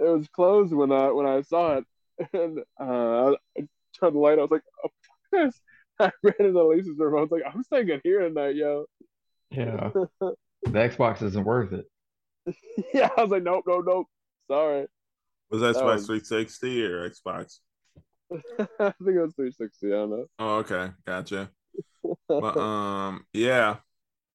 It 0.00 0.08
was 0.08 0.28
closed 0.28 0.72
when 0.72 0.90
I 0.92 1.10
when 1.10 1.26
I 1.26 1.42
saw 1.42 1.78
it. 1.78 1.84
And 2.32 2.60
uh 2.80 3.32
I 3.58 3.66
turned 3.98 4.14
the 4.14 4.20
light. 4.20 4.38
I 4.38 4.42
was 4.42 4.50
like, 4.50 4.62
oh, 4.84 4.90
yes. 5.32 5.58
I 5.98 6.10
ran 6.22 6.34
into 6.38 6.64
Lisa's 6.64 6.98
room. 6.98 7.16
I 7.18 7.20
was 7.22 7.30
like, 7.30 7.42
I'm 7.46 7.62
staying 7.64 7.88
in 7.88 8.00
here 8.04 8.20
tonight, 8.20 8.56
yo. 8.56 8.86
Yeah. 9.50 9.90
The 10.64 10.78
Xbox 10.78 11.22
isn't 11.22 11.44
worth 11.44 11.72
it. 11.72 11.86
yeah, 12.94 13.10
I 13.16 13.22
was 13.22 13.30
like, 13.30 13.42
nope, 13.42 13.64
nope, 13.66 13.84
nope. 13.86 14.06
Sorry. 14.50 14.86
Was 15.50 15.60
that 15.60 15.74
That 15.74 15.82
Xbox 15.82 15.94
was- 15.94 16.06
360 16.06 16.84
or 16.84 17.10
Xbox? 17.10 17.58
I 18.32 18.90
think 18.90 19.16
it 19.16 19.20
was 19.20 19.34
360. 19.34 19.86
I 19.86 19.90
don't 19.90 20.10
know. 20.10 20.26
Oh, 20.38 20.56
okay, 20.58 20.90
gotcha. 21.06 21.50
But 22.28 22.56
um, 22.56 23.24
yeah, 23.32 23.76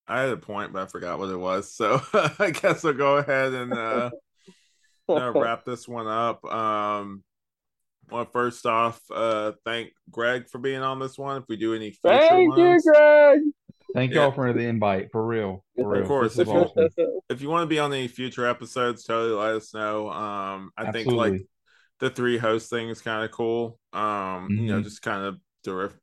I 0.08 0.22
had 0.22 0.30
a 0.30 0.38
point, 0.38 0.72
but 0.72 0.84
I 0.84 0.86
forgot 0.86 1.20
what 1.20 1.30
it 1.30 1.38
was. 1.38 1.74
So 1.74 2.02
I 2.40 2.52
guess 2.52 2.86
I'll 2.86 2.94
go 2.94 3.18
ahead 3.18 3.54
and 3.54 3.74
uh, 3.74 4.12
uh, 5.10 5.32
wrap 5.34 5.66
this 5.66 5.88
one 5.88 6.08
up. 6.08 6.46
Um, 6.46 7.24
well, 8.10 8.26
first 8.26 8.66
off, 8.66 9.02
uh, 9.14 9.52
thank 9.66 9.92
Greg 10.10 10.48
for 10.48 10.60
being 10.60 10.82
on 10.82 11.00
this 11.00 11.18
one. 11.18 11.42
If 11.42 11.50
we 11.50 11.58
do 11.58 11.74
any 11.74 11.92
future 11.92 12.18
Thank 12.20 12.58
you, 12.58 12.80
Greg. 12.84 13.42
Thank 13.94 14.12
Yeah. 14.14 14.24
y'all 14.24 14.32
for 14.32 14.52
the 14.54 14.62
invite. 14.66 15.12
For 15.12 15.26
real. 15.26 15.64
For 15.76 15.96
Of 15.96 16.08
course, 16.08 16.36
This 16.36 16.48
is 16.48 16.54
if 16.54 16.54
you- 16.54 16.54
awesome. 16.62 17.20
if 17.30 17.42
you 17.42 17.50
want 17.50 17.64
to 17.64 17.68
be 17.68 17.80
on 17.80 17.94
any 17.94 18.08
future 18.08 18.46
episodes, 18.46 19.04
totally 19.04 19.34
let 19.34 19.56
us 19.56 19.74
know. 19.74 20.10
Um, 20.10 20.72
I 20.78 20.92
think 20.92 21.08
like 21.12 21.42
the 22.00 22.10
three 22.10 22.38
host 22.38 22.70
thing 22.70 22.90
is 22.90 23.02
kind 23.02 23.24
of 23.26 23.32
cool. 23.32 23.80
Um, 23.94 24.48
you 24.52 24.68
know, 24.68 24.80
Mhm. 24.82 24.84
just 24.84 25.02
kind 25.02 25.24
of 25.26 25.38
derif- 25.66 25.98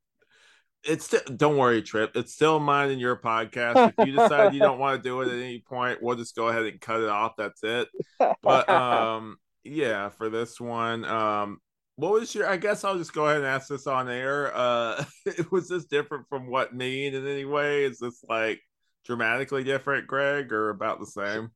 It's 0.86 1.06
sti- 1.06 1.34
don't 1.36 1.56
worry, 1.56 1.80
Tripp. 1.82 2.14
It's 2.14 2.34
still 2.34 2.60
mine 2.60 2.90
and 2.90 3.00
your 3.00 3.16
podcast. 3.16 3.94
If 3.98 4.06
you 4.06 4.12
decide 4.14 4.52
you 4.52 4.60
don't 4.60 4.78
want 4.78 5.02
to 5.02 5.08
do 5.08 5.20
it 5.22 5.28
at 5.28 5.34
any 5.34 5.60
point, 5.60 6.02
we'll 6.02 6.16
just 6.16 6.36
go 6.36 6.48
ahead 6.48 6.64
and 6.66 6.78
cut 6.80 7.00
it 7.00 7.08
off. 7.08 7.36
That's 7.38 7.62
it. 7.62 7.88
But 8.42 8.68
um, 8.68 9.36
yeah, 9.62 10.10
for 10.10 10.28
this 10.28 10.60
one, 10.60 11.04
um, 11.06 11.58
what 11.96 12.12
was 12.12 12.34
your? 12.34 12.48
I 12.48 12.56
guess 12.56 12.84
I'll 12.84 12.98
just 12.98 13.12
go 13.12 13.26
ahead 13.26 13.38
and 13.38 13.46
ask 13.46 13.68
this 13.68 13.86
on 13.86 14.08
air. 14.08 14.54
Uh, 14.56 15.04
was 15.50 15.68
this 15.68 15.84
different 15.86 16.28
from 16.28 16.48
Wut 16.50 16.74
Mean 16.74 17.14
in 17.14 17.26
any 17.26 17.44
way? 17.44 17.84
Is 17.84 17.98
this 17.98 18.24
like 18.28 18.60
dramatically 19.04 19.64
different, 19.64 20.06
Greg, 20.06 20.52
or 20.52 20.70
about 20.70 21.00
the 21.00 21.06
same? 21.06 21.50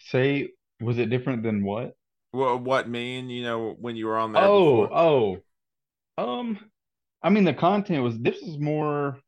Say, 0.00 0.50
was 0.80 0.98
it 0.98 1.08
different 1.08 1.42
than 1.44 1.64
what? 1.64 1.96
Well, 2.34 2.58
Wut 2.58 2.88
Mean? 2.88 3.30
You 3.30 3.42
know, 3.42 3.72
when 3.80 3.96
you 3.96 4.06
were 4.06 4.18
on 4.18 4.32
there. 4.32 4.50
Oh, 4.50 4.50
before? 4.50 4.92
oh. 4.92 5.42
Um, 6.18 6.58
I 7.22 7.30
mean 7.30 7.44
the 7.44 7.54
content 7.54 8.02
was 8.04 8.18
this 8.18 8.38
is 8.42 8.58
more 8.58 9.18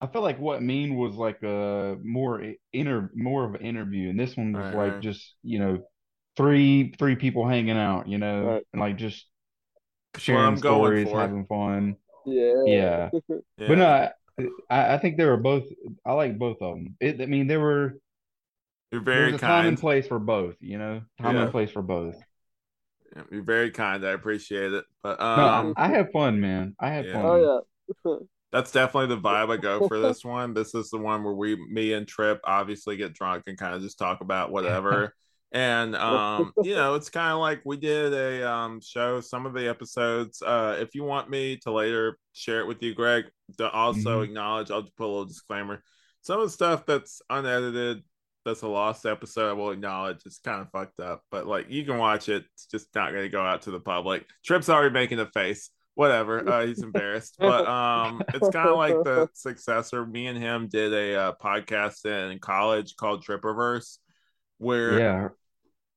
I 0.00 0.06
feel 0.08 0.22
like 0.22 0.38
Wut 0.40 0.62
Mean 0.62 0.96
was 0.96 1.14
like 1.14 1.42
a 1.42 1.96
more 2.02 2.42
inner 2.72 3.10
more 3.14 3.44
of 3.44 3.54
an 3.54 3.60
interview 3.62 4.10
and 4.10 4.18
this 4.18 4.36
one 4.36 4.52
was 4.56 4.66
Right, 4.66 4.74
like 4.74 4.94
right. 4.94 5.00
just, 5.00 5.34
you 5.42 5.58
know, 5.60 5.82
three 6.36 6.92
three 6.98 7.16
people 7.16 7.48
hanging 7.48 7.78
out, 7.78 8.08
you 8.08 8.18
know, 8.18 8.54
Right. 8.54 8.64
and 8.72 8.80
like 8.80 8.96
just 8.96 9.06
That's 9.06 9.16
what 9.16 9.26
I'm 9.26 9.31
sharing 10.18 10.60
going 10.60 10.96
stories, 10.96 11.10
for. 11.10 11.20
having 11.20 11.46
fun. 11.46 11.96
Yeah. 12.24 12.64
Yeah. 12.66 13.10
Yeah. 13.10 13.10
But 13.66 13.78
no, 13.78 13.86
I, 14.70 14.94
I 14.94 14.98
think 14.98 15.16
they 15.16 15.24
were 15.26 15.36
both 15.36 15.64
I 16.04 16.12
like 16.12 16.38
both 16.38 16.58
of 16.62 16.76
them. 16.76 16.96
It, 17.00 17.20
I 17.20 17.26
mean, 17.26 17.46
there 17.46 17.60
were 17.60 17.98
You're 18.90 19.00
there's 19.12 19.32
very 19.32 19.32
a 19.32 19.38
time 19.38 19.66
and 19.66 19.78
place 19.78 20.06
for 20.06 20.18
both, 20.18 20.56
you 20.60 20.78
know, 20.78 21.02
time 21.18 21.36
Yeah. 21.36 21.42
and 21.42 21.50
place 21.50 21.70
for 21.70 21.82
both. 21.82 22.16
You're 23.30 23.42
very 23.42 23.70
kind. 23.70 24.04
I 24.06 24.12
appreciate 24.12 24.72
it. 24.72 24.84
But 25.02 25.20
um, 25.20 25.74
I, 25.76 25.84
I 25.84 25.88
have 25.88 26.10
fun, 26.12 26.40
man. 26.40 26.74
I 26.80 26.90
have 26.90 27.06
Yeah. 27.06 27.12
fun. 27.12 27.24
Oh 27.24 27.64
yeah. 28.06 28.16
that's 28.52 28.72
definitely 28.72 29.14
the 29.14 29.20
vibe 29.20 29.50
I 29.50 29.56
go 29.56 29.82
for 29.82 29.98
this 29.98 30.24
one. 30.24 30.54
This 30.54 30.74
is 30.74 30.90
the 30.90 30.98
one 30.98 31.24
where 31.24 31.34
we, 31.34 31.56
me 31.70 31.94
and 31.94 32.06
Tripp, 32.06 32.40
obviously 32.44 32.96
get 32.96 33.14
drunk 33.14 33.44
and 33.46 33.58
kind 33.58 33.74
of 33.74 33.82
just 33.82 33.98
talk 33.98 34.20
about 34.20 34.50
whatever. 34.52 35.14
And 35.52 35.94
um, 35.96 36.52
you 36.62 36.74
know, 36.74 36.94
it's 36.94 37.10
kind 37.10 37.32
of 37.32 37.38
like 37.38 37.60
we 37.64 37.76
did 37.76 38.12
a 38.12 38.50
um 38.50 38.80
show. 38.80 39.20
Some 39.20 39.46
of 39.46 39.52
the 39.54 39.68
episodes, 39.68 40.42
uh, 40.42 40.76
if 40.80 40.94
you 40.94 41.04
want 41.04 41.30
me 41.30 41.58
to 41.58 41.70
later 41.72 42.18
share 42.32 42.60
it 42.60 42.66
with 42.66 42.82
you, 42.82 42.94
Greg, 42.94 43.26
to 43.58 43.70
also 43.70 44.20
Mhm. 44.20 44.24
acknowledge, 44.24 44.70
I'll 44.70 44.82
put 44.82 45.04
a 45.04 45.06
little 45.06 45.24
disclaimer. 45.26 45.82
Some 46.22 46.40
of 46.40 46.46
the 46.46 46.52
stuff 46.52 46.86
that's 46.86 47.20
unedited, 47.28 48.02
that's 48.44 48.62
a 48.62 48.68
lost 48.68 49.04
episode, 49.06 49.50
I 49.50 49.52
will 49.52 49.70
acknowledge. 49.72 50.22
It's 50.24 50.38
kind 50.38 50.60
of 50.62 50.70
fucked 50.70 51.00
up, 51.00 51.22
but 51.30 51.46
like 51.46 51.68
you 51.70 51.84
can 51.84 51.98
watch 51.98 52.28
it. 52.28 52.44
It's 52.54 52.66
just 52.66 52.94
not 52.94 53.12
going 53.12 53.24
to 53.24 53.28
go 53.28 53.42
out 53.44 53.62
to 53.62 53.70
the 53.70 53.80
public. 53.80 54.24
Tripp's 54.44 54.68
already 54.68 54.92
making 54.92 55.20
a 55.20 55.26
face 55.26 55.70
whatever 55.94 56.48
uh, 56.48 56.64
he's 56.66 56.82
embarrassed 56.82 57.36
but 57.38 57.66
um 57.68 58.22
it's 58.32 58.48
kind 58.48 58.70
of 58.70 58.78
like 58.78 58.94
the 59.04 59.28
successor 59.34 60.06
me 60.06 60.26
and 60.26 60.38
him 60.38 60.66
did 60.66 60.90
a 60.90 61.14
uh, 61.14 61.32
podcast 61.34 62.06
in 62.06 62.38
college 62.38 62.96
called 62.96 63.22
tripiverse 63.22 63.98
where 64.56 64.98
Yeah. 64.98 65.28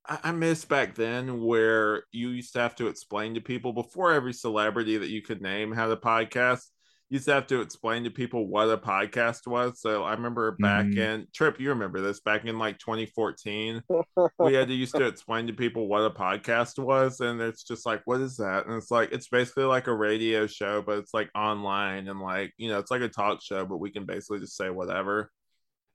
I-, 0.08 0.20
I 0.26 0.32
miss 0.32 0.66
back 0.66 0.96
then 0.96 1.42
where 1.44 2.04
you 2.12 2.30
used 2.30 2.54
to 2.54 2.60
have 2.60 2.76
to 2.76 2.88
explain 2.88 3.36
to 3.36 3.42
people 3.42 3.74
before 3.74 4.12
every 4.14 4.34
celebrity 4.34 4.98
that 4.98 5.10
you 5.10 5.22
could 5.22 5.42
name 5.42 5.72
had 5.72 5.90
a 5.92 5.96
podcast 5.96 6.64
you 7.10 7.16
used 7.18 7.26
to 7.26 7.34
have 7.34 7.46
to 7.48 7.62
explain 7.62 8.04
to 8.06 8.10
people 8.10 8.48
what 8.48 8.68
a 8.70 8.78
podcast 8.78 9.46
was 9.46 9.80
so 9.80 10.04
i 10.04 10.12
remember 10.14 10.52
back 10.60 10.86
Mhm. 10.86 10.98
in 10.98 11.28
Tripp 11.34 11.60
you 11.60 11.70
remember 11.70 12.02
this 12.02 12.20
back 12.20 12.46
in 12.46 12.58
like 12.58 12.80
2014 12.80 13.84
we 14.40 14.54
had 14.54 14.70
to 14.70 14.74
used 14.74 14.96
to 14.96 15.06
explain 15.06 15.46
to 15.48 15.54
people 15.54 15.88
what 15.88 16.02
a 16.02 16.10
podcast 16.10 16.80
was 16.84 17.20
and 17.20 17.40
it's 17.42 17.64
just 17.64 17.86
like 17.86 18.02
what 18.06 18.22
is 18.22 18.38
that 18.38 18.66
and 18.66 18.76
it's 18.76 18.90
like 18.90 19.12
it's 19.12 19.28
basically 19.28 19.66
like 19.66 19.86
a 19.88 19.94
radio 19.94 20.48
show 20.48 20.82
but 20.82 20.98
it's 20.98 21.14
like 21.14 21.30
online 21.36 22.08
and 22.08 22.20
like 22.20 22.52
you 22.58 22.70
know 22.70 22.80
it's 22.80 22.90
like 22.92 23.02
a 23.02 23.08
talk 23.10 23.40
show 23.44 23.66
but 23.66 23.78
we 23.78 23.92
can 23.92 24.06
basically 24.06 24.40
just 24.40 24.58
say 24.58 24.70
whatever 24.70 25.32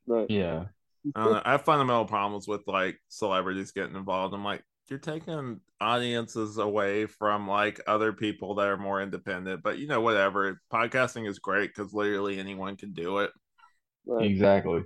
Right. 0.07 0.31
Yeah. 0.31 0.65
I, 1.15 1.25
don't 1.25 1.33
know. 1.33 1.43
I 1.45 1.53
have 1.53 1.65
fundamental 1.65 2.05
problems 2.05 2.47
with 2.47 2.63
like 2.67 2.99
celebrities 3.09 3.73
getting 3.73 3.97
involved 3.97 4.35
i'm 4.35 4.45
like 4.45 4.63
you're 4.89 4.99
taking 4.99 5.61
audiences 5.81 6.59
away 6.59 7.07
from 7.07 7.47
like 7.49 7.81
other 7.87 8.13
people 8.13 8.57
that 8.57 8.67
are 8.67 8.77
more 8.77 9.01
independent 9.01 9.63
but 9.63 9.79
you 9.79 9.87
know 9.87 10.01
whatever 10.01 10.61
podcasting 10.73 11.29
is 11.29 11.39
great 11.39 11.71
because 11.75 11.95
literally 11.95 12.39
anyone 12.39 12.77
can 12.77 12.93
do 12.93 13.19
it 13.19 13.31
Right. 14.07 14.27
Exactly. 14.27 14.83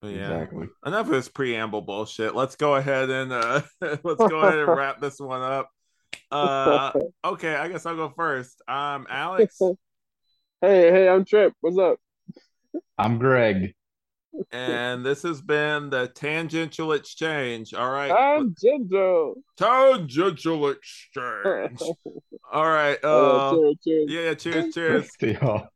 But 0.00 0.08
yeah 0.08 0.40
Exactly. 0.40 0.68
enough 0.84 1.06
of 1.06 1.12
this 1.12 1.28
preamble 1.28 1.82
bullshit. 1.82 2.34
Let's 2.34 2.56
go 2.56 2.74
ahead 2.74 3.10
and 3.10 3.32
uh 3.32 3.62
let's 3.80 4.26
go 4.26 4.40
ahead 4.40 4.58
and 4.58 4.68
wrap 4.76 5.00
this 5.00 5.20
one 5.20 5.42
up. 5.42 5.70
Uh 6.30 6.92
okay, 7.24 7.54
I 7.54 7.68
guess 7.68 7.86
I'll 7.86 7.96
go 7.96 8.12
first. 8.16 8.60
Um 8.68 9.06
Alex 9.08 9.58
Hey, 10.60 10.92
hey, 10.92 11.08
I'm 11.08 11.24
Tripp. 11.24 11.54
What's 11.60 11.78
up? 11.78 11.98
I'm 12.96 13.18
Greg. 13.18 13.74
And 14.50 15.04
this 15.04 15.22
has 15.22 15.40
been 15.40 15.90
the 15.90 16.08
tangential 16.08 16.92
exchange. 16.92 17.74
All 17.74 17.90
right. 17.90 18.10
I'm 18.10 18.54
Tangential 19.56 20.68
exchange. 20.68 21.80
All 22.52 22.66
right. 22.68 22.98
Uh, 23.02 23.08
Uh 23.50 23.54
cheers, 23.54 23.76
cheers. 23.84 24.10
yeah, 24.10 24.34
cheers, 24.34 24.74
cheers. 24.74 25.08
See 25.20 25.32
y'all. 25.32 25.68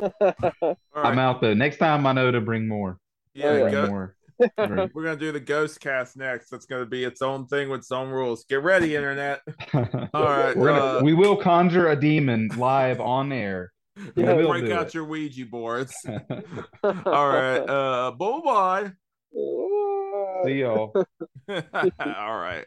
All 0.00 0.76
I'm 0.94 1.18
out 1.18 1.40
though. 1.40 1.54
Next 1.54 1.78
time 1.78 2.06
I 2.06 2.12
know 2.12 2.30
to 2.30 2.40
bring 2.40 2.66
more. 2.68 2.98
Yeah, 3.34 3.46
Oh. 3.46 3.60
Bring 3.62 3.72
go- 3.72 3.86
more. 3.88 4.16
Great. 4.58 4.92
we're 4.94 5.04
gonna 5.04 5.14
do 5.16 5.30
the 5.30 5.38
ghost 5.38 5.80
cast 5.80 6.16
next. 6.16 6.50
That's 6.50 6.66
gonna 6.66 6.86
be 6.86 7.04
its 7.04 7.22
own 7.22 7.46
thing 7.46 7.68
with 7.68 7.80
its 7.80 7.92
own 7.92 8.08
rules. 8.08 8.44
Get 8.46 8.62
ready, 8.64 8.96
internet. 8.96 9.40
All 9.72 10.24
right. 10.24 10.56
We're 10.56 10.66
gonna, 10.76 10.98
uh, 10.98 11.00
we 11.04 11.14
will 11.14 11.36
conjure 11.36 11.88
a 11.90 11.96
demon 12.00 12.50
live 12.56 13.00
on 13.00 13.30
air. 13.30 13.72
We 14.16 14.24
yeah, 14.24 14.32
will 14.32 14.48
break 14.48 14.70
out 14.72 14.88
it. 14.88 14.94
your 14.94 15.04
Ouija 15.04 15.46
boards. 15.46 15.94
All 16.82 17.28
right. 17.28 17.58
Uh, 17.58 18.10
bye 18.12 18.40
bye. 18.44 18.92
See 20.44 20.60
y'all. 20.60 20.92
All 21.48 22.38
right. 22.38 22.66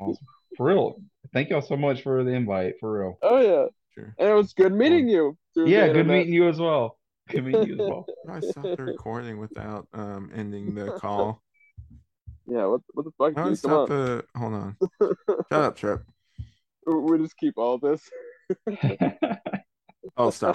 Awesome. 0.00 0.26
For 0.56 0.66
real. 0.66 0.96
Thank 1.32 1.50
y'all 1.50 1.62
so 1.62 1.76
much 1.76 2.02
for 2.02 2.24
the 2.24 2.30
invite. 2.30 2.74
For 2.80 3.00
real. 3.00 3.18
Oh 3.22 3.40
yeah. 3.40 3.66
Sure. 3.94 4.14
And 4.18 4.28
it 4.28 4.32
was 4.32 4.52
good 4.52 4.72
meeting 4.72 5.08
you. 5.08 5.36
Yeah, 5.54 5.88
good 5.88 6.06
meeting 6.06 6.32
you 6.32 6.48
as 6.48 6.58
well. 6.58 6.98
Good 7.28 7.44
meeting 7.44 7.66
you 7.66 7.74
as 7.74 7.78
well. 7.78 8.06
I 8.30 8.40
stopped 8.40 8.76
the 8.76 8.84
recording 8.84 9.38
without 9.38 9.86
um 9.92 10.30
ending 10.34 10.74
the 10.74 10.92
call. 10.92 11.42
Yeah. 12.46 12.66
What 12.66 12.80
what 12.92 13.04
the 13.04 13.12
fuck? 13.18 13.36
No, 13.36 13.44
dude? 13.44 13.44
Come 13.44 13.56
stop 13.56 13.90
on. 13.90 13.96
the. 13.96 14.24
Hold 14.36 14.54
on. 14.54 14.76
Shut 15.00 15.42
up, 15.52 15.76
Tripp. 15.76 16.02
We 16.86 16.94
we 16.94 17.18
just 17.18 17.36
keep 17.36 17.54
all 17.56 17.78
this. 17.78 18.08
I'll 20.16 20.30
stop. 20.30 20.52